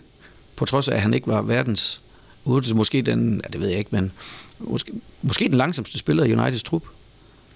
på 0.55 0.65
trods 0.65 0.87
af, 0.87 0.95
at 0.95 1.01
han 1.01 1.13
ikke 1.13 1.27
var 1.27 1.41
verdens 1.41 2.01
hurtigste, 2.43 2.75
måske 2.75 3.01
den, 3.01 3.41
ja, 3.43 3.49
det 3.53 3.61
ved 3.61 3.67
jeg 3.67 3.79
ikke, 3.79 3.89
men 3.91 4.11
måske, 4.59 4.91
måske 5.21 5.45
den 5.45 5.53
langsomste 5.57 5.97
spiller 5.97 6.23
i 6.23 6.33
Uniteds 6.33 6.63
trup. 6.63 6.83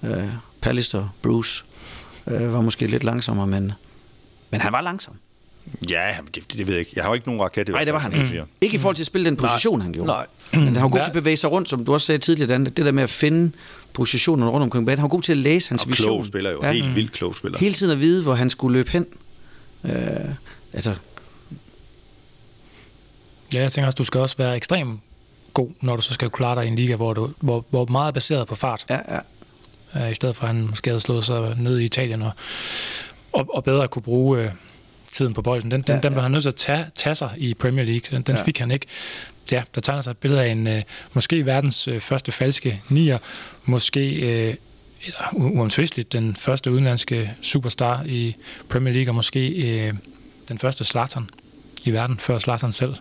Uh, 0.01 0.09
Pallister, 0.61 1.15
Bruce, 1.21 1.63
øh, 2.27 2.53
var 2.53 2.61
måske 2.61 2.87
lidt 2.87 3.03
langsommere, 3.03 3.47
men, 3.47 3.71
men 4.49 4.61
han 4.61 4.73
var 4.73 4.81
langsom. 4.81 5.13
Ja, 5.89 6.15
det, 6.35 6.53
det 6.53 6.67
ved 6.67 6.73
jeg 6.73 6.79
ikke. 6.79 6.91
Jeg 6.95 7.03
har 7.03 7.09
jo 7.09 7.13
ikke 7.13 7.27
nogen 7.27 7.41
raket. 7.41 7.67
Nej, 7.67 7.83
det 7.83 7.93
var 7.93 7.99
han 7.99 8.13
ikke. 8.13 8.25
ikke. 8.25 8.43
Ikke 8.61 8.75
i 8.75 8.79
forhold 8.79 8.95
til 8.95 9.03
at 9.03 9.07
spille 9.07 9.25
den 9.25 9.35
position, 9.37 9.77
Nej. 9.79 9.83
han 9.83 9.93
gjorde. 9.93 10.07
Nej. 10.07 10.25
Men 10.53 10.65
han 10.75 10.75
var 10.83 10.89
god 10.89 10.99
til 10.99 11.07
at 11.07 11.13
bevæge 11.13 11.37
sig 11.37 11.51
rundt, 11.51 11.69
som 11.69 11.85
du 11.85 11.93
også 11.93 12.05
sagde 12.05 12.19
tidligere, 12.19 12.49
Dan. 12.53 12.65
Det 12.65 12.77
der 12.77 12.91
med 12.91 13.03
at 13.03 13.09
finde 13.09 13.51
positionen 13.93 14.49
rundt 14.49 14.63
omkring 14.63 14.85
banen. 14.85 14.97
Han 14.99 15.03
var 15.03 15.07
god 15.09 15.21
til 15.21 15.31
at 15.31 15.37
læse 15.37 15.69
hans 15.69 15.83
Og 15.83 15.89
vision. 15.89 16.05
klog 16.05 16.25
spiller 16.25 16.51
jo. 16.51 16.59
Ja. 16.63 16.71
Helt 16.71 16.95
vildt 16.95 17.11
klog 17.11 17.35
spiller. 17.35 17.57
Hele 17.59 17.73
tiden 17.73 17.91
at 17.93 17.99
vide, 17.99 18.23
hvor 18.23 18.33
han 18.33 18.49
skulle 18.49 18.73
løbe 18.77 18.91
hen. 18.91 19.05
Øh, 19.83 19.91
altså, 20.73 20.95
Ja, 23.53 23.61
jeg 23.61 23.71
tænker 23.71 23.85
også, 23.85 23.95
du 23.97 24.03
skal 24.03 24.21
også 24.21 24.37
være 24.37 24.55
ekstrem 24.55 24.99
god, 25.53 25.69
når 25.81 25.95
du 25.95 26.01
så 26.01 26.13
skal 26.13 26.29
klare 26.29 26.55
dig 26.55 26.65
i 26.65 26.67
en 26.67 26.75
liga, 26.75 26.95
hvor, 26.95 27.13
du, 27.13 27.29
hvor, 27.39 27.65
hvor 27.69 27.85
meget 27.85 28.07
er 28.07 28.11
baseret 28.11 28.47
på 28.47 28.55
fart. 28.55 28.85
ja, 28.89 28.99
ja. 29.15 29.19
Øh, 29.95 30.11
i 30.11 30.13
stedet 30.15 30.35
for 30.35 30.43
at 30.43 30.49
han 30.55 30.67
måske 30.67 30.89
havde 30.89 30.99
slået 30.99 31.25
sig 31.25 31.55
ned 31.57 31.79
i 31.79 31.83
Italien 31.83 32.21
og, 32.21 32.31
og, 33.33 33.55
og 33.55 33.63
bedre 33.63 33.87
kunne 33.87 34.01
bruge 34.03 34.39
øh, 34.43 34.49
tiden 35.11 35.33
på 35.33 35.41
bolden. 35.41 35.71
Den, 35.71 35.81
den, 35.81 35.95
Ja, 35.95 36.01
den 36.01 36.11
blev 36.13 36.21
han 36.21 36.31
nødt 36.31 36.41
til 36.43 36.49
at 36.49 36.55
tage, 36.55 36.85
tage 36.95 37.15
sig 37.15 37.31
i 37.37 37.53
Premier 37.53 37.85
League. 37.85 38.01
Den, 38.11 38.21
den 38.21 38.35
Ja. 38.35 38.43
fik 38.43 38.59
han 38.59 38.71
ikke. 38.71 38.85
Ja, 39.51 39.63
der 39.75 39.81
tegner 39.81 40.01
sig 40.01 40.11
et 40.11 40.17
billede 40.17 40.43
af 40.43 40.47
en 40.47 40.67
øh, 40.67 40.81
måske 41.13 41.45
verdens 41.45 41.87
øh, 41.87 41.99
første 41.99 42.31
falske 42.31 42.81
nier, 42.89 43.17
måske 43.65 44.09
øh, 44.49 44.55
uomtvisteligt 45.33 46.13
den 46.13 46.35
første 46.35 46.71
udenlandske 46.71 47.31
superstar 47.41 48.03
i 48.05 48.35
Premier 48.69 48.93
League, 48.93 49.11
og 49.11 49.15
måske 49.15 49.47
øh, 49.49 49.93
den 50.49 50.59
første 50.59 50.83
Zlatan 50.85 51.29
i 51.83 51.91
verden, 51.91 52.19
før 52.19 52.39
Zlatan 52.39 52.71
selv, 52.71 52.95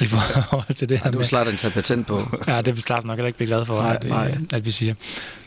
i 0.00 0.06
forhold 0.12 0.74
til 0.74 0.88
det 0.88 0.98
her 0.98 1.04
Ja, 1.06 1.10
det 1.10 1.18
var 1.18 1.24
Zlatan 1.24 1.56
taget 1.56 1.74
patent 1.74 2.06
på. 2.06 2.38
Ja, 2.48 2.56
det 2.62 2.74
vil 2.74 2.82
Zlatan 2.82 3.06
nok 3.06 3.16
heller 3.16 3.26
ikke 3.26 3.36
blive 3.36 3.46
glad 3.48 3.64
for, 3.64 3.82
Nej, 3.82 3.96
at, 4.00 4.08
nej. 4.08 4.38
at 4.52 4.64
vi 4.66 4.70
siger. 4.70 4.94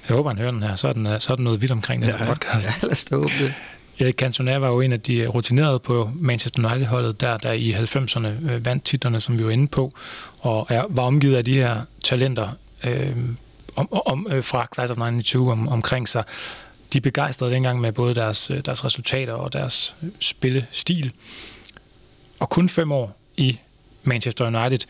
Jeg 0.09 0.15
håber, 0.15 0.29
han 0.29 0.37
hører 0.37 0.51
den 0.51 0.63
her. 0.63 0.75
Så 0.75 0.87
er, 0.87 0.93
den, 0.93 1.07
øh, 1.07 1.19
så 1.19 1.31
er 1.31 1.35
den 1.35 1.43
noget 1.43 1.61
vidt 1.61 1.71
omkring 1.71 2.01
den 2.01 2.11
her 2.11 2.25
podcast. 2.25 2.65
Ja, 2.65 2.71
lad 2.81 2.91
os 2.91 3.03
da 3.03 3.15
håbe 3.15 3.33
det. 3.39 3.53
Erik 3.99 4.15
Cantona 4.15 4.57
var 4.57 4.67
jo 4.67 4.81
en 4.81 4.93
af 4.93 5.01
de 5.01 5.27
rutinerede 5.27 5.79
på 5.79 6.11
Manchester 6.15 6.71
United-holdet, 6.71 7.21
der, 7.21 7.37
der 7.37 7.51
i 7.51 7.73
90'erne 7.73 8.51
øh, 8.51 8.65
vandt 8.65 8.83
titlerne, 8.83 9.21
som 9.21 9.39
vi 9.39 9.45
var 9.45 9.51
inde 9.51 9.67
på, 9.67 9.93
og 10.39 10.67
er, 10.69 10.83
var 10.89 11.03
omgivet 11.03 11.35
af 11.35 11.45
de 11.45 11.53
her 11.53 11.81
talenter 12.03 12.49
øh, 12.83 13.15
om, 13.75 13.87
om, 14.05 14.27
øh, 14.29 14.43
fra 14.43 14.67
Class 14.73 14.91
of 14.91 14.97
92 14.97 15.35
om, 15.35 15.67
omkring 15.67 16.09
sig. 16.09 16.23
De 16.93 17.01
begejstrede 17.01 17.53
dengang 17.53 17.81
med 17.81 17.91
både 17.91 18.15
deres, 18.15 18.49
øh, 18.49 18.61
deres 18.65 18.85
resultater 18.85 19.33
og 19.33 19.53
deres 19.53 19.95
øh, 20.03 20.09
spillestil. 20.19 21.11
Og 22.39 22.49
kun 22.49 22.69
fem 22.69 22.91
år 22.91 23.17
i 23.37 23.59
Manchester 24.03 24.45
United, 24.45 24.87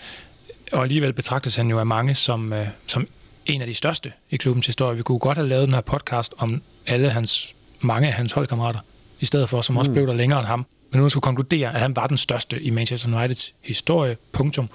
og 0.71 0.83
alligevel 0.83 1.13
betragtes 1.13 1.55
han 1.55 1.69
jo 1.69 1.79
af 1.79 1.85
mange 1.85 2.15
som, 2.15 2.53
øh, 2.53 2.67
som 2.87 3.07
en 3.45 3.61
af 3.61 3.67
de 3.67 3.73
største 3.73 4.11
i 4.29 4.37
klubbens 4.37 4.65
historie. 4.65 4.97
Vi 4.97 5.03
kunne 5.03 5.19
godt 5.19 5.37
have 5.37 5.47
lavet 5.47 5.67
den 5.67 5.73
her 5.73 5.81
podcast 5.81 6.33
om 6.37 6.61
alle 6.87 7.09
hans, 7.09 7.55
mange 7.81 8.07
af 8.07 8.13
hans 8.13 8.31
holdkammerater, 8.31 8.79
i 9.19 9.25
stedet 9.25 9.49
for, 9.49 9.61
som 9.61 9.77
også 9.77 9.91
blev 9.91 10.07
der 10.07 10.13
længere 10.13 10.39
end 10.39 10.47
ham. 10.47 10.65
Men 10.91 11.01
nu 11.01 11.09
skulle 11.09 11.21
konkludere, 11.21 11.73
at 11.73 11.79
han 11.79 11.95
var 11.95 12.07
den 12.07 12.17
største 12.17 12.61
i 12.61 12.69
Manchester 12.69 13.17
Uniteds 13.17 13.53
historie. 13.61 14.17
Punktum. 14.31 14.69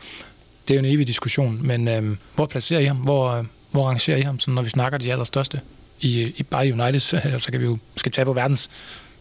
Det 0.69 0.75
er 0.75 0.81
jo 0.81 0.87
en 0.87 0.95
evig 0.95 1.07
diskussion, 1.09 1.67
men 1.67 1.89
øh, 1.89 2.17
hvor 2.35 2.47
placerer 2.47 2.81
I 2.81 2.85
ham? 2.85 2.97
Hvor, 2.97 3.31
øh, 3.31 3.45
hvor 3.71 3.89
rangerer 3.89 4.17
I 4.17 4.21
ham, 4.21 4.39
sådan, 4.39 4.55
når 4.55 4.63
vi 4.63 4.69
snakker 4.69 4.99
de 4.99 5.13
allerstørste? 5.13 5.61
I, 6.01 6.21
i 6.37 6.43
bare 6.43 6.69
i 6.69 6.73
United, 6.73 7.01
så 7.39 7.49
kan 7.51 7.61
vi 7.61 7.65
jo 7.65 7.79
skal 7.97 8.13
tage 8.13 8.25
på 8.25 8.33
verdens 8.33 8.71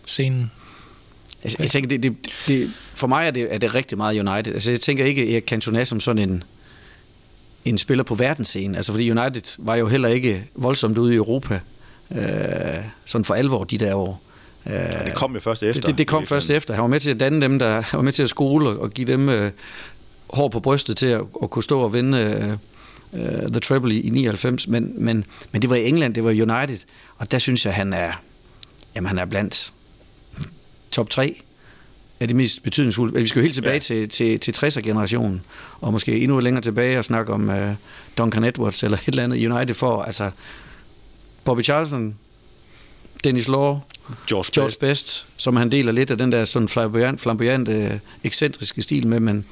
scenen. 0.06 0.52
Jeg, 1.44 1.60
jeg 1.60 1.70
tænker, 1.70 1.90
det, 1.90 2.04
det, 2.04 2.16
det, 2.48 2.72
for 2.96 3.08
mig 3.08 3.28
er 3.28 3.32
det, 3.32 3.54
er 3.54 3.58
det 3.58 3.76
rigtig 3.76 3.98
meget 3.98 4.20
United. 4.20 4.54
Altså, 4.54 4.72
jeg 4.72 4.82
tænker 4.82 5.06
ikke 5.06 5.34
Erik 5.34 5.44
Cantona 5.46 5.86
som 5.86 6.00
sådan 6.00 6.30
en, 6.30 6.44
en 7.70 7.78
spiller 7.78 8.04
på 8.04 8.16
verdensscenen. 8.16 8.76
Altså, 8.76 8.92
fordi 8.92 9.12
United 9.12 9.56
var 9.58 9.76
jo 9.76 9.88
heller 9.88 10.10
ikke 10.10 10.50
voldsomt 10.56 10.98
ude 10.98 11.14
i 11.14 11.18
Europa. 11.18 11.60
Øh, 12.12 12.20
sådan 13.06 13.26
for 13.26 13.34
alvor 13.34 13.64
de 13.64 13.78
der 13.78 13.96
år. 13.96 14.22
Øh, 14.66 14.74
Ja, 14.74 15.06
det 15.06 15.14
kom 15.16 15.34
jo 15.34 15.40
først 15.40 15.64
efter. 15.64 15.82
det, 15.82 15.88
det, 15.88 15.98
det 15.98 16.08
kom 16.08 16.26
først 16.26 16.50
efter. 16.50 16.74
Han 16.74 16.82
var 16.82 16.88
med 16.88 17.00
til 17.00 17.12
at 17.12 17.20
danne 17.20 17.42
dem, 17.42 17.60
der 17.60 17.82
han 17.82 17.98
var 17.98 18.02
med 18.02 18.14
til 18.14 18.24
at 18.24 18.30
skole 18.30 18.70
og, 18.70 18.80
og 18.80 18.92
give 18.92 19.08
dem 19.08 19.30
øh, 19.30 19.52
hår 20.30 20.48
på 20.48 20.60
brystet 20.60 20.98
til 20.98 21.06
at, 21.06 21.22
at 21.44 21.50
kunne 21.50 21.64
stå 21.64 21.80
og 21.82 21.94
vinde 21.94 22.58
øh, 23.14 23.24
øh, 23.24 23.50
The 23.50 23.60
Treble 23.60 23.94
i, 23.96 24.00
i 24.02 24.10
99. 24.10 24.68
Men, 24.68 24.94
men, 24.98 25.26
men 25.52 25.62
det 25.62 25.70
var 25.70 25.76
i 25.76 25.88
England, 25.88 26.14
det 26.16 26.24
var 26.24 26.30
United. 26.30 26.78
Og 27.18 27.32
der 27.32 27.40
synes 27.40 27.66
jeg, 27.66 27.74
han 27.74 27.94
er, 27.94 28.12
jamen, 28.96 29.08
han 29.08 29.20
er 29.20 29.26
blandt 29.26 29.74
top 30.92 31.10
3 31.10 31.42
af 32.20 32.28
de 32.28 32.34
mest 32.34 32.64
betydningsfulde. 32.64 33.22
Vi 33.22 33.28
skal 33.28 33.40
jo 33.40 33.44
helt 33.44 33.54
tilbage 33.56 33.82
Ja. 33.90 33.96
ja. 33.96 34.06
til, 34.06 34.40
til, 34.40 34.54
til 34.54 34.66
60'er-generationen, 34.66 35.42
og 35.82 35.92
måske 35.92 36.20
endnu 36.20 36.40
længere 36.40 36.62
tilbage 36.62 37.00
og 37.00 37.06
snakke 37.06 37.34
om 37.34 37.50
uh, 37.50 37.56
Duncan 38.18 38.44
Edwards 38.44 38.84
eller 38.84 38.98
et 38.98 39.04
eller 39.08 39.24
andet 39.24 39.52
United 39.52 39.76
for, 39.76 40.02
altså 40.02 40.32
Bobby 41.44 41.64
Charlton, 41.64 42.16
Dennis 43.24 43.48
Law, 43.48 43.80
George, 44.30 44.50
George 44.54 44.68
Best. 44.68 44.80
Best, 44.80 45.26
som 45.38 45.56
han 45.56 45.72
deler 45.72 45.92
lidt 45.92 46.12
af 46.12 46.18
den 46.18 46.32
der 46.32 46.46
sådan 46.46 46.68
flamboyant, 46.68 47.22
flamboyante, 47.22 48.02
ekscentriske 48.24 48.82
stil 48.82 49.08
med, 49.08 49.20
men, 49.20 49.46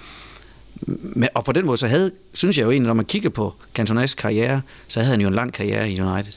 men, 0.88 1.30
og 1.34 1.45
på 1.45 1.51
den 1.51 1.66
måde, 1.66 1.78
så 1.78 1.88
havde, 1.88 2.11
synes 2.34 2.57
jeg 2.57 2.63
jo 2.66 2.72
egentlig, 2.72 2.88
når 2.88 2.93
man 2.93 3.05
kigger 3.05 3.30
på 3.30 3.53
Cantonas 3.74 4.13
karriere, 4.13 4.61
så 4.88 4.99
havde 4.99 5.11
han 5.11 5.22
jo 5.22 5.28
en 5.28 5.34
lang 5.34 5.53
karriere 5.53 5.89
i 5.91 6.01
United. 6.01 6.34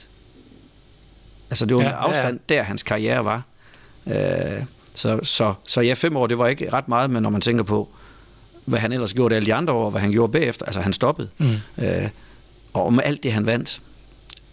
Altså 1.50 1.66
det 1.66 1.76
var 1.76 1.82
Ja, 1.82 1.88
ja, 1.88 1.94
ja, 1.94 2.00
med 2.06 2.16
afstand, 2.16 2.40
der 2.48 2.62
hans 2.62 2.82
karriere 2.82 3.24
var. 3.24 3.42
Øh, 4.06 4.62
så, 4.98 5.20
så, 5.22 5.54
så 5.66 5.80
ja, 5.80 5.94
fem 5.94 6.16
år, 6.16 6.26
det 6.26 6.38
var 6.38 6.46
ikke 6.46 6.72
ret 6.72 6.88
meget, 6.88 7.10
men 7.10 7.22
når 7.22 7.30
man 7.30 7.40
tænker 7.40 7.64
på, 7.64 7.90
hvad 8.64 8.78
han 8.78 8.92
ellers 8.92 9.14
gjorde 9.14 9.36
alle 9.36 9.46
de 9.46 9.54
andre 9.54 9.72
år, 9.72 9.90
hvad 9.90 10.00
han 10.00 10.10
gjorde 10.10 10.32
bagefter, 10.32 10.64
altså 10.64 10.80
han 10.80 10.92
stoppede. 10.92 11.28
Mm. 11.38 11.56
Øh, 11.78 12.08
og 12.72 12.92
med 12.92 13.02
alt 13.04 13.22
det, 13.22 13.32
han 13.32 13.46
vandt, 13.46 13.80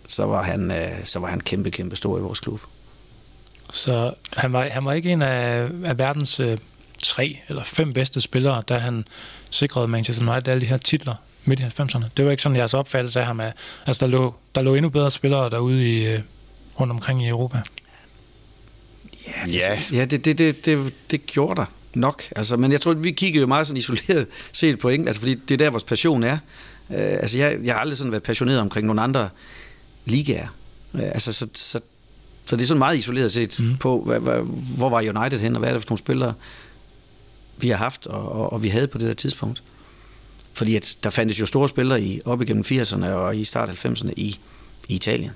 så 0.08 0.26
var 0.26 0.44
han, 0.44 0.72
øh, 0.72 1.04
så 1.04 1.20
var 1.20 1.28
han 1.28 1.42
kæmpe, 1.42 1.72
kæmpe 1.72 1.96
stor 1.96 2.18
i 2.18 2.22
vores 2.22 2.40
klub. 2.40 2.60
Så 3.72 4.14
han 4.38 4.54
var, 4.54 4.70
han 4.70 4.86
var 4.86 4.94
ikke 4.94 5.12
en 5.12 5.22
af, 5.22 5.70
af 5.86 5.98
verdens 6.00 6.40
øh, 6.40 6.58
tre 7.04 7.40
eller 7.48 7.64
fem 7.64 7.94
bedste 7.94 8.22
spillere, 8.22 8.64
da 8.70 8.78
han 8.78 9.08
sikrede 9.50 9.88
Manchester 9.88 10.32
United 10.32 10.48
alle 10.48 10.62
de 10.62 10.66
her 10.66 10.78
titler 10.78 11.16
midt 11.46 11.60
i 11.60 11.64
90'erne. 11.64 12.06
Det 12.18 12.26
var 12.26 12.32
ikke 12.32 12.44
sådan 12.44 12.56
jeres 12.56 12.74
opfattelse 12.74 13.20
af 13.20 13.26
ham. 13.26 13.40
At, 13.40 13.54
altså, 13.86 14.06
der 14.06 14.12
lå, 14.12 14.36
der 14.56 14.62
lå 14.62 14.76
endnu 14.76 14.90
bedre 14.90 15.12
spillere 15.12 15.50
derude 15.50 15.98
i, 15.98 16.06
øh, 16.06 16.20
rundt 16.80 16.92
omkring 16.92 17.24
i 17.24 17.28
Europa. 17.28 17.62
Ja, 19.52 19.82
Ja, 19.92 20.06
det, 20.06 20.26
det, 20.26 20.38
det, 20.38 20.66
det, 20.66 20.94
det 21.12 21.26
gjorde 21.26 21.56
der 21.56 21.66
nok. 21.94 22.24
Altså, 22.36 22.58
men 22.58 22.72
jeg 22.72 22.82
tror, 22.82 22.94
vi 22.94 23.12
kiggede 23.12 23.42
jo 23.42 23.48
meget 23.48 23.68
sådan 23.68 23.78
isoleret 23.78 24.28
set 24.52 24.80
på 24.80 24.90
England, 24.90 25.10
altså, 25.10 25.22
fordi 25.22 25.36
det 25.36 25.52
er 25.54 25.58
der, 25.58 25.70
vores 25.70 25.84
passion 25.84 26.24
er. 26.24 26.38
Uh, 26.90 26.96
altså, 26.98 27.38
jeg, 27.38 27.58
jeg 27.64 27.74
har 27.74 27.80
aldrig 27.80 27.98
sådan 27.98 28.12
været 28.12 28.24
passioneret 28.24 28.60
omkring 28.60 28.88
nogle 28.88 29.02
andre 29.02 29.30
ligaer. 30.06 30.48
Uh, 30.94 31.02
altså, 31.04 31.34
så, 31.34 31.48
så, 31.54 31.80
så 32.46 32.56
det 32.56 32.64
er 32.64 32.68
sådan 32.68 32.80
meget 32.80 32.98
isoleret 32.98 33.32
set 33.32 33.60
mm. 33.60 33.78
på, 33.78 34.04
hvad, 34.06 34.20
hvad, 34.20 34.42
hvor 34.78 34.90
var 34.90 34.98
United 34.98 35.40
hen, 35.40 35.56
og 35.56 35.60
hvad 35.60 35.70
er 35.70 35.74
det 35.74 35.82
for 35.82 35.90
nogle 35.90 36.00
spillere, 36.00 36.34
vi 37.58 37.70
har 37.70 37.78
haft, 37.78 38.08
og, 38.08 38.32
og, 38.32 38.54
og 38.54 38.64
vi 38.64 38.70
havde 38.70 38.88
på 38.88 38.98
det 38.98 39.08
der 39.08 39.14
tidspunkt. 39.14 39.64
Fordi 40.54 40.76
at 40.76 40.98
der 41.04 41.10
fandtes 41.10 41.40
jo 41.40 41.46
store 41.46 41.70
spillere 41.70 42.02
i, 42.02 42.22
op 42.26 42.42
igennem 42.42 42.64
80'erne 42.68 43.06
og 43.06 43.38
i 43.38 43.44
start 43.44 43.70
90'erne 43.70 44.12
i, 44.18 44.40
i 44.88 44.96
Italien. 44.96 45.32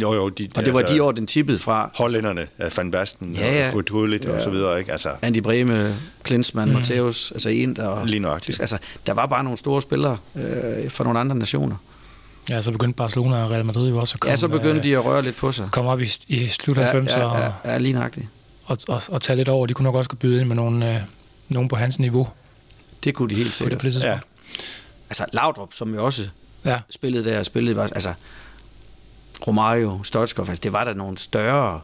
Jo 0.00 0.14
jo. 0.14 0.28
De, 0.28 0.48
Og 0.56 0.64
det 0.64 0.74
var 0.74 0.82
de 0.82 1.02
år, 1.02 1.12
den 1.12 1.26
tippede 1.26 1.58
fra 1.58 1.90
Hollænderne, 1.94 2.46
af 2.58 2.76
Van 2.76 2.90
Basten, 2.90 3.34
Ja, 3.34 3.54
ja. 3.54 3.68
og 3.68 3.74
Ruud 3.74 3.82
Gullit 3.82 4.24
og 4.26 4.40
så 4.40 4.50
videre, 4.50 4.78
ikke? 4.78 4.92
Altså, 4.92 5.10
Andy 5.22 5.38
Breme, 5.38 5.96
Klinsmann, 6.22 6.70
mm. 6.72 6.76
Matthäus, 6.78 7.32
altså 7.34 7.48
Ind 7.48 7.78
og... 7.78 8.06
Lige 8.06 8.20
nøjagtigt. 8.20 8.60
Altså, 8.60 8.78
der 9.06 9.12
var 9.12 9.26
bare 9.26 9.44
nogle 9.44 9.58
store 9.58 9.82
spillere 9.82 10.16
øh, 10.36 10.90
fra 10.90 11.04
nogle 11.04 11.20
andre 11.20 11.36
nationer. 11.36 11.76
Ja, 12.50 12.60
så 12.60 12.72
begyndte 12.72 12.96
Barcelona 12.96 13.44
og 13.44 13.50
Real 13.50 13.64
Madrid 13.64 13.88
jo 13.88 13.98
også 13.98 14.14
at 14.16 14.20
komme, 14.20 14.30
Ja, 14.30 14.36
så 14.36 14.48
begyndte 14.48 14.82
de 14.82 14.92
at 14.96 15.04
røre 15.04 15.22
lidt 15.22 15.36
på 15.36 15.52
sig. 15.52 15.68
komme 15.72 15.90
op 15.90 16.00
i, 16.00 16.08
i 16.28 16.46
slut 16.48 16.78
90'erne 16.78 17.18
ja, 17.18 17.24
og, 17.24 17.52
ja, 17.64 17.72
ja, 17.72 17.78
lige 17.78 17.92
nøjagtigt. 17.92 18.26
og, 18.64 18.78
og, 18.88 19.02
og 19.08 19.22
tage 19.22 19.36
lidt 19.36 19.48
over. 19.48 19.66
De 19.66 19.74
kunne 19.74 19.84
nok 19.84 19.94
også 19.94 20.10
byde 20.16 20.40
ind 20.40 20.48
med 20.48 20.56
nogen, 20.56 20.82
øh, 20.82 20.96
nogen 21.48 21.68
på 21.68 21.76
hans 21.76 21.98
niveau 21.98 22.28
Det 23.04 23.14
kunne 23.14 23.30
de 23.30 23.34
helt 23.34 23.46
på 23.46 23.48
det, 23.48 23.54
sikkert. 23.54 23.78
på 23.78 23.84
det 23.84 24.02
ja. 24.02 24.18
Altså, 25.10 25.24
Laudrup, 25.32 25.72
som 25.74 25.94
jo 25.94 26.04
også 26.04 26.28
Ja. 26.64 26.78
spillede 26.90 27.24
der, 27.24 27.42
spillede 27.42 27.74
bare, 27.74 27.88
altså, 27.94 28.12
Romario, 29.46 30.02
Stoichkov, 30.02 30.46
altså, 30.48 30.60
det 30.62 30.72
var 30.72 30.84
der 30.84 30.94
nogle 30.94 31.18
større... 31.18 31.80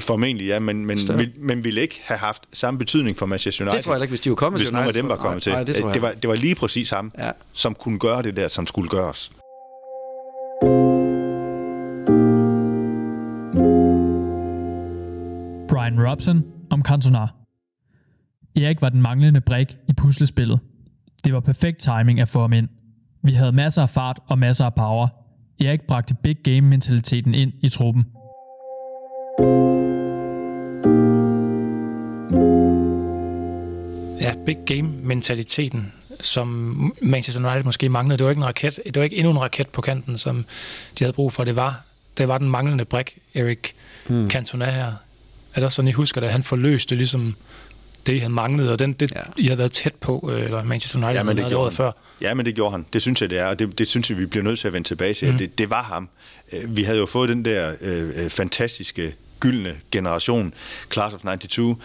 Formentlig, 0.00 0.46
ja, 0.46 0.58
men, 0.58 0.86
men, 0.86 0.98
Større. 0.98 1.18
vil, 1.18 1.32
men 1.38 1.64
ville 1.64 1.80
ikke 1.80 2.00
have 2.04 2.18
haft 2.18 2.46
samme 2.52 2.78
betydning 2.78 3.16
for 3.16 3.26
Manchester 3.26 3.64
United. 3.64 3.76
Det 3.78 3.84
tror 3.84 3.94
jeg 3.94 4.02
ikke, 4.02 4.10
hvis 4.10 4.20
de 4.20 4.30
var 4.30 4.36
kommet 4.36 4.60
hvis 4.60 4.68
til 4.68 4.74
nogle 4.74 4.84
af 4.84 4.88
United, 4.88 5.02
dem 5.02 5.08
var 5.08 5.16
kommet 5.16 5.34
nej, 5.34 5.40
til. 5.40 5.52
nej, 5.52 5.64
det 5.64 5.80
jeg 5.80 5.94
det, 5.94 6.02
var, 6.02 6.12
det 6.12 6.28
var 6.28 6.34
lige 6.36 6.54
præcis 6.54 6.90
ham, 6.90 7.12
Ja. 7.18 7.30
som 7.52 7.74
kunne 7.74 7.98
gøre 7.98 8.22
det 8.22 8.36
der, 8.36 8.48
som 8.48 8.66
skulle 8.66 8.88
gøres. 8.88 9.32
Brian 15.68 16.08
Robson 16.08 16.44
om 16.70 16.82
Cantona. 16.82 17.26
Erik 18.56 18.82
var 18.82 18.88
den 18.88 19.02
manglende 19.02 19.40
brik 19.40 19.76
i 19.88 19.92
puslespillet. 19.92 20.60
Det 21.24 21.32
var 21.34 21.40
perfekt 21.40 21.78
timing 21.78 22.20
at 22.20 22.28
få 22.28 22.40
ham 22.40 22.52
ind. 22.52 22.68
Vi 23.22 23.32
havde 23.32 23.52
masser 23.52 23.82
af 23.82 23.90
fart 23.90 24.18
og 24.28 24.38
masser 24.38 24.64
af 24.64 24.74
power. 24.74 25.08
Erik 25.62 25.82
bragte 25.82 26.14
big 26.14 26.36
game 26.44 26.60
mentaliteten 26.60 27.34
ind 27.34 27.52
i 27.60 27.68
truppen. 27.68 28.06
Ja, 34.20 34.34
big 34.46 34.56
game-mentaliteten, 34.66 35.92
som 36.20 36.48
Manchester 37.02 37.48
United 37.48 37.64
måske 37.64 37.88
manglede. 37.88 38.18
Det 38.18 38.24
var 38.24 38.30
ikke 38.30 38.40
en 38.40 38.46
raket, 38.46 38.80
det 38.84 38.96
var 38.96 39.02
ikke 39.02 39.16
endnu 39.16 39.30
en 39.30 39.40
raket 39.40 39.68
på 39.68 39.80
kanten, 39.80 40.18
som 40.18 40.44
de 40.98 41.04
havde 41.04 41.12
brug 41.12 41.32
for. 41.32 41.44
Det 41.44 41.56
var, 41.56 41.82
det 42.18 42.28
var 42.28 42.38
den 42.38 42.50
manglende 42.50 42.84
brik, 42.84 43.18
Erik 43.34 43.74
hmm. 44.08 44.30
Cantona 44.30 44.70
her. 44.70 44.86
Er 44.86 44.94
det 45.54 45.64
også 45.64 45.76
sådan, 45.76 45.88
I 45.88 45.92
husker 45.92 46.20
det? 46.20 46.30
Han 46.30 46.42
forløste 46.42 46.94
ligesom 46.94 47.36
det, 48.06 48.12
I 48.12 48.18
havde 48.18 48.32
manglet, 48.32 48.70
og 48.70 48.78
den, 48.78 48.92
det, 48.92 49.12
ja. 49.12 49.20
I 49.36 49.44
havde 49.44 49.58
været 49.58 49.72
tæt 49.72 49.94
på, 49.94 50.30
øh, 50.32 50.44
eller 50.44 50.64
Manchester 50.64 50.98
United 50.98 51.14
ja, 51.14 51.22
men 51.22 51.36
det, 51.36 51.44
det 51.44 51.54
året 51.54 51.72
før. 51.72 51.92
Ja, 52.20 52.34
men 52.34 52.46
det 52.46 52.54
gjorde 52.54 52.70
han. 52.70 52.86
Det 52.92 53.02
synes 53.02 53.22
jeg, 53.22 53.30
det 53.30 53.38
er, 53.38 53.46
og 53.46 53.58
det, 53.58 53.78
det 53.78 53.88
synes 53.88 54.10
jeg, 54.10 54.18
vi 54.18 54.26
bliver 54.26 54.44
nødt 54.44 54.58
til 54.58 54.66
at 54.66 54.72
vende 54.72 54.88
tilbage 54.88 55.14
til. 55.14 55.32
Mm. 55.32 55.38
Det, 55.38 55.58
det 55.58 55.70
var 55.70 55.82
ham. 55.82 56.08
Øh, 56.52 56.76
vi 56.76 56.82
havde 56.82 56.98
jo 56.98 57.06
fået 57.06 57.28
den 57.28 57.44
der 57.44 57.74
øh, 57.80 58.24
øh 58.24 58.30
fantastiske 58.30 59.14
gyldne 59.42 59.80
generation, 59.90 60.54
Class 60.92 61.14
of 61.14 61.20
92, 61.20 61.76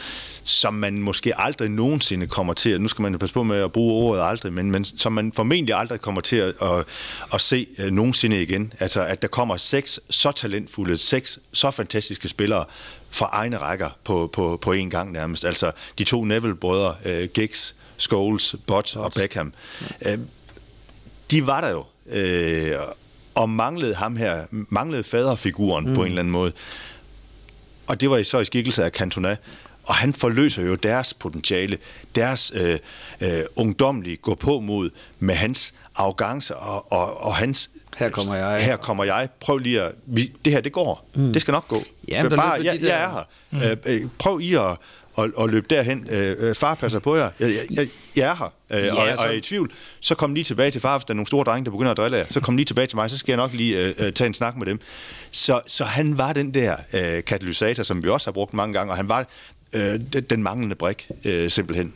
som 0.44 0.74
man 0.74 1.02
måske 1.02 1.40
aldrig 1.40 1.70
nogensinde 1.70 2.28
kommer 2.28 2.54
til, 2.54 2.82
nu 2.82 2.88
skal 2.88 3.02
man 3.02 3.20
passe 3.20 3.34
på 3.34 3.44
med 3.44 3.58
at 3.58 3.72
bruge 3.72 3.94
ordet 3.94 4.24
aldrig, 4.30 4.54
men, 4.54 4.72
men 4.72 4.86
som 4.86 5.14
man 5.14 5.34
formentlig 5.34 5.76
aldrig 5.76 6.02
kommer 6.02 6.22
til 6.22 6.36
at, 6.36 6.54
at, 6.62 6.86
at 7.34 7.42
se 7.42 7.68
uh, 7.80 7.86
nogensinde 7.86 8.42
igen. 8.42 8.74
Altså, 8.80 9.02
at 9.02 9.22
der 9.22 9.28
kommer 9.28 9.58
seks 9.58 10.00
så 10.10 10.32
talentfulde, 10.32 10.98
seks 10.98 11.40
så 11.54 11.72
fantastiske 11.72 12.28
spillere 12.28 12.66
fra 13.10 13.30
egne 13.32 13.58
rækker 13.58 13.90
på, 14.04 14.30
på, 14.34 14.60
på 14.62 14.72
en 14.72 14.90
gang 14.90 15.12
nærmest. 15.12 15.46
Altså, 15.46 15.72
de 15.98 16.04
to 16.04 16.24
Neville-brødre, 16.24 16.96
uh, 17.06 17.30
Giggs, 17.34 17.76
Scholes, 17.98 18.56
Bott 18.68 18.96
og 18.96 19.14
Beckham, 19.14 19.54
uh, 20.06 20.12
de 21.32 21.48
var 21.48 21.62
der 21.62 21.70
jo. 21.70 21.84
Uh, 22.06 22.94
og 23.36 23.50
manglede 23.50 23.96
ham 23.96 24.16
her, 24.16 24.46
manglede 24.52 25.04
faderfiguren 25.04 25.88
mm. 25.88 25.96
på 25.96 26.02
en 26.02 26.08
eller 26.08 26.20
anden 26.20 26.32
måde. 26.32 26.52
Og 27.88 28.02
det 28.02 28.10
var 28.10 28.24
så 28.24 28.40
i 28.40 28.46
skikkelse 28.46 28.84
af 28.84 28.92
Cantona. 28.92 29.36
Og 29.84 29.96
han 29.96 30.14
forløser 30.14 30.64
jo 30.64 30.76
deres 30.76 31.14
potentiale, 31.14 31.78
deres 32.16 32.54
øh, 32.56 32.80
øh, 33.22 33.42
ungdomlige 33.56 34.16
gå 34.18 34.36
på 34.36 34.60
mod 34.60 34.90
med 35.20 35.36
hans 35.36 35.74
arrogance 35.96 36.56
og, 36.56 36.92
og, 36.92 37.22
og 37.24 37.36
hans... 37.36 37.70
Her 37.98 38.10
kommer 38.10 38.36
jeg. 38.36 38.66
Her 38.66 38.78
kommer 38.78 39.04
jeg. 39.04 39.30
Prøv 39.40 39.58
lige 39.58 39.82
at... 39.82 39.92
Vi, 40.06 40.34
det 40.46 40.54
her, 40.54 40.62
det 40.62 40.72
går. 40.72 41.10
Mm. 41.16 41.34
Det 41.34 41.42
skal 41.42 41.52
nok 41.52 41.68
gå. 41.68 41.84
Ja, 42.08 42.30
Bare, 42.30 42.64
jeg, 42.64 42.78
jeg 42.82 43.04
er 43.04 43.10
her. 43.10 43.24
Mm. 43.52 43.62
Øh, 43.62 43.78
øh, 43.86 44.08
prøv 44.20 44.42
I 44.42 44.54
at 44.54 44.78
og, 45.18 45.30
og 45.36 45.50
løbe 45.50 45.68
derhen. 45.70 46.08
Øh, 46.10 46.36
øh, 46.40 46.56
far 46.56 46.76
passer 46.76 47.00
på 47.00 47.16
jer. 47.16 47.30
Jeg, 47.40 47.50
jeg, 47.72 47.88
jeg 48.16 48.30
er 48.30 48.36
her, 48.36 48.54
øh, 48.70 48.86
ja, 48.86 48.94
og, 48.94 49.00
og 49.00 49.26
er 49.28 49.32
i 49.32 49.42
tvivl. 49.42 49.72
Så 50.00 50.16
kom 50.16 50.34
lige 50.34 50.44
tilbage 50.44 50.72
til 50.72 50.82
far, 50.82 50.98
hvis 50.98 51.06
der 51.06 51.14
er 51.14 51.16
nogle 51.16 51.28
store 51.28 51.44
drenge, 51.44 51.66
der 51.66 51.72
begynder 51.72 51.92
at 51.92 51.98
drille 51.98 52.18
jer. 52.18 52.26
Så 52.30 52.40
kom 52.40 52.56
lige 52.56 52.66
tilbage 52.66 52.88
til 52.88 52.96
mig, 52.96 53.10
så 53.10 53.18
skal 53.18 53.32
jeg 53.32 53.38
nok 53.38 53.54
lige 53.54 53.78
øh, 53.78 53.94
øh, 54.00 54.14
tage 54.14 54.28
en 54.28 54.34
snak 54.34 54.58
med 54.58 54.66
dem. 54.66 54.80
Så, 55.32 55.62
så 55.68 55.84
han 55.84 56.18
var 56.18 56.34
den 56.34 56.54
der 56.54 56.76
øh, 56.94 57.24
katalysator, 57.24 57.84
som 57.84 58.04
vi 58.04 58.10
også 58.10 58.28
har 58.28 58.32
brugt 58.32 58.54
mange 58.54 58.74
gange, 58.74 58.94
og 58.94 58.98
han 58.98 59.10
var 59.10 59.28
øh, 59.74 60.00
den 60.30 60.44
manglende 60.44 60.76
brik, 60.76 61.10
øh, 61.26 61.50
simpelthen. 61.50 61.94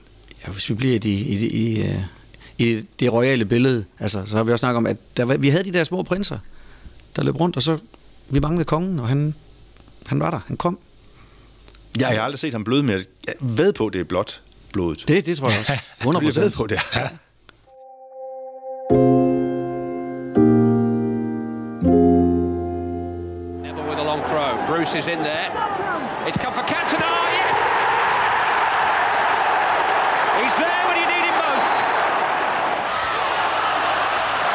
Ja, 0.47 0.51
hvis 0.51 0.69
vi 0.69 0.74
bliver 0.74 0.95
i, 0.95 0.97
de, 0.97 1.13
i, 1.13 1.38
de, 1.38 1.47
i, 1.47 1.82
øh, 1.82 1.99
i 2.57 2.86
det 2.99 3.13
royale 3.13 3.45
billede, 3.45 3.86
altså, 3.99 4.26
så 4.26 4.36
har 4.36 4.43
vi 4.43 4.51
også 4.51 4.61
snakket 4.61 4.78
om, 4.78 4.86
at 4.86 4.97
der 5.17 5.26
var, 5.26 5.38
vi 5.38 5.49
havde 5.49 5.63
de 5.63 5.74
der 5.74 5.84
små 5.84 6.03
prinser, 6.03 6.38
der 7.15 7.24
løb 7.24 7.39
rundt, 7.39 7.55
og 7.55 7.61
så 7.61 7.78
vi 8.30 8.39
manglede 8.39 8.65
kongen, 8.65 8.99
og 8.99 9.07
han, 9.07 9.34
han 10.07 10.19
var 10.19 10.30
der, 10.30 10.39
han 10.47 10.57
kom. 10.57 10.80
Ja, 11.99 12.07
jeg 12.07 12.17
har 12.17 12.23
aldrig 12.25 12.39
set 12.39 12.53
ham 12.53 12.63
bløde, 12.63 12.83
men 12.83 13.05
jeg 13.27 13.35
ved 13.41 13.73
på, 13.73 13.89
det 13.89 14.01
er 14.01 14.05
blot 14.05 14.41
blodet. 14.73 15.03
Det, 15.07 15.25
det 15.25 15.37
tror 15.37 15.49
jeg 15.49 15.59
også. 15.59 15.77
100 16.01 16.25
Jeg 16.35 16.35
ved 16.35 16.51
på 16.51 16.67
det. 16.67 16.79
Ja. 16.95 17.07
Neville 23.63 23.87
with 23.89 23.99
a 23.99 24.03
long 24.03 24.21
throw. 24.29 24.51
Bruce 24.67 24.93
is 24.95 25.07
in 25.07 25.19
there. 25.19 25.47
It's 26.27 26.37
come 26.43 26.53
for 26.53 26.65
Cantona. 26.73 27.11
Yes! 27.37 27.59
He's 30.41 30.55
there 30.65 30.81
when 30.87 30.97
you 31.01 31.07
need 31.13 31.25
him 31.29 31.37
most. 31.47 31.75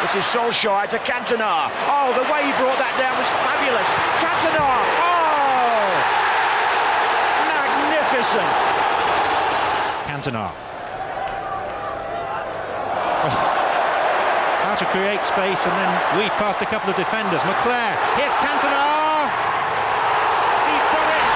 This 0.03 0.12
is 0.20 0.24
Solskjaer 0.34 0.87
to 0.95 0.99
Cantona. 1.09 1.70
Oh, 1.95 2.09
the 2.20 2.26
way 2.32 2.41
he 2.49 2.53
brought 2.61 2.78
that 2.84 2.95
down 3.03 3.14
was 3.20 3.28
fabulous. 3.47 3.89
Cantona. 4.22 4.68
Oh! 5.07 5.16
Magnificent. 8.27 8.59
Cantona. 10.07 10.51
How 14.66 14.74
to 14.74 14.85
create 14.87 15.24
space 15.24 15.64
and 15.64 15.72
then 15.72 16.18
weave 16.18 16.33
past 16.33 16.61
a 16.61 16.66
couple 16.66 16.91
of 16.91 16.97
defenders. 16.97 17.43
McClare, 17.43 17.95
here's 18.16 18.33
Cantona. 18.43 19.31
He's 20.66 20.83
done 20.91 21.11
it. 21.14 21.27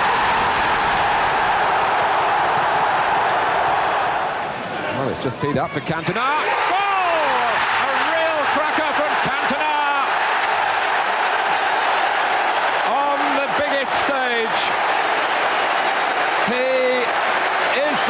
Well, 4.98 5.08
it's 5.10 5.22
just 5.22 5.38
teed 5.40 5.58
up 5.58 5.70
for 5.70 5.80
Cantona. 5.80 6.79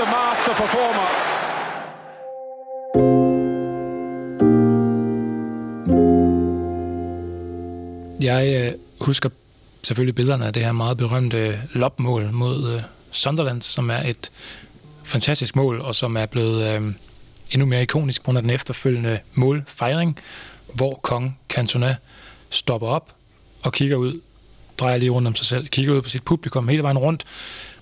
The 0.00 0.10
master 0.10 0.54
performer. 0.54 1.08
Jeg 8.20 8.54
øh, 8.54 8.72
husker 9.00 9.28
selvfølgelig 9.82 10.14
billederne 10.14 10.46
af 10.46 10.52
det 10.52 10.64
her 10.64 10.72
meget 10.72 10.96
berømte 10.96 11.60
lopmål 11.72 12.32
mod 12.32 12.74
øh, 12.74 12.82
Sunderland, 13.10 13.62
som 13.62 13.90
er 13.90 14.02
et 14.02 14.30
fantastisk 15.04 15.56
mål, 15.56 15.80
og 15.80 15.94
som 15.94 16.16
er 16.16 16.26
blevet 16.26 16.64
øh, 16.64 16.92
endnu 17.50 17.66
mere 17.66 17.82
ikonisk 17.82 18.28
under 18.28 18.40
den 18.40 18.50
efterfølgende 18.50 19.18
målfejring, 19.34 20.18
hvor 20.74 20.94
kong 21.02 21.38
Cantona 21.48 21.96
stopper 22.50 22.88
op 22.88 23.14
og 23.64 23.72
kigger 23.72 23.96
ud, 23.96 24.20
drejer 24.78 24.98
lige 24.98 25.10
rundt 25.10 25.28
om 25.28 25.34
sig 25.34 25.46
selv, 25.46 25.68
kigger 25.68 25.94
ud 25.94 26.02
på 26.02 26.08
sit 26.08 26.22
publikum 26.22 26.68
hele 26.68 26.82
vejen 26.82 26.98
rundt 26.98 27.24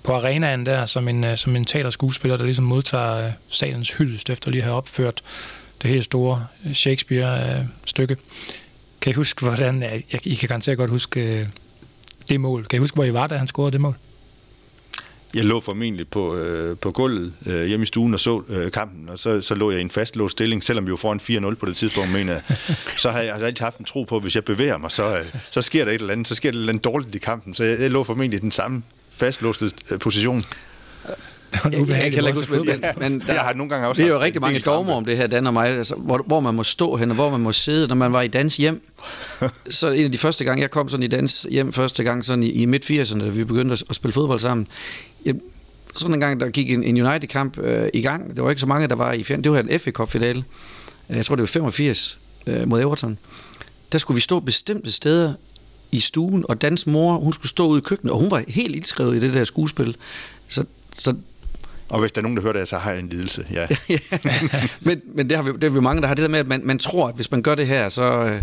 på 0.08 0.14
arenaen 0.14 0.66
der, 0.66 0.86
som 0.86 1.08
en, 1.08 1.24
øh, 1.24 1.36
som 1.36 1.56
en 1.56 1.64
teaterskuespiller, 1.64 2.36
der 2.36 2.44
ligesom 2.44 2.64
modtager 2.64 3.26
øh, 3.26 3.32
salens 3.48 3.92
hyldest 3.92 4.30
efter 4.30 4.50
lige 4.50 4.60
at 4.60 4.64
have 4.64 4.76
opført 4.76 5.22
det 5.82 5.90
helt 5.90 6.04
store 6.04 6.46
Shakespeare-stykke. 6.74 8.16
Kan 9.00 9.10
I 9.10 9.14
huske, 9.14 9.44
hvordan... 9.46 9.82
jeg- 9.82 10.26
I 10.26 10.34
kan 10.34 10.48
garanteret 10.48 10.78
godt 10.78 10.90
huske 10.90 11.20
øh, 11.40 11.46
det 12.28 12.40
mål. 12.40 12.64
Kan 12.66 12.76
I 12.76 12.80
huske, 12.80 12.94
hvor 12.94 13.04
I 13.04 13.12
var, 13.12 13.26
da 13.26 13.36
han 13.36 13.46
scorede 13.46 13.72
det 13.72 13.80
mål? 13.80 13.94
Jeg 15.34 15.44
lå 15.44 15.60
formentlig 15.60 16.08
på, 16.08 16.36
øh, 16.36 16.76
på 16.76 16.90
gulvet 16.92 17.32
øh, 17.46 17.66
hjemme 17.66 17.82
i 17.82 17.86
stuen 17.86 18.14
og 18.14 18.20
så 18.20 18.42
øh, 18.48 18.72
kampen, 18.72 19.08
og 19.08 19.18
så, 19.18 19.40
så 19.40 19.54
lå 19.54 19.70
jeg 19.70 19.78
i 19.78 19.82
en 19.82 19.90
fastlåst 19.90 20.32
stilling, 20.32 20.64
selvom 20.64 20.86
vi 20.86 20.90
var 20.90 20.96
foran 20.96 21.20
4-0 21.52 21.54
på 21.54 21.66
det 21.66 21.76
tidspunkt, 21.76 22.12
mener 22.12 22.32
jeg. 22.32 22.42
Så 23.02 23.10
har 23.10 23.20
jeg 23.20 23.32
altså 23.32 23.46
altid 23.46 23.64
haft 23.64 23.78
en 23.78 23.84
tro 23.84 24.02
på, 24.04 24.16
at 24.16 24.22
hvis 24.22 24.34
jeg 24.34 24.44
bevæger 24.44 24.78
mig, 24.78 24.90
så, 24.90 25.18
øh, 25.18 25.24
så 25.50 25.62
sker 25.62 25.84
der 25.84 25.92
et 25.92 26.00
eller 26.00 26.12
andet, 26.12 26.28
så 26.28 26.34
sker 26.34 26.50
der 26.50 26.56
et 26.58 26.60
eller 26.60 26.72
andet 26.72 26.84
dårligt 26.84 27.14
i 27.14 27.18
kampen. 27.18 27.54
Så 27.54 27.64
jeg, 27.64 27.80
jeg 27.80 27.90
lå 27.90 28.04
formentlig 28.04 28.40
den 28.42 28.50
samme 28.52 28.82
fastlåste 29.18 29.70
øh, 29.90 29.98
position. 29.98 30.42
Det 31.64 31.72
Jeg, 31.72 31.88
jeg 31.88 32.12
kan 32.12 32.22
måde 32.22 32.28
ikke 32.28 32.38
huske, 32.38 32.80
men, 32.98 33.10
men 33.10 33.20
der, 33.20 33.32
Jeg 33.32 33.42
har 33.42 33.52
nogle 33.54 33.70
gange 33.70 33.88
også 33.88 34.02
vi 34.02 34.08
er 34.08 34.12
jo 34.12 34.20
rigtig 34.20 34.40
mange 34.40 34.60
dogmer 34.60 34.94
om 34.94 35.04
det 35.04 35.16
her, 35.16 35.26
Dan 35.26 35.46
og 35.46 35.52
mig, 35.52 35.68
altså, 35.68 35.94
hvor, 35.94 36.24
hvor 36.26 36.40
man 36.40 36.54
må 36.54 36.62
stå 36.64 36.96
hen, 36.96 37.10
og 37.10 37.14
hvor 37.14 37.30
man 37.30 37.40
må 37.40 37.52
sidde. 37.52 37.88
Når 37.88 37.94
man 37.94 38.12
var 38.12 38.22
i 38.22 38.28
dans 38.28 38.56
hjem, 38.56 38.82
så 39.70 39.90
en 39.90 40.04
af 40.04 40.12
de 40.12 40.18
første 40.18 40.44
gange, 40.44 40.62
jeg 40.62 40.70
kom 40.70 40.88
sådan 40.88 41.02
i 41.04 41.06
dans 41.06 41.46
hjem 41.50 41.72
første 41.72 42.04
gang, 42.04 42.24
sådan 42.24 42.42
i, 42.42 42.50
i 42.50 42.66
midt-80'erne, 42.66 43.20
da 43.20 43.28
vi 43.28 43.44
begyndte 43.44 43.72
at, 43.72 43.82
at 43.90 43.96
spille 43.96 44.12
fodbold 44.12 44.40
sammen, 44.40 44.66
jeg, 45.24 45.34
sådan 45.96 46.14
en 46.14 46.20
gang, 46.20 46.40
der 46.40 46.48
gik 46.48 46.70
en, 46.70 46.82
en 46.84 47.06
United-kamp 47.06 47.58
øh, 47.58 47.88
i 47.94 48.02
gang. 48.02 48.36
Der 48.36 48.42
var 48.42 48.50
ikke 48.50 48.60
så 48.60 48.66
mange, 48.66 48.88
der 48.88 48.96
var 48.96 49.12
i 49.12 49.24
fjern. 49.24 49.44
Det 49.44 49.52
var 49.52 49.58
en 49.58 49.80
FA 49.80 49.90
Cup-finale. 49.90 50.44
Øh, 51.10 51.16
Jeg 51.16 51.26
tror, 51.26 51.36
det 51.36 51.42
var 51.42 51.46
85 51.46 52.18
øh, 52.46 52.68
mod 52.68 52.80
Everton. 52.80 53.18
Der 53.92 53.98
skulle 53.98 54.14
vi 54.14 54.20
stå 54.20 54.40
bestemte 54.40 54.92
steder 54.92 55.34
i 55.92 56.00
stuen, 56.00 56.44
og 56.48 56.62
Dans 56.62 56.86
mor, 56.86 57.18
hun 57.18 57.32
skulle 57.32 57.48
stå 57.50 57.66
ude 57.66 57.78
i 57.78 57.82
køkkenet, 57.82 58.12
og 58.12 58.18
hun 58.20 58.30
var 58.30 58.42
helt 58.48 58.76
indskrevet 58.76 59.16
i 59.16 59.20
det 59.20 59.34
der 59.34 59.44
skuespil. 59.44 59.96
Så, 60.48 60.64
så 60.98 61.14
Og 61.88 62.00
hvis 62.00 62.12
der 62.12 62.20
er 62.20 62.22
nogen, 62.22 62.36
der 62.36 62.42
hører 62.42 62.52
det, 62.52 62.68
så 62.68 62.78
har 62.78 62.90
jeg 62.90 63.00
en 63.00 63.08
lidelse. 63.08 63.46
Ja. 63.54 63.66
men, 64.80 65.00
men 65.14 65.28
det, 65.30 65.36
har 65.36 65.42
vi, 65.44 65.52
det 65.52 65.64
er 65.64 65.68
vi 65.70 65.80
mange, 65.80 66.02
der 66.02 66.08
har 66.08 66.14
det 66.14 66.22
der 66.22 66.28
med, 66.28 66.38
at 66.38 66.46
man, 66.46 66.60
man 66.64 66.78
tror, 66.78 67.08
at 67.08 67.14
hvis 67.14 67.30
man 67.30 67.42
gør 67.42 67.54
det 67.54 67.66
her, 67.66 67.88
så, 67.88 68.02
øh, 68.24 68.42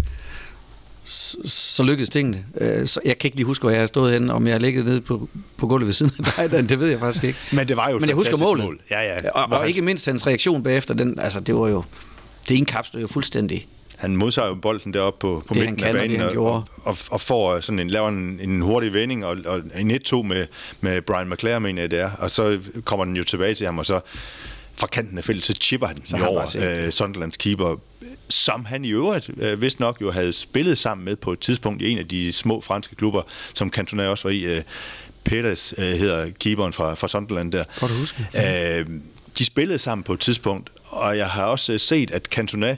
så, 1.04 1.38
så 1.46 1.84
lykkes 1.84 2.10
tingene. 2.10 2.46
Øh, 2.62 2.88
Så 2.88 3.00
jeg 3.06 3.18
kan 3.18 3.28
ikke 3.28 3.38
lige 3.38 3.46
huske, 3.46 3.64
hvor 3.64 3.70
jeg 3.72 3.80
har 3.80 3.88
stået 3.88 4.14
henne, 4.14 4.34
om 4.34 4.48
jeg 4.48 4.54
har 4.54 4.60
ligget 4.60 4.86
nede 4.86 5.02
på, 5.02 5.30
på 5.58 5.68
gulvet 5.68 5.88
ved 5.88 5.94
siden 5.94 6.12
af 6.38 6.50
dig, 6.50 6.70
det 6.70 6.80
ved 6.80 6.90
jeg 6.90 7.00
faktisk 7.00 7.24
ikke. 7.24 7.40
Men 7.52 7.68
det 7.68 7.78
var 7.78 7.90
jo 7.90 8.00
Men 8.00 8.10
jeg 8.10 8.16
husker 8.16 8.38
målet. 8.38 8.66
mål. 8.66 8.80
Ja, 8.92 9.02
ja. 9.02 9.30
Og, 9.30 9.60
og 9.60 9.68
ikke 9.68 9.82
mindst 9.82 10.06
hans 10.06 10.28
reaktion 10.28 10.64
bagefter, 10.64 10.94
den, 10.94 11.20
altså 11.20 11.40
det 11.40 11.56
var 11.56 11.68
jo, 11.68 11.84
det 12.50 12.56
indkapslede 12.56 13.02
jo 13.02 13.08
fuldstændig. 13.08 13.68
Han 14.06 14.16
modtager 14.16 14.48
jo 14.48 14.56
bolden 14.56 14.94
deroppe 14.94 15.20
på, 15.20 15.44
på 15.48 15.54
Det, 15.54 15.60
midten 15.60 15.76
kan, 15.76 15.88
af 15.88 15.90
og 15.90 15.96
det, 15.96 16.02
banen 16.02 16.20
han 16.20 16.38
og, 16.38 16.46
og, 16.46 16.68
og, 16.84 16.98
og 17.12 17.22
får 17.22 17.60
sådan 17.60 17.80
en, 17.80 17.90
laver 17.90 18.10
en, 18.10 18.40
en 18.42 18.62
hurtig 18.62 18.94
vending 18.94 19.26
og, 19.26 19.38
og 19.46 19.62
en 19.76 19.92
1-2 19.92 20.22
med, 20.22 20.48
med 20.82 21.02
Brian 21.02 21.30
McClare, 21.30 21.60
mener 21.60 21.82
jeg 21.82 21.92
det 21.92 22.00
er. 22.00 22.12
Og 22.12 22.32
så 22.32 22.60
kommer 22.84 23.06
den 23.06 23.16
jo 23.16 23.24
tilbage 23.24 23.56
til 23.56 23.66
ham, 23.66 23.78
og 23.78 23.86
så 23.86 24.00
fra 24.76 24.88
kanten 24.88 25.18
af 25.18 25.24
feltet, 25.24 25.46
så 25.46 25.54
chipper 25.54 25.88
han 25.88 26.06
Så 26.06 26.18
den 26.18 26.26
over 26.26 26.46
det. 26.46 26.86
øh, 26.86 26.92
Sunderlands 26.92 27.38
keeper, 27.38 27.76
som 28.30 28.66
han 28.66 28.86
i 28.86 28.90
øvrigt 28.90 29.30
øh, 29.38 29.62
vist 29.62 29.80
nok 29.80 30.02
jo 30.02 30.12
havde 30.12 30.34
spillet 30.34 30.78
sammen 30.78 31.06
med 31.06 31.16
på 31.16 31.32
et 31.32 31.40
tidspunkt 31.40 31.82
i 31.82 31.90
en 31.90 31.98
af 31.98 32.08
de 32.08 32.34
små 32.34 32.62
franske 32.62 32.96
klubber, 32.96 33.22
som 33.54 33.70
Cantona 33.70 34.08
også 34.08 34.28
var 34.28 34.32
i. 34.34 34.42
Øh, 34.42 34.62
Peters 35.24 35.74
øh, 35.78 35.86
hedder 35.86 36.30
keeperen 36.40 36.74
fra, 36.74 36.94
fra 36.94 37.08
Sunderland 37.08 37.52
der. 37.52 37.64
Godt 37.80 37.92
at 37.92 37.98
huske. 37.98 38.28
Øh, 38.80 38.86
de 39.38 39.46
spillede 39.46 39.80
sammen 39.80 40.04
på 40.04 40.14
et 40.14 40.20
tidspunkt, 40.20 40.70
og 40.86 41.18
jeg 41.18 41.28
har 41.30 41.46
også 41.46 41.74
øh, 41.74 41.80
set, 41.80 42.12
at 42.12 42.26
Cantona 42.26 42.78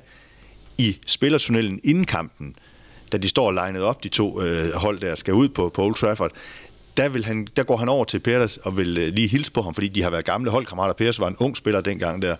i 0.77 0.97
spillertunnelen 1.05 1.79
inden 1.83 2.05
kampen, 2.05 2.55
da 3.11 3.17
de 3.17 3.27
står 3.27 3.51
legnet 3.51 3.81
op, 3.81 4.03
de 4.03 4.09
to 4.09 4.41
øh, 4.41 4.73
hold 4.73 4.99
der 4.99 5.15
skal 5.15 5.33
ud 5.33 5.49
på, 5.49 5.69
på 5.69 5.83
Old 5.83 5.95
Trafford, 5.95 6.31
der, 6.97 7.09
vil 7.09 7.25
han, 7.25 7.47
der 7.55 7.63
går 7.63 7.77
han 7.77 7.89
over 7.89 8.05
til 8.05 8.19
Peters 8.19 8.57
og 8.57 8.77
vil 8.77 8.97
øh, 8.97 9.13
lige 9.13 9.27
hilse 9.27 9.51
på 9.51 9.61
ham, 9.61 9.73
fordi 9.73 9.87
de 9.87 10.03
har 10.03 10.09
været 10.09 10.25
gamle 10.25 10.51
holdkammerater. 10.51 10.93
Peters 10.93 11.19
var 11.19 11.27
en 11.27 11.35
ung 11.39 11.57
spiller 11.57 11.81
dengang 11.81 12.21
der. 12.21 12.35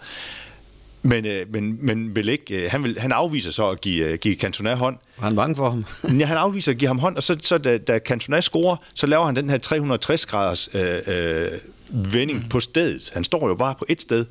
Men, 1.02 1.26
øh, 1.26 1.46
men, 1.54 1.78
men 1.82 2.16
vil 2.16 2.30
ikke, 2.30 2.64
øh, 2.64 2.72
han, 2.72 2.84
vil, 2.84 3.00
han 3.00 3.12
afviser 3.12 3.52
så 3.52 3.70
at 3.70 3.82
give, 3.82 4.06
øh, 4.06 4.18
give 4.18 4.36
Cantona 4.36 4.76
hånd. 4.76 4.98
Var 5.18 5.24
han 5.24 5.36
bange 5.36 5.56
for 5.56 5.70
ham? 5.70 5.86
ja, 6.20 6.26
han 6.26 6.38
afviser 6.38 6.72
at 6.72 6.78
give 6.78 6.88
ham 6.88 7.00
hånd, 7.00 7.16
og 7.16 7.24
så, 7.24 7.38
så 7.42 7.58
da, 7.58 7.78
da 7.78 8.00
Cantona 8.00 8.42
scorer, 8.42 8.76
så 8.94 9.08
laver 9.08 9.26
han 9.26 9.36
den 9.36 9.50
her 9.50 9.58
360-graders 9.58 10.70
øh, 10.74 11.02
øh, 11.08 12.14
vending 12.14 12.40
mm. 12.40 12.50
på 12.50 12.60
stedet. 12.60 13.12
Han 13.14 13.24
står 13.24 13.48
jo 13.48 13.56
bare 13.56 13.76
på 13.80 13.86
et 13.90 14.02
sted, 14.02 14.26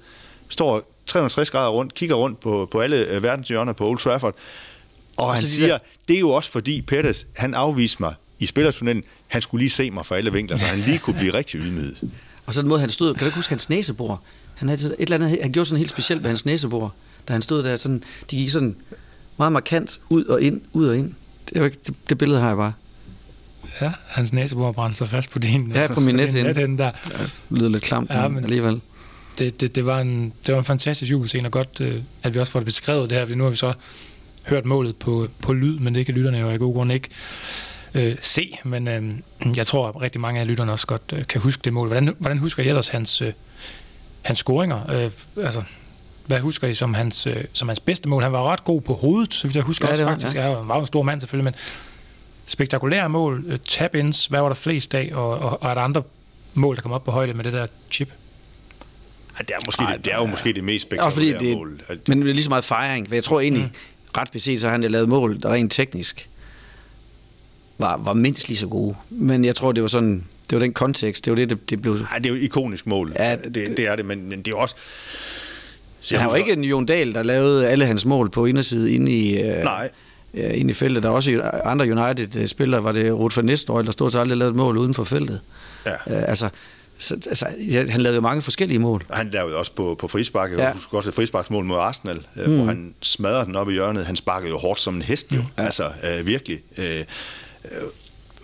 står 0.49 0.96
360 1.07 1.51
grader 1.51 1.71
rundt, 1.71 1.95
kigger 1.95 2.15
rundt 2.17 2.41
på, 2.41 2.69
på 2.71 2.81
alle 2.81 2.97
øh, 2.97 3.23
verdens 3.23 3.49
hjørner 3.49 3.73
på 3.73 3.89
Old 3.89 3.99
Trafford, 3.99 4.35
og, 5.17 5.27
og 5.27 5.35
han 5.35 5.43
siger, 5.43 5.79
det 6.09 6.17
er 6.17 6.21
jo 6.21 6.31
også 6.31 6.51
fordi 6.51 6.83
Pettis, 6.83 7.27
han 7.37 7.55
afviste 7.55 8.03
mig 8.03 8.15
i 8.39 8.47
spillertunnelen, 8.47 9.03
han 9.27 9.43
skulle 9.43 9.63
lige 9.63 9.71
se 9.71 9.91
mig 9.91 10.07
fra 10.07 10.17
alle 10.17 10.33
vinkler, 10.33 10.57
så 10.57 10.65
han 10.65 10.79
lige 10.79 10.99
kunne 10.99 11.15
blive 11.17 11.35
rigtig 11.35 11.61
ydmyget. 11.61 12.11
Og 12.47 12.55
så 12.55 12.61
den 12.63 12.69
måde, 12.69 12.81
han 12.81 12.91
stod, 12.91 13.15
kan 13.15 13.21
du 13.21 13.25
ikke 13.25 13.37
huske 13.37 13.51
hans 13.51 13.69
næsebord? 13.69 14.23
Han, 14.55 14.69
havde 14.69 14.81
et 14.87 14.95
eller 14.99 15.15
andet, 15.15 15.39
han 15.43 15.53
gjorde 15.53 15.67
sådan 15.69 15.79
helt 15.79 15.91
specielt 15.91 16.23
med 16.23 16.31
hans 16.31 16.45
næsebord, 16.47 16.93
da 17.29 17.33
han 17.33 17.43
stod 17.43 17.63
der. 17.63 17.77
Sådan, 17.77 18.03
de 18.31 18.37
gik 18.37 18.51
sådan 18.51 18.77
meget 19.39 19.53
markant 19.53 20.01
ud 20.11 20.25
og 20.25 20.43
ind, 20.43 20.61
ud 20.73 20.87
og 20.89 20.97
ind. 20.97 21.13
Det, 21.55 21.87
det, 21.87 21.95
det 22.09 22.19
billede 22.19 22.41
har 22.41 22.49
jeg 22.49 22.57
bare. 22.57 22.73
Ja, 23.81 23.93
hans 24.07 24.33
næsebord 24.33 24.75
brændte 24.75 24.99
sig 24.99 25.09
fast 25.09 25.31
på 25.33 25.39
din 25.39 25.73
Ja, 25.75 25.87
på 25.87 26.01
min 26.01 26.15
nethænde. 26.25 26.43
nethænde 26.43 26.79
der. 26.79 26.91
Ja, 27.11 27.19
det 27.23 27.31
lyder 27.51 27.69
lidt 27.69 27.83
klamt, 27.83 28.11
Ja, 28.11 28.29
men- 28.29 28.45
alligevel. 28.45 28.81
Det, 29.39 29.61
det, 29.61 29.75
det, 29.75 29.87
var 29.87 30.01
en, 30.01 30.33
det 30.47 30.53
var 30.53 30.59
en 30.59 30.65
fantastisk 30.65 31.11
jubelscene, 31.11 31.49
og 31.49 31.53
godt, 31.53 31.81
øh, 31.81 32.03
at 32.23 32.35
vi 32.35 32.39
også 32.41 32.53
får 32.53 32.61
det 32.61 32.65
beskrevet 32.65 33.11
det 33.11 33.19
her, 33.19 33.25
fordi 33.25 33.39
nu 33.39 33.45
har 33.45 33.51
vi 33.51 33.57
så 33.57 33.73
hørt 34.47 34.65
målet 34.65 34.97
på, 34.97 35.29
på 35.43 35.53
lyd, 35.53 35.79
men 35.79 35.95
det 35.95 36.07
kan 36.07 36.15
lytterne 36.15 36.39
jo 36.39 36.49
af 36.51 36.59
god 36.59 36.75
grund 36.75 36.93
ikke 36.93 37.09
øh, 37.95 38.17
se, 38.23 38.59
men 38.65 38.89
øh, 38.89 39.15
jeg 39.57 39.67
tror, 39.67 39.89
at 39.89 40.01
rigtig 40.01 40.21
mange 40.21 40.41
af 40.41 40.47
lytterne 40.47 40.73
også 40.73 40.87
godt 40.87 41.03
øh, 41.13 41.27
kan 41.27 41.41
huske 41.41 41.61
det 41.65 41.73
mål. 41.73 41.89
Hvordan, 41.89 42.15
hvordan 42.19 42.39
husker 42.39 42.63
I 42.63 42.69
ellers 42.69 42.89
hans, 42.89 43.23
øh, 43.23 43.33
hans 44.23 44.39
scoringer? 44.39 44.91
Øh, 44.91 45.45
altså, 45.45 45.63
hvad 46.27 46.41
husker 46.41 46.69
I 46.69 46.75
som 46.75 46.95
hans, 46.95 47.27
øh, 47.27 47.45
som 47.53 47.69
hans 47.69 47.81
bedste 47.81 48.09
mål? 48.09 48.23
Han 48.23 48.33
var 48.33 48.53
ret 48.53 48.65
god 48.65 48.81
på 48.81 48.95
hovedet, 48.95 49.35
så 49.35 49.51
jeg 49.55 49.63
husker 49.63 49.87
Ja, 49.87 49.91
også 49.91 50.03
det 50.03 50.07
var 50.07 50.13
faktisk. 50.13 50.37
Ja. 50.37 50.57
Han 50.57 50.69
var 50.69 50.81
en 50.81 50.87
stor 50.87 51.03
mand 51.03 51.21
selvfølgelig, 51.21 51.45
men 51.45 51.55
spektakulære 52.47 53.09
mål, 53.09 53.45
øh, 53.49 53.59
tap-ins, 53.65 54.27
hvad 54.27 54.41
var 54.41 54.49
der 54.49 54.55
flest 54.55 54.95
af, 54.95 55.11
og, 55.15 55.39
og, 55.39 55.63
og 55.63 55.71
er 55.71 55.75
der 55.75 55.81
andre 55.81 56.03
mål, 56.55 56.77
der 56.77 56.83
kom 56.83 56.93
op 56.93 57.05
på 57.05 57.11
højde 57.11 57.35
med 57.35 57.45
det 57.45 57.53
der 57.53 57.67
chip? 57.91 58.09
Ja, 59.39 59.43
det, 59.49 59.51
er 59.51 59.59
måske, 59.67 59.83
Ej, 59.83 59.97
det, 59.97 60.05
det 60.05 60.13
er 60.13 60.17
jo 60.19 60.27
måske 60.27 60.53
det 60.53 60.65
mest 60.65 60.83
spektakulære 60.83 61.39
det, 61.39 61.57
mål. 61.57 61.81
At- 61.89 62.09
men 62.09 62.23
det 62.23 62.31
er 62.31 62.35
lige 62.35 62.43
så 62.45 62.49
meget 62.51 62.65
fejring, 62.65 63.09
for 63.09 63.15
jeg 63.15 63.25
tror 63.25 63.41
egentlig, 63.41 63.65
mm. 63.65 64.19
ret 64.21 64.31
beset, 64.33 64.61
så 64.61 64.67
har 64.67 64.73
han 64.73 64.83
lavet 64.83 65.09
mål, 65.09 65.43
der 65.43 65.53
rent 65.53 65.73
teknisk 65.73 66.29
var, 67.79 67.97
var 67.97 68.13
mindst 68.13 68.49
lige 68.49 68.59
så 68.59 68.67
gode. 68.67 68.95
Men 69.11 69.45
jeg 69.45 69.57
tror, 69.57 69.73
det 69.73 69.83
var 69.83 69.89
sådan, 69.89 70.25
det 70.51 70.57
var 70.57 70.61
den 70.61 70.73
kontekst, 70.73 71.25
det 71.25 71.31
var 71.31 71.37
det, 71.37 71.51
det, 71.51 71.71
det 71.71 71.83
blev... 71.83 71.99
Ej, 72.13 72.19
det 72.19 72.27
er 72.27 72.31
jo 72.31 72.37
et 72.37 72.43
ikonisk 72.43 72.87
mål. 72.87 73.13
Ja, 73.19 73.31
Ja, 73.31 73.37
det, 73.37 73.55
det 73.55 73.79
er 73.79 73.97
det, 73.97 74.05
men, 74.05 74.29
men 74.29 74.39
det 74.39 74.47
er 74.47 74.51
jo 74.51 74.59
også... 74.59 74.75
Så 76.01 76.17
han 76.19 76.29
var 76.31 76.35
ikke 76.37 76.53
en 76.53 76.65
Jon 76.65 76.87
Dahl, 76.87 77.15
der 77.15 77.23
lavede 77.23 77.69
alle 77.69 77.87
hans 77.87 78.05
mål 78.05 78.31
på 78.31 78.47
inderside 78.47 78.93
inde 78.93 79.13
i, 79.13 79.43
øh, 79.43 79.65
Nej. 79.65 79.91
øh, 80.35 80.51
inde 80.61 80.71
i 80.71 80.75
feltet. 80.75 81.03
Der 81.03 81.09
er 81.09 81.13
også 81.13 81.51
andre 81.65 81.85
United-spillere, 81.93 82.85
var 82.85 82.93
det 82.93 83.13
Ruud 83.13 83.31
van 83.37 83.45
Nistelrooy, 83.45 83.85
der 83.85 83.91
stod 83.93 84.11
til 84.11 84.19
aldrig 84.19 84.39
lavede 84.39 84.51
et 84.51 84.57
mål 84.57 84.77
uden 84.79 84.95
for 84.95 85.05
feltet. 85.05 85.41
Ja. 85.87 85.93
Øh, 85.93 86.29
altså, 86.29 86.49
så, 86.99 87.15
altså, 87.15 87.47
ja, 87.71 87.91
han 87.91 88.01
lavede 88.01 88.15
jo 88.17 88.21
mange 88.21 88.43
forskellige 88.43 88.79
mål. 88.79 89.05
Han 89.11 89.31
lavede 89.31 89.57
også 89.57 89.73
på, 89.73 89.97
på 89.99 90.09
frispark. 90.09 90.51
Jeg 90.51 90.59
Ja. 90.59 90.65
ja. 90.67 90.73
husker 90.73 90.97
også 90.97 91.09
et 91.11 91.15
frisparksmål 91.15 91.65
mod 91.65 91.77
Arsenal, 91.79 92.27
mm. 92.47 92.57
hvor 92.57 92.65
han 92.65 92.95
smadrede 93.03 93.47
den 93.47 93.57
op 93.57 93.69
i 93.71 93.73
hjørnet. 93.73 94.07
Han 94.07 94.17
sparkede 94.17 94.51
jo 94.51 94.59
hårdt 94.59 94.81
som 94.81 94.95
en 94.97 95.03
hest, 95.03 95.33
jo. 95.33 95.37
Mm. 95.41 95.47
Altså, 95.65 95.91
øh, 96.19 96.27
virkelig. 96.27 96.61
Øh, 96.79 96.99
øh, 96.99 97.05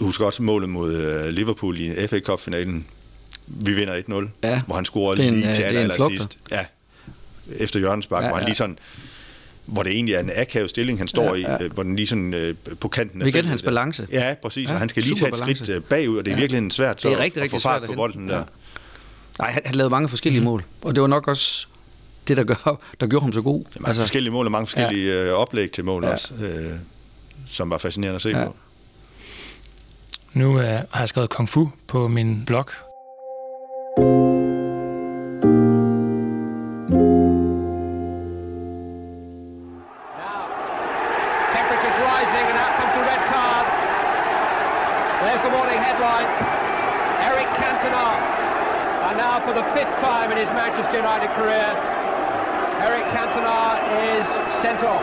husker 0.01 0.25
også 0.27 0.43
målet 0.43 0.69
mod 0.69 0.93
øh, 0.95 1.29
Liverpool 1.29 1.79
i 1.81 2.07
FA 2.07 2.21
Cup-finalen. 2.21 2.87
Vi 3.47 3.73
vinder 3.73 4.25
1-0, 4.25 4.29
Ja. 4.49 4.63
hvor 4.67 4.75
han 4.75 4.85
scorer 4.85 5.13
er 5.13 5.17
lige 5.17 5.49
øh, 5.49 5.55
til 5.55 5.65
det 5.65 5.65
er 5.65 5.71
en 5.71 5.77
aller, 5.77 5.95
flugter. 5.97 6.17
sidst. 6.19 6.39
Ja, 6.51 6.65
efter 7.59 7.79
hjørnespark, 7.79 8.21
Ja, 8.21 8.25
ja, 8.25 8.31
hvor 8.31 8.37
han 8.37 8.45
ja. 8.45 8.49
lige 8.49 8.57
sådan 8.57 8.79
hvor 9.67 9.83
det 9.83 9.93
egentlig 9.93 10.15
er 10.15 10.21
en 10.21 10.31
akavet 10.37 10.71
stilling, 10.71 10.99
han 10.99 11.09
står 11.09 11.35
Ja, 11.35 11.41
ja, 11.53 11.59
i, 11.59 11.65
øh, 11.65 11.73
hvor 11.73 11.83
den 11.83 11.97
lige 11.97 12.07
sådan 12.07 12.35
øh, 12.35 12.55
på 12.81 12.89
kanten 12.89 13.23
af 13.23 13.27
Igen 13.27 13.45
hans 13.45 13.63
balance. 13.63 14.07
Ja, 14.13 14.35
præcis, 14.43 14.69
Ja, 14.69 14.73
og 14.75 14.79
han 14.79 14.89
skal 14.89 15.03
lige 15.03 15.15
tage 15.15 15.29
et 15.29 15.35
balance. 15.39 15.65
skridt 15.65 15.77
øh, 15.77 15.83
bagud, 15.83 16.19
og 16.19 16.25
det 16.25 16.31
er 16.31 16.37
Ja. 16.37 16.41
virkelig 16.41 16.73
svært 16.73 17.03
så 17.03 17.09
Det 17.09 17.15
er 17.15 17.21
rigtig, 17.21 17.41
at 17.41 17.43
rigtig 17.45 17.61
få 17.61 17.63
fart 17.69 17.81
svært 17.81 17.87
på 17.87 17.93
at 17.93 17.97
bolden 17.97 18.29
der. 18.29 18.37
Ja. 18.39 18.43
Nej, 19.39 19.51
han, 19.51 19.63
han 19.65 19.75
lavede 19.75 19.91
mange 19.91 20.09
forskellige 20.09 20.41
mm. 20.41 20.45
mål, 20.45 20.65
og 20.83 20.95
det 20.95 21.01
var 21.01 21.07
nok 21.09 21.29
også 21.29 21.67
det, 22.29 22.37
der, 22.37 22.45
gør, 22.45 22.81
der 23.01 23.07
gjorde 23.07 23.25
ham 23.25 23.33
så 23.33 23.43
god. 23.43 23.65
Mange 23.75 23.89
altså, 23.89 24.03
forskellige 24.03 24.33
mål 24.33 24.47
og 24.47 24.53
mange 24.53 24.67
forskellige 24.67 25.25
ja. 25.25 25.31
oplæg 25.33 25.71
til 25.71 25.85
mål 25.85 26.05
Ja. 26.05 26.11
også, 26.13 26.35
øh, 26.35 26.71
som 27.49 27.71
var 27.71 27.79
fascinerende 27.79 28.15
at 28.17 28.23
se 28.23 28.29
Ja. 28.29 28.45
på. 28.45 28.57
Nu 30.33 30.61
øh, 30.61 30.65
har 30.91 31.01
jeg 31.01 31.09
skrevet 31.09 31.31
Kung 31.31 31.49
Fu 31.49 31.69
på 31.87 32.09
min 32.09 32.43
blog. 32.47 32.67
Temperatures 33.97 34.22
For 49.33 49.55
the 49.55 49.65
fifth 49.73 49.97
time 49.99 50.31
in 50.31 50.37
his 50.37 50.47
Manchester 50.53 50.97
United 50.97 51.33
career, 51.35 51.67
Eric 52.85 53.03
Cantona 53.17 53.81
is 54.13 54.29
sent 54.61 54.85
off. 54.85 55.03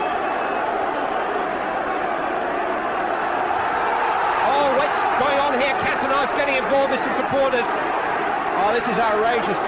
Oh, 4.48 4.70
what's 4.78 4.98
going 5.18 5.38
on 5.44 5.58
here? 5.60 5.74
Cantona's 5.82 6.30
getting 6.38 6.56
involved 6.56 6.94
with 6.94 7.02
some 7.02 7.14
supporters. 7.18 7.66
Oh, 7.66 8.70
this 8.72 8.86
is 8.86 8.96
outrageous. 8.96 9.60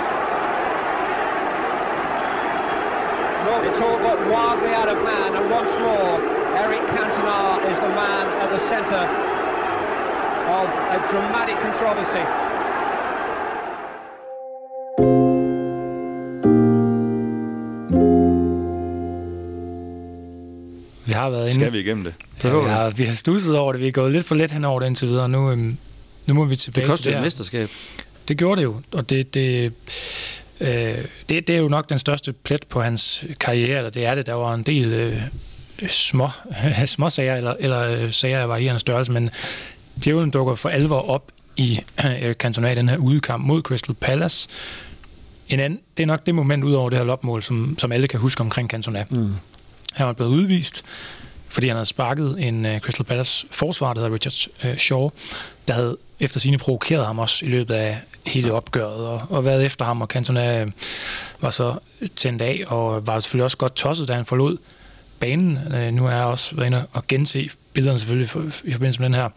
No, 3.44 3.66
it's 3.66 3.80
all 3.82 3.98
got 3.98 4.18
wildly 4.30 4.72
out 4.78 4.88
of 4.88 4.96
hand, 5.04 5.36
and 5.36 5.50
once 5.50 5.74
more, 5.82 6.22
Eric 6.62 6.80
Cantona 6.94 7.66
is 7.66 7.76
the 7.82 7.92
man 7.98 8.24
at 8.40 8.48
the 8.48 8.62
centre 8.70 9.06
of 10.54 10.66
a 10.70 10.98
dramatic 11.10 11.58
controversy. 11.60 12.51
Har 21.22 21.30
været 21.30 21.48
inde. 21.48 21.60
Skal 21.60 21.72
vi 21.72 21.78
igennem 21.78 22.04
det? 22.04 22.14
Ja, 22.44 22.50
vi, 22.50 22.68
har, 22.68 22.90
vi 22.90 23.04
har 23.04 23.14
stusset 23.14 23.58
over 23.58 23.72
det. 23.72 23.80
Vi 23.80 23.88
er 23.88 23.92
gået 23.92 24.12
lidt 24.12 24.26
for 24.26 24.34
let 24.34 24.50
hen 24.50 24.64
over 24.64 24.80
det 24.80 24.86
indtil 24.86 25.08
videre. 25.08 25.28
Nu, 25.28 25.50
øhm, 25.50 25.76
nu 26.26 26.34
må 26.34 26.44
vi 26.44 26.56
tilbage 26.56 26.80
Det 26.80 26.84
til 26.84 26.90
kostede 26.90 27.10
det 27.10 27.18
et 27.18 27.22
mesterskab. 27.22 27.70
Det 28.28 28.38
gjorde 28.38 28.60
det 28.60 28.64
jo, 28.64 28.80
og 28.92 29.10
det, 29.10 29.34
det, 29.34 29.72
øh, 30.60 30.68
det, 31.28 31.28
det 31.28 31.50
er 31.50 31.58
jo 31.58 31.68
nok 31.68 31.88
den 31.88 31.98
største 31.98 32.32
plet 32.32 32.66
på 32.68 32.82
hans 32.82 33.24
karriere, 33.40 33.78
eller 33.78 33.90
det 33.90 34.06
er 34.06 34.14
det. 34.14 34.26
Der 34.26 34.32
var 34.32 34.54
en 34.54 34.62
del 34.62 34.92
øh, 34.92 35.16
små, 35.88 36.28
små 36.86 37.10
sager, 37.10 37.36
eller, 37.36 37.54
eller 37.58 37.80
øh, 37.80 38.12
sager 38.12 38.40
af 38.40 38.48
varierende 38.48 38.80
størrelse, 38.80 39.12
men 39.12 39.30
djævlen 40.04 40.30
dukker 40.30 40.54
for 40.54 40.68
alvor 40.68 41.08
op 41.10 41.32
i 41.56 41.80
Eric 41.98 42.36
Cantona 42.36 42.72
i 42.72 42.74
den 42.74 42.88
her 42.88 42.96
udekamp 42.96 43.46
mod 43.46 43.62
Crystal 43.62 43.94
Palace. 43.94 44.48
En 45.48 45.60
anden, 45.60 45.78
det 45.96 46.02
er 46.02 46.06
nok 46.06 46.26
det 46.26 46.34
moment 46.34 46.64
ud 46.64 46.72
over 46.72 46.90
det 46.90 46.98
her 46.98 47.06
lopmål, 47.06 47.42
som, 47.42 47.78
som 47.78 47.92
alle 47.92 48.08
kan 48.08 48.20
huske 48.20 48.40
omkring 48.40 48.70
Cantona. 48.70 49.04
Mm. 49.10 49.34
Han 49.92 50.06
var 50.06 50.12
blevet 50.12 50.30
udvist, 50.30 50.84
fordi 51.48 51.66
han 51.66 51.76
havde 51.76 51.86
sparket 51.86 52.36
en 52.38 52.64
uh, 52.64 52.78
Crystal 52.78 53.04
Palace 53.04 53.46
forsvar, 53.50 53.92
der 53.92 54.00
hedder 54.00 54.14
Richard 54.14 54.70
uh, 54.72 54.78
Shaw, 54.78 55.10
der 55.68 55.74
havde 55.74 55.96
efter 56.20 56.40
sine 56.40 56.58
provokeret 56.58 57.06
ham 57.06 57.18
også 57.18 57.46
i 57.46 57.48
løbet 57.48 57.74
af 57.74 57.98
hele 58.26 58.52
opgøret, 58.52 59.06
og, 59.06 59.22
og 59.30 59.44
været 59.44 59.64
efter 59.64 59.84
ham, 59.84 60.00
og 60.00 60.06
Cantona 60.06 60.60
øh, 60.60 60.72
var 61.40 61.50
så 61.50 61.74
tændt 62.16 62.42
af, 62.42 62.64
og 62.66 63.06
var 63.06 63.20
selvfølgelig 63.20 63.44
også 63.44 63.56
godt 63.56 63.74
tosset, 63.74 64.08
da 64.08 64.12
han 64.12 64.24
forlod 64.24 64.56
banen. 65.20 65.58
Uh, 65.66 65.94
nu 65.94 66.06
er 66.06 66.10
jeg 66.10 66.24
også 66.24 66.56
været 66.56 66.66
inde 66.66 66.86
og 66.92 67.06
gense 67.06 67.50
billederne 67.72 67.98
selvfølgelig 67.98 68.30
for, 68.30 68.44
i 68.64 68.72
forbindelse 68.72 69.00
med 69.00 69.08
den 69.08 69.14
her 69.14 69.28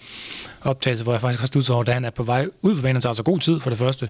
optagelse, 0.62 1.04
hvor 1.04 1.14
jeg 1.14 1.22
faktisk 1.22 1.40
har 1.40 1.48
studset 1.48 1.76
over, 1.76 1.84
da 1.84 1.92
han 1.92 2.06
er 2.06 2.10
på 2.10 2.24
vej 2.24 2.48
ud 2.62 2.76
for 2.76 2.82
banen, 2.82 2.96
han 2.96 3.02
tager 3.02 3.12
altså 3.12 3.24
god 3.24 3.40
tid 3.40 3.60
for 3.60 3.70
det 3.70 3.80
første. 3.80 4.10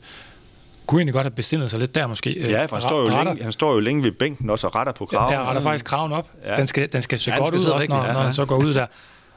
Kunne 0.88 1.00
egentlig 1.00 1.14
godt 1.14 1.26
have 1.26 1.32
besindet 1.32 1.72
sig 1.72 1.80
lidt 1.80 1.96
der 1.96 2.08
måske. 2.08 2.34
Øh, 2.34 2.50
Ja, 2.50 2.66
for 2.66 2.76
han 2.76 2.82
står, 2.82 3.02
jo 3.02 3.10
retter- 3.10 3.24
længe, 3.24 3.44
han 3.44 3.52
står 3.54 3.74
jo 3.74 3.80
længe 3.80 4.04
ved 4.04 4.12
bænken 4.12 4.50
også 4.50 4.68
og 4.68 4.76
retter 4.76 4.94
på 4.94 5.06
kraven. 5.06 5.34
Ja, 5.34 5.48
retter 5.48 5.62
faktisk 5.62 5.86
kraven 5.86 6.12
op. 6.12 6.30
Ja. 6.46 6.56
Den, 6.56 6.68
skal, 6.68 6.92
den 6.92 7.02
skal 7.02 7.20
se 7.20 7.32
Ja, 7.32 7.36
den 7.36 7.40
godt 7.42 7.48
skal 7.62 7.70
ud 7.70 7.74
også, 7.74 7.88
når, 7.88 8.06
ja, 8.06 8.14
når 8.14 8.20
han 8.20 8.34
så 8.34 8.46
går 8.46 8.58
ud 8.58 8.74
der. 8.74 8.86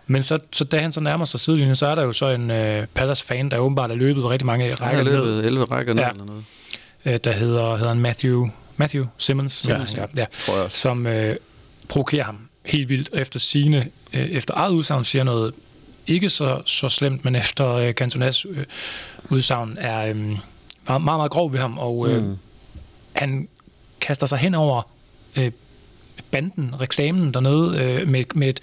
Men 0.06 0.22
så, 0.22 0.38
så 0.52 0.64
da 0.64 0.78
han 0.78 0.92
så 0.92 1.00
nærmer 1.00 1.24
sig 1.24 1.40
sidelinjen, 1.40 1.76
så 1.76 1.86
er 1.86 1.94
der 1.94 2.02
jo 2.02 2.12
så 2.12 2.26
en 2.28 2.50
øh, 2.50 2.86
Palace-fan, 2.94 3.48
der 3.50 3.58
åbenbart 3.58 3.90
er 3.90 3.94
løbet 3.94 4.24
rigtig 4.30 4.46
mange 4.46 4.64
Han 4.64 4.74
rækker 4.80 4.96
har 4.96 5.04
ned, 5.04 5.12
løbet 5.26 5.46
11 5.46 5.64
rækker 5.64 5.94
ned 5.94 6.02
Ja. 6.02 6.10
eller 6.10 6.24
noget. 6.24 6.44
øh, 7.04 7.18
der 7.24 7.32
hedder, 7.32 7.76
hedder 7.76 7.88
han 7.88 8.00
Matthew, 8.00 8.48
Matthew 8.76 9.04
Simmons, 9.18 9.52
Simmons, 9.52 9.94
ja, 9.94 10.04
ja, 10.16 10.26
ja, 10.48 10.68
som 10.68 11.06
øh, 11.06 11.36
provokerer 11.88 12.24
ham 12.24 12.38
helt 12.66 12.88
vildt, 12.88 13.10
efter 13.12 13.40
sine, 13.40 13.88
øh, 14.12 14.20
efter 14.26 14.54
eget 14.56 14.72
udsagn 14.72 15.04
siger 15.04 15.24
noget 15.24 15.54
ikke 16.06 16.28
så, 16.30 16.62
så 16.66 16.88
slemt, 16.88 17.24
men 17.24 17.36
efter 17.36 17.72
øh, 17.72 17.92
Cantonas 17.92 18.46
øh, 18.50 18.64
udsagn 19.28 19.76
er 19.80 20.06
øh, 20.10 20.36
meget, 20.88 21.02
meget, 21.02 21.18
meget 21.18 21.30
grov 21.30 21.52
ved 21.52 21.60
ham, 21.60 21.78
og 21.78 22.08
øh, 22.08 22.24
mm. 22.24 22.38
han 23.12 23.48
kaster 24.00 24.26
sig 24.26 24.38
hen 24.38 24.54
over 24.54 24.82
øh, 25.36 25.52
banden, 26.30 26.74
reklamen 26.80 27.34
dernede, 27.34 27.78
øh, 27.82 28.08
med, 28.08 28.24
med 28.34 28.48
et 28.48 28.60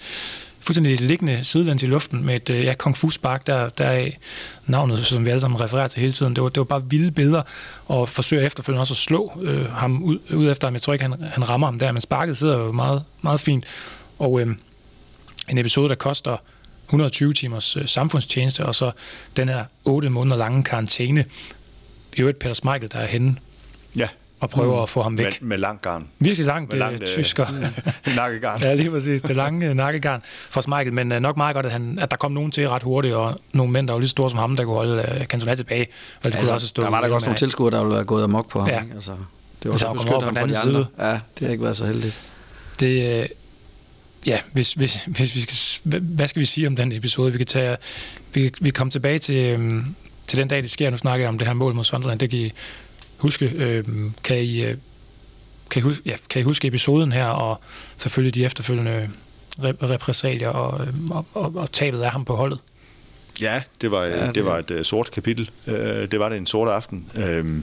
fuldstændig 0.66 1.00
liggende 1.00 1.44
sidelæns 1.44 1.82
i 1.82 1.86
luften 1.86 2.24
med 2.24 2.36
et 2.36 2.50
øh, 2.50 2.64
ja, 2.64 2.74
kung 2.74 2.96
fu 2.96 3.10
spark, 3.10 3.46
der, 3.46 3.68
der 3.68 3.84
er 3.84 4.10
navnet, 4.66 5.06
som 5.06 5.24
vi 5.24 5.30
alle 5.30 5.40
sammen 5.40 5.60
refererer 5.60 5.88
til 5.88 6.00
hele 6.00 6.12
tiden. 6.12 6.36
Det 6.36 6.42
var, 6.42 6.48
det 6.48 6.58
var 6.58 6.64
bare 6.64 6.84
vilde 6.90 7.10
billeder, 7.10 7.42
og 7.86 8.08
forsøger 8.08 8.46
efterfølgende 8.46 8.82
også 8.82 8.94
at 8.94 8.98
slå 8.98 9.32
øh, 9.42 9.72
ham 9.72 10.02
ud, 10.02 10.18
ud 10.34 10.50
efter 10.50 10.68
ham. 10.68 10.74
Jeg 10.74 10.80
tror 10.80 10.92
ikke, 10.92 11.02
han, 11.02 11.22
han 11.22 11.48
rammer 11.48 11.66
ham 11.66 11.78
der, 11.78 11.92
men 11.92 12.00
sparket 12.00 12.36
sidder 12.36 12.58
jo 12.58 12.72
meget, 12.72 13.02
meget 13.22 13.40
fint. 13.40 13.64
Og 14.18 14.40
øh, 14.40 14.46
en 15.48 15.58
episode, 15.58 15.88
der 15.88 15.94
koster 15.94 16.36
120 16.84 17.32
timers 17.32 17.76
øh, 17.76 17.88
samfundstjeneste, 17.88 18.66
og 18.66 18.74
så 18.74 18.90
den 19.36 19.48
her 19.48 19.64
8 19.84 20.10
måneder 20.10 20.36
lange 20.36 20.62
karantæne. 20.62 21.24
I 22.16 22.20
øvrigt 22.20 22.38
Peter 22.38 22.54
Smeichel, 22.54 22.90
der 22.92 22.98
er 22.98 23.06
henne 23.06 23.36
Ja, 23.96 24.08
og 24.40 24.50
prøver 24.50 24.76
mm. 24.76 24.82
at 24.82 24.88
få 24.88 25.02
ham 25.02 25.18
væk. 25.18 25.24
med, 25.42 25.48
med 25.48 25.58
lang 25.58 25.80
garn. 25.82 26.08
Virkelig 26.18 26.46
langt, 26.46 26.62
Med 26.68 26.70
det 26.72 26.78
langt, 26.78 27.02
øh, 27.02 27.08
tysker. 27.08 27.46
Nakkegarn. 28.16 28.60
ja, 28.62 28.74
lige 28.74 28.90
præcis. 28.90 29.22
Det 29.22 29.36
lange 29.36 29.74
nakkegarn 29.74 30.22
for 30.50 30.60
Smeichel, 30.60 30.92
men 30.92 31.12
uh, 31.12 31.18
nok 31.18 31.36
meget 31.36 31.54
godt, 31.54 31.66
at, 31.66 31.72
han, 31.72 31.98
at 31.98 32.10
der 32.10 32.16
kom 32.16 32.32
nogen 32.32 32.50
til 32.50 32.68
ret 32.68 32.82
hurtigt, 32.82 33.14
og 33.14 33.40
nogle 33.52 33.72
mænd, 33.72 33.86
der 33.88 33.92
var 33.92 34.00
lige 34.00 34.08
så 34.08 34.10
store 34.10 34.30
som 34.30 34.38
ham, 34.38 34.56
der 34.56 34.64
kunne 34.64 34.74
holde 34.74 35.16
uh, 35.20 35.24
Cantona 35.26 35.54
tilbage. 35.54 35.86
Og 36.16 36.22
de 36.24 36.26
Altså, 36.38 36.40
kunne 36.40 36.54
også 36.54 36.66
stå 36.68 36.82
der 36.82 36.90
var 36.90 37.00
der 37.00 37.14
også 37.14 37.26
nogle 37.26 37.38
tilskuere, 37.38 37.70
der 37.70 37.82
ville 37.84 37.94
være 37.96 38.04
gået 38.04 38.24
amok 38.24 38.50
på 38.50 38.60
ham. 38.60 38.68
Ja. 38.68 38.82
Ikke? 38.82 38.94
Altså, 38.94 39.12
det 39.62 39.70
var 39.70 39.76
så 39.76 39.86
han 39.86 39.96
beskytte 39.96 40.12
kommer 40.12 40.16
over 40.16 40.24
ham 40.24 40.34
på 40.34 40.40
den 40.46 40.54
de 40.54 40.58
anden 40.58 40.76
andre. 40.76 41.10
Ja, 41.12 41.20
det 41.38 41.46
har 41.46 41.48
ikke 41.52 41.64
været 41.64 41.76
så 41.76 41.86
heldigt. 41.86 42.24
Det, 42.80 43.20
øh, 43.22 43.28
ja, 44.26 44.38
hvis, 44.52 44.72
hvis, 44.72 45.04
hvis 45.06 45.34
vi 45.34 45.40
skal, 45.40 45.56
hvad- 45.90 46.00
hvad 46.00 46.28
skal 46.28 46.40
vi 46.40 46.46
sige 46.46 46.66
om 46.66 46.76
den 46.76 46.92
episode? 46.92 47.32
Vi 47.32 47.38
kan 47.38 47.46
tage, 47.46 47.76
vi, 48.34 48.52
vi 48.60 48.70
kommer 48.70 48.90
tilbage 48.92 49.18
til, 49.18 49.36
øhm, 49.36 49.94
til 50.28 50.38
den 50.38 50.48
dag, 50.48 50.62
det 50.62 50.70
sker. 50.70 50.90
Nu 50.90 50.96
snakker 50.96 51.24
jeg 51.24 51.28
om 51.28 51.38
det 51.38 51.46
her 51.46 51.54
mål 51.54 51.74
mod 51.74 51.84
Sunderland. 51.84 52.18
Det 52.20 52.30
kan 52.30 52.38
I 52.38 52.52
huske. 53.18 53.52
Øhm, 53.54 54.14
kan, 54.24 54.38
I, 54.38 54.64
øh, 54.64 54.76
kan, 55.70 55.80
I 55.80 55.82
huske 55.82 56.02
ja, 56.06 56.16
kan 56.30 56.40
I 56.40 56.42
huske 56.42 56.68
episoden 56.68 57.12
her, 57.12 57.26
og 57.26 57.60
selvfølgelig 57.96 58.34
de 58.34 58.44
efterfølgende 58.44 59.10
rep- 59.58 59.82
repressalier 59.90 60.48
og, 60.48 60.86
øhm, 60.86 61.10
og, 61.10 61.26
og, 61.34 61.52
og 61.56 61.72
tabet 61.72 62.02
af 62.02 62.10
ham 62.10 62.24
på 62.24 62.36
holdet? 62.36 62.58
Ja, 63.40 63.62
det 63.80 63.90
var, 63.90 64.04
ja, 64.04 64.16
Ja, 64.20 64.26
det, 64.26 64.34
det- 64.34 64.44
var 64.44 64.58
et 64.58 64.70
uh, 64.70 64.82
sort 64.82 65.10
kapitel. 65.10 65.50
Uh, 65.66 65.72
det 65.74 66.18
var 66.20 66.28
det 66.28 66.38
en 66.38 66.46
sort 66.46 66.68
aften. 66.68 67.06
Uh, 67.14 67.60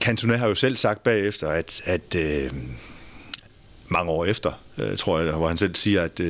Cantona 0.00 0.36
har 0.36 0.48
jo 0.48 0.54
selv 0.54 0.76
sagt 0.76 1.02
bagefter, 1.02 1.48
at, 1.48 1.82
at 1.84 2.16
uh, 2.16 2.56
mange 3.88 4.10
år 4.12 4.24
efter, 4.24 4.52
uh, 4.82 4.96
tror 4.96 5.20
jeg, 5.20 5.32
hvor 5.32 5.48
han 5.48 5.56
selv 5.58 5.74
siger, 5.74 6.02
at 6.02 6.20
uh, 6.20 6.26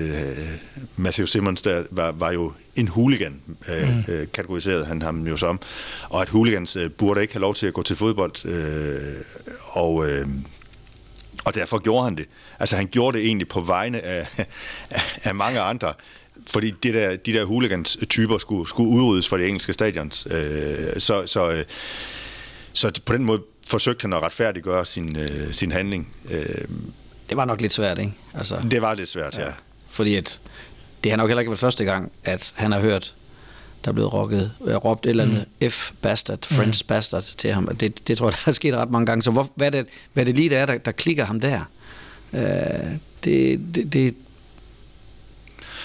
Matthew 0.96 1.26
Simmons 1.26 1.62
der 1.62 1.82
var, 1.90 2.12
var 2.12 2.30
jo 2.32 2.52
en 2.76 2.88
hooligan, 2.88 3.42
uh, 3.46 3.88
mm. 3.88 3.98
uh, 3.98 4.24
kategoriserede 4.32 4.84
han 4.84 5.02
ham 5.02 5.26
jo 5.26 5.36
som, 5.36 5.60
og 6.08 6.22
at 6.22 6.28
hooligans 6.28 6.76
uh, 6.76 6.86
burde 6.90 7.22
ikke 7.22 7.34
have 7.34 7.40
lov 7.40 7.54
til 7.54 7.66
at 7.66 7.72
gå 7.72 7.82
til 7.82 7.96
fodbold, 7.96 8.44
uh, 8.44 9.76
og... 9.82 9.94
Uh, 9.94 10.28
og 11.44 11.54
derfor 11.54 11.78
gjorde 11.78 12.04
han 12.04 12.16
det. 12.16 12.26
Altså 12.58 12.76
han 12.76 12.86
gjorde 12.86 13.16
det 13.18 13.26
egentlig 13.26 13.48
på 13.48 13.60
vegne 13.60 14.00
af, 14.00 14.26
af, 14.90 15.18
af 15.22 15.34
mange 15.34 15.60
andre, 15.60 15.94
fordi 16.46 16.70
det 16.70 16.94
der, 16.94 17.16
de 17.16 17.32
der 17.32 17.44
hooligans-typer 17.44 18.38
skulle, 18.38 18.68
skulle 18.68 18.90
udryddes 18.90 19.28
fra 19.28 19.38
de 19.38 19.46
engelske 19.46 19.72
stadions. 19.72 20.28
Øh, 20.30 21.00
så, 21.00 21.26
så, 21.26 21.50
øh, 21.50 21.64
så 22.72 23.00
på 23.04 23.12
den 23.12 23.24
måde 23.24 23.42
forsøgte 23.66 24.02
han 24.02 24.12
at 24.12 24.22
retfærdiggøre 24.22 24.84
sin, 24.84 25.16
øh, 25.16 25.52
sin 25.52 25.72
handling. 25.72 26.08
Øh, 26.30 26.44
Det 27.28 27.36
var 27.36 27.44
nok 27.44 27.60
lidt 27.60 27.72
svært, 27.72 27.98
ikke? 27.98 28.12
Altså, 28.34 28.62
det 28.70 28.82
var 28.82 28.94
lidt 28.94 29.08
svært, 29.08 29.38
ja. 29.38 29.48
Fordi 29.90 30.14
at 30.14 30.40
det 31.04 31.12
har 31.12 31.16
nok 31.16 31.28
heller 31.28 31.40
ikke 31.40 31.50
været 31.50 31.58
første 31.58 31.84
gang, 31.84 32.12
at 32.24 32.52
han 32.56 32.72
har 32.72 32.80
hørt, 32.80 33.14
der 33.84 33.90
er 33.90 33.92
blevet 33.92 34.12
rocket, 34.12 34.52
øh, 34.64 34.74
råbt 34.74 35.06
et 35.06 35.10
eller 35.10 35.24
andet 35.24 35.44
mm. 35.60 35.68
F-bastard, 35.68 36.46
French 36.46 36.84
mm. 36.84 36.88
bastard 36.88 37.22
til 37.22 37.52
ham. 37.52 37.76
Det, 37.76 38.08
det 38.08 38.18
tror 38.18 38.26
jeg, 38.26 38.32
der 38.32 38.50
er 38.50 38.52
sket 38.52 38.74
ret 38.74 38.90
mange 38.90 39.06
gange. 39.06 39.22
Så 39.22 39.30
hvor, 39.30 39.50
hvad, 39.54 39.70
det, 39.70 39.86
hvad 40.12 40.24
det 40.24 40.34
lige, 40.34 40.50
der 40.50 40.58
er, 40.58 40.66
der, 40.66 40.78
der 40.78 40.92
klikker 40.92 41.24
ham 41.24 41.40
der? 41.40 41.60
Øh, 42.32 42.40
det, 43.24 43.60
det, 43.74 43.92
det, 43.92 44.14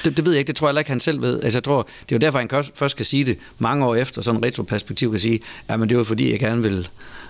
det, 0.04 0.18
det 0.18 0.26
ved 0.26 0.32
jeg 0.32 0.40
ikke, 0.40 0.48
det 0.48 0.56
tror 0.56 0.68
jeg 0.68 0.70
heller 0.70 0.80
ikke, 0.80 0.92
han 0.92 1.00
selv 1.00 1.22
ved. 1.22 1.44
Altså, 1.44 1.58
jeg 1.58 1.64
tror, 1.64 1.82
det 1.82 2.12
er 2.12 2.16
jo 2.16 2.20
derfor, 2.20 2.40
han 2.40 2.66
først 2.76 2.96
kan 2.96 3.06
sige 3.06 3.26
det 3.26 3.38
mange 3.60 3.86
år 3.86 3.96
efter, 3.96 4.22
sådan 4.22 4.40
en 4.40 4.46
retroperspektiv 4.46 5.12
kan 5.12 5.20
sige, 5.20 5.40
ja, 5.70 5.78
men 5.78 5.90
det 5.90 5.98
var 5.98 6.04
fordi, 6.04 6.32
jeg 6.32 6.40
gerne 6.40 6.62
vil 6.62 6.88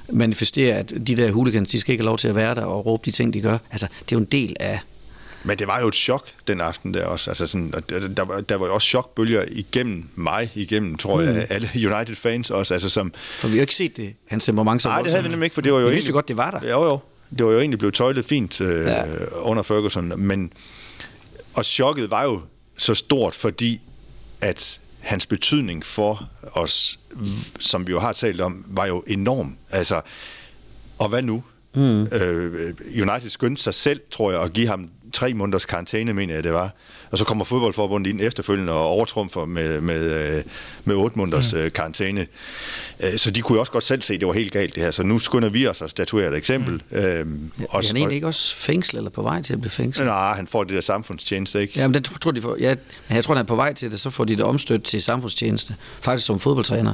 manifestere, 0.09 0.75
at 0.75 0.93
de 1.07 1.15
der 1.15 1.32
hooligans, 1.32 1.69
de 1.69 1.79
skal 1.79 1.91
ikke 1.91 2.01
have 2.01 2.05
lov 2.05 2.17
til 2.17 2.27
at 2.27 2.36
være 2.36 2.55
der 2.55 2.61
og 2.61 2.86
råbe 2.86 3.01
de 3.05 3.11
ting, 3.11 3.34
de 3.34 3.41
gør. 3.41 3.57
Altså, 3.71 3.88
det 3.88 4.11
er 4.11 4.15
jo 4.15 4.19
en 4.19 4.25
del 4.25 4.55
af, 4.59 4.79
Men 5.43 5.59
det 5.59 5.67
var 5.67 5.79
jo 5.79 5.87
et 5.87 5.95
chok 5.95 6.27
den 6.47 6.61
aften 6.61 6.93
der 6.93 7.05
også. 7.05 7.31
Altså 7.31 7.47
sådan, 7.47 7.73
der, 7.89 8.23
var, 8.23 8.41
der 8.41 8.55
var 8.55 8.67
jo 8.67 8.73
også 8.73 8.87
chokbølger 8.87 9.45
igennem 9.51 10.09
mig, 10.15 10.51
igennem, 10.55 10.97
tror 10.97 11.21
jeg, 11.21 11.47
alle 11.49 11.69
United-fans 11.75 12.49
også. 12.51 12.73
Altså, 12.73 12.89
som, 12.89 13.13
For 13.15 13.47
vi 13.47 13.51
har 13.51 13.57
jo 13.57 13.61
ikke 13.61 13.75
set 13.75 13.97
det, 13.97 14.13
hans 14.27 14.45
temperament. 14.45 14.85
Nej, 14.85 15.01
det 15.01 15.11
havde 15.11 15.23
vi 15.23 15.29
nemlig 15.29 15.45
ikke, 15.45 15.53
for 15.53 15.61
det 15.61 15.73
var 15.73 15.79
jo 15.79 15.85
Vi 15.85 15.87
egentlig... 15.87 15.95
vidste 15.95 16.11
godt, 16.11 16.27
det 16.27 16.37
var 16.37 16.51
der. 16.51 16.69
Jo, 16.69 16.83
jo. 16.83 16.99
Det 17.37 17.45
var 17.45 17.51
jo 17.51 17.59
egentlig 17.59 17.79
blevet 17.79 17.95
tøjlet 17.95 18.25
fint 18.25 18.61
øh, 18.61 18.85
ja. 18.85 19.03
under 19.41 19.63
Ferguson, 19.63 20.13
men 20.17 20.53
og 21.53 21.65
chokket 21.65 22.11
var 22.11 22.23
jo 22.23 22.41
så 22.77 22.93
stort, 22.93 23.35
fordi 23.35 23.81
at 24.41 24.79
hans 24.99 25.25
betydning 25.25 25.85
for 25.85 26.29
os, 26.53 26.99
som 27.59 27.87
vi 27.87 27.91
jo 27.91 27.99
har 27.99 28.13
talt 28.13 28.41
om, 28.41 28.65
var 28.67 28.85
jo 28.85 29.03
enorm. 29.07 29.57
Altså, 29.69 30.01
og 30.97 31.09
hvad 31.09 31.21
nu? 31.21 31.43
Mm. 31.74 32.03
Øh, 32.05 32.74
United 33.01 33.30
skyndte 33.30 33.63
sig 33.63 33.74
selv, 33.74 34.01
tror 34.11 34.32
jeg, 34.32 34.41
at 34.41 34.53
give 34.53 34.67
ham 34.67 34.89
tre 35.13 35.34
måneders 35.34 35.65
karantæne, 35.65 36.13
mener 36.13 36.34
jeg 36.34 36.43
det 36.43 36.53
var. 36.53 36.69
Og 37.11 37.17
så 37.17 37.26
kommer 37.26 37.45
fodboldforbundet 37.45 38.09
ind 38.11 38.22
efterfølgende 38.22 38.74
og 38.74 38.80
overtrumfer 38.86 39.45
med, 39.45 39.82
med, 39.82 40.01
øh, 40.38 40.43
med 40.86 40.95
otte 40.95 41.17
måneders 41.17 41.53
mm. 41.53 41.69
karantæne. 41.69 42.28
Øh, 42.99 43.17
Så 43.17 43.32
de 43.32 43.41
kunne 43.41 43.55
jo 43.55 43.59
også 43.59 43.72
godt 43.72 43.84
selv 43.84 44.01
se, 44.01 44.13
at 44.13 44.19
det 44.19 44.28
var 44.28 44.34
helt 44.34 44.51
galt 44.51 44.76
det 44.76 44.84
her. 44.84 44.91
Så 44.91 45.03
nu 45.03 45.19
skynder 45.19 45.49
vi 45.49 45.67
os 45.67 45.82
at 45.82 45.89
statuere 45.89 46.30
et 46.32 46.38
eksempel. 46.38 46.84
Mm. 46.89 46.97
Øhm, 46.97 47.51
Og, 47.69 47.80
er 47.84 47.88
han 47.88 47.97
egentlig 47.97 48.15
ikke 48.15 48.28
også 48.28 48.55
fængslet 48.55 48.97
eller 48.99 49.09
på 49.11 49.22
vej 49.22 49.41
til 49.41 49.53
at 49.53 49.61
blive 49.61 49.72
fængslet? 49.72 50.07
Nej, 50.07 50.34
han 50.36 50.47
får 50.47 50.63
det 50.63 50.74
der 50.76 50.82
samfundstjeneste, 50.82 51.61
ikke? 51.61 51.80
Ja, 51.80 51.88
men 51.88 51.93
den 51.93 52.03
tror 52.03 52.32
de 52.32 52.41
får, 52.41 52.57
ja, 52.59 52.76
men 53.07 53.15
jeg 53.15 53.24
tror, 53.24 53.36
han 53.36 53.43
er 53.43 53.47
på 53.47 53.55
vej 53.55 53.74
til 53.74 53.91
det, 53.91 53.99
så 53.99 54.09
får 54.09 54.26
de 54.26 54.36
det 54.36 54.43
omstødt 54.45 54.84
til 54.84 55.01
samfundstjeneste. 55.01 55.76
Faktisk 56.01 56.28
som 56.28 56.39
fodboldtræner 56.39 56.93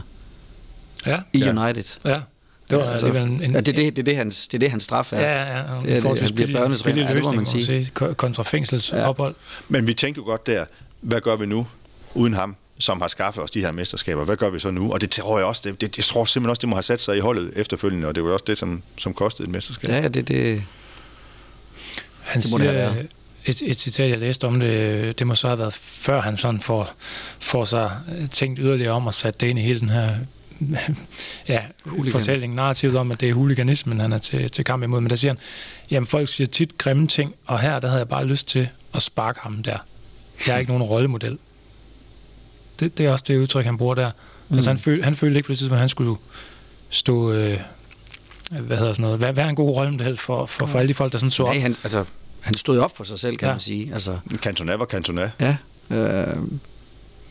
Ja, 1.06 1.20
i 1.34 1.40
Ja. 1.40 1.50
United. 1.66 2.00
ja. 2.06 2.22
Det 2.70 2.78
var 2.78 2.84
altså, 2.92 3.08
en, 3.08 3.18
en, 3.18 3.42
ja, 3.42 3.48
det, 3.48 3.58
er 3.58 3.62
det, 3.62 3.76
det, 3.96 4.00
er 4.00 4.04
det, 4.04 4.16
hans, 4.16 4.48
det 4.48 4.58
er 4.58 4.60
det, 4.60 4.72
hans 4.72 4.84
straf 4.84 5.14
er. 5.14 5.20
Ja, 5.20 5.42
ja, 5.44 5.58
ja. 5.58 5.64
Det 5.64 5.90
er 5.90 5.94
det, 5.94 6.02
forholdsvis 6.02 6.30
han 6.30 6.36
bliver 6.36 6.60
børnetræner. 6.60 6.84
billig 6.96 7.10
Ja, 7.10 7.16
det 7.16 7.24
må 7.24 7.32
man 7.32 7.40
løsning, 7.40 7.66
sige. 7.66 7.90
ko- 7.94 8.14
kontra 8.14 8.44
fængselsophold. 8.44 9.36
Men 9.70 9.88
vi 9.88 9.94
tænkte 9.94 10.20
jo 10.20 10.26
godt 10.26 10.48
der, 10.48 10.66
hvad 11.02 11.22
gør 11.22 11.36
vi 11.36 11.46
nu 11.46 11.68
uden 12.14 12.34
ham, 12.34 12.56
som 12.80 13.02
har 13.02 13.08
skaffet 13.08 13.44
os 13.44 13.52
de 13.52 13.62
her 13.62 13.72
mesterskaber? 13.72 14.24
Hvad 14.26 14.38
gør 14.38 14.50
vi 14.50 14.60
så 14.60 14.72
nu? 14.72 14.94
Og 14.94 15.02
det 15.02 15.10
tror 15.10 15.38
jeg 15.38 15.48
også, 15.48 15.62
det, 15.66 15.82
det, 15.82 15.98
jeg 15.98 16.06
tror 16.06 16.26
simpelthen 16.26 16.50
også, 16.50 16.60
det 16.62 16.70
må 16.70 16.76
have 16.76 16.84
sat 16.84 17.02
sig 17.02 17.18
i 17.18 17.20
holdet 17.20 17.52
efterfølgende, 17.56 18.08
og 18.08 18.16
det 18.16 18.24
var 18.24 18.30
også 18.30 18.46
det, 18.48 18.58
som, 18.58 18.82
som 18.98 19.14
kostede 19.14 19.48
et 19.48 19.52
mesterskab. 19.52 19.90
Ja, 19.90 20.08
det, 20.08 20.28
det, 20.28 20.64
Han 22.22 22.42
Det 22.42 22.52
må 22.52 22.58
det 22.58 22.66
siger, 22.66 22.72
have 22.84 22.96
været. 22.96 23.08
et, 23.46 23.62
et 23.62 23.80
citat, 23.80 24.10
jeg 24.10 24.20
læste 24.20 24.48
om 24.48 24.60
det, 24.60 25.20
det 25.20 25.28
må 25.28 25.36
så 25.36 25.48
have 25.48 25.60
været 25.60 25.74
før 25.74 26.22
han 26.22 26.38
sådan 26.38 26.62
får, 26.62 26.90
får 27.40 27.66
sig 27.66 27.92
tænkt 28.32 28.60
yderligere 28.60 28.92
om 28.92 29.08
og 29.08 29.14
sat 29.14 29.42
det 29.42 29.48
ind 29.48 29.60
i 29.60 29.62
hele 29.62 29.80
den 29.80 29.90
her 29.90 30.16
ja, 31.48 31.62
fortælling, 32.12 32.56
narrativet 32.56 32.96
om, 32.96 33.12
at 33.12 33.22
det 33.22 33.30
er 33.30 33.34
huliganismen, 33.34 34.00
han 34.00 34.14
er 34.14 34.18
til, 34.18 34.52
til 34.52 34.66
kamp 34.66 34.84
imod. 34.84 35.02
Men 35.02 35.10
der 35.10 35.16
siger 35.16 35.32
han, 35.32 35.40
jamen 35.92 36.08
folk 36.08 36.30
siger 36.30 36.48
tit 36.48 36.78
grimme 36.78 37.08
ting, 37.08 37.36
og 37.46 37.60
her 37.60 37.80
der 37.80 37.88
havde 37.88 38.00
jeg 38.00 38.08
bare 38.08 38.26
lyst 38.26 38.48
til 38.48 38.70
at 38.94 39.02
sparke 39.02 39.40
ham 39.40 39.64
der. 39.64 39.78
Jeg 40.48 40.56
er 40.56 40.60
ikke 40.60 40.72
nogen 40.72 40.84
rollemodel. 40.84 41.38
Det, 42.80 42.98
det 42.98 43.06
er 43.06 43.12
også 43.12 43.26
det 43.28 43.38
udtryk, 43.38 43.66
han 43.66 43.78
bruger 43.78 43.96
der. 43.96 44.12
Mm. 44.50 44.56
Altså 44.56 44.70
han, 44.70 44.78
føl, 44.78 45.04
han 45.04 45.16
følte 45.16 45.38
ikke 45.38 45.48
på 45.48 45.52
det 45.52 45.58
tidspunkt, 45.58 45.78
at 45.78 45.80
han 45.80 45.90
skulle 45.90 46.16
stå... 46.90 47.32
Øh, 47.32 47.60
hvad 48.52 48.78
hedder 48.78 48.94
sådan 48.94 49.04
noget, 49.04 49.22
være, 49.22 49.36
være 49.36 49.50
en 49.50 49.56
god 49.56 49.76
rollemodel 49.76 50.18
for, 50.18 50.46
for, 50.46 50.66
for 50.66 50.80
alle 50.80 50.90
de 50.90 50.94
folk, 50.94 51.12
der 51.12 51.18
sådan 51.18 51.32
så 51.32 51.44
op. 51.44 51.50
nej, 51.50 51.60
han, 51.60 51.76
altså, 51.84 52.06
han 52.42 52.54
stod 52.54 52.80
op 52.80 52.98
for 52.98 53.04
sig 53.04 53.20
selv, 53.20 53.38
kan 53.38 53.48
ja. 53.48 53.54
man 53.54 53.60
sige. 53.62 53.94
Altså, 53.94 54.20
Cantona 54.36 54.76
var 54.76 54.86
Cantona. 54.86 55.32
ja, 55.40 55.56
øh, 55.90 56.38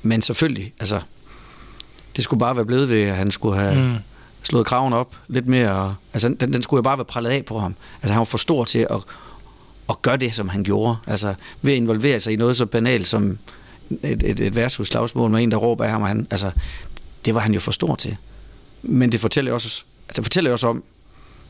men 0.03 0.23
selvfølgelig, 0.23 0.73
altså, 0.81 1.01
det 2.17 2.25
skulle 2.25 2.41
bare 2.41 2.57
være 2.57 2.67
blevet 2.67 2.89
ved, 2.89 3.03
at 3.03 3.17
han 3.17 3.31
skulle 3.31 3.59
have 3.59 3.83
mm. 3.83 3.95
slået 4.43 4.67
kraven 4.67 4.93
op 4.93 5.17
lidt 5.29 5.49
mere. 5.49 5.95
Altså, 6.13 6.29
den, 6.29 6.53
den 6.53 6.63
skulle 6.63 6.79
jo 6.79 6.83
bare 6.83 6.99
være 6.99 7.05
prallet 7.05 7.31
af 7.31 7.45
på 7.45 7.59
ham. 7.59 7.75
Altså, 8.03 8.13
han 8.13 8.19
var 8.19 8.25
for 8.25 8.39
stor 8.39 8.65
til 8.65 8.87
at, 8.91 8.97
at 9.89 10.03
gøre 10.03 10.17
det, 10.17 10.35
som 10.35 10.49
han 10.49 10.65
gjorde. 10.65 10.97
Altså, 11.07 11.35
ved 11.63 11.73
at 11.73 11.77
involvere 11.77 12.21
sig 12.21 12.33
i 12.33 12.37
noget 12.37 12.57
så 12.57 12.67
banalt 12.67 13.09
som 13.09 13.39
et, 14.03 14.23
et, 14.23 14.41
et 14.41 14.55
værtshusslagsmål 14.55 15.31
med 15.31 15.43
en, 15.43 15.51
der 15.51 15.57
råber 15.57 15.85
af 15.85 15.91
ham. 15.91 16.03
Og 16.03 16.09
han, 16.09 16.27
altså, 16.31 16.51
det 17.25 17.35
var 17.35 17.41
han 17.41 17.55
jo 17.55 17.61
for 17.61 17.73
stor 17.73 17.95
til. 17.95 18.17
Men 18.83 19.13
det 19.13 19.21
fortæller 19.21 19.53
også, 19.53 19.85
altså, 20.09 20.23
fortæller 20.23 20.53
også 20.53 20.67
om, 20.69 20.83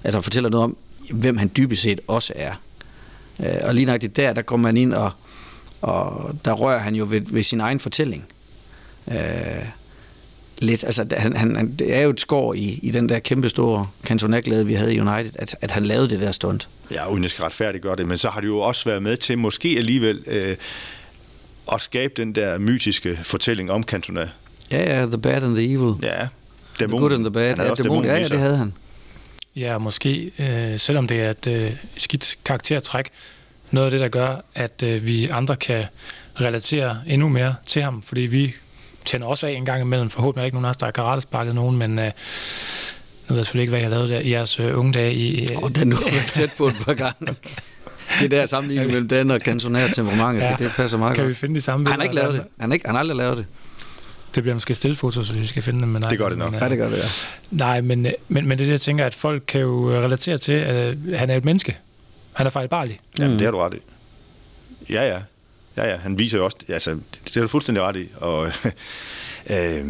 altså 0.05 0.21
fortæller 0.21 0.51
noget 0.51 0.65
om, 0.65 0.77
hvem 1.11 1.37
han 1.37 1.51
dybest 1.57 1.83
set 1.83 2.01
også 2.09 2.33
er. 2.37 2.53
Øh, 3.41 3.55
og 3.63 3.75
lige 3.75 3.85
nøjagtigt 3.85 4.17
der, 4.17 4.33
der 4.33 4.43
kommer 4.43 4.69
man 4.69 4.77
ind, 4.77 4.95
og, 4.95 5.11
og 5.83 6.35
der 6.45 6.53
rører 6.53 6.79
han 6.79 6.95
jo 6.95 7.07
ved, 7.09 7.21
ved 7.21 7.43
sin 7.43 7.61
egen 7.61 7.81
fortælling. 7.81 8.25
Øh, 9.09 9.17
lidt, 10.59 10.85
altså 10.85 11.07
han, 11.16 11.37
han, 11.37 11.57
han, 11.57 11.73
det 11.73 11.95
er 11.95 12.01
jo 12.01 12.11
et 12.11 12.20
skår 12.20 12.55
i, 12.55 12.81
i 12.83 12.91
den 12.91 13.09
der 13.09 13.19
kæmpe 13.19 13.49
store 13.49 13.87
kantonaglæde, 14.05 14.66
vi 14.66 14.74
havde 14.74 14.95
i 14.95 15.01
United, 15.01 15.33
at, 15.35 15.57
at 15.61 15.70
han 15.70 15.87
lavede 15.87 16.09
det 16.09 16.20
der 16.20 16.31
stunt. 16.31 16.69
Ja, 16.91 17.11
uden 17.11 17.23
jeg 17.23 17.31
skal 17.31 17.43
retfærdiggøre 17.43 17.97
det, 17.97 18.09
men 18.09 18.19
så 18.19 18.28
har 18.28 18.41
det 18.41 18.49
jo 18.49 18.59
også 18.59 18.85
været 18.85 19.03
med 19.03 19.16
til 19.16 19.39
måske 19.39 19.74
alligevel 19.78 20.23
øh, 20.27 20.57
at 21.73 21.81
skabe 21.81 22.12
den 22.16 22.35
der 22.35 22.59
mytiske 22.59 23.19
fortælling 23.23 23.70
om 23.70 23.83
Cantona. 23.83 24.28
Ja, 24.70 24.99
ja, 24.99 25.07
the 25.07 25.19
bad 25.19 25.43
and 25.43 25.57
the 25.57 25.73
evil. 25.73 25.95
Ja, 26.03 26.28
the 26.78 26.89
good 26.89 27.12
and 27.12 27.24
the 27.24 27.31
bad. 27.31 27.57
Ja, 27.57 27.70
også 27.70 27.83
dæmon, 27.83 28.03
dæmonen 28.03 28.16
ja, 28.16 28.23
ja, 28.23 28.28
det 28.28 28.39
havde 28.39 28.57
han. 28.57 28.73
Ja, 29.57 29.78
måske, 29.78 30.31
øh, 30.39 30.78
selvom 30.78 31.07
det 31.07 31.20
er 31.20 31.31
et 31.31 31.47
øh, 31.47 31.73
skidt 31.97 32.37
karaktertræk, 32.45 33.11
noget 33.70 33.87
af 33.87 33.91
det, 33.91 34.01
der 34.01 34.09
gør, 34.09 34.37
at 34.55 34.83
øh, 34.83 35.07
vi 35.07 35.28
andre 35.28 35.57
kan 35.57 35.85
relatere 36.41 37.01
endnu 37.07 37.28
mere 37.28 37.55
til 37.66 37.83
ham, 37.83 38.03
fordi 38.03 38.20
vi 38.20 38.55
tænder 39.07 39.27
også 39.27 39.47
af 39.47 39.53
en 39.53 39.65
gang 39.65 39.83
imellem. 39.83 40.11
Forhåbentlig 40.11 40.43
er 40.43 40.45
ikke 40.45 40.55
nogen 40.55 40.65
af 40.65 40.70
os, 40.70 40.77
der 40.77 40.87
har 40.87 40.91
karatesparket 40.91 41.55
nogen, 41.55 41.77
men 41.77 41.99
øh, 41.99 42.05
nu 42.05 42.11
ved 43.28 43.37
jeg 43.37 43.47
selvfølgelig 43.47 43.62
ikke, 43.62 43.70
hvad 43.70 43.81
jeg 43.81 43.91
lavede 43.91 44.09
der 44.09 44.20
i 44.20 44.31
jeres 44.31 44.61
øh, 44.61 44.78
unge 44.78 44.93
dage. 44.93 45.15
I, 45.15 45.49
øh, 45.51 45.62
og 45.62 45.74
den 45.77 45.89
nu 45.89 45.97
er 45.97 46.31
tæt 46.33 46.53
på 46.59 46.66
et 46.66 46.77
par 46.87 46.95
gange. 46.95 47.37
Det 48.20 48.31
der 48.31 48.47
sammenligning 48.47 48.91
mellem 48.91 49.09
den 49.09 49.31
og 49.31 49.41
kantonær 49.41 49.89
temperamentet, 49.89 50.43
ja. 50.43 50.51
det, 50.51 50.59
det 50.59 50.73
passer 50.77 50.99
meget 50.99 51.15
kan 51.15 51.24
godt. 51.24 51.28
vi 51.28 51.35
finde 51.35 51.55
de 51.55 51.61
samme 51.61 51.89
Han 51.89 51.99
har 51.99 52.03
ikke 52.05 52.15
lavet 52.15 52.35
det. 52.35 52.45
Han 52.61 52.70
har, 52.70 52.74
ikke, 52.74 52.87
han 52.87 52.95
har 52.95 53.01
aldrig 53.01 53.16
lavet 53.16 53.37
det. 53.37 53.47
Det 54.35 54.43
bliver 54.43 54.55
måske 54.55 54.74
stillefoto, 54.74 55.23
så 55.23 55.33
vi 55.33 55.47
skal 55.47 55.62
finde 55.62 55.81
dem. 55.81 55.89
Men 55.89 56.01
nej, 56.01 56.11
det 56.11 56.19
gør 56.19 56.28
det 56.28 56.39
nok. 56.39 56.51
Men, 56.51 56.61
ja, 56.61 56.69
det 56.69 56.78
gør 56.78 56.89
det, 56.89 56.97
ja. 56.97 57.03
Nej, 57.51 57.81
men, 57.81 58.03
men, 58.03 58.49
men 58.49 58.51
det 58.51 58.53
er 58.53 58.57
det, 58.57 58.69
jeg 58.69 58.81
tænker, 58.81 59.07
at 59.07 59.15
folk 59.15 59.43
kan 59.49 59.61
jo 59.61 59.91
relatere 59.91 60.39
til, 60.39 60.53
at 60.53 60.97
han 61.15 61.31
er 61.31 61.37
et 61.37 61.45
menneske. 61.45 61.78
Han 62.33 62.47
er 62.47 62.51
fejlbarlig. 62.51 63.01
Jamen, 63.19 63.33
mm. 63.33 63.39
det 63.39 63.45
har 63.45 63.53
du 63.53 63.59
ret 63.59 63.74
i. 63.74 63.78
Ja, 64.93 65.07
ja. 65.07 65.19
Ja, 65.77 65.90
ja. 65.90 65.97
Han 65.97 66.19
viser 66.19 66.39
jo 66.39 66.44
også... 66.44 66.57
Altså, 66.69 66.98
det 67.24 67.36
er 67.36 67.40
du 67.40 67.48
fuldstændig 67.48 67.82
ret 67.82 67.97
i. 67.97 68.09
Og, 68.16 68.47
øh, 69.55 69.86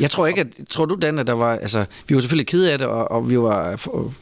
jeg 0.00 0.10
tror 0.10 0.26
ikke, 0.26 0.40
at... 0.40 0.46
Tror 0.70 0.84
du, 0.84 0.98
Dan, 1.02 1.18
at 1.18 1.26
der 1.26 1.32
var... 1.32 1.56
Altså, 1.56 1.84
vi 2.08 2.14
var 2.14 2.20
selvfølgelig 2.20 2.46
kede 2.46 2.72
af 2.72 2.78
det, 2.78 2.86
og, 2.86 3.10
og 3.10 3.30
vi 3.30 3.38
var 3.38 3.76
for, 3.76 4.14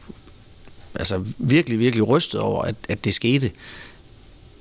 altså, 0.94 1.24
virkelig, 1.38 1.78
virkelig 1.78 2.08
rystet 2.08 2.40
over, 2.40 2.62
at, 2.62 2.74
at 2.88 3.04
det 3.04 3.14
skete. 3.14 3.50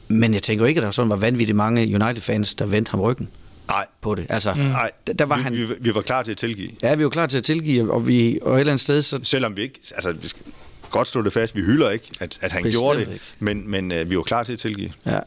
Men 0.07 0.34
jeg 0.34 0.44
tænker 0.44 0.65
ikke, 0.65 0.80
at 0.80 0.86
der 0.86 0.91
sådan 0.91 1.10
var 1.10 1.15
vanvittigt 1.15 1.56
mange 1.56 1.82
United-fans, 1.82 2.56
der 2.56 2.65
vendte 2.65 2.91
ham 2.91 2.99
ryggen. 2.99 3.30
Nej. 3.68 3.88
På 4.02 4.15
det. 4.15 4.26
Altså, 4.30 4.53
mm. 4.53 4.60
Nej, 4.60 4.91
der, 5.07 5.14
der 5.14 5.26
var 5.26 5.36
vi, 5.36 5.41
han... 5.44 5.53
vi, 5.53 5.68
vi, 5.80 5.95
var 5.95 6.02
klar 6.02 6.23
til 6.23 6.32
at 6.32 6.38
tilgive. 6.38 6.69
Ja, 6.82 6.95
vi 6.95 7.03
var 7.03 7.10
klar 7.10 7.26
til 7.26 7.38
at 7.38 7.44
tilgive, 7.44 7.94
og, 7.94 8.07
vi, 8.07 8.40
og 8.41 8.56
et 8.56 8.60
eller 8.60 8.72
andet 8.72 8.84
sted... 8.84 9.02
Så... 9.02 9.19
Selvom 9.23 9.57
vi 9.57 9.61
ikke... 9.61 9.80
Altså, 9.95 10.11
vi 10.11 10.28
skal 10.28 10.41
godt 10.90 11.07
stå 11.07 11.22
det 11.22 11.34
fast. 11.34 11.56
Vi 11.56 11.61
hylder 11.61 11.90
ikke, 11.90 12.11
at, 12.19 12.40
at 12.41 12.52
han 12.52 12.64
Bestemt 12.64 12.84
gjorde 12.84 12.99
det, 12.99 13.14
ikke. 13.14 13.26
men, 13.40 13.72
men 13.72 13.91
uh, 13.91 14.10
vi 14.10 14.18
var 14.18 14.23
klar 14.23 14.44
til 14.44 14.53
at 14.53 14.60
tilgive. 14.60 14.91
Ja. 15.06 15.19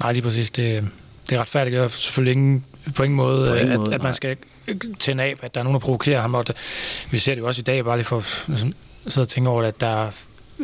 Nej, 0.00 0.12
lige 0.12 0.22
præcis. 0.22 0.50
Det, 0.50 0.88
det 1.30 1.38
retfærdiggør 1.38 1.88
selvfølgelig 1.88 2.32
ingen, 2.32 2.64
på 2.94 3.02
ingen 3.02 3.16
måde, 3.16 3.48
På 3.48 3.54
ingen 3.54 3.72
at, 3.72 3.78
måde, 3.78 3.94
at 3.94 4.02
man 4.02 4.14
skal 4.14 4.36
tænde 5.00 5.22
af, 5.22 5.36
at 5.42 5.54
der 5.54 5.60
er 5.60 5.64
nogen, 5.64 5.74
der 5.74 5.80
provokerer 5.80 6.20
ham. 6.20 6.34
Og 6.34 6.46
det, 6.46 6.56
vi 7.10 7.18
ser 7.18 7.34
det 7.34 7.40
jo 7.40 7.46
også 7.46 7.60
i 7.60 7.62
dag, 7.62 7.84
bare 7.84 7.96
lige 7.96 8.04
for 8.04 8.18
at 8.52 8.66
sidde 9.06 9.24
og 9.24 9.28
tænke 9.28 9.50
over, 9.50 9.62
at 9.62 9.80
der 9.80 9.88
er 9.88 10.10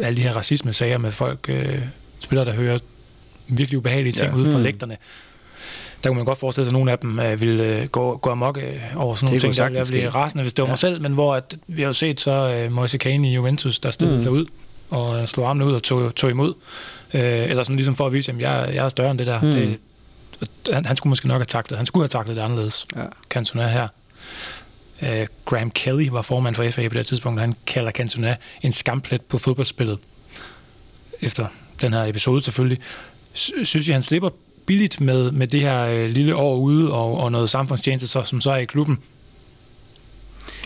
alle 0.02 0.16
de 0.16 0.22
her 0.22 0.32
racisme-sager 0.32 0.98
med 0.98 1.12
folk, 1.12 1.46
øh, 1.48 1.78
spillere, 2.18 2.44
der 2.44 2.52
hører 2.52 2.78
virkelig 3.48 3.78
ubehagelige 3.78 4.12
ting 4.12 4.30
ja. 4.30 4.36
ude 4.36 4.50
fra 4.50 4.58
mm. 4.58 4.64
lægterne. 4.64 4.96
Der 6.04 6.10
kunne 6.10 6.16
man 6.16 6.24
godt 6.24 6.38
forestille 6.38 6.64
sig, 6.64 6.70
at 6.70 6.72
nogle 6.72 6.92
af 6.92 6.98
dem 6.98 7.18
øh, 7.18 7.40
ville 7.40 7.64
øh, 7.64 7.86
gå, 7.88 8.16
gå 8.16 8.30
amok 8.30 8.58
øh, 8.58 8.80
over 8.96 9.14
sådan 9.14 9.26
nogle 9.26 9.40
ting, 9.40 9.56
der 9.56 9.68
ville 9.68 9.84
blive 9.90 10.08
rasende, 10.08 10.42
hvis 10.42 10.52
det 10.52 10.62
var 10.62 10.66
ja. 10.66 10.70
mig 10.70 10.78
selv, 10.78 11.02
men 11.02 11.12
hvor 11.12 11.34
at, 11.34 11.54
vi 11.66 11.82
har 11.82 11.86
jo 11.86 11.92
set 11.92 12.20
så 12.20 12.30
øh, 12.30 12.72
Moise 12.72 12.98
Kane 12.98 13.30
i 13.30 13.34
Juventus, 13.34 13.78
der 13.78 13.90
stillede 13.90 14.16
mm. 14.16 14.20
sig 14.20 14.32
ud 14.32 14.46
og 14.90 15.28
slog 15.28 15.48
armene 15.48 15.66
ud 15.66 15.72
og 15.72 15.82
tog, 15.82 16.14
tog 16.14 16.30
imod. 16.30 16.54
Øh, 17.14 17.50
eller 17.50 17.62
sådan 17.62 17.76
ligesom 17.76 17.96
for 17.96 18.06
at 18.06 18.12
vise, 18.12 18.32
at 18.32 18.40
jeg, 18.40 18.70
jeg 18.74 18.84
er 18.84 18.88
større 18.88 19.10
end 19.10 19.18
det 19.18 19.26
der. 19.26 19.40
Mm. 19.40 19.50
Det, 19.50 19.78
han, 20.72 20.84
han 20.84 20.96
skulle 20.96 21.10
måske 21.10 21.28
nok 21.28 21.38
have 21.38 21.44
taklet. 21.44 21.76
Han 21.76 21.86
skulle 21.86 22.02
have 22.02 22.08
taklet 22.08 22.36
det 22.36 22.42
anderledes. 22.42 22.86
Ja. 22.96 23.02
Cantona 23.30 23.68
her. 23.68 23.88
Uh, 25.02 25.26
Graham 25.44 25.70
Kelly 25.70 26.08
var 26.08 26.22
formand 26.22 26.54
for 26.54 26.70
FA 26.70 26.88
på 26.88 26.94
det 26.94 27.06
tidspunkt, 27.06 27.40
han 27.40 27.54
kalder 27.66 27.90
Cantona 27.90 28.36
en 28.62 28.72
skamplet 28.72 29.22
på 29.22 29.38
fodboldspillet. 29.38 29.98
Efter 31.20 31.46
den 31.80 31.92
her 31.92 32.04
episode 32.04 32.42
selvfølgelig. 32.42 32.78
Synes 33.34 33.88
I, 33.88 33.92
han 33.92 34.02
slipper 34.02 34.30
billigt 34.66 35.00
med, 35.00 35.30
med 35.30 35.46
det 35.46 35.60
her 35.60 35.86
øh, 35.86 36.10
lille 36.10 36.36
år 36.36 36.56
ude 36.56 36.92
og, 36.92 37.20
og 37.20 37.32
noget 37.32 37.50
samfundstjeneste, 37.50 38.06
så, 38.06 38.22
som 38.22 38.40
så 38.40 38.50
er 38.50 38.56
i 38.56 38.64
klubben? 38.64 38.98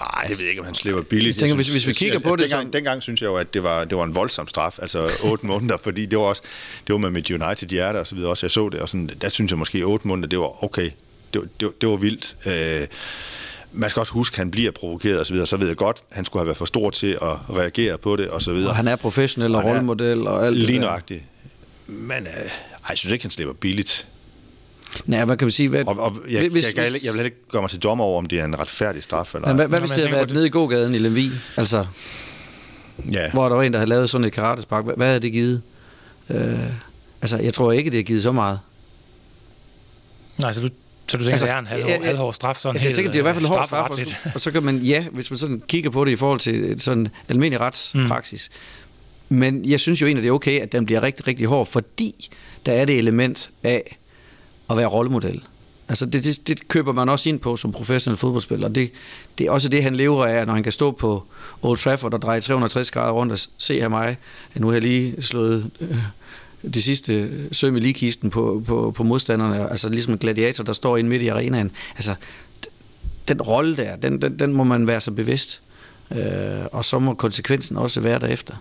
Nej, 0.00 0.22
det 0.22 0.30
ved 0.30 0.36
jeg 0.40 0.50
ikke, 0.50 0.60
om 0.60 0.64
han 0.64 0.74
slipper 0.74 1.02
billigt. 1.02 1.36
Jeg 1.36 1.40
tænker, 1.40 1.56
hvis, 1.56 1.68
hvis 1.68 1.86
vi 1.86 1.92
kigger 1.92 2.14
jeg, 2.14 2.22
på 2.22 2.36
det... 2.36 2.40
Dengang, 2.40 2.62
som... 2.62 2.72
dengang 2.72 3.02
synes 3.02 3.22
jeg 3.22 3.28
jo, 3.28 3.36
at 3.36 3.54
det 3.54 3.62
var, 3.62 3.84
det 3.84 3.98
var 3.98 4.04
en 4.04 4.14
voldsom 4.14 4.48
straf, 4.48 4.78
altså 4.82 5.10
otte 5.30 5.46
måneder, 5.46 5.76
fordi 5.76 6.06
det 6.06 6.18
var 6.18 6.24
også 6.24 6.42
det 6.86 6.92
var 6.92 6.98
med 6.98 7.10
mit 7.10 7.30
United 7.30 7.68
hjerte 7.68 7.96
og 7.96 8.06
så 8.06 8.14
videre 8.14 8.30
også, 8.30 8.46
jeg 8.46 8.50
så 8.50 8.68
det, 8.68 8.80
og 8.80 8.88
sådan, 8.88 9.10
der 9.20 9.28
synes 9.28 9.50
jeg 9.50 9.58
måske 9.58 9.82
otte 9.82 10.08
måneder, 10.08 10.28
det 10.28 10.38
var 10.38 10.64
okay. 10.64 10.90
Det, 11.34 11.42
det, 11.60 11.80
det 11.80 11.88
var 11.88 11.96
vildt. 11.96 12.36
Øh, 12.46 12.86
man 13.72 13.90
skal 13.90 14.00
også 14.00 14.12
huske, 14.12 14.34
at 14.34 14.38
han 14.38 14.50
bliver 14.50 14.70
provokeret 14.70 15.20
og 15.20 15.26
så 15.26 15.32
videre, 15.32 15.46
så 15.46 15.56
ved 15.56 15.66
jeg 15.68 15.76
godt, 15.76 15.96
at 16.10 16.16
han 16.16 16.24
skulle 16.24 16.40
have 16.40 16.46
været 16.46 16.58
for 16.58 16.64
stor 16.64 16.90
til 16.90 17.18
at 17.22 17.56
reagere 17.56 17.98
på 17.98 18.16
det 18.16 18.28
og 18.28 18.42
så 18.42 18.52
videre. 18.52 18.70
Og 18.70 18.76
han 18.76 18.88
er 18.88 18.96
professionel 18.96 19.54
og, 19.54 19.62
og 19.62 19.70
rollemodel 19.70 20.26
og 20.26 20.46
alt 20.46 20.56
Lige 20.56 20.78
nøjagtigt. 20.78 21.22
Men 21.86 22.26
øh, 22.26 22.50
jeg 22.88 22.98
synes 22.98 23.12
ikke, 23.12 23.24
han 23.24 23.30
slipper 23.30 23.54
billigt. 23.54 24.06
Nej, 25.06 25.24
hvad 25.24 25.36
kan 25.36 25.46
vi 25.46 25.52
sige? 25.52 25.68
Hvad, 25.68 25.84
og, 25.86 25.98
og 25.98 26.16
jeg, 26.30 26.48
hvis, 26.48 26.66
jeg, 26.66 26.76
jeg, 26.76 26.84
jeg, 27.04 27.14
vil 27.14 27.24
ikke 27.24 27.48
gøre 27.48 27.62
mig 27.62 27.70
til 27.70 27.78
dommer 27.78 28.04
over, 28.04 28.18
om 28.18 28.26
det 28.26 28.40
er 28.40 28.44
en 28.44 28.58
retfærdig 28.58 29.02
straf. 29.02 29.34
Eller 29.34 29.48
men, 29.48 29.56
hvad, 29.56 29.68
hvad 29.68 29.80
hvis 29.80 29.90
det 29.90 30.00
havde 30.00 30.12
været 30.12 30.30
nede 30.30 30.46
i 30.46 30.50
gågaden 30.50 30.94
i 30.94 30.98
Lemvi? 30.98 31.30
Altså, 31.56 31.86
ja. 33.12 33.30
hvor 33.30 33.48
der 33.48 33.56
var 33.56 33.62
en, 33.62 33.72
der 33.72 33.78
havde 33.78 33.88
lavet 33.88 34.10
sådan 34.10 34.24
et 34.24 34.32
karatespark. 34.32 34.84
Hvad, 34.84 34.94
hvad 34.96 35.06
havde 35.06 35.20
det 35.20 35.32
givet? 35.32 35.62
Øh, 36.30 36.58
altså, 37.22 37.38
jeg 37.38 37.54
tror 37.54 37.72
ikke, 37.72 37.90
det 37.90 37.96
har 37.98 38.02
givet 38.02 38.22
så 38.22 38.32
meget. 38.32 38.58
Nej, 40.38 40.52
så 40.52 40.60
du, 40.60 40.68
så 41.06 41.16
du 41.16 41.24
tænker, 41.24 41.32
altså, 41.32 41.46
det 41.46 41.52
er 41.52 41.58
en 41.58 41.66
halv, 41.66 41.86
ja, 41.86 42.04
halvhård 42.04 42.34
straf? 42.34 42.56
Sådan 42.56 42.76
altså, 42.76 42.88
jeg 42.88 42.96
tænker, 42.96 43.12
det 43.12 43.18
er 43.18 43.22
i 43.22 43.22
hvert 43.22 43.34
fald 43.34 43.44
en 43.44 43.50
hård 43.50 43.66
straf. 43.66 43.90
Og, 43.90 43.98
og 44.34 44.40
så 44.40 44.50
kan 44.50 44.62
man, 44.62 44.78
ja, 44.78 45.04
hvis 45.12 45.30
man 45.30 45.38
sådan 45.38 45.62
kigger 45.68 45.90
på 45.90 46.04
det 46.04 46.12
i 46.12 46.16
forhold 46.16 46.40
til 46.40 46.80
sådan 46.80 47.08
almindelig 47.28 47.60
retspraksis. 47.60 48.50
Mm. 49.28 49.36
Men 49.38 49.64
jeg 49.64 49.80
synes 49.80 50.00
jo 50.00 50.06
egentlig, 50.06 50.22
det 50.22 50.28
er 50.28 50.32
okay, 50.32 50.60
at 50.60 50.72
den 50.72 50.86
bliver 50.86 51.02
rigtig, 51.02 51.26
rigtig 51.26 51.46
hård, 51.46 51.66
fordi 51.66 52.30
der 52.66 52.72
er 52.72 52.84
det 52.84 52.98
element 52.98 53.50
af 53.62 53.98
at 54.70 54.76
være 54.76 54.86
rollemodel. 54.86 55.42
Altså 55.88 56.06
det, 56.06 56.24
det, 56.24 56.48
det 56.48 56.68
køber 56.68 56.92
man 56.92 57.08
også 57.08 57.28
ind 57.28 57.40
på 57.40 57.56
som 57.56 57.72
professionel 57.72 58.16
fodboldspiller. 58.16 58.68
Det, 58.68 58.90
det 59.38 59.46
er 59.46 59.50
også 59.50 59.68
det, 59.68 59.82
han 59.82 59.96
lever 59.96 60.26
af, 60.26 60.46
når 60.46 60.54
han 60.54 60.62
kan 60.62 60.72
stå 60.72 60.90
på 60.90 61.26
Old 61.62 61.78
Trafford 61.78 62.14
og 62.14 62.22
dreje 62.22 62.40
360 62.40 62.90
grader 62.90 63.12
rundt 63.12 63.32
og 63.32 63.38
se 63.58 63.80
her 63.80 63.88
mig. 63.88 64.16
Nu 64.54 64.66
har 64.66 64.74
jeg 64.74 64.82
lige 64.82 65.22
slået 65.22 65.70
øh, 65.80 65.98
det 66.74 66.84
sidste 66.84 67.30
søm 67.54 67.76
i 67.76 67.80
ligekisten 67.80 68.30
på, 68.30 68.62
på, 68.66 68.92
på 68.96 69.02
modstanderne. 69.02 69.70
Altså 69.70 69.88
ligesom 69.88 70.12
en 70.12 70.18
gladiator, 70.18 70.64
der 70.64 70.72
står 70.72 70.96
inde 70.96 71.10
midt 71.10 71.22
i 71.22 71.28
arenaen. 71.28 71.70
Altså 71.94 72.14
den 73.28 73.42
rolle 73.42 73.76
der, 73.76 73.96
den, 73.96 74.22
den, 74.22 74.38
den 74.38 74.52
må 74.52 74.64
man 74.64 74.86
være 74.86 75.00
så 75.00 75.10
bevidst. 75.10 75.60
Øh, 76.10 76.66
og 76.72 76.84
så 76.84 76.98
må 76.98 77.14
konsekvensen 77.14 77.76
også 77.76 78.00
være 78.00 78.18
derefter, 78.18 78.54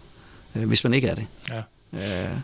øh, 0.56 0.68
hvis 0.68 0.84
man 0.84 0.94
ikke 0.94 1.08
er 1.08 1.16
det. 1.16 1.28
Ja. 1.50 1.62
Øh, 1.94 2.38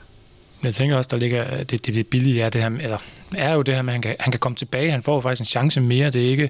jeg 0.64 0.74
tænker 0.74 0.98
også, 0.98 1.08
der 1.12 1.18
ligger, 1.18 1.64
det, 1.64 1.86
det 1.86 2.08
billige 2.08 2.42
er, 2.42 2.50
det 2.50 2.62
her, 2.62 2.70
eller 2.70 2.98
er 3.36 3.54
jo 3.54 3.62
det 3.62 3.76
her 3.76 3.82
med, 3.82 3.94
at 3.94 3.94
han 3.94 4.02
kan, 4.02 4.16
han 4.20 4.32
kan 4.32 4.40
komme 4.40 4.56
tilbage. 4.56 4.92
Han 4.92 5.04
får 5.04 5.16
jo 5.16 5.22
faktisk 5.22 5.42
en 5.42 5.46
chance 5.46 5.82
mere. 5.82 6.10
Det 6.10 6.26
er 6.26 6.30
ikke, 6.30 6.50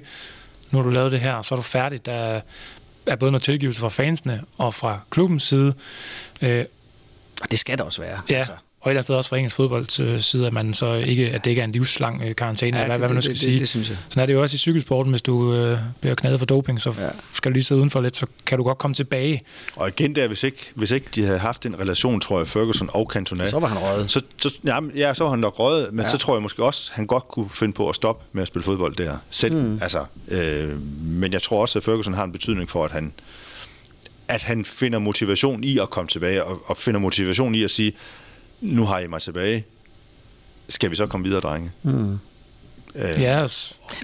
nu 0.70 0.78
har 0.78 0.82
du 0.82 0.90
lavet 0.90 1.12
det 1.12 1.20
her, 1.20 1.42
så 1.42 1.54
er 1.54 1.56
du 1.56 1.62
færdig. 1.62 2.06
Der 2.06 2.40
er 3.06 3.16
både 3.16 3.30
noget 3.32 3.42
tilgivelse 3.42 3.80
fra 3.80 3.88
fansene 3.88 4.42
og 4.58 4.74
fra 4.74 5.00
klubbens 5.10 5.42
side. 5.42 5.74
Øh, 6.42 6.64
og 7.42 7.50
det 7.50 7.58
skal 7.58 7.78
der 7.78 7.84
også 7.84 8.02
være. 8.02 8.20
Ja, 8.30 8.36
altså 8.36 8.52
og 8.84 8.90
et 8.90 8.92
eller 8.92 8.98
andet 8.98 9.04
sted 9.04 9.16
også 9.16 9.30
fra 9.30 9.36
engelsk 9.36 9.56
fodbold 9.56 10.18
side, 10.18 10.46
at, 10.46 10.52
man 10.52 10.74
så 10.74 10.94
ikke, 10.94 11.30
at 11.30 11.44
det 11.44 11.50
ikke 11.50 11.60
er 11.60 11.64
en 11.64 11.72
livslang 11.72 12.22
øh, 12.22 12.34
karantæne, 12.34 12.76
ja, 12.76 12.82
eller 12.82 12.86
hvad, 12.86 12.94
det, 12.94 13.00
hvad 13.00 13.08
man 13.08 13.14
nu 13.14 13.20
skal 13.20 13.34
det, 13.34 13.40
sige. 13.40 13.52
Det, 13.52 13.60
det, 13.60 13.68
synes 13.68 13.88
jeg. 13.88 13.96
Sådan 14.08 14.22
er 14.22 14.26
det 14.26 14.34
jo 14.34 14.42
også 14.42 14.54
i 14.54 14.58
cykelsporten, 14.58 15.12
hvis 15.12 15.22
du 15.22 15.54
øh, 15.54 15.78
bliver 16.00 16.14
knadet 16.14 16.38
for 16.38 16.46
doping, 16.46 16.80
så 16.80 16.94
ja. 16.98 17.08
skal 17.32 17.50
du 17.50 17.52
lige 17.52 17.62
sidde 17.62 17.78
udenfor 17.78 18.00
lidt, 18.00 18.16
så 18.16 18.26
kan 18.46 18.58
du 18.58 18.64
godt 18.64 18.78
komme 18.78 18.94
tilbage. 18.94 19.42
Og 19.76 19.88
igen 19.88 20.14
der, 20.14 20.26
hvis 20.26 20.42
ikke, 20.42 20.70
hvis 20.74 20.90
ikke 20.90 21.06
de 21.14 21.24
havde 21.24 21.38
haft 21.38 21.66
en 21.66 21.78
relation, 21.80 22.20
tror 22.20 22.38
jeg, 22.38 22.48
Ferguson 22.48 22.90
og 22.92 23.10
Cantona. 23.12 23.48
Så 23.48 23.58
var 23.58 23.68
han 23.68 23.78
røget. 23.78 24.10
Så, 24.10 24.20
så, 24.38 24.54
ja, 24.64 24.78
ja, 24.94 25.14
så 25.14 25.24
var 25.24 25.30
han 25.30 25.38
nok 25.38 25.58
røget, 25.58 25.92
men 25.92 26.04
ja. 26.04 26.10
så 26.10 26.18
tror 26.18 26.34
jeg 26.34 26.42
måske 26.42 26.64
også, 26.64 26.90
han 26.94 27.06
godt 27.06 27.28
kunne 27.28 27.50
finde 27.50 27.74
på 27.74 27.88
at 27.88 27.94
stoppe 27.94 28.24
med 28.32 28.42
at 28.42 28.48
spille 28.48 28.64
fodbold 28.64 28.96
der. 28.96 29.16
Selv, 29.30 29.54
mm. 29.54 29.78
altså, 29.82 30.04
øh, 30.28 30.82
men 31.02 31.32
jeg 31.32 31.42
tror 31.42 31.60
også, 31.60 31.78
at 31.78 31.84
Ferguson 31.84 32.14
har 32.14 32.24
en 32.24 32.32
betydning 32.32 32.70
for, 32.70 32.84
at 32.84 32.90
han 32.90 33.12
at 34.28 34.42
han 34.42 34.64
finder 34.64 34.98
motivation 34.98 35.64
i 35.64 35.78
at 35.78 35.90
komme 35.90 36.08
tilbage, 36.08 36.44
og, 36.44 36.62
og 36.66 36.76
finder 36.76 37.00
motivation 37.00 37.54
i 37.54 37.62
at 37.62 37.70
sige, 37.70 37.92
nu 38.64 38.86
har 38.86 38.98
I 38.98 39.06
mig 39.06 39.22
tilbage. 39.22 39.64
Skal 40.68 40.90
vi 40.90 40.96
så 40.96 41.06
komme 41.06 41.26
videre, 41.26 41.40
drenge? 41.40 41.72
Mm. 41.82 42.18
Øh, 42.94 43.20
ja, 43.20 43.42
og, 43.42 43.50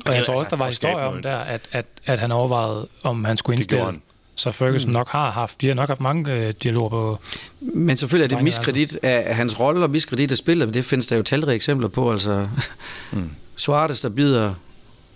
og 0.07 0.15
jeg 0.15 0.25
tror 0.25 0.35
også, 0.35 0.51
der 0.51 0.57
var 0.57 0.67
historier 0.67 1.05
om 1.05 1.23
der, 1.23 1.37
at, 1.37 1.69
at, 1.73 1.87
at 2.07 2.19
han 2.19 2.33
overvejede, 2.33 2.89
om 3.03 3.25
han 3.25 3.37
skulle 3.37 3.57
indstille. 3.57 4.01
Så 4.35 4.53
Ferguson 4.53 4.91
mm. 4.91 4.93
nok 4.93 5.09
har 5.09 5.31
haft, 5.31 5.61
de 5.61 5.67
har 5.67 5.75
nok 5.75 5.89
haft 5.89 6.01
mange 6.01 6.33
øh, 6.33 6.55
dialoger 6.63 6.89
på... 6.89 7.19
Men 7.61 7.97
selvfølgelig 7.97 8.33
er 8.33 8.37
det 8.37 8.45
miskredit 8.45 8.99
af 9.03 9.37
hans 9.37 9.61
rolle 9.61 9.85
og 9.85 9.91
miskredit 9.91 10.31
af 10.31 10.37
spillet, 10.37 10.69
men 10.69 10.75
det 10.75 10.85
findes 10.85 11.07
der 11.07 11.17
jo 11.17 11.23
talrige 11.23 11.55
eksempler 11.55 11.89
på. 11.89 12.13
Altså, 12.13 12.49
mm. 13.13 13.31
Suarez, 13.57 14.03
der 14.03 14.09
bider 14.09 14.55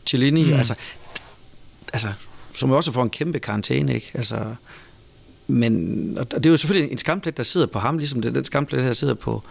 Cellini, 0.06 0.44
mm. 0.44 0.52
altså, 0.52 0.74
altså, 1.92 2.08
som 2.54 2.70
også 2.70 2.92
får 2.92 3.02
en 3.02 3.10
kæmpe 3.10 3.38
karantæne, 3.38 3.94
ikke? 3.94 4.10
Altså, 4.14 4.54
men, 5.46 6.18
og 6.18 6.30
det 6.30 6.46
er 6.46 6.50
jo 6.50 6.56
selvfølgelig 6.56 6.92
en 6.92 6.98
skamplet, 6.98 7.36
der 7.36 7.42
sidder 7.42 7.66
på 7.66 7.78
ham, 7.78 7.98
ligesom 7.98 8.22
det, 8.22 8.34
den 8.34 8.44
skamplet, 8.44 8.84
der 8.84 8.92
sidder 8.92 9.14
på, 9.14 9.42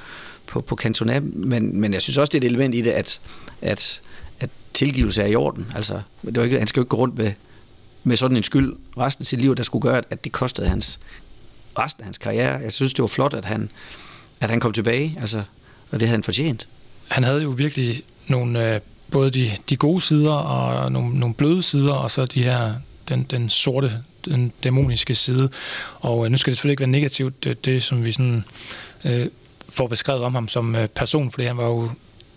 på, 0.47 0.61
på 0.61 0.75
Cantona, 0.75 1.19
men, 1.19 1.79
men 1.79 1.93
jeg 1.93 2.01
synes 2.01 2.17
også, 2.17 2.31
det 2.31 2.37
er 2.37 2.41
et 2.41 2.49
element 2.49 2.75
i 2.75 2.81
det, 2.81 2.91
at, 2.91 3.19
at, 3.61 4.01
at 4.39 4.49
tilgivelse 4.73 5.21
er 5.21 5.27
i 5.27 5.35
orden. 5.35 5.71
Altså, 5.75 6.01
det 6.25 6.37
var 6.37 6.43
ikke, 6.43 6.59
han 6.59 6.67
skal 6.67 6.79
jo 6.79 6.83
ikke 6.83 6.89
gå 6.89 6.97
rundt 6.97 7.17
med, 7.17 7.31
med 8.03 8.17
sådan 8.17 8.37
en 8.37 8.43
skyld 8.43 8.75
resten 8.97 9.23
af 9.23 9.27
sit 9.27 9.41
liv, 9.41 9.55
der 9.55 9.63
skulle 9.63 9.81
gøre, 9.81 10.01
at 10.09 10.23
det 10.23 10.31
kostede 10.31 10.67
hans, 10.67 10.99
resten 11.77 12.01
af 12.01 12.05
hans 12.05 12.17
karriere. 12.17 12.53
Jeg 12.53 12.71
synes, 12.71 12.93
det 12.93 13.01
var 13.01 13.07
flot, 13.07 13.33
at 13.33 13.45
han, 13.45 13.69
at 14.39 14.49
han 14.49 14.59
kom 14.59 14.73
tilbage, 14.73 15.17
altså, 15.19 15.37
og 15.91 15.99
det 15.99 16.01
havde 16.01 16.11
han 16.11 16.23
fortjent. 16.23 16.67
Han 17.07 17.23
havde 17.23 17.41
jo 17.41 17.49
virkelig 17.49 18.03
nogle, 18.27 18.75
øh, 18.75 18.81
både 19.11 19.29
de, 19.29 19.51
de 19.69 19.75
gode 19.75 20.01
sider 20.01 20.33
og 20.33 20.91
nogle, 20.91 21.19
nogle 21.19 21.35
bløde 21.35 21.61
sider, 21.63 21.93
og 21.93 22.11
så 22.11 22.25
de 22.25 22.43
her, 22.43 22.73
den, 23.09 23.23
den 23.23 23.49
sorte 23.49 24.03
den 24.25 24.51
dæmoniske 24.63 25.15
side. 25.15 25.49
Og 25.99 26.25
øh, 26.25 26.31
nu 26.31 26.37
skal 26.37 26.51
det 26.51 26.57
selvfølgelig 26.57 26.73
ikke 26.73 26.81
være 26.81 26.89
negativt, 26.89 27.43
det, 27.43 27.65
det 27.65 27.83
som 27.83 28.05
vi 28.05 28.11
sådan 28.11 28.43
øh, 29.03 29.27
får 29.69 29.87
beskrevet 29.87 30.23
om 30.23 30.33
ham 30.33 30.47
som 30.47 30.75
øh, 30.75 30.87
person, 30.87 31.31
fordi 31.31 31.45
han 31.45 31.57
var 31.57 31.65
jo 31.65 31.89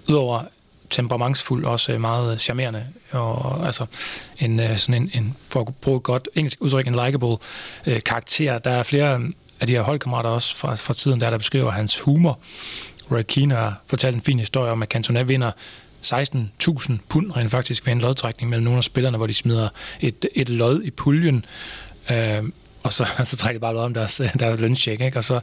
udover 0.08 0.42
temperamentsfuld, 0.90 1.64
også 1.64 1.92
øh, 1.92 2.00
meget 2.00 2.32
øh, 2.32 2.38
charmerende, 2.38 2.86
og 3.10 3.66
altså 3.66 3.86
en, 4.38 4.78
sådan 4.78 5.02
en, 5.02 5.10
en 5.14 5.36
for 5.48 5.60
at 5.60 5.74
bruge 5.74 5.96
et 5.96 6.02
godt 6.02 6.28
engelsk 6.34 6.58
udtryk, 6.60 6.86
en 6.86 6.94
likable 7.04 7.36
øh, 7.86 8.02
karakter. 8.02 8.58
Der 8.58 8.70
er 8.70 8.82
flere 8.82 9.20
af 9.60 9.66
de 9.66 9.72
her 9.72 9.82
holdkammerater 9.82 10.30
også 10.30 10.56
fra, 10.56 10.74
fra 10.74 10.94
tiden, 10.94 11.20
der, 11.20 11.30
der 11.30 11.38
beskriver 11.38 11.70
hans 11.70 12.00
humor. 12.00 12.38
Roy 13.10 13.22
Keane 13.22 13.54
har 13.54 13.80
fortalt 13.86 14.16
en 14.16 14.22
fin 14.22 14.38
historie 14.38 14.72
om, 14.72 14.82
at 14.82 14.88
Cantona 14.88 15.22
vinder 15.22 15.50
16.000 16.12 16.92
pund 17.08 17.36
rent 17.36 17.50
faktisk 17.50 17.86
ved 17.86 17.92
en 17.92 18.00
lodtrækning 18.00 18.50
mellem 18.50 18.64
nogle 18.64 18.78
af 18.78 18.84
spillerne, 18.84 19.16
hvor 19.16 19.26
de 19.26 19.34
smider 19.34 19.68
et, 20.00 20.26
et 20.34 20.48
lod 20.48 20.82
i 20.82 20.90
puljen, 20.90 21.44
øh, 22.10 22.42
og 22.82 22.92
så, 22.92 23.06
så 23.24 23.36
trækker 23.36 23.58
de 23.58 23.60
bare 23.60 23.74
lod 23.74 23.82
om 23.82 23.94
deres, 23.94 24.22
deres 24.38 24.60
løncheck, 24.60 25.00
ikke? 25.00 25.18
og 25.18 25.24
så 25.24 25.40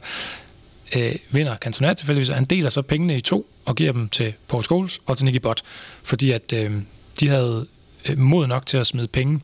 øh, 0.96 1.14
vinder 1.30 1.56
Cantona 1.56 1.94
tilfældigvis, 1.94 2.28
og 2.28 2.34
han 2.34 2.44
deler 2.44 2.70
så 2.70 2.82
pengene 2.82 3.16
i 3.16 3.20
to 3.20 3.46
og 3.64 3.76
giver 3.76 3.92
dem 3.92 4.08
til 4.08 4.34
Paul 4.48 4.64
Scholes 4.64 5.00
og 5.06 5.16
til 5.16 5.24
Nicky 5.24 5.40
Butt, 5.40 5.62
fordi 6.02 6.30
at 6.30 6.52
øh, 6.52 6.72
de 7.20 7.28
havde 7.28 7.66
øh, 8.08 8.18
mod 8.18 8.46
nok 8.46 8.66
til 8.66 8.76
at 8.76 8.86
smide 8.86 9.08
penge 9.08 9.40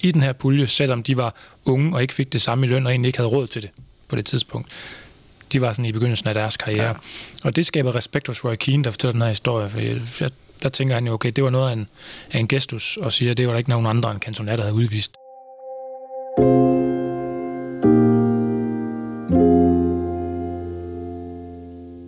i 0.00 0.12
den 0.12 0.22
her 0.22 0.32
pulje, 0.32 0.66
selvom 0.66 1.02
de 1.02 1.16
var 1.16 1.34
unge 1.64 1.94
og 1.96 2.02
ikke 2.02 2.14
fik 2.14 2.32
det 2.32 2.42
samme 2.42 2.66
i 2.66 2.68
løn 2.68 2.86
og 2.86 2.92
egentlig 2.92 3.08
ikke 3.08 3.18
havde 3.18 3.30
råd 3.30 3.46
til 3.46 3.62
det 3.62 3.70
på 4.08 4.16
det 4.16 4.26
tidspunkt. 4.26 4.68
De 5.52 5.60
var 5.60 5.72
sådan 5.72 5.84
i 5.84 5.92
begyndelsen 5.92 6.28
af 6.28 6.34
deres 6.34 6.56
karriere. 6.56 6.86
Ja. 6.86 6.92
Og 7.44 7.56
det 7.56 7.66
skaber 7.66 7.94
respekt 7.94 8.26
hos 8.26 8.44
Roy 8.44 8.54
Keane, 8.54 8.84
der 8.84 8.90
fortæller 8.90 9.12
den 9.12 9.22
her 9.22 9.28
historie, 9.28 9.70
fordi 9.70 9.86
jeg, 9.86 10.30
der 10.62 10.68
tænker 10.68 10.94
han 10.94 11.06
jo, 11.06 11.12
okay, 11.12 11.32
det 11.36 11.44
var 11.44 11.50
noget 11.50 11.70
af 11.70 11.72
en, 11.72 11.86
af 12.32 12.38
en 12.38 12.48
gestus, 12.48 12.96
og 12.96 13.12
siger, 13.12 13.30
at 13.30 13.36
det 13.36 13.46
var 13.46 13.52
der 13.52 13.58
ikke 13.58 13.70
nogen 13.70 13.86
andre 13.86 14.10
end 14.10 14.20
Cantona, 14.20 14.56
der 14.56 14.62
havde 14.62 14.74
udvist. 14.74 15.16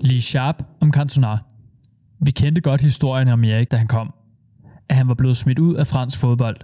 Lige 0.00 0.22
sharp 0.22 0.62
om 0.80 0.92
Cantona. 0.92 1.38
Vi 2.20 2.30
kendte 2.30 2.60
godt 2.60 2.80
historien 2.80 3.28
om 3.28 3.44
Erik, 3.44 3.70
da 3.70 3.76
han 3.76 3.86
kom. 3.86 4.14
At 4.88 4.96
han 4.96 5.08
var 5.08 5.14
blevet 5.14 5.36
smidt 5.36 5.58
ud 5.58 5.74
af 5.74 5.86
fransk 5.86 6.18
fodbold. 6.18 6.56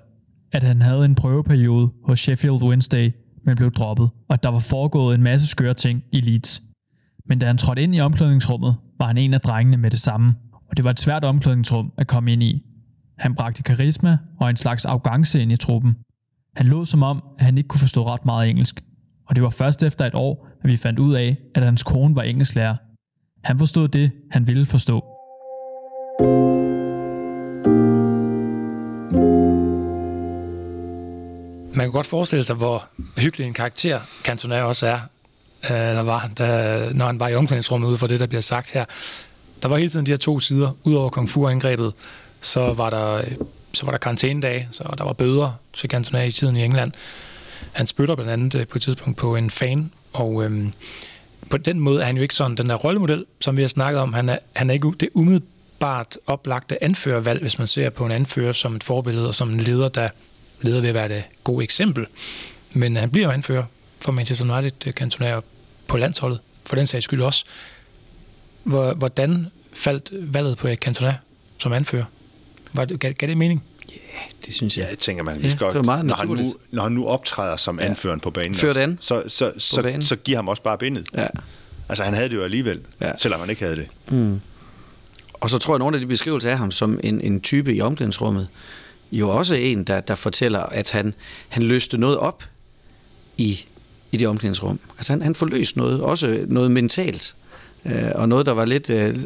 At 0.53 0.63
han 0.63 0.83
havde 0.83 1.05
en 1.05 1.15
prøveperiode 1.15 1.91
hos 2.05 2.21
Sheffield 2.21 2.63
Wednesday, 2.63 3.13
men 3.45 3.57
blev 3.57 3.71
droppet. 3.73 4.11
Og 4.29 4.35
at 4.35 4.43
der 4.43 4.49
var 4.49 4.59
foregået 4.59 5.15
en 5.15 5.23
masse 5.23 5.47
skøre 5.47 5.75
ting 5.75 6.03
i 6.13 6.21
Leeds. 6.21 6.63
Men 7.29 7.39
da 7.39 7.47
han 7.47 7.59
trådte 7.59 7.83
ind 7.83 7.95
i 7.95 8.01
omklædningsrummet, 8.01 8.77
var 8.99 9.07
han 9.07 9.19
en 9.19 9.35
af 9.35 9.41
drengene 9.41 9.77
med 9.77 9.91
det 9.91 10.01
samme. 10.01 10.35
Og 10.73 10.77
det 10.77 10.85
var 10.85 10.91
et 10.91 11.01
svært 11.01 11.25
omklædningsrum 11.25 11.93
at 11.99 12.07
komme 12.07 12.33
ind 12.33 12.43
i. 12.43 12.63
Han 13.19 13.35
bragte 13.35 13.63
karisma 13.63 14.19
og 14.41 14.51
en 14.51 14.57
slags 14.57 14.85
arrogance 14.85 15.43
ind 15.43 15.53
i 15.53 15.57
truppen. 15.57 15.97
Han 16.57 16.67
lå 16.67 16.85
som 16.85 17.03
om, 17.03 17.23
at 17.39 17.45
han 17.45 17.59
ikke 17.59 17.69
kunne 17.69 17.81
forstå 17.81 18.07
ret 18.07 18.25
meget 18.25 18.51
engelsk. 18.51 18.83
Og 19.27 19.35
det 19.35 19.43
var 19.43 19.51
først 19.51 19.83
efter 19.83 20.07
et 20.07 20.15
år, 20.15 20.49
at 20.65 20.71
vi 20.71 20.77
fandt 20.77 20.99
ud 20.99 21.15
af, 21.15 21.37
at 21.55 21.63
hans 21.63 21.83
kone 21.83 22.17
var 22.17 22.23
engelsklærer. 22.23 22.77
Han 23.45 23.59
forstod 23.59 23.89
det, 23.89 24.11
han 24.31 24.47
ville 24.47 24.67
forstå. 24.67 25.05
Man 31.75 31.87
kan 31.87 31.93
godt 31.93 32.07
forestille 32.07 32.45
sig, 32.45 32.57
hvor 32.57 32.85
hyggelig 33.19 33.47
en 33.47 33.55
karakter 33.55 34.01
Cantona 34.25 34.63
også 34.63 34.87
er, 34.87 34.99
øh, 35.65 35.97
der 35.97 36.03
var, 36.03 36.31
da, 36.39 36.89
når 36.95 37.07
han 37.07 37.21
var 37.21 37.29
i 37.29 37.35
omklædningsrummet 37.35 37.89
ud 37.89 37.97
for 37.97 38.07
det, 38.07 38.21
der 38.21 38.27
bliver 38.27 38.41
sagt 38.41 38.73
her. 38.73 38.85
Der 39.63 39.69
var 39.69 39.77
hele 39.77 39.91
tiden 39.91 40.07
de 40.07 40.11
her 40.11 40.17
to 40.19 40.41
sider. 40.41 40.71
Udover 40.85 41.11
kung 41.11 41.31
fu-angrebet, 41.31 41.93
så 42.41 42.73
var 42.73 42.91
der, 42.91 43.13
øh, 43.15 43.33
så 43.73 43.85
var 43.85 43.93
der 43.93 43.99
karantænedage, 43.99 44.69
så 44.71 44.95
der 44.99 45.05
var 45.05 45.13
bøder 45.13 45.53
til 45.73 45.91
Cantona 45.91 46.25
i 46.25 46.31
tiden 46.31 46.57
i 46.57 46.65
England. 46.65 46.93
Han 47.73 47.87
spytter 47.87 48.15
blandt 48.15 48.33
andet 48.33 48.55
øh, 48.55 48.67
på 48.67 48.79
et 48.79 48.83
tidspunkt 48.83 49.19
på 49.19 49.37
en 49.37 49.51
fan, 49.51 49.91
og 50.13 50.45
øhm, 50.45 50.73
på 51.51 51.57
den 51.57 51.81
måde 51.81 52.01
er 52.01 52.07
han 52.07 52.17
jo 52.17 52.23
ikke 52.23 52.35
sådan 52.35 52.57
den 52.57 52.69
der 52.69 52.75
rollemodel, 52.75 53.25
som 53.41 53.57
vi 53.57 53.63
har 53.63 53.69
snakket 53.69 54.01
om. 54.01 54.13
Han 54.13 54.29
er, 54.29 54.39
han 54.53 54.71
er 54.71 54.75
ikke 54.75 54.93
det 55.01 55.09
umiddelbart 55.15 56.19
oplagte 56.27 56.85
anførervalg, 56.85 57.41
hvis 57.41 57.59
man 57.59 57.67
ser 57.67 57.91
på 57.91 58.07
en 58.07 58.13
anfører 58.13 58.53
som 58.53 58.77
et 58.77 58.85
forbillede 58.85 59.29
og 59.29 59.35
som 59.35 59.51
en 59.51 59.61
leder, 59.61 59.89
der 59.89 60.09
leder 60.61 60.81
ved 60.81 60.89
at 60.89 60.95
være 60.95 61.09
det 61.09 61.25
gode 61.45 61.65
eksempel. 61.65 62.07
Men 62.73 62.97
han 62.97 63.11
bliver 63.11 63.27
jo 63.27 63.33
anfører 63.33 63.65
for 64.05 64.13
Manchester 64.13 64.59
United, 64.59 64.93
Cantona 64.93 65.37
øh, 65.37 65.43
på 65.87 65.97
landsholdet, 65.97 66.41
for 66.67 66.77
den 66.77 66.87
sags 66.87 67.05
skyld 67.05 67.23
også. 67.23 67.45
Hvordan 68.65 69.47
faldt 69.73 70.35
valget 70.35 70.57
på 70.57 70.69
Cantona 70.75 71.17
som 71.59 71.73
anfører? 71.73 72.05
Var 72.73 72.85
det, 72.85 73.01
gav, 73.01 73.13
gav 73.13 73.29
det 73.29 73.39
mening? 73.39 73.65
Ja, 73.89 73.95
yeah, 73.95 74.31
det 74.47 74.55
synes 74.55 74.77
jeg. 74.77 74.85
Ja, 74.85 74.89
jeg 74.89 74.99
tænker 74.99 75.23
man, 75.23 75.43
vi 75.43 75.51
skal, 75.51 75.67
ja, 75.75 75.83
meget 75.83 76.07
når, 76.07 76.15
han 76.15 76.29
nu, 76.29 76.55
når 76.71 76.83
han 76.83 76.93
nu 76.93 77.07
optræder 77.07 77.57
som 77.57 77.81
ja. 77.81 77.85
anføreren 77.87 78.21
på 78.21 78.31
banen, 78.31 78.55
Før 78.55 78.73
den. 78.73 78.99
så, 79.01 79.23
så, 79.29 79.53
så, 79.59 79.83
banen. 79.83 80.03
så 80.03 80.17
giver 80.17 80.39
ham 80.39 80.49
også 80.49 80.63
bare 80.63 80.79
bindet. 80.79 81.09
Ja. 81.15 81.27
Altså 81.89 82.05
han 82.05 82.15
havde 82.15 82.29
det 82.29 82.35
jo 82.35 82.43
alligevel, 82.45 82.81
ja. 83.01 83.13
selvom 83.19 83.41
han 83.41 83.51
ikke 83.51 83.63
havde 83.63 83.77
det. 83.77 83.89
Mm. 84.11 84.41
Og 85.35 85.51
så 85.51 85.59
tror 85.59 85.75
jeg, 85.75 85.77
at 85.77 85.79
nogle 85.79 85.97
af 85.97 86.01
de 86.01 86.07
beskrivelser 86.07 86.51
af 86.51 86.59
ham 86.59 86.71
som 86.71 87.01
en, 87.05 87.21
en 87.21 87.41
type 87.41 87.75
i 87.75 87.81
omklædningsrummet, 87.81 88.49
jo 89.13 89.29
også 89.29 89.55
en, 89.55 89.85
der, 89.85 90.01
der 90.01 90.15
fortæller, 90.15 90.61
at 90.61 90.91
han, 90.91 91.15
han 91.49 91.63
løste 91.63 91.99
noget 91.99 92.19
op 92.19 92.45
i, 93.39 93.65
i 94.13 94.17
det 94.17 94.29
omklædningsrum. 94.29 94.81
Altså 94.99 95.13
han, 95.13 95.23
han 95.23 95.35
forløste 95.35 95.79
noget, 95.79 96.01
også 96.01 96.45
noget 96.49 96.71
mentalt, 96.71 97.35
øh, 97.87 98.11
og 98.15 98.29
noget, 98.29 98.47
der 98.47 98.53
var 98.53 98.65
lidt, 98.65 98.91
øh, 98.91 99.17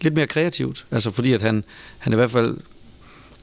lidt 0.00 0.14
mere 0.14 0.26
kreativt. 0.26 0.86
Altså 0.90 1.10
fordi, 1.10 1.32
at 1.32 1.42
han, 1.42 1.64
han 1.98 2.12
i 2.12 2.16
hvert 2.16 2.30
fald 2.30 2.56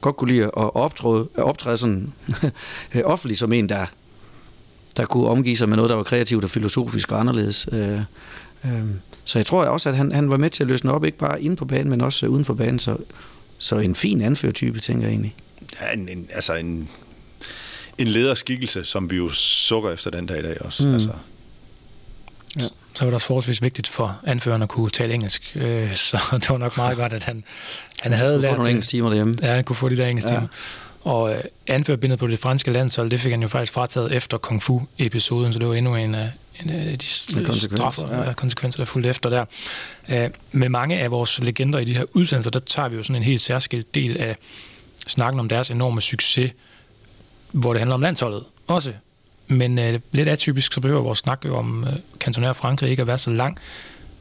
godt 0.00 0.16
kunne 0.16 0.32
lide 0.32 0.44
at 0.44 0.50
optræde, 0.54 1.28
optræde 1.36 1.78
sådan 1.78 2.12
offentligt 3.04 3.38
som 3.38 3.52
en, 3.52 3.68
der, 3.68 3.86
der 4.96 5.06
kunne 5.06 5.28
omgive 5.28 5.56
sig 5.56 5.68
med 5.68 5.76
noget, 5.76 5.90
der 5.90 5.96
var 5.96 6.02
kreativt 6.02 6.44
og 6.44 6.50
filosofisk 6.50 7.12
og 7.12 7.20
anderledes. 7.20 7.68
Øh, 7.72 8.00
øh, 8.64 8.84
så 9.24 9.38
jeg 9.38 9.46
tror 9.46 9.64
også, 9.64 9.88
at 9.88 9.96
han, 9.96 10.12
han 10.12 10.30
var 10.30 10.36
med 10.36 10.50
til 10.50 10.62
at 10.62 10.68
løsne 10.68 10.92
op, 10.92 11.04
ikke 11.04 11.18
bare 11.18 11.42
inde 11.42 11.56
på 11.56 11.64
banen, 11.64 11.90
men 11.90 12.00
også 12.00 12.26
uden 12.26 12.44
for 12.44 12.54
banen. 12.54 12.78
Så, 12.78 12.96
så 13.58 13.76
en 13.76 13.94
fin 13.94 14.20
anførtype, 14.20 14.80
tænker 14.80 15.06
jeg 15.06 15.12
egentlig. 15.12 15.34
Ja, 15.80 15.92
en, 15.92 16.08
en, 16.08 16.28
altså 16.32 16.54
en, 16.54 16.88
en 17.98 18.06
lederskikkelse, 18.08 18.84
som 18.84 19.10
vi 19.10 19.16
jo 19.16 19.28
sukker 19.32 19.90
efter 19.90 20.10
den 20.10 20.26
dag 20.26 20.38
i 20.38 20.42
dag 20.42 20.62
også. 20.62 20.86
Mm. 20.86 20.94
Altså. 20.94 21.12
Ja. 22.58 22.64
Så 22.94 23.04
var 23.04 23.06
det 23.06 23.14
også 23.14 23.26
forholdsvis 23.26 23.62
vigtigt 23.62 23.88
for 23.88 24.20
anføreren 24.26 24.62
at 24.62 24.68
kunne 24.68 24.90
tale 24.90 25.14
engelsk. 25.14 25.52
Øh, 25.54 25.94
så 26.08 26.18
det 26.32 26.50
var 26.50 26.58
nok 26.58 26.76
meget 26.76 26.96
godt, 26.96 27.12
at 27.12 27.24
han, 27.24 27.44
han 28.00 28.12
havde 28.12 28.40
lært... 28.40 28.50
få 28.50 28.56
nogle 28.56 28.70
engelsk 28.70 28.90
timer 28.90 29.08
derhjemme. 29.08 29.34
Ja, 29.42 29.54
han 29.54 29.64
kunne 29.64 29.76
få 29.76 29.88
de 29.88 29.96
der 29.96 30.06
engelsk 30.06 30.28
timer. 30.28 30.40
Ja. 30.40 30.46
Og 31.04 31.34
øh, 31.34 31.44
anførerbindet 31.66 32.18
på 32.18 32.26
det 32.26 32.38
franske 32.38 32.72
landshold, 32.72 33.10
det 33.10 33.20
fik 33.20 33.30
han 33.30 33.42
jo 33.42 33.48
faktisk 33.48 33.72
frataget 33.72 34.12
efter 34.12 34.38
Kung 34.38 34.62
Fu-episoden, 34.62 35.52
så 35.52 35.58
det 35.58 35.68
var 35.68 35.74
endnu 35.74 35.94
en 35.94 36.14
af, 36.14 36.30
en 36.62 36.70
af 36.70 36.98
de 36.98 37.06
straffer, 37.06 38.24
ja. 38.24 38.32
konsekvenser, 38.32 38.78
der 38.80 38.84
fulgte 38.84 39.08
efter 39.08 39.30
der. 39.30 39.44
Øh, 40.08 40.30
med 40.52 40.68
mange 40.68 40.98
af 40.98 41.10
vores 41.10 41.38
legender 41.38 41.78
i 41.78 41.84
de 41.84 41.96
her 41.96 42.04
udsendelser, 42.12 42.50
der 42.50 42.58
tager 42.58 42.88
vi 42.88 42.96
jo 42.96 43.02
sådan 43.02 43.16
en 43.16 43.22
helt 43.22 43.40
særskilt 43.40 43.94
del 43.94 44.16
af 44.18 44.36
snakken 45.06 45.40
om 45.40 45.48
deres 45.48 45.70
enorme 45.70 46.00
succes, 46.00 46.52
hvor 47.52 47.72
det 47.72 47.80
handler 47.80 47.94
om 47.94 48.00
landsholdet 48.00 48.44
også. 48.66 48.92
Men 49.50 49.78
øh, 49.78 50.00
lidt 50.12 50.28
atypisk, 50.28 50.72
så 50.72 50.80
behøver 50.80 51.02
vores 51.02 51.18
snak 51.18 51.44
jo 51.44 51.56
om 51.56 51.84
øh, 51.84 51.92
kantonær 52.20 52.52
Frankrig 52.52 52.90
ikke 52.90 53.00
at 53.00 53.06
være 53.06 53.18
så 53.18 53.30
lang. 53.30 53.58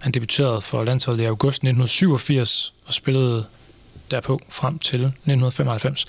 Han 0.02 0.12
debuterede 0.12 0.62
for 0.62 0.84
landsholdet 0.84 1.24
i 1.24 1.26
august 1.26 1.56
1987 1.56 2.74
og 2.86 2.94
spillede 2.94 3.46
derpå 4.12 4.42
frem 4.50 4.80
til 4.80 4.96
1995. 4.96 6.06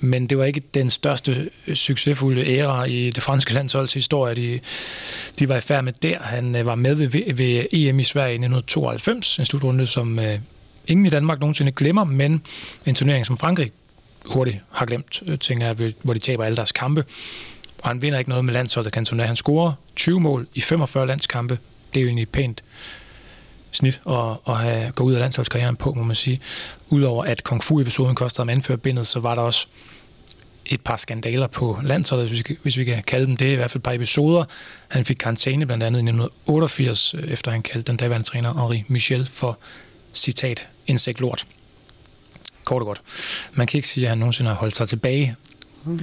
Men 0.00 0.26
det 0.26 0.38
var 0.38 0.44
ikke 0.44 0.62
den 0.74 0.90
største 0.90 1.50
øh, 1.66 1.74
succesfulde 1.74 2.46
æra 2.46 2.84
i 2.84 3.10
det 3.10 3.22
franske 3.22 3.54
landsholds 3.54 3.94
historie. 3.94 4.34
De, 4.34 4.60
de 5.38 5.48
var 5.48 5.56
i 5.56 5.60
færd 5.60 5.84
med 5.84 5.92
der. 6.02 6.18
Han 6.18 6.56
øh, 6.56 6.66
var 6.66 6.74
med 6.74 6.94
ved, 6.94 7.34
ved 7.34 7.66
EM 7.72 7.98
i 7.98 8.02
Sverige 8.02 8.32
i 8.32 8.34
1992, 8.34 9.38
en 9.38 9.44
slutrunde, 9.44 9.86
som 9.86 10.18
øh, 10.18 10.38
ingen 10.86 11.06
i 11.06 11.10
Danmark 11.10 11.40
nogensinde 11.40 11.72
glemmer, 11.72 12.04
men 12.04 12.42
en 12.86 12.94
turnering, 12.94 13.26
som 13.26 13.36
Frankrig 13.36 13.72
hurtigt 14.24 14.60
har 14.70 14.86
glemt, 14.86 15.22
øh, 15.28 15.38
tænker 15.38 15.66
jeg, 15.66 15.92
hvor 16.02 16.14
de 16.14 16.20
taber 16.20 16.44
alle 16.44 16.56
deres 16.56 16.72
kampe. 16.72 17.04
Og 17.84 17.90
han 17.90 18.02
vinder 18.02 18.18
ikke 18.18 18.28
noget 18.28 18.44
med 18.44 18.54
landsholdet 18.54 18.92
Cantona. 18.92 19.24
Han 19.24 19.36
scorer 19.36 19.72
20 19.96 20.20
mål 20.20 20.46
i 20.54 20.60
45 20.60 21.06
landskampe. 21.06 21.58
Det 21.94 22.00
er 22.00 22.02
jo 22.02 22.08
egentlig 22.08 22.28
pænt 22.28 22.64
snit 23.72 24.00
at, 24.08 24.36
at 24.48 24.56
have, 24.56 24.92
gå 24.92 25.04
ud 25.04 25.12
af 25.12 25.20
landsholdskarrieren 25.20 25.76
på, 25.76 25.94
må 25.94 26.02
man 26.02 26.16
sige. 26.16 26.40
Udover 26.88 27.24
at 27.24 27.44
Kung 27.44 27.64
Fu-episoden 27.64 28.14
kostede 28.14 28.40
ham 28.40 28.48
anførbindet, 28.48 29.06
så 29.06 29.20
var 29.20 29.34
der 29.34 29.42
også 29.42 29.66
et 30.66 30.80
par 30.80 30.96
skandaler 30.96 31.46
på 31.46 31.78
landsholdet, 31.82 32.28
hvis 32.28 32.48
vi, 32.48 32.56
hvis 32.62 32.76
vi 32.76 32.84
kan 32.84 33.02
kalde 33.02 33.26
dem 33.26 33.36
det, 33.36 33.52
i 33.52 33.54
hvert 33.54 33.70
fald 33.70 33.80
et 33.80 33.82
par 33.82 33.92
episoder. 33.92 34.44
Han 34.88 35.04
fik 35.04 35.16
karantæne 35.16 35.66
blandt 35.66 35.84
andet 35.84 35.98
i 35.98 36.02
1988, 36.02 37.14
efter 37.28 37.50
han 37.50 37.62
kaldte 37.62 37.86
den 37.92 37.96
daværende 37.96 38.26
træner 38.26 38.52
Henri 38.52 38.84
Michel 38.88 39.26
for, 39.26 39.58
citat, 40.14 40.68
insekt 40.86 41.20
lort. 41.20 41.46
Kort 42.64 42.82
og 42.82 42.86
godt. 42.86 43.02
Man 43.54 43.66
kan 43.66 43.78
ikke 43.78 43.88
sige, 43.88 44.04
at 44.04 44.08
han 44.08 44.18
nogensinde 44.18 44.50
har 44.50 44.56
holdt 44.56 44.76
sig 44.76 44.88
tilbage, 44.88 45.36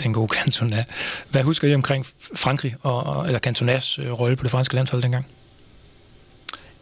den 0.04 0.14
gode 0.14 0.34
Cantona. 0.36 0.86
Hvad 1.30 1.44
husker 1.44 1.68
I 1.68 1.76
omkring 1.76 2.06
Frankrig, 2.36 2.76
og, 2.82 3.26
eller 3.26 3.40
Cantonas 3.40 4.00
øh, 4.00 4.12
rolle 4.12 4.36
på 4.36 4.44
det 4.44 4.52
franske 4.52 4.76
landshold 4.76 5.02
dengang? 5.02 5.26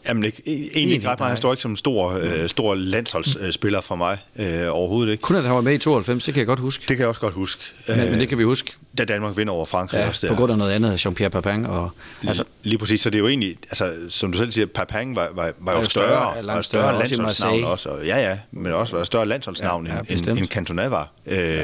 Jamen 0.08 0.24
ikke, 0.24 0.42
egentlig 0.48 0.92
ikke 0.96 1.10
ret 1.10 1.20
meget. 1.20 1.30
Han 1.32 1.38
står 1.38 1.54
ikke 1.54 1.62
som 1.62 1.72
en 1.72 1.78
stor, 1.78 2.12
øh, 2.12 2.50
stor 2.50 2.76
landsholdsspiller 2.76 3.82
for 3.82 3.96
mig 3.96 4.18
øh, 4.36 4.46
overhovedet 4.70 5.12
ikke. 5.12 5.22
Kun 5.22 5.36
at 5.36 5.44
han 5.44 5.56
var 5.56 5.62
med 5.62 5.74
i 5.74 5.78
92, 5.78 6.24
det 6.24 6.34
kan 6.34 6.40
jeg 6.40 6.48
godt 6.48 6.60
huske. 6.60 6.82
Det 6.82 6.88
kan 6.88 7.00
jeg 7.00 7.08
også 7.08 7.22
godt 7.22 7.34
huske. 7.34 7.62
Men, 7.88 7.98
men 7.98 8.20
det 8.20 8.30
kan 8.30 8.38
vi 8.38 8.44
huske. 8.44 8.72
Da 8.98 9.06
Danmark 9.06 9.38
vinder 9.38 9.54
over 9.54 9.66
Frankrig 9.66 10.00
Ja, 10.00 10.08
også 10.08 10.28
der. 10.28 10.34
på 10.34 10.38
grund 10.40 10.52
af 10.52 10.58
noget 10.58 10.72
andet, 10.72 11.06
Jean-Pierre 11.06 11.28
Papin. 11.30 11.66
Og, 11.66 11.92
Altså, 12.28 12.44
lige 12.64 12.78
præcis, 12.78 13.02
så 13.02 13.10
det 13.10 13.18
er 13.18 13.20
jo 13.20 13.28
egentlig, 13.28 13.58
altså, 13.70 13.94
som 14.10 14.32
du 14.32 14.38
selv 14.38 14.52
siger, 14.52 14.66
Papin 14.66 15.16
var, 15.16 15.30
var, 15.34 15.52
var 15.60 15.72
jo 15.72 15.78
jo 15.78 15.84
større, 15.84 16.34
større, 16.34 16.48
var 16.56 16.62
større, 16.62 16.64
større, 16.64 16.98
landsholdsnavn 16.98 17.64
også, 17.64 17.90
og, 17.90 18.06
ja, 18.06 18.30
ja, 18.30 18.38
men 18.52 18.72
også 18.74 18.98
var 18.98 19.04
større 19.04 19.26
landsholdsnavn 19.26 19.88
Ja, 19.88 19.96
ja, 19.96 20.00
end, 20.10 20.28
end, 20.28 20.48
Cantona 20.48 20.88
var. 20.88 21.12
Øh, 21.26 21.60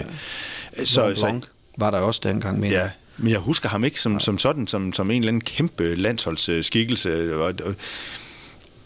så, 0.80 0.86
så, 0.86 1.26
Blanc 1.26 1.44
var 1.78 1.92
der 1.92 2.00
også 2.00 2.22
dengang 2.24 2.60
med. 2.60 2.70
Ja, 2.70 2.90
men 3.18 3.32
jeg 3.32 3.40
husker 3.40 3.70
ham 3.70 3.84
ikke 3.84 4.02
som, 4.02 4.20
som 4.20 4.38
sådan, 4.38 4.68
som, 4.68 4.94
som 4.94 5.12
en 5.12 5.22
eller 5.22 5.28
anden 5.28 5.42
kæmpe 5.42 5.96
landsholdsskikkelse. 5.96 7.36
Og, 7.36 7.54
og, 7.64 7.76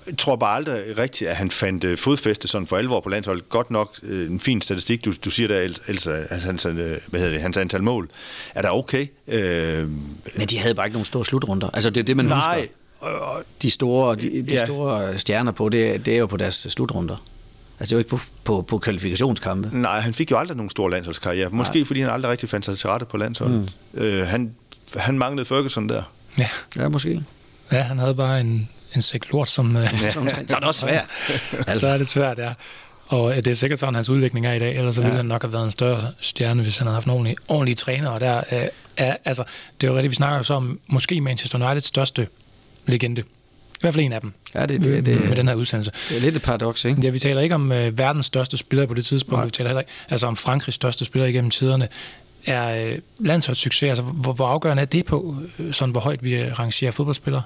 jeg 0.07 0.17
tror 0.17 0.35
bare 0.35 0.55
aldrig 0.55 0.97
rigtigt, 0.97 1.29
at 1.29 1.35
han 1.35 1.51
fandt 1.51 1.83
øh, 1.83 1.97
fodfæste 1.97 2.47
sådan 2.47 2.67
for 2.67 2.77
alvor 2.77 2.99
på 2.99 3.09
landsholdet. 3.09 3.49
Godt 3.49 3.71
nok 3.71 3.95
øh, 4.03 4.31
en 4.31 4.39
fin 4.39 4.61
statistik, 4.61 5.05
du, 5.05 5.13
du 5.25 5.29
siger 5.29 5.47
der, 5.47 5.73
at 6.29 6.41
hans, 6.41 6.65
øh, 6.65 6.75
hvad 6.75 7.19
hedder 7.19 7.29
det, 7.29 7.41
hans 7.41 7.57
antal 7.57 7.83
mål 7.83 8.09
er 8.55 8.61
der 8.61 8.69
okay. 8.69 9.07
Øh, 9.27 9.89
Men 10.37 10.47
de 10.49 10.57
havde 10.59 10.75
bare 10.75 10.85
ikke 10.85 10.93
nogen 10.95 11.05
store 11.05 11.25
slutrunder. 11.25 11.69
Altså, 11.73 11.89
det 11.89 11.99
er 11.99 12.03
det, 12.03 12.17
man 12.17 12.25
nej, 12.25 12.59
husker. 13.01 13.43
De 13.61 13.69
store, 13.69 14.15
de, 14.15 14.21
de 14.21 14.51
Ja. 14.51 14.65
store 14.65 15.19
stjerner 15.19 15.51
på, 15.51 15.69
det, 15.69 16.05
det 16.05 16.13
er 16.13 16.17
jo 16.17 16.25
på 16.25 16.37
deres 16.37 16.67
slutrunder. 16.69 17.23
Altså, 17.79 17.85
det 17.85 17.91
er 17.91 17.95
jo 17.95 17.97
ikke 17.97 18.09
på, 18.09 18.19
på, 18.43 18.61
på 18.61 18.77
kvalifikationskampe. 18.77 19.69
nej, 19.81 19.99
han 19.99 20.13
fik 20.13 20.31
jo 20.31 20.37
aldrig 20.37 20.57
nogen 20.57 20.69
stor 20.69 20.89
landsholdskarriere. 20.89 21.49
Måske 21.49 21.77
nej. 21.79 21.85
fordi 21.87 22.01
han 22.01 22.09
aldrig 22.09 22.31
rigtig 22.31 22.49
fandt 22.49 22.65
sig 22.65 22.77
til 22.77 22.89
rette 22.89 23.05
på 23.05 23.17
landsholdet. 23.17 23.73
Mm. 23.93 23.99
Øh, 24.01 24.27
han, 24.27 24.55
han 24.95 25.17
manglede 25.19 25.45
Ferguson 25.45 25.89
der. 25.89 26.03
Ja, 26.37 26.47
Ja, 26.75 26.89
måske. 26.89 27.23
ja 27.71 27.81
han 27.81 27.99
havde 27.99 28.15
bare 28.15 28.39
en, 28.41 28.69
en 28.95 29.01
sæk 29.01 29.31
lort, 29.31 29.49
som... 29.49 29.75
Øh, 29.77 29.89
Så 30.11 30.19
er 30.55 30.59
det 30.59 30.63
også 30.67 30.79
svært. 30.79 31.05
altså. 31.57 31.79
Så 31.85 31.89
er 31.89 31.97
det 31.97 32.07
svært, 32.07 32.37
ja. 32.37 32.53
Og 33.07 33.35
det 33.35 33.47
er 33.47 33.53
sikkert 33.53 33.79
sådan, 33.79 33.95
hans 33.95 34.09
udvikling 34.09 34.45
er 34.47 34.53
i 34.53 34.59
dag, 34.59 34.75
ellers 34.77 34.95
så 34.95 35.01
ville 35.01 35.15
han 35.17 35.25
nok 35.25 35.41
have 35.43 35.53
været 35.53 35.63
en 35.63 35.71
større 35.71 36.07
stjerne, 36.19 36.63
hvis 36.63 36.77
han 36.77 36.87
havde 36.87 36.93
haft 36.95 37.07
nogle 37.07 37.17
ordentlige, 37.19 37.35
ordentlige 37.47 37.75
trænere. 37.75 38.11
Og 38.11 38.19
der, 38.19 38.37
øh, 38.51 38.67
er, 38.97 39.15
altså, 39.25 39.43
det 39.81 39.87
er 39.87 39.91
jo 39.91 39.97
rigtigt, 39.97 40.09
vi 40.11 40.15
snakker 40.15 40.41
så 40.41 40.53
om 40.53 40.79
måske 40.87 41.21
Manchester 41.21 41.65
Uniteds 41.65 41.85
største 41.85 42.27
legende. 42.85 43.23
I 43.79 43.81
hvert 43.81 43.93
fald 43.93 44.05
en 44.05 44.13
af 44.13 44.21
dem 44.21 44.33
Ja, 44.55 44.65
det, 44.65 44.81
det, 44.81 45.05
det, 45.05 45.27
med 45.29 45.35
den 45.35 45.47
her 45.47 45.55
udsendelse. 45.55 45.91
det 46.09 46.17
er 46.17 46.21
lidt 46.21 46.35
et 46.35 46.41
paradoks, 46.41 46.85
ikke? 46.85 47.01
Ja, 47.01 47.09
vi 47.09 47.19
taler 47.19 47.41
ikke 47.41 47.55
om 47.55 47.71
øh, 47.71 47.97
verdens 47.97 48.25
største 48.25 48.57
spiller 48.57 48.85
på 48.85 48.93
det 48.93 49.05
tidspunkt. 49.05 49.37
Nej. 49.37 49.45
Vi 49.45 49.51
taler 49.51 49.69
heller 49.69 49.81
ikke 49.81 49.91
altså 50.09 50.27
om 50.27 50.35
Frankrigs 50.35 50.75
største 50.75 51.05
spiller 51.05 51.27
igennem 51.27 51.51
tiderne. 51.51 51.87
Er 52.45 52.85
øh, 52.85 52.97
landsholdssucces, 53.19 53.89
altså 53.89 54.03
hvor, 54.03 54.33
hvor 54.33 54.47
afgørende 54.47 54.81
er 54.81 54.85
det 54.85 55.05
på, 55.05 55.35
øh, 55.59 55.73
sådan 55.73 55.91
hvor 55.91 56.01
højt 56.01 56.23
vi 56.23 56.35
øh, 56.35 56.59
rangerer 56.59 56.91
fodboldspillere? 56.91 57.41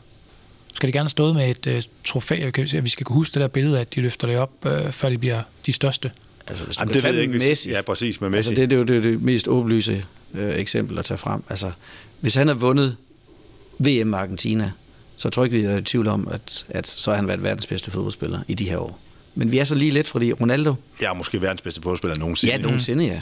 Skal 0.75 0.87
de 0.87 0.93
gerne 0.93 1.09
stå 1.09 1.33
med 1.33 1.49
et 1.49 1.67
øh, 1.67 1.81
trofæ? 2.05 2.35
Jeg 2.39 2.53
kan 2.53 2.67
se, 2.67 2.77
at 2.77 2.83
vi 2.83 2.89
skal 2.89 3.05
kunne 3.05 3.15
huske 3.15 3.33
det 3.33 3.41
der 3.41 3.47
billede 3.47 3.77
af, 3.77 3.81
at 3.81 3.95
de 3.95 4.01
løfter 4.01 4.27
det 4.27 4.37
op, 4.37 4.51
øh, 4.65 4.91
før 4.91 5.09
de 5.09 5.17
bliver 5.17 5.41
de 5.65 5.73
største. 5.73 6.11
Altså, 6.47 6.63
hvis 6.65 6.77
du 6.77 6.81
Jamen, 6.81 6.93
det 6.93 7.03
ved 7.03 7.13
jeg 7.13 7.21
ikke. 7.21 7.37
Messi, 7.37 7.69
Ja, 7.71 7.81
præcis 7.81 8.21
med 8.21 8.29
Messi. 8.29 8.49
Altså, 8.49 8.61
det, 8.61 8.69
det 8.69 8.75
er 8.75 8.79
jo 8.79 8.85
det, 8.85 9.03
det 9.03 9.21
mest 9.21 9.47
åbenlyse 9.47 10.05
øh, 10.33 10.55
eksempel 10.55 10.99
at 10.99 11.05
tage 11.05 11.17
frem. 11.17 11.43
Altså, 11.49 11.71
hvis 12.19 12.35
han 12.35 12.47
har 12.47 12.55
vundet 12.55 12.95
VM 13.77 14.13
Argentina, 14.13 14.71
så 15.17 15.29
tror 15.29 15.43
jeg 15.43 15.53
ikke, 15.53 15.67
vi 15.67 15.73
er 15.73 15.77
i 15.77 15.81
tvivl 15.81 16.07
om, 16.07 16.27
at, 16.31 16.65
at 16.69 16.87
så 16.87 17.11
har 17.11 17.15
han 17.15 17.27
været 17.27 17.43
verdens 17.43 17.67
bedste 17.67 17.91
fodboldspiller 17.91 18.39
i 18.47 18.53
de 18.53 18.69
her 18.69 18.77
år. 18.77 18.99
Men 19.35 19.51
vi 19.51 19.57
er 19.59 19.63
så 19.63 19.75
lige 19.75 19.91
lidt, 19.91 20.07
fordi 20.07 20.33
Ronaldo, 20.33 20.73
Jeg 21.01 21.09
er 21.09 21.13
måske 21.13 21.41
verdens 21.41 21.61
bedste 21.61 21.81
fodboldspiller 21.81 22.17
nogensinde. 22.17 22.53
ja, 22.55 22.61
nogensinde 22.61 23.05
ja. 23.05 23.21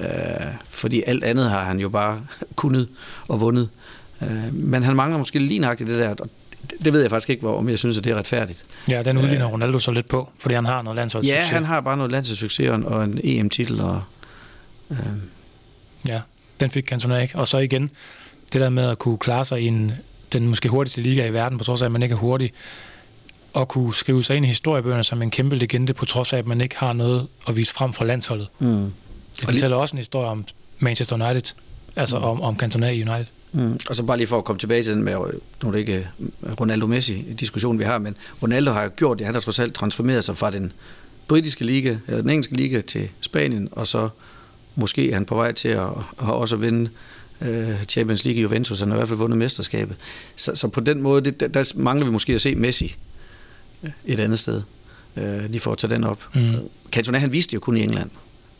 Øh, 0.00 0.52
fordi 0.70 1.02
alt 1.06 1.24
andet 1.24 1.50
har 1.50 1.64
han 1.64 1.78
jo 1.80 1.88
bare 1.88 2.20
kunnet 2.56 2.88
og 3.28 3.40
vundet. 3.40 3.68
Øh, 4.22 4.54
men 4.54 4.82
han 4.82 4.96
mangler 4.96 5.18
måske 5.18 5.38
lige 5.38 5.60
nøjagtigt 5.60 5.90
det 5.90 5.98
der, 5.98 6.08
og 6.08 6.28
det, 6.84 6.92
ved 6.92 7.00
jeg 7.00 7.10
faktisk 7.10 7.30
ikke, 7.30 7.40
hvor, 7.40 7.58
om 7.58 7.68
jeg 7.68 7.78
synes, 7.78 7.98
at 7.98 8.04
det 8.04 8.12
er 8.12 8.16
retfærdigt. 8.16 8.64
Ja, 8.88 9.02
den 9.02 9.18
udligner 9.18 9.46
Ronaldo 9.46 9.78
så 9.78 9.90
lidt 9.90 10.08
på, 10.08 10.28
fordi 10.38 10.54
han 10.54 10.64
har 10.64 10.82
noget 10.82 10.96
Ja, 10.96 11.00
landsholdssucces. 11.00 11.48
han 11.48 11.64
har 11.64 11.80
bare 11.80 11.96
noget 11.96 12.12
landsholdssucces 12.12 12.68
og 12.68 12.74
en- 12.74 12.84
og 12.84 13.04
en 13.04 13.20
EM-titel, 13.24 13.80
og 13.80 14.02
øh, 14.90 14.96
Ja, 16.08 16.20
den 16.60 16.70
fik 16.70 16.84
Cantona 16.86 17.18
ikke. 17.18 17.38
Og 17.38 17.48
så 17.48 17.58
igen, 17.58 17.90
det 18.52 18.60
der 18.60 18.68
med 18.70 18.84
at 18.90 18.98
kunne 18.98 19.18
klare 19.18 19.44
sig 19.44 19.60
i 19.62 19.66
en, 19.66 19.92
den 20.32 20.48
måske 20.48 20.68
hurtigste 20.68 21.00
liga 21.00 21.26
i 21.26 21.32
verden, 21.32 21.58
på 21.58 21.64
trods 21.64 21.82
af, 21.82 21.86
at 21.86 21.92
man 21.92 22.02
ikke 22.02 22.12
er 22.12 22.16
hurtig, 22.16 22.52
og 23.52 23.68
kunne 23.68 23.94
skrive 23.94 24.24
sig 24.24 24.36
ind 24.36 24.44
i 24.44 24.48
historiebøgerne 24.48 25.04
som 25.04 25.22
en 25.22 25.30
kæmpe 25.30 25.56
legende, 25.56 25.94
på 25.94 26.04
trods 26.04 26.32
af, 26.32 26.38
at 26.38 26.46
man 26.46 26.60
ikke 26.60 26.76
har 26.78 26.92
noget 26.92 27.26
at 27.48 27.56
vise 27.56 27.74
frem 27.74 27.92
fra 27.92 28.04
landsholdet. 28.04 28.48
mm. 28.58 28.92
Det 29.36 29.44
fortæller 29.44 29.76
også 29.76 29.96
en 29.96 29.98
historie 29.98 30.28
om 30.28 30.44
Manchester 30.78 31.28
United, 31.28 31.54
altså 31.96 32.18
mm. 32.18 32.24
om, 32.24 32.40
om 32.40 32.56
Cantona 32.56 32.90
i 32.90 33.02
United. 33.02 33.26
Mm. 33.52 33.78
Og 33.90 33.96
så 33.96 34.02
bare 34.02 34.16
lige 34.16 34.26
for 34.26 34.38
at 34.38 34.44
komme 34.44 34.58
tilbage 34.58 34.82
til 34.82 34.94
den 34.94 35.02
med, 35.02 35.14
nu 35.62 35.68
er 35.68 35.72
det 35.72 35.78
ikke 35.78 36.08
øh, 36.42 36.52
Ronaldo-Messi-diskussion, 36.60 37.78
vi 37.78 37.84
har, 37.84 37.98
men 37.98 38.16
Ronaldo 38.42 38.72
har 38.72 38.82
jo 38.82 38.90
gjort 38.96 39.18
det, 39.18 39.26
han 39.26 39.34
har 39.34 39.40
trods 39.40 39.58
alt 39.58 39.74
transformeret 39.74 40.24
sig 40.24 40.36
fra 40.36 40.50
den 40.50 40.72
britiske 41.28 41.64
liga, 41.64 41.96
eller 42.06 42.20
den 42.20 42.30
engelske 42.30 42.54
liga 42.54 42.80
til 42.80 43.08
Spanien, 43.20 43.68
og 43.72 43.86
så 43.86 44.08
måske 44.74 45.10
er 45.10 45.14
han 45.14 45.24
på 45.24 45.34
vej 45.34 45.52
til 45.52 45.68
at, 45.68 45.88
at 46.20 46.28
også 46.28 46.56
vinde 46.56 46.90
øh, 47.40 47.84
Champions 47.84 48.24
League 48.24 48.38
i 48.38 48.42
Juventus, 48.42 48.80
han 48.80 48.88
har 48.88 48.96
i 48.96 48.98
hvert 48.98 49.08
fald 49.08 49.18
vundet 49.18 49.38
mesterskabet. 49.38 49.96
Så, 50.36 50.54
så 50.54 50.68
på 50.68 50.80
den 50.80 51.02
måde, 51.02 51.30
det, 51.30 51.54
der, 51.54 51.72
mangler 51.76 52.06
vi 52.06 52.12
måske 52.12 52.34
at 52.34 52.40
se 52.40 52.54
Messi 52.54 52.96
et 54.04 54.20
andet 54.20 54.38
sted, 54.38 54.62
øh, 55.16 55.50
lige 55.50 55.60
for 55.60 55.72
at 55.72 55.78
tage 55.78 55.94
den 55.94 56.04
op. 56.04 56.24
Mm. 56.34 56.56
Cantona, 56.90 57.18
han 57.18 57.32
viste 57.32 57.50
det 57.50 57.54
jo 57.54 57.60
kun 57.60 57.76
i 57.76 57.82
England, 57.82 58.10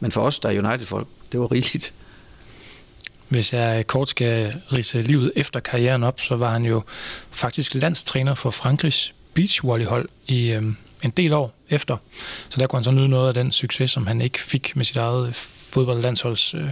men 0.01 0.13
for 0.13 0.21
os, 0.21 0.39
der 0.39 0.49
er 0.49 0.69
United-folk, 0.69 1.09
det 1.33 1.41
var 1.41 1.53
rigeligt. 1.53 1.95
Hvis 3.29 3.53
jeg 3.53 3.87
kort 3.87 4.09
skal 4.09 4.55
rise 4.73 5.03
livet 5.03 5.33
efter 5.37 5.61
karrieren 5.61 6.03
op, 6.05 6.21
så 6.21 6.37
var 6.37 6.51
han 6.51 6.65
jo 6.65 6.83
faktisk 7.31 7.75
landstræner 7.75 8.35
for 8.35 8.51
Frankrigs 8.51 9.15
beachvolleyhold 9.35 10.09
i 10.27 10.51
øhm, 10.51 10.77
en 11.03 11.11
del 11.11 11.33
år 11.33 11.55
efter. 11.71 11.97
Så 12.49 12.61
der 12.61 12.67
kunne 12.67 12.77
han 12.79 12.85
så 12.85 12.91
nyde 12.91 13.09
noget 13.09 13.29
af 13.29 13.35
den 13.35 13.53
succes, 13.53 13.91
som 13.91 14.07
han 14.07 14.21
ikke 14.21 14.41
fik 14.41 14.77
med 14.77 14.85
sit 14.85 14.97
eget 14.97 15.35
fodboldlandsholds 15.71 16.55
øh, 16.55 16.69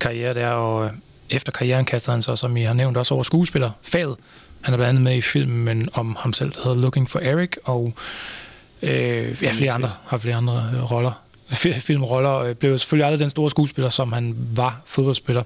karriere 0.00 0.34
der. 0.34 0.48
Og 0.48 0.84
øh, 0.84 0.92
efter 1.30 1.52
karrieren 1.52 1.84
kastede 1.84 2.14
han 2.14 2.22
sig, 2.22 2.38
som 2.38 2.56
I 2.56 2.62
har 2.62 2.74
nævnt, 2.74 2.96
også 2.96 3.14
over 3.14 3.22
skuespillerfaget. 3.22 4.16
Han 4.60 4.74
er 4.74 4.78
blandt 4.78 4.88
andet 4.88 5.02
med 5.02 5.16
i 5.16 5.20
filmen 5.20 5.88
om 5.92 6.16
ham 6.20 6.32
selv, 6.32 6.52
der 6.52 6.60
hedder 6.64 6.80
Looking 6.80 7.10
for 7.10 7.18
Eric, 7.18 7.56
og 7.64 7.92
øh, 8.82 9.42
ja, 9.42 9.50
flere 9.52 9.72
andre, 9.72 9.90
har 10.06 10.16
flere 10.16 10.36
andre 10.36 10.70
øh, 10.74 10.92
roller 10.92 11.12
fi- 11.50 11.78
filmroller, 11.80 12.30
og 12.30 12.58
blev 12.58 12.70
jo 12.70 12.78
selvfølgelig 12.78 13.06
aldrig 13.06 13.20
den 13.20 13.30
store 13.30 13.50
skuespiller, 13.50 13.88
som 13.88 14.12
han 14.12 14.36
var 14.56 14.82
fodboldspiller. 14.86 15.42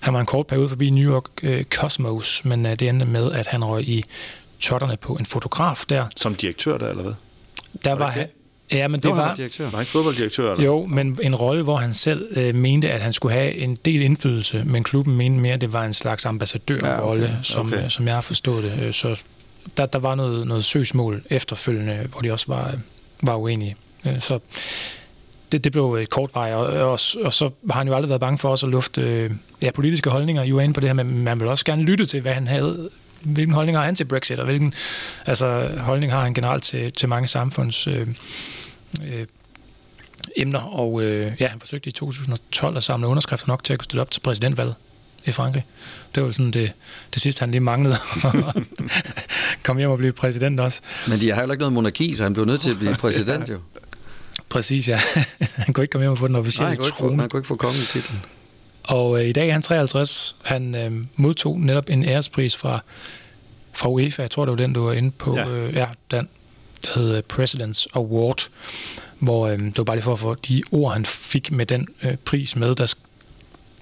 Han 0.00 0.14
var 0.14 0.20
en 0.20 0.26
kort 0.26 0.46
periode 0.46 0.68
forbi 0.68 0.90
New 0.90 1.12
York 1.12 1.24
øh, 1.42 1.64
Cosmos, 1.64 2.44
men 2.44 2.66
øh, 2.66 2.72
det 2.72 2.88
endte 2.88 3.06
med, 3.06 3.32
at 3.32 3.46
han 3.46 3.64
røg 3.64 3.88
i 3.88 4.04
totterne 4.60 4.96
på 4.96 5.14
en 5.14 5.26
fotograf 5.26 5.84
der. 5.88 6.06
Som 6.16 6.34
direktør 6.34 6.78
der, 6.78 6.88
eller 6.88 7.02
hvad? 7.02 7.14
Der 7.84 7.92
var, 7.92 8.10
han, 8.10 8.28
ja, 8.72 8.88
men 8.88 9.00
det 9.00 9.10
var, 9.10 9.16
han 9.16 9.24
var, 9.28 9.34
direktør. 9.34 9.70
Var 9.70 9.80
ikke 9.80 9.92
fodbolddirektør? 9.92 10.52
Eller? 10.52 10.64
jo, 10.64 10.86
men 10.86 11.18
en 11.22 11.34
rolle, 11.34 11.62
hvor 11.62 11.76
han 11.76 11.92
selv 11.92 12.26
øh, 12.36 12.54
mente, 12.54 12.90
at 12.90 13.00
han 13.00 13.12
skulle 13.12 13.34
have 13.34 13.54
en 13.54 13.76
del 13.84 14.02
indflydelse, 14.02 14.62
men 14.66 14.84
klubben 14.84 15.16
mente 15.16 15.40
mere, 15.40 15.54
at 15.54 15.60
det 15.60 15.72
var 15.72 15.84
en 15.84 15.92
slags 15.92 16.26
ambassadørrolle, 16.26 17.24
Ja, 17.24 17.30
okay. 17.30 17.42
som, 17.42 17.66
Okay. 17.66 17.84
øh, 17.84 17.90
som 17.90 18.06
jeg 18.06 18.14
har 18.14 18.20
forstået 18.20 18.62
det. 18.62 18.78
Øh, 18.82 18.92
Så 18.92 19.16
der, 19.76 19.86
der 19.86 19.98
var 19.98 20.14
noget, 20.14 20.46
noget 20.46 20.64
søgsmål 20.64 21.22
efterfølgende, 21.30 22.06
hvor 22.10 22.20
de 22.20 22.32
også 22.32 22.46
var, 22.48 22.66
øh, 22.68 22.78
var 23.22 23.36
uenige. 23.36 23.76
Så 24.20 24.38
det, 25.52 25.64
det 25.64 25.72
blev 25.72 25.94
et 25.94 26.10
kort 26.10 26.30
vej, 26.34 26.54
og, 26.54 26.66
og, 26.66 26.98
og 27.24 27.32
så 27.32 27.50
har 27.70 27.78
han 27.78 27.88
jo 27.88 27.94
aldrig 27.94 28.08
været 28.08 28.20
bange 28.20 28.38
for 28.38 28.48
også 28.48 28.66
at 28.66 28.70
lufte 28.72 29.30
ja, 29.62 29.70
politiske 29.70 30.10
holdninger. 30.10 30.42
I 30.42 30.54
var 30.54 30.60
inde 30.60 30.74
på 30.74 30.80
det 30.80 30.88
her, 30.88 30.94
men 30.94 31.24
man 31.24 31.40
vil 31.40 31.48
også 31.48 31.64
gerne 31.64 31.82
lytte 31.82 32.04
til, 32.04 32.20
hvad 32.20 32.32
han 32.32 32.46
havde, 32.46 32.90
hvilken 33.20 33.54
holdning 33.54 33.78
har 33.78 33.84
han 33.84 33.94
til 33.94 34.04
Brexit, 34.04 34.38
og 34.38 34.44
hvilken 34.44 34.74
altså, 35.26 35.68
holdning 35.78 36.12
har 36.12 36.22
han 36.22 36.34
generelt 36.34 36.62
til, 36.62 36.92
til 36.92 37.08
mange 37.08 37.28
samfunds 37.28 37.86
øh, 37.86 38.06
øh, 39.04 39.26
emner. 40.36 40.60
Og 40.60 41.02
øh, 41.02 41.32
ja, 41.40 41.48
han 41.48 41.60
forsøgte 41.60 41.88
i 41.88 41.92
2012 41.92 42.76
at 42.76 42.84
samle 42.84 43.06
underskrifter 43.06 43.48
nok 43.48 43.64
til 43.64 43.72
at 43.72 43.78
kunne 43.78 43.84
stille 43.84 44.00
op 44.02 44.10
til 44.10 44.20
præsidentvalget 44.20 44.74
i 45.24 45.30
Frankrig. 45.30 45.64
Det 46.14 46.22
var 46.22 46.30
sådan 46.30 46.50
det, 46.50 46.72
det 47.14 47.22
sidste, 47.22 47.40
han 47.40 47.50
lige 47.50 47.60
manglede. 47.60 47.96
Kom 49.64 49.78
hjem 49.78 49.90
og 49.90 49.98
blive 49.98 50.12
præsident 50.12 50.60
også. 50.60 50.80
Men 51.08 51.20
de 51.20 51.28
har 51.28 51.36
heller 51.36 51.52
ikke 51.52 51.60
noget 51.60 51.72
monarki, 51.72 52.14
så 52.14 52.22
han 52.22 52.32
blev 52.32 52.44
nødt 52.44 52.60
til 52.60 52.70
at 52.70 52.78
blive 52.78 52.94
præsident 52.94 53.48
jo. 53.48 53.58
Præcis, 54.48 54.88
ja. 54.88 55.00
han 55.64 55.74
kunne 55.74 55.84
ikke 55.84 55.92
komme 55.92 56.02
hjem 56.02 56.12
og 56.12 56.18
få 56.18 56.26
den 56.26 56.32
Nej, 56.32 56.40
officielle 56.40 56.68
han 56.68 56.76
kunne 56.76 56.86
ikke 56.86 56.96
få, 56.96 57.08
trone. 57.08 57.22
han 57.22 57.30
kunne 57.30 57.38
ikke 57.38 57.48
få 57.48 57.56
kongetitlen. 57.56 58.20
Og 58.82 59.20
øh, 59.20 59.28
i 59.28 59.32
dag 59.32 59.48
er 59.48 59.52
han 59.52 59.62
53. 59.62 60.36
Han 60.42 60.74
øh, 60.74 60.92
modtog 61.16 61.60
netop 61.60 61.90
en 61.90 62.04
ærespris 62.04 62.56
fra, 62.56 62.80
fra 63.72 63.88
UEFA. 63.90 64.22
Jeg 64.22 64.30
tror, 64.30 64.44
det 64.44 64.50
var 64.50 64.56
den, 64.56 64.72
du 64.72 64.84
var 64.84 64.92
inde 64.92 65.10
på. 65.10 65.36
Ja. 65.36 65.48
Øh, 65.48 65.74
ja 65.74 65.86
den, 66.10 66.28
der 66.84 67.00
hed 67.00 67.22
President's 67.32 67.86
Award. 67.94 68.48
Hvor 69.18 69.46
øh, 69.46 69.58
det 69.58 69.78
var 69.78 69.84
bare 69.84 69.96
lige 69.96 70.04
for 70.04 70.12
at 70.12 70.18
få 70.18 70.34
de 70.34 70.62
ord, 70.72 70.92
han 70.92 71.04
fik 71.04 71.52
med 71.52 71.66
den 71.66 71.88
øh, 72.02 72.16
pris 72.16 72.56
med. 72.56 72.74
Der, 72.74 72.94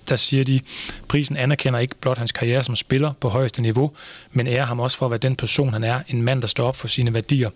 der 0.09 0.17
siger 0.17 0.45
de, 0.45 0.61
prisen 1.09 1.37
anerkender 1.37 1.79
ikke 1.79 1.95
blot 2.01 2.19
hans 2.19 2.33
karriere 2.33 2.65
som 2.65 2.77
spiller 2.77 3.13
på 3.21 3.29
højeste 3.29 3.63
niveau, 3.63 3.91
men 4.33 4.47
ærer 4.47 4.65
ham 4.65 4.81
også 4.81 4.99
for 4.99 5.07
at 5.07 5.11
være 5.11 5.19
den 5.19 5.37
person, 5.37 5.73
han 5.73 5.85
er. 5.85 6.01
En 6.09 6.23
mand, 6.23 6.41
der 6.43 6.49
står 6.49 6.69
op 6.69 6.77
for 6.77 6.89
sine 6.89 7.15
værdier, 7.15 7.51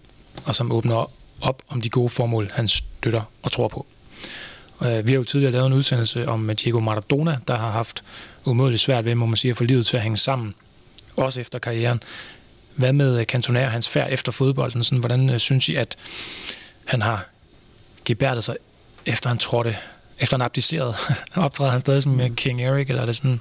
og 0.45 0.55
som 0.55 0.73
åbner 0.73 1.11
op 1.41 1.63
om 1.69 1.81
de 1.81 1.91
gode 1.91 2.09
formål, 2.09 2.51
han 2.55 2.69
støtter 2.69 3.23
og 3.43 3.53
tror 3.53 3.69
på. 3.69 3.87
Øh, 4.83 5.07
Vi 5.07 5.13
har 5.13 5.19
jo 5.19 5.25
tidligere 5.25 5.53
lavet 5.53 5.67
en 5.67 5.73
udsendelse 5.73 6.29
om 6.29 6.51
øh, 6.51 6.57
Diego 6.65 6.81
Maradona, 6.81 7.39
der 7.49 7.57
har 7.57 7.71
haft 7.71 8.05
umådeligt 8.45 8.83
svært 8.83 9.05
ved, 9.05 9.15
må 9.15 9.27
man 9.27 9.37
sige, 9.37 9.51
at 9.51 9.57
få 9.57 9.65
livet 9.65 9.87
til 9.87 9.97
at 9.97 10.03
hænge 10.03 10.17
sammen, 10.17 10.55
også 11.17 11.41
efter 11.41 11.59
karrieren 11.59 12.03
hvad 12.77 12.93
med 12.93 13.21
øh, 13.21 13.25
Cantona 13.25 13.65
og 13.65 13.71
hans 13.71 13.89
færd 13.89 14.13
efter 14.13 14.33
fodbolden? 14.33 14.85
Sådan, 14.85 14.99
hvordan 14.99 15.31
øh, 15.31 15.39
synes 15.39 15.69
I, 15.69 15.75
at 15.75 15.97
han 16.85 17.03
har 17.03 17.27
gebærdet 18.05 18.45
sig, 18.45 18.57
efter 19.07 19.29
han 19.29 19.39
trådte, 19.39 19.77
efter 20.19 20.37
han 20.37 20.45
abdicerede? 20.45 20.95
Optræder 21.35 21.71
han 21.71 21.81
stadig 21.81 22.03
som 22.03 22.21
øh, 22.21 22.31
King 22.31 22.63
Eric, 22.63 22.89
eller 22.89 23.03
er 23.03 23.07
det 23.07 23.17
sådan... 23.17 23.41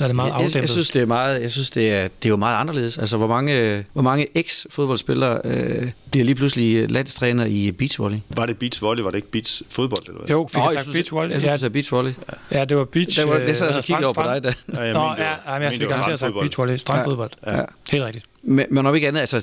Er 0.00 0.06
det 0.06 0.16
meget 0.16 0.32
jeg, 0.32 0.54
jeg, 0.54 0.60
jeg, 0.60 0.68
synes, 0.68 0.90
det 0.90 1.02
er 1.02 1.06
meget, 1.06 1.42
jeg 1.42 1.50
synes, 1.50 1.70
det 1.70 1.90
er, 1.90 2.02
det 2.02 2.24
er 2.24 2.28
jo 2.28 2.36
meget 2.36 2.60
anderledes. 2.60 2.98
Altså, 2.98 3.16
hvor 3.16 3.26
mange, 3.26 3.84
hvor 3.92 4.02
mange 4.02 4.26
eks-fodboldspillere 4.34 5.40
øh, 5.44 5.90
bliver 6.10 6.24
lige 6.24 6.34
pludselig 6.34 6.90
landstræner 6.90 7.44
i 7.44 7.72
beachvolley? 7.72 8.18
Var 8.28 8.46
det 8.46 8.58
beachvolley, 8.58 9.02
var 9.02 9.10
det 9.10 9.16
ikke 9.16 9.30
beachfodbold? 9.30 10.02
Eller 10.06 10.18
hvad? 10.18 10.28
Jo, 10.30 10.48
fik 10.52 10.62
Nå, 10.62 10.70
jeg 10.70 10.84
sagt 10.84 10.92
beachvolley? 10.92 11.30
Jeg 11.30 11.40
synes, 11.40 11.50
ja. 11.50 11.56
det 11.56 11.64
er 11.64 11.68
beachvolley. 11.68 12.12
Ja, 12.50 12.64
det 12.64 12.76
var 12.76 12.84
beach... 12.84 13.20
Det 13.20 13.28
var, 13.28 13.38
jeg 13.38 13.56
sad 13.56 13.76
og 13.76 13.84
kiggede 13.84 14.06
over 14.06 14.14
på 14.14 14.22
dig, 14.22 14.44
da. 14.44 14.52
Ja, 14.72 14.80
jeg 14.80 14.92
Nå, 14.92 15.14
ja, 15.18 15.30
ja, 15.46 15.52
jeg 15.52 15.74
fik 15.74 15.88
garanteret 15.88 16.18
sagt 16.18 16.34
beachvolley. 16.34 16.76
Strandfodbold. 16.76 17.30
Ja. 17.46 17.56
ja. 17.56 17.64
Helt 17.90 18.04
rigtigt. 18.04 18.26
Men, 18.42 18.66
men 18.70 18.86
om 18.86 18.94
ikke 18.94 19.08
andet, 19.08 19.20
altså, 19.20 19.42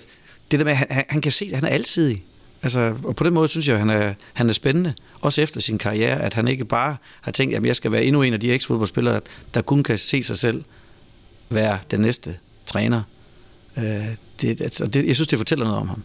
det 0.52 0.60
der 0.60 0.66
med, 0.66 0.74
han, 0.74 0.88
han, 0.90 1.06
han 1.10 1.22
kan 1.22 1.32
se, 1.32 1.50
at 1.52 1.56
han 1.56 1.70
er 1.70 1.74
alsidig. 1.74 2.24
Altså, 2.64 2.96
og 3.04 3.16
på 3.16 3.24
den 3.24 3.34
måde 3.34 3.48
synes 3.48 3.68
jeg, 3.68 3.74
at 3.74 3.80
han 3.80 3.90
er, 3.90 4.14
han 4.34 4.50
er 4.50 4.54
spændende. 4.54 4.94
Også 5.22 5.42
efter 5.42 5.62
sin 5.62 5.78
karriere, 5.78 6.22
at 6.22 6.34
han 6.34 6.48
ikke 6.48 6.66
bare 6.66 6.98
har 7.22 7.32
tænkt, 7.32 7.56
at 7.56 7.66
jeg 7.66 7.76
skal 7.76 7.92
være 7.92 8.04
endnu 8.04 8.22
en 8.22 8.34
af 8.34 8.40
de 8.40 8.54
eks-fodboldspillere, 8.54 9.22
der 9.54 9.62
kun 9.62 9.84
kan 9.84 9.98
se 9.98 10.24
sig 10.24 10.38
selv 10.38 10.64
være 11.50 11.80
den 11.92 12.00
næste 12.00 12.38
træner. 12.66 13.04
Øh, 13.78 13.84
det, 14.42 14.62
altså, 14.62 14.86
det, 14.86 15.08
jeg 15.08 15.16
synes, 15.16 15.28
det 15.28 15.40
fortæller 15.40 15.66
noget 15.66 15.80
om 15.80 15.88
ham. 15.88 16.04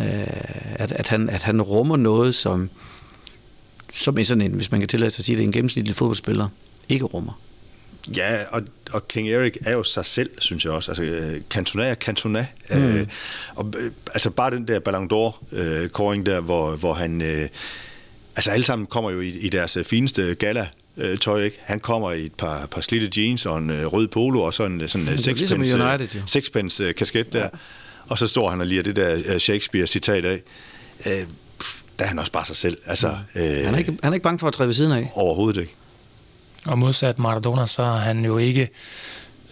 Øh, 0.00 0.06
at, 0.74 0.92
at, 0.92 1.08
han, 1.08 1.28
at 1.28 1.42
han 1.42 1.62
rummer 1.62 1.96
noget, 1.96 2.34
som, 2.34 2.70
som 3.92 4.24
sådan 4.24 4.42
en, 4.42 4.52
hvis 4.52 4.70
man 4.70 4.80
kan 4.80 4.88
tillade 4.88 5.10
sig 5.10 5.20
at 5.20 5.24
sige 5.24 5.36
det, 5.36 5.44
en 5.44 5.52
gennemsnitlig 5.52 5.96
fodboldspiller 5.96 6.48
ikke 6.88 7.04
rummer. 7.04 7.40
Ja, 8.16 8.44
og, 8.50 8.62
og 8.92 9.08
King 9.08 9.28
Erik 9.28 9.56
er 9.64 9.72
jo 9.72 9.82
sig 9.82 10.04
selv, 10.04 10.30
synes 10.38 10.64
jeg 10.64 10.72
også. 10.72 10.90
Altså, 10.90 11.04
øh, 11.04 11.40
Cantona 11.50 11.84
er 11.84 11.94
Cantona. 11.94 12.46
Mm. 12.70 12.76
Øh, 12.76 13.06
og, 13.54 13.72
øh, 13.78 13.90
altså 14.14 14.30
bare 14.30 14.50
den 14.50 14.68
der 14.68 14.78
Ballon 14.78 15.10
d'Or-kåring 15.12 16.20
øh, 16.20 16.26
der, 16.26 16.40
hvor, 16.40 16.76
hvor 16.76 16.94
han... 16.94 17.22
Øh, 17.22 17.48
altså 18.36 18.50
alle 18.50 18.64
sammen 18.64 18.86
kommer 18.86 19.10
jo 19.10 19.20
i, 19.20 19.28
i 19.28 19.48
deres 19.48 19.78
fineste 19.84 20.34
gala 20.34 20.68
øh, 20.96 21.18
tøj, 21.18 21.42
ikke? 21.42 21.58
Han 21.60 21.80
kommer 21.80 22.12
i 22.12 22.24
et 22.26 22.34
par, 22.34 22.66
par 22.66 22.80
slidte 22.80 23.20
jeans 23.20 23.46
og 23.46 23.58
en 23.58 23.70
øh, 23.70 23.86
rød 23.86 24.08
polo 24.08 24.42
og 24.42 24.54
sådan, 24.54 24.80
øh, 24.80 24.88
sådan 24.88 25.08
en 25.12 25.18
sixpence, 25.18 25.56
ligesom 25.56 25.80
United, 25.80 26.08
sixpence 26.26 26.84
øh, 26.84 26.94
kasket 26.94 27.32
der. 27.32 27.40
Ja. 27.40 27.48
Og 28.08 28.18
så 28.18 28.28
står 28.28 28.50
han 28.50 28.60
og 28.60 28.66
lige 28.66 28.82
det 28.82 28.96
der 28.96 29.22
øh, 29.26 29.38
Shakespeare-citat 29.38 30.24
af. 30.24 30.42
Øh, 31.06 31.26
der 31.98 32.04
er 32.04 32.08
han 32.08 32.18
også 32.18 32.32
bare 32.32 32.46
sig 32.46 32.56
selv. 32.56 32.78
Altså, 32.86 33.08
øh, 33.34 33.42
han, 33.42 33.74
er 33.74 33.78
ikke, 33.78 33.98
han 34.02 34.12
er 34.12 34.14
ikke 34.14 34.24
bange 34.24 34.38
for 34.38 34.46
at 34.46 34.52
træde 34.52 34.66
ved 34.66 34.74
siden 34.74 34.92
af? 34.92 35.10
Overhovedet 35.14 35.60
ikke. 35.60 35.74
Og 36.66 36.78
modsat 36.78 37.18
Maradona, 37.18 37.66
så 37.66 37.84
har 37.84 37.98
han 37.98 38.24
jo 38.24 38.38
ikke 38.38 38.68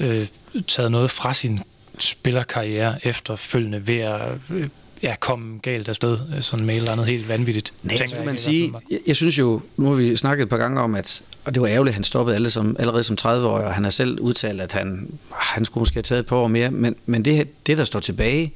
øh, 0.01 0.27
taget 0.69 0.93
noget 0.93 1.11
fra 1.11 1.35
sin 1.35 1.61
spillerkarriere 1.99 3.07
efterfølgende 3.07 3.87
ved 3.87 3.99
at 3.99 4.21
øh, 4.51 4.69
ja, 5.03 5.15
komme 5.21 5.59
galt 5.59 5.89
afsted, 5.89 6.19
sådan 6.43 6.67
med 6.67 6.75
et 6.75 6.79
eller 6.79 6.93
andet 6.93 7.07
helt 7.07 7.29
vanvittigt. 7.29 7.73
Nej, 7.83 7.97
kan 7.97 8.25
man 8.25 8.39
sige, 8.39 8.73
jeg, 8.91 8.99
jeg 9.07 9.17
synes 9.17 9.39
jo, 9.39 9.61
nu 9.77 9.87
har 9.87 9.95
vi 9.95 10.17
snakket 10.17 10.43
et 10.43 10.49
par 10.49 10.57
gange 10.57 10.81
om, 10.81 10.95
at 10.95 11.23
og 11.45 11.55
det 11.55 11.63
var 11.63 11.69
ærgerligt, 11.69 11.93
at 11.93 11.95
han 11.95 12.05
stoppede 12.05 12.37
alle 12.37 12.51
som, 12.51 12.77
allerede 12.79 13.05
som 13.05 13.17
30-årig, 13.21 13.67
og 13.67 13.75
han 13.75 13.85
har 13.85 13.91
selv 13.91 14.21
udtalt, 14.21 14.61
at 14.61 14.73
han, 14.73 15.09
han 15.31 15.65
skulle 15.65 15.83
måske 15.83 15.95
have 15.95 16.03
taget 16.03 16.21
et 16.21 16.27
par 16.27 16.37
år 16.37 16.49
mere, 16.49 16.71
men, 16.71 16.97
men 17.07 17.25
det, 17.25 17.67
det, 17.67 17.79
der 17.79 17.85
står 17.85 18.01
tilbage, 18.01 18.53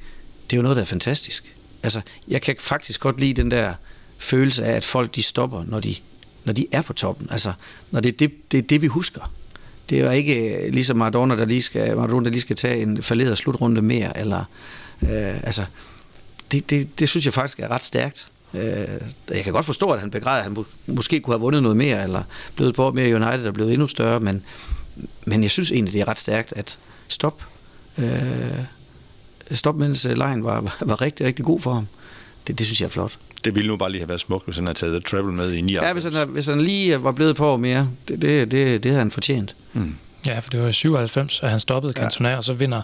det 0.49 0.55
er 0.55 0.57
jo 0.57 0.61
noget, 0.61 0.75
der 0.75 0.81
er 0.81 0.85
fantastisk. 0.85 1.55
Altså, 1.83 2.01
jeg 2.27 2.41
kan 2.41 2.55
faktisk 2.59 2.99
godt 2.99 3.19
lide 3.19 3.41
den 3.41 3.51
der 3.51 3.73
følelse 4.17 4.63
af, 4.65 4.71
at 4.75 4.85
folk 4.85 5.15
de 5.15 5.23
stopper, 5.23 5.63
når 5.67 5.79
de, 5.79 5.95
når 6.49 6.53
de 6.53 6.67
er 6.71 6.81
på 6.81 6.93
toppen. 6.93 7.27
Altså, 7.31 7.53
når 7.91 7.99
det 7.99 8.13
er 8.13 8.17
det, 8.17 8.51
det, 8.51 8.57
er 8.57 8.61
det 8.61 8.81
vi 8.81 8.87
husker. 8.87 9.31
Det 9.89 9.99
er 9.99 10.03
jo 10.03 10.11
ikke 10.11 10.55
øh, 10.55 10.73
ligesom 10.73 10.97
Maradona, 10.97 11.35
der 11.35 11.45
lige 11.45 11.61
skal, 11.61 11.95
Maradona, 11.95 12.25
der 12.25 12.31
lige 12.31 12.41
skal 12.41 12.55
tage 12.55 12.81
en 12.81 13.01
falderet 13.01 13.37
slutrunde 13.37 13.81
mere, 13.81 14.19
eller, 14.19 14.43
øh, 15.01 15.43
altså, 15.43 15.65
det, 16.51 16.69
det, 16.69 16.99
det 16.99 17.09
synes 17.09 17.25
jeg 17.25 17.33
faktisk 17.33 17.59
er 17.59 17.67
ret 17.67 17.83
stærkt. 17.83 18.27
Øh, 18.53 18.61
jeg 19.29 19.43
kan 19.43 19.53
godt 19.53 19.65
forstå, 19.65 19.89
at 19.89 19.99
han 19.99 20.11
begræder, 20.11 20.37
at 20.37 20.43
han 20.43 20.65
måske 20.87 21.19
kunne 21.19 21.33
have 21.33 21.41
vundet 21.41 21.63
noget 21.63 21.77
mere, 21.77 22.03
eller 22.03 22.23
blevet 22.55 22.75
på 22.75 22.91
mere 22.91 23.15
United 23.15 23.47
og 23.47 23.53
blevet 23.53 23.73
endnu 23.73 23.87
større, 23.87 24.19
men, 24.19 24.45
men 25.25 25.43
jeg 25.43 25.51
synes 25.51 25.71
egentlig, 25.71 25.93
det 25.93 26.01
er 26.01 26.07
ret 26.07 26.19
stærkt 26.19 26.53
at 26.55 26.79
stop. 27.07 27.43
Øh, 27.97 28.63
stop, 29.51 29.75
mens 29.75 30.07
lejen 30.15 30.43
var, 30.43 30.61
var, 30.61 30.77
var 30.81 31.01
rigtig, 31.01 31.25
rigtig 31.25 31.45
god 31.45 31.59
for 31.59 31.73
ham. 31.73 31.87
Det, 32.47 32.59
det 32.59 32.65
synes 32.65 32.81
jeg 32.81 32.85
er 32.85 32.91
flot. 32.91 33.17
Det 33.45 33.55
ville 33.55 33.67
nu 33.67 33.77
bare 33.77 33.91
lige 33.91 34.01
have 34.01 34.09
været 34.09 34.21
smukt, 34.21 34.45
hvis 34.45 34.55
han 34.55 34.65
havde 34.65 34.77
taget 34.77 35.05
Treble 35.05 35.33
med 35.33 35.51
i 35.51 35.61
99. 35.61 35.87
Ja, 35.87 35.93
hvis 35.93 36.03
han, 36.03 36.29
hvis 36.29 36.45
han 36.45 36.61
lige 36.61 37.03
var 37.03 37.11
blevet 37.11 37.35
på 37.35 37.57
mere, 37.57 37.89
det, 38.07 38.21
det, 38.21 38.51
det, 38.51 38.83
det 38.83 38.91
havde 38.91 38.99
han 38.99 39.11
fortjent. 39.11 39.55
Mm. 39.73 39.95
Ja, 40.27 40.39
for 40.39 40.49
det 40.49 40.63
var 40.63 40.71
97, 40.71 41.39
at 41.43 41.49
han 41.49 41.59
stoppede 41.59 41.93
Cantona, 41.93 42.29
ja. 42.29 42.37
og 42.37 42.43
så 42.43 42.53
vinder 42.53 42.81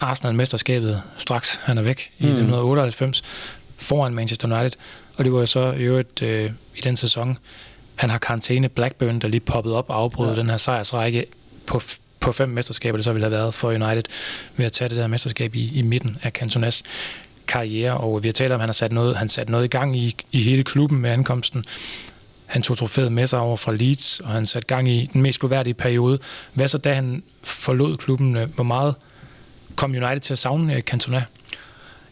Arsenal 0.00 0.34
mesterskabet 0.34 1.02
straks. 1.16 1.60
Han 1.62 1.78
er 1.78 1.82
væk 1.82 2.12
i 2.18 2.22
mm. 2.22 2.28
1998 2.28 3.22
foran 3.76 4.14
Manchester 4.14 4.58
United. 4.58 4.78
Og 5.16 5.24
det 5.24 5.32
var 5.32 5.40
jo 5.40 5.46
så 5.46 5.72
i 5.72 5.82
øvrigt 5.82 6.22
øh, 6.22 6.50
i 6.76 6.80
den 6.80 6.96
sæson, 6.96 7.38
han 7.94 8.10
har 8.10 8.18
karantæne 8.18 8.68
Blackburn, 8.68 9.18
der 9.18 9.28
lige 9.28 9.40
poppet 9.40 9.72
op 9.72 9.90
og 9.90 9.96
afbrød 9.96 10.30
ja. 10.30 10.40
den 10.40 10.50
her 10.50 10.56
sejrsrække 10.56 11.26
på, 11.66 11.80
på 12.20 12.32
fem 12.32 12.48
mesterskaber, 12.48 12.96
det 12.96 13.04
så 13.04 13.12
ville 13.12 13.24
have 13.24 13.32
været 13.32 13.54
for 13.54 13.68
United, 13.68 14.02
ved 14.56 14.66
at 14.66 14.72
tage 14.72 14.88
det 14.88 14.96
der 14.96 15.06
mesterskab 15.06 15.54
i, 15.54 15.78
i 15.78 15.82
midten 15.82 16.18
af 16.22 16.30
Cantonas 16.30 16.82
karriere. 17.46 17.96
Og 17.96 18.22
vi 18.22 18.28
har 18.28 18.32
talt 18.32 18.52
om, 18.52 18.56
at 18.56 18.60
han 18.60 18.68
har 18.68 18.72
sat 18.72 18.92
noget, 18.92 19.16
han 19.16 19.28
sat 19.28 19.48
noget 19.48 19.64
i 19.64 19.68
gang 19.68 19.98
i, 19.98 20.16
i 20.32 20.42
hele 20.42 20.64
klubben 20.64 20.98
med 20.98 21.10
ankomsten. 21.10 21.64
Han 22.46 22.62
tog 22.62 22.78
trofæet 22.78 23.12
med 23.12 23.26
sig 23.26 23.38
over 23.38 23.56
fra 23.56 23.72
Leeds, 23.72 24.20
og 24.20 24.28
han 24.28 24.46
satte 24.46 24.66
gang 24.66 24.88
i 24.88 25.10
den 25.12 25.22
mest 25.22 25.40
gloværdige 25.40 25.74
periode. 25.74 26.18
Hvad 26.54 26.68
så, 26.68 26.78
da 26.78 26.94
han 26.94 27.22
forlod 27.42 27.96
klubben? 27.96 28.36
Hvor 28.54 28.64
meget 28.64 28.94
kom 29.76 29.90
United 29.90 30.20
til 30.20 30.34
at 30.34 30.38
savne 30.38 30.76
øh, 30.76 30.82
Cantona? 30.82 31.24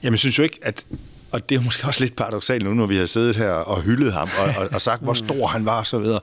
Jamen, 0.02 0.12
jeg 0.12 0.18
synes 0.18 0.38
jo 0.38 0.42
ikke, 0.42 0.58
at 0.62 0.86
og 1.32 1.48
det 1.48 1.56
er 1.56 1.60
måske 1.60 1.86
også 1.86 2.00
lidt 2.04 2.16
paradoxalt 2.16 2.64
nu, 2.64 2.74
når 2.74 2.86
vi 2.86 2.96
har 2.96 3.06
siddet 3.06 3.36
her 3.36 3.50
og 3.50 3.82
hyldet 3.82 4.12
ham 4.12 4.28
og, 4.38 4.62
og, 4.62 4.68
og 4.72 4.80
sagt, 4.80 5.02
hvor 5.02 5.14
stor 5.14 5.46
han 5.46 5.64
var 5.64 5.78
og 5.78 5.86
så 5.86 5.98
videre. 5.98 6.20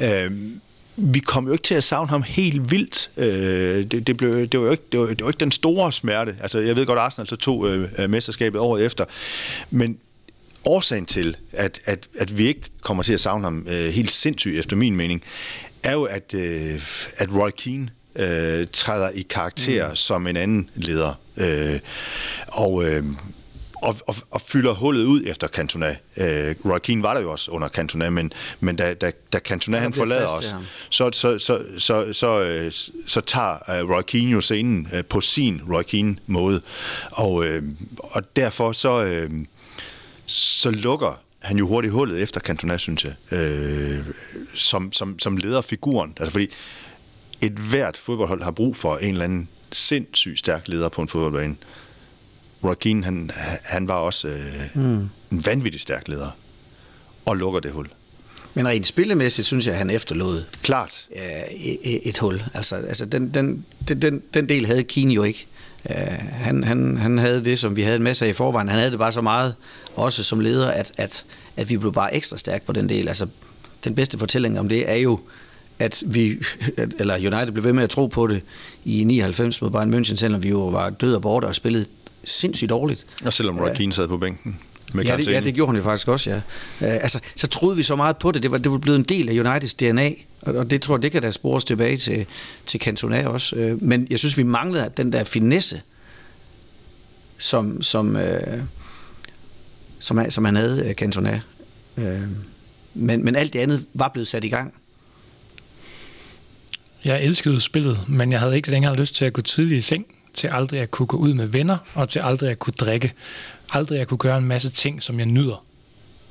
Øhm, 0.00 0.60
vi 1.02 1.18
kom 1.18 1.46
jo 1.46 1.52
ikke 1.52 1.62
til 1.62 1.74
at 1.74 1.84
savne 1.84 2.08
ham 2.08 2.22
helt 2.22 2.70
vildt. 2.70 3.10
Øh, 3.16 3.84
det, 3.84 4.06
det, 4.06 4.16
blev, 4.16 4.46
det, 4.46 4.60
var 4.60 4.66
jo 4.66 4.72
ikke, 4.72 4.84
det, 4.92 5.00
var, 5.00 5.06
det 5.06 5.20
var 5.20 5.28
ikke 5.28 5.40
den 5.40 5.52
store 5.52 5.92
smerte. 5.92 6.36
Altså, 6.40 6.58
jeg 6.58 6.76
ved 6.76 6.86
godt, 6.86 6.98
at 6.98 7.04
Arsenal 7.04 7.28
så 7.28 7.36
tog 7.36 7.68
øh, 7.68 8.10
mesterskabet 8.10 8.60
året 8.60 8.84
efter. 8.84 9.04
Men 9.70 9.98
årsagen 10.64 11.06
til, 11.06 11.36
at, 11.52 11.80
at, 11.84 12.08
at 12.18 12.38
vi 12.38 12.46
ikke 12.46 12.70
kommer 12.80 13.02
til 13.02 13.12
at 13.12 13.20
savne 13.20 13.44
ham 13.44 13.66
øh, 13.70 13.88
helt 13.88 14.10
sindssygt, 14.10 14.58
efter 14.58 14.76
min 14.76 14.96
mening, 14.96 15.22
er 15.82 15.92
jo, 15.92 16.04
at, 16.04 16.34
øh, 16.34 16.82
at 17.16 17.28
Roy 17.32 17.50
Keane 17.56 17.90
øh, 18.16 18.66
træder 18.72 19.10
i 19.10 19.22
karakter 19.22 19.88
mm. 19.88 19.96
som 19.96 20.26
en 20.26 20.36
anden 20.36 20.70
leder. 20.74 21.14
Øh, 21.36 21.80
og... 22.46 22.84
Øh, 22.84 23.04
og, 23.82 23.96
og, 24.06 24.14
og 24.30 24.40
fylder 24.40 24.74
hullet 24.74 25.04
ud 25.04 25.22
efter 25.26 25.48
Cantona. 25.48 25.96
Øh, 26.16 26.54
Roy 26.64 26.78
Keane 26.78 27.02
var 27.02 27.14
der 27.14 27.20
jo 27.20 27.30
også 27.30 27.50
under 27.50 27.68
Cantona, 27.68 28.10
men, 28.10 28.32
men 28.60 28.76
da, 28.76 28.94
da, 28.94 29.12
da 29.32 29.38
Cantona 29.38 29.78
han 29.78 29.92
forlader 29.92 30.28
os, 30.28 30.54
så, 30.90 31.10
så, 31.12 31.38
så, 31.38 31.64
så, 31.78 32.12
så, 32.12 32.40
øh, 32.40 32.72
så 33.06 33.20
tager 33.20 33.82
uh, 33.82 33.90
Roy 33.90 34.02
Keane 34.06 34.30
jo 34.30 34.40
scenen 34.40 34.88
uh, 34.92 35.04
på 35.04 35.20
sin 35.20 35.62
Roy 35.72 35.82
Keane-måde. 35.82 36.62
Og, 37.10 37.34
uh, 37.34 37.46
og 37.98 38.36
derfor 38.36 38.72
så, 38.72 39.24
uh, 39.30 39.44
så 40.26 40.70
lukker 40.70 41.20
han 41.38 41.58
jo 41.58 41.66
hurtigt 41.66 41.92
hullet 41.92 42.22
efter 42.22 42.40
Cantona, 42.40 42.78
synes 42.78 43.04
jeg, 43.04 43.14
uh, 43.32 44.06
som, 44.54 44.92
som, 44.92 45.18
som 45.18 45.36
lederfiguren. 45.36 46.14
Altså 46.20 46.32
fordi 46.32 46.48
et 47.42 47.52
hvert 47.52 47.96
fodboldhold 47.96 48.42
har 48.42 48.50
brug 48.50 48.76
for 48.76 48.96
en 48.96 49.10
eller 49.10 49.24
anden 49.24 49.48
sindssygt 49.72 50.38
stærk 50.38 50.68
leder 50.68 50.88
på 50.88 51.02
en 51.02 51.08
fodboldbane. 51.08 51.56
Roy 52.64 52.74
Keane, 52.80 53.04
han, 53.04 53.30
han 53.62 53.88
var 53.88 53.94
også 53.94 54.28
øh, 54.28 54.68
mm. 54.74 55.08
en 55.32 55.46
vanvittig 55.46 55.80
stærk 55.80 56.08
leder 56.08 56.30
og 57.24 57.36
lukker 57.36 57.60
det 57.60 57.72
hul. 57.72 57.88
Men 58.54 58.68
rent 58.68 58.86
spillemæssigt 58.86 59.46
synes 59.46 59.66
jeg, 59.66 59.72
at 59.72 59.78
han 59.78 59.90
efterlod 59.90 60.44
Klart. 60.62 61.06
Øh, 61.16 61.22
et, 61.82 62.08
et 62.08 62.18
hul. 62.18 62.42
Altså, 62.54 62.76
altså 62.76 63.06
den, 63.06 63.34
den, 63.34 63.64
den, 63.88 64.22
den 64.34 64.48
del 64.48 64.66
havde 64.66 64.82
Keane 64.82 65.14
jo 65.14 65.22
ikke. 65.22 65.46
Uh, 65.84 65.96
han, 66.30 66.64
han, 66.64 66.96
han 66.96 67.18
havde 67.18 67.44
det, 67.44 67.58
som 67.58 67.76
vi 67.76 67.82
havde 67.82 67.96
en 67.96 68.02
masse 68.02 68.24
af 68.24 68.28
i 68.30 68.32
forvejen. 68.32 68.68
Han 68.68 68.78
havde 68.78 68.90
det 68.90 68.98
bare 68.98 69.12
så 69.12 69.20
meget, 69.20 69.54
også 69.96 70.24
som 70.24 70.40
leder, 70.40 70.70
at, 70.70 70.92
at, 70.96 71.24
at 71.56 71.70
vi 71.70 71.76
blev 71.76 71.92
bare 71.92 72.14
ekstra 72.14 72.38
stærke 72.38 72.66
på 72.66 72.72
den 72.72 72.88
del. 72.88 73.08
Altså, 73.08 73.26
den 73.84 73.94
bedste 73.94 74.18
fortælling 74.18 74.60
om 74.60 74.68
det 74.68 74.90
er 74.90 74.96
jo, 74.96 75.20
at 75.78 76.02
vi, 76.06 76.38
eller 76.98 77.16
United 77.16 77.52
blev 77.52 77.64
ved 77.64 77.72
med 77.72 77.84
at 77.84 77.90
tro 77.90 78.06
på 78.06 78.26
det 78.26 78.42
i 78.84 79.04
99 79.04 79.62
mod 79.62 79.70
Bayern 79.70 79.94
München, 79.94 80.16
selvom 80.16 80.42
vi 80.42 80.48
jo 80.48 80.66
var 80.66 80.90
døde 80.90 81.16
og 81.16 81.22
borte 81.22 81.46
og 81.46 81.54
spillede 81.54 81.86
sindssygt 82.24 82.70
dårligt. 82.70 83.06
Og 83.24 83.32
selvom 83.32 83.58
Roy 83.58 83.74
Keane 83.74 83.92
sad 83.92 84.08
på 84.08 84.18
bænken. 84.18 84.58
Med 84.94 85.04
ja, 85.04 85.16
det, 85.16 85.26
ja, 85.26 85.40
det 85.40 85.54
gjorde 85.54 85.72
han 85.72 85.76
jo 85.76 85.82
faktisk 85.82 86.08
også, 86.08 86.30
ja. 86.30 86.36
Uh, 86.36 87.02
altså, 87.02 87.20
så 87.36 87.46
troede 87.46 87.76
vi 87.76 87.82
så 87.82 87.96
meget 87.96 88.16
på 88.16 88.32
det. 88.32 88.42
Det 88.42 88.50
var, 88.50 88.58
det 88.58 88.72
var 88.72 88.78
blevet 88.78 88.98
en 88.98 89.04
del 89.04 89.28
af 89.28 89.50
Uniteds 89.50 89.74
DNA, 89.74 90.10
og, 90.42 90.54
og 90.54 90.70
det 90.70 90.82
tror 90.82 90.96
jeg, 90.96 91.02
det 91.02 91.12
kan 91.12 91.22
da 91.22 91.30
spores 91.30 91.64
tilbage 91.64 91.96
til, 91.96 92.26
til 92.66 92.80
Cantona 92.80 93.28
også. 93.28 93.56
Uh, 93.56 93.82
men 93.82 94.06
jeg 94.10 94.18
synes, 94.18 94.38
vi 94.38 94.42
manglede 94.42 94.90
den 94.96 95.12
der 95.12 95.24
finesse, 95.24 95.80
som, 97.38 97.82
som, 97.82 98.16
uh, 98.16 98.22
som, 99.98 100.30
som 100.30 100.44
han 100.44 100.56
havde, 100.56 100.94
Cantona. 100.94 101.40
Uh, 101.96 102.04
men, 102.94 103.24
men 103.24 103.36
alt 103.36 103.52
det 103.52 103.58
andet 103.58 103.84
var 103.94 104.08
blevet 104.08 104.28
sat 104.28 104.44
i 104.44 104.48
gang. 104.48 104.74
Jeg 107.04 107.24
elskede 107.24 107.60
spillet, 107.60 108.00
men 108.08 108.32
jeg 108.32 108.40
havde 108.40 108.56
ikke 108.56 108.70
længere 108.70 108.96
lyst 108.96 109.14
til 109.14 109.24
at 109.24 109.32
gå 109.32 109.40
tidligt 109.40 109.78
i 109.78 109.80
seng 109.80 110.06
til 110.34 110.48
aldrig 110.48 110.80
at 110.80 110.90
kunne 110.90 111.06
gå 111.06 111.16
ud 111.16 111.34
med 111.34 111.46
venner, 111.46 111.78
og 111.94 112.08
til 112.08 112.18
aldrig 112.18 112.50
at 112.50 112.58
kunne 112.58 112.74
drikke. 112.80 113.12
Aldrig 113.70 114.00
at 114.00 114.08
kunne 114.08 114.18
gøre 114.18 114.38
en 114.38 114.44
masse 114.44 114.70
ting, 114.70 115.02
som 115.02 115.18
jeg 115.18 115.26
nyder. 115.26 115.64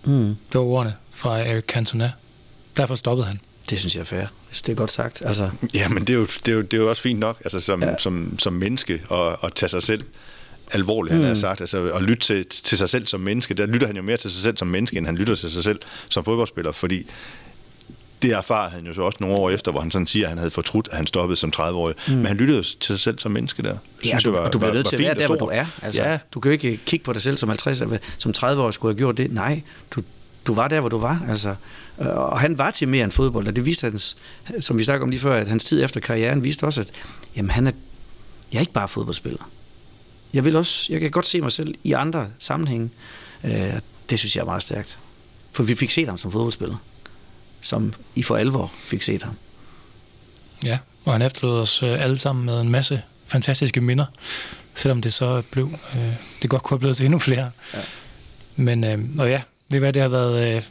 Mm. 0.03 0.35
Det 0.51 0.59
var 0.59 0.61
ordene 0.61 0.93
fra 1.11 1.39
Eric 1.39 1.63
Cantona. 1.65 2.11
Derfor 2.77 2.95
stoppede 2.95 3.27
han. 3.27 3.39
Det 3.69 3.79
synes 3.79 3.95
jeg 3.95 4.01
er 4.01 4.05
fair. 4.05 4.25
Det 4.51 4.69
er 4.69 4.75
godt 4.75 4.91
sagt. 4.91 5.21
Altså, 5.25 5.49
Ja, 5.73 5.87
men 5.87 6.07
det 6.07 6.13
er 6.13 6.17
jo, 6.17 6.25
det 6.25 6.47
er 6.47 6.55
jo, 6.55 6.61
det 6.61 6.73
er 6.73 6.81
jo 6.81 6.89
også 6.89 7.01
fint 7.01 7.19
nok, 7.19 7.41
altså 7.43 7.59
som, 7.59 7.83
ja. 7.83 7.97
som, 7.97 8.39
som 8.39 8.53
menneske, 8.53 9.01
at, 9.11 9.35
at 9.43 9.53
tage 9.53 9.69
sig 9.69 9.83
selv 9.83 10.03
alvorligt, 10.71 11.15
mm. 11.15 11.21
han 11.21 11.27
har 11.27 11.35
sagt. 11.35 11.61
Altså, 11.61 11.91
at 11.91 12.01
lytte 12.01 12.23
til, 12.23 12.45
til 12.45 12.77
sig 12.77 12.89
selv 12.89 13.07
som 13.07 13.19
menneske. 13.19 13.53
Der 13.53 13.65
lytter 13.65 13.87
han 13.87 13.95
jo 13.95 14.01
mere 14.01 14.17
til 14.17 14.31
sig 14.31 14.43
selv 14.43 14.57
som 14.57 14.67
menneske, 14.67 14.97
end 14.97 15.05
han 15.05 15.15
lytter 15.15 15.35
til 15.35 15.51
sig 15.51 15.63
selv 15.63 15.79
som 16.09 16.25
fodboldspiller, 16.25 16.71
fordi 16.71 17.07
det 18.21 18.31
erfarer 18.31 18.69
han 18.69 18.85
jo 18.85 18.93
så 18.93 19.01
også 19.01 19.17
nogle 19.21 19.35
år 19.35 19.49
efter, 19.49 19.71
hvor 19.71 19.81
han 19.81 19.91
sådan 19.91 20.07
siger, 20.07 20.25
at 20.25 20.29
han 20.29 20.37
havde 20.37 20.51
fortrudt, 20.51 20.87
at 20.91 20.97
han 20.97 21.07
stoppede 21.07 21.35
som 21.35 21.53
30-årig. 21.55 21.95
Mm. 22.07 22.13
Men 22.13 22.25
han 22.25 22.37
lyttede 22.37 22.63
til 22.63 22.77
sig 22.81 22.99
selv 22.99 23.19
som 23.19 23.31
menneske 23.31 23.63
der. 23.63 23.77
ja, 24.05 24.17
du, 24.23 24.33
jeg 24.33 24.43
var, 24.43 24.49
du 24.51 24.57
bliver 24.59 24.73
nødt 24.73 24.85
til 24.85 24.95
at 24.95 25.01
være 25.01 25.15
der, 25.15 25.25
hvor 25.27 25.35
du 25.35 25.45
er. 25.45 25.65
Altså, 25.81 26.03
Ja. 26.03 26.17
Du 26.31 26.39
kan 26.39 26.49
jo 26.49 26.53
ikke 26.53 26.77
kigge 26.85 27.03
på 27.03 27.13
dig 27.13 27.21
selv 27.21 27.37
som 27.37 27.49
50, 27.49 27.81
eller 27.81 27.97
som 28.17 28.33
30-årig 28.37 28.73
skulle 28.73 28.93
have 28.93 28.97
gjort 28.97 29.17
det. 29.17 29.31
Nej, 29.33 29.61
du, 29.91 30.01
du 30.47 30.53
var 30.53 30.67
der, 30.67 30.79
hvor 30.79 30.89
du 30.89 30.97
var. 30.97 31.25
Altså, 31.29 31.55
øh, 32.01 32.07
og 32.07 32.39
han 32.39 32.57
var 32.57 32.71
til 32.71 32.87
mere 32.87 33.03
end 33.03 33.11
fodbold, 33.11 33.47
og 33.47 33.55
det 33.55 33.65
viste 33.65 33.83
hans, 33.83 34.17
som 34.59 34.77
vi 34.77 34.83
snakkede 34.83 35.03
om 35.03 35.09
lige 35.09 35.19
før, 35.21 35.35
at 35.35 35.47
hans 35.47 35.63
tid 35.63 35.83
efter 35.83 35.99
karrieren 35.99 36.43
viste 36.43 36.63
også, 36.63 36.81
at 36.81 36.91
jamen, 37.35 37.49
han 37.51 37.67
er, 37.67 37.71
jeg 38.51 38.57
er 38.57 38.61
ikke 38.61 38.73
bare 38.73 38.87
fodboldspiller. 38.87 39.49
Jeg 40.33 40.45
vil 40.45 40.55
også, 40.55 40.85
jeg 40.89 41.01
kan 41.01 41.11
godt 41.11 41.27
se 41.27 41.41
mig 41.41 41.51
selv 41.51 41.75
i 41.83 41.91
andre 41.93 42.27
sammenhænge. 42.39 42.89
Øh, 43.45 43.51
det 44.09 44.19
synes 44.19 44.35
jeg 44.35 44.41
er 44.41 44.45
meget 44.45 44.61
stærkt. 44.61 44.99
For 45.51 45.63
vi 45.63 45.75
fik 45.75 45.91
set 45.91 46.07
ham 46.07 46.17
som 46.17 46.31
fodboldspiller. 46.31 46.75
Som 47.61 47.93
I 48.15 48.23
for 48.23 48.35
alvor 48.35 48.71
fik 48.77 49.01
set 49.01 49.23
ham. 49.23 49.33
Ja, 50.65 50.77
og 51.05 51.13
han 51.13 51.21
efterlod 51.21 51.59
os 51.59 51.83
øh, 51.83 52.03
alle 52.03 52.17
sammen 52.17 52.45
med 52.45 52.61
en 52.61 52.69
masse 52.69 53.01
fantastiske 53.27 53.81
minder, 53.81 54.05
selvom 54.75 55.01
det 55.01 55.13
så 55.13 55.41
blev, 55.51 55.71
øh, 55.95 56.13
det 56.41 56.49
godt 56.49 56.63
kunne 56.63 56.75
have 56.75 56.79
blevet 56.79 56.97
til 56.97 57.05
endnu 57.05 57.19
flere. 57.19 57.51
Ja. 57.73 57.79
Men, 58.55 58.83
øh, 58.83 58.99
og 59.17 59.29
ja, 59.29 59.41
ved 59.69 59.79
hvad, 59.79 59.93
det 59.93 60.01
har 60.01 60.09
været 60.09 60.55
øh, 60.55 60.61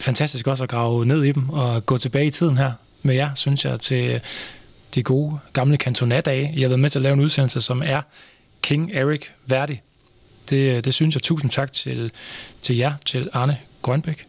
fantastisk 0.00 0.46
også 0.46 0.64
at 0.64 0.70
grave 0.70 1.06
ned 1.06 1.24
i 1.24 1.32
dem 1.32 1.50
og 1.50 1.86
gå 1.86 1.98
tilbage 1.98 2.26
i 2.26 2.30
tiden 2.30 2.56
her 2.56 2.72
med 3.02 3.14
jer, 3.14 3.34
synes 3.34 3.64
jeg, 3.64 3.80
til 3.80 4.10
øh, 4.10 4.20
de 4.94 5.02
gode 5.02 5.38
gamle 5.52 5.76
kantonadage. 5.76 6.52
Jeg 6.54 6.62
har 6.62 6.68
været 6.68 6.80
med 6.80 6.90
til 6.90 6.98
at 6.98 7.02
lave 7.02 7.12
en 7.12 7.20
udsendelse, 7.20 7.60
som 7.60 7.82
er 7.84 8.02
King 8.62 8.92
Eric 8.92 9.30
værdig. 9.46 9.82
Det, 10.50 10.76
øh, 10.76 10.84
det 10.84 10.94
synes 10.94 11.14
jeg. 11.14 11.22
Tusind 11.22 11.50
tak 11.50 11.72
til, 11.72 12.10
til 12.62 12.76
jer, 12.76 12.92
til 13.06 13.30
Arne 13.32 13.58
Grønbæk. 13.82 14.27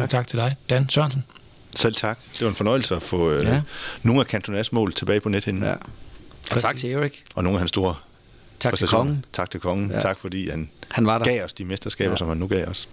Tak. 0.00 0.10
tak 0.10 0.26
til 0.28 0.38
dig, 0.38 0.56
Dan 0.70 0.88
Sørensen. 0.88 1.24
Selv 1.74 1.94
tak. 1.94 2.18
Det 2.32 2.40
var 2.40 2.48
en 2.48 2.54
fornøjelse 2.54 2.96
at 2.96 3.02
få 3.02 3.30
øh, 3.30 3.44
Ja. 3.46 3.60
nogle 4.02 4.20
af 4.20 4.26
Cantonas 4.26 4.72
mål 4.72 4.92
tilbage 4.92 5.20
på 5.20 5.28
nethinden. 5.28 5.62
Ja. 5.62 5.72
Og 6.54 6.60
tak 6.60 6.76
til 6.76 6.92
Erik. 6.92 7.24
Og 7.34 7.44
nogle 7.44 7.56
af 7.56 7.60
hans 7.60 7.68
store 7.68 7.94
Tak 8.60 8.76
til 8.76 8.88
kongen. 8.88 9.24
Tak 9.32 9.50
til 9.50 9.60
kongen. 9.60 9.90
Ja. 9.90 10.00
Tak 10.00 10.18
fordi 10.18 10.50
han, 10.50 10.70
Han 10.88 11.06
var 11.06 11.18
der. 11.18 11.24
gav 11.24 11.44
os 11.44 11.54
de 11.54 11.64
mesterskaber, 11.64 12.10
Ja. 12.10 12.16
som 12.16 12.28
han 12.28 12.36
nu 12.36 12.46
gav 12.46 12.66
os. 12.68 12.88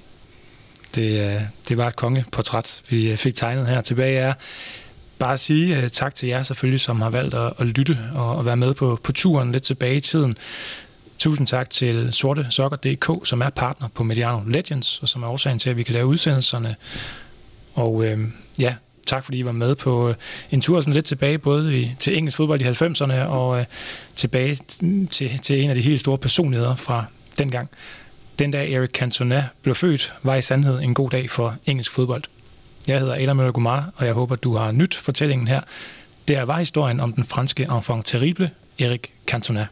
Det, 0.95 1.35
øh, 1.35 1.41
det 1.69 1.77
var 1.77 1.88
et 1.88 1.95
kongeportræt, 1.95 2.81
vi 2.89 3.11
øh, 3.11 3.17
fik 3.17 3.35
tegnet 3.35 3.67
her. 3.67 3.81
Tilbage 3.81 4.17
er 4.19 4.34
bare 5.19 5.34
at 5.34 5.39
sige 5.39 5.77
uh, 5.77 5.88
tak 5.88 6.15
til 6.15 6.30
jer 6.30 6.43
selvfølgelig, 6.43 6.80
som 6.81 7.01
har 7.01 7.09
valgt 7.09 7.34
at, 7.35 7.53
at 7.59 7.65
lytte 7.67 7.97
og 8.15 8.39
at 8.39 8.45
være 8.45 8.57
med 8.57 8.73
på, 8.73 8.99
på 9.03 9.11
turen 9.11 9.51
lidt 9.51 9.63
tilbage 9.63 9.95
i 9.95 9.99
tiden. 9.99 10.38
Tusind 11.19 11.47
tak 11.47 11.69
til 11.69 12.13
sortesokker.dk, 12.13 13.27
som 13.27 13.41
er 13.41 13.49
partner 13.49 13.87
på 13.87 14.03
Mediano 14.03 14.41
Legends, 14.47 14.99
og 14.99 15.07
som 15.07 15.23
er 15.23 15.27
årsagen 15.27 15.59
til, 15.59 15.69
at 15.69 15.77
vi 15.77 15.83
kan 15.83 15.93
lave 15.93 16.07
udsendelserne. 16.07 16.75
Og 17.73 18.05
øh, 18.05 18.19
ja, 18.59 18.75
tak 19.07 19.23
fordi 19.23 19.37
I 19.39 19.45
var 19.45 19.51
med 19.51 19.75
på 19.75 20.09
øh, 20.09 20.15
en 20.51 20.61
tur 20.61 20.81
sådan 20.81 20.93
lidt 20.93 21.05
tilbage, 21.05 21.37
både 21.37 21.79
i, 21.79 21.95
til 21.99 22.17
engelsk 22.17 22.37
fodbold 22.37 22.61
i 22.61 22.63
90'erne 22.63 23.13
og 23.13 23.59
øh, 23.59 23.65
tilbage 24.15 24.57
t- 24.71 25.07
til, 25.07 25.39
til 25.39 25.63
en 25.63 25.69
af 25.69 25.75
de 25.75 25.81
helt 25.81 25.99
store 25.99 26.17
personligheder 26.17 26.75
fra 26.75 27.05
dengang. 27.37 27.69
Den 28.39 28.51
dag 28.51 28.73
Eric 28.73 28.89
Cantona 28.89 29.45
blev 29.61 29.75
født, 29.75 30.13
var 30.23 30.35
i 30.35 30.41
sandhed 30.41 30.79
en 30.79 30.93
god 30.93 31.09
dag 31.09 31.29
for 31.29 31.55
engelsk 31.65 31.91
fodbold. 31.91 32.23
Jeg 32.87 32.99
hedder 32.99 33.15
Adam 33.23 33.35
Møller 33.35 33.51
Gumar, 33.51 33.91
og 33.95 34.05
jeg 34.05 34.13
håber, 34.13 34.35
du 34.35 34.55
har 34.55 34.71
nyt 34.71 34.95
fortællingen 34.95 35.47
her. 35.47 35.61
Det 36.27 36.35
er 36.37 36.43
var 36.43 36.59
historien 36.59 36.99
om 36.99 37.13
den 37.13 37.23
franske 37.23 37.63
enfant 37.63 38.05
terrible, 38.05 38.51
Eric 38.79 39.01
Cantona. 39.27 39.67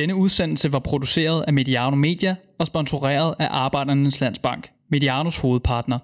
Denne 0.00 0.16
udsendelse 0.16 0.72
var 0.72 0.78
produceret 0.78 1.44
af 1.46 1.52
Mediano 1.52 1.96
Media 1.96 2.36
og 2.58 2.66
sponsoreret 2.66 3.34
af 3.38 3.48
Arbejdernes 3.50 4.20
Landsbank, 4.20 4.70
Medianos 4.90 5.38
hovedpartner. 5.38 5.98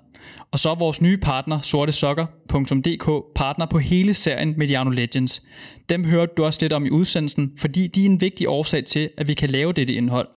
Og 0.50 0.58
så 0.58 0.70
er 0.70 0.74
vores 0.74 1.00
nye 1.00 1.16
partner, 1.16 1.60
sortesokker.dk, 1.60 3.34
partner 3.34 3.66
på 3.66 3.78
hele 3.78 4.14
serien 4.14 4.54
Mediano 4.56 4.90
Legends. 4.90 5.42
Dem 5.88 6.04
hørte 6.04 6.32
du 6.36 6.44
også 6.44 6.58
lidt 6.62 6.72
om 6.72 6.86
i 6.86 6.90
udsendelsen, 6.90 7.52
fordi 7.58 7.86
de 7.86 8.02
er 8.02 8.06
en 8.06 8.20
vigtig 8.20 8.48
årsag 8.48 8.84
til, 8.84 9.10
at 9.16 9.28
vi 9.28 9.34
kan 9.34 9.50
lave 9.50 9.72
dette 9.72 9.92
indhold. 9.92 10.28